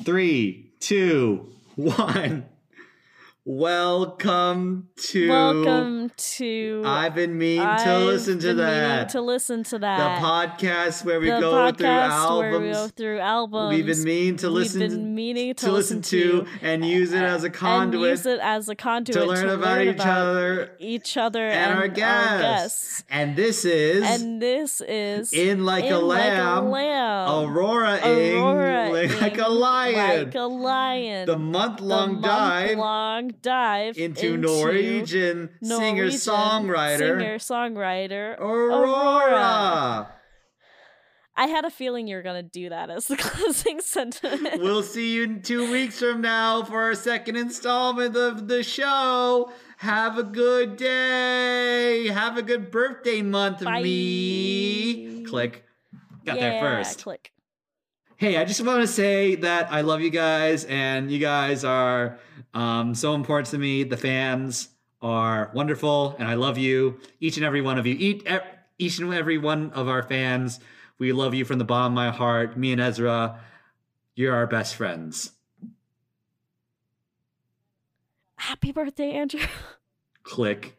Three, 0.03 0.73
two, 0.79 1.49
one. 1.75 2.45
Welcome 3.49 4.89
to. 4.97 5.29
Welcome 5.29 6.11
to. 6.17 6.83
I've 6.85 7.15
been 7.15 7.37
mean 7.37 7.61
to 7.61 7.99
listen 7.99 8.39
to 8.39 8.47
been 8.47 8.57
that. 8.57 9.07
To 9.11 9.21
listen 9.21 9.63
to 9.63 9.75
the 9.75 9.79
that. 9.79 10.21
podcast 10.21 11.05
where 11.05 11.21
we 11.21 11.29
The 11.29 11.39
go 11.39 11.53
podcast 11.53 11.77
through 11.77 11.87
albums. 11.87 12.39
where 12.39 12.59
we 12.59 12.71
go 12.73 12.87
through 12.89 13.19
albums. 13.19 13.73
We've 13.73 13.85
been 13.85 14.03
mean 14.03 14.35
to 14.37 14.49
listen 14.49 14.81
We've 14.81 14.89
to, 14.89 14.95
been 14.97 15.15
meaning 15.15 15.55
to, 15.55 15.65
to 15.67 15.71
listen 15.71 16.01
to 16.01 16.45
and 16.61 16.83
use 16.83 17.13
it 17.13 17.23
as 17.23 17.43
a 17.43 17.45
and 17.45 17.55
conduit 17.55 18.09
use 18.09 18.25
it 18.25 18.41
as 18.41 18.67
a 18.67 18.75
conduit 18.75 19.17
to 19.17 19.25
learn 19.25 19.47
about 19.47 19.81
each 19.81 20.01
other 20.01 20.71
each 20.79 21.15
other 21.15 21.47
and, 21.47 21.71
and, 21.71 21.79
our 21.79 21.87
guests. 21.87 23.05
And 23.09 23.37
this 23.37 23.63
is 23.63 24.03
And 24.03 24.41
this 24.41 24.81
is 24.81 25.31
in 25.31 25.63
like 25.63 25.85
a 25.85 25.99
In 25.99 26.05
lamb, 26.05 26.69
lamb. 26.69 27.29
Aurora, 27.29 28.01
Aurora 28.03 28.89
ing 28.89 29.21
like 29.21 29.37
a 29.37 29.47
lion. 29.47 30.25
Like 30.25 30.35
a 30.35 30.41
lion. 30.41 31.25
the 31.27 31.39
month 31.39 31.79
long 31.79 32.19
the 32.19 32.27
dive 32.27 32.77
dive 33.41 33.97
into, 33.97 34.37
Norwegian 34.37 35.49
singer 35.61 36.07
songwriter 36.07 36.97
singer 36.97 37.37
songwriter 37.37 38.39
Aurora. 38.39 40.13
I 41.39 41.45
had 41.45 41.65
a 41.65 41.69
feeling 41.69 42.07
you 42.07 42.15
were 42.15 42.23
gonna 42.23 42.41
do 42.41 42.69
that 42.69 42.89
as 42.89 43.05
the 43.05 43.15
closing 43.17 43.79
sentence. 43.79 44.41
we'll 44.57 44.81
see 44.81 45.13
you 45.13 45.23
in 45.23 45.41
two 45.43 45.71
weeks 45.71 45.99
from 45.99 46.21
now 46.21 46.63
for 46.63 46.81
our 46.81 46.95
second 46.95 47.35
installment 47.35 48.15
of 48.15 48.47
the 48.47 48.63
show. 48.63 49.51
Have 49.77 50.17
a 50.17 50.23
good 50.23 50.77
day. 50.77 52.07
Have 52.07 52.37
a 52.37 52.41
good 52.41 52.71
birthday 52.71 53.21
month, 53.21 53.63
Bye. 53.63 53.83
me. 53.83 55.23
Click. 55.25 55.63
Got 56.25 56.37
yeah, 56.37 56.49
there 56.49 56.61
first. 56.61 57.03
Click. 57.03 57.31
Hey, 58.19 58.37
I 58.37 58.45
just 58.45 58.65
want 58.65 58.81
to 58.81 58.87
say 58.87 59.35
that 59.35 59.71
I 59.71 59.81
love 59.81 60.01
you 60.01 60.09
guys, 60.09 60.65
and 60.65 61.11
you 61.11 61.19
guys 61.19 61.63
are 61.63 62.17
um, 62.51 62.95
so 62.95 63.13
important 63.13 63.49
to 63.51 63.59
me. 63.59 63.83
The 63.83 63.95
fans 63.95 64.69
are 65.03 65.51
wonderful, 65.53 66.15
and 66.17 66.27
I 66.27 66.33
love 66.33 66.57
you, 66.57 66.99
each 67.19 67.37
and 67.37 67.45
every 67.45 67.61
one 67.61 67.77
of 67.77 67.85
you. 67.85 67.95
Each, 67.99 68.25
each 68.79 68.97
and 68.97 69.13
every 69.13 69.37
one 69.37 69.69
of 69.69 69.87
our 69.87 70.01
fans. 70.01 70.59
We 70.97 71.11
love 71.11 71.35
you 71.35 71.45
from 71.45 71.59
the 71.59 71.63
bottom 71.63 71.93
of 71.93 71.95
my 71.95 72.09
heart. 72.09 72.57
Me 72.57 72.71
and 72.71 72.81
Ezra, 72.81 73.39
you're 74.15 74.33
our 74.33 74.47
best 74.47 74.73
friends. 74.73 75.33
Happy 78.37 78.71
birthday, 78.71 79.11
Andrew. 79.11 79.41
Click. 80.23 80.76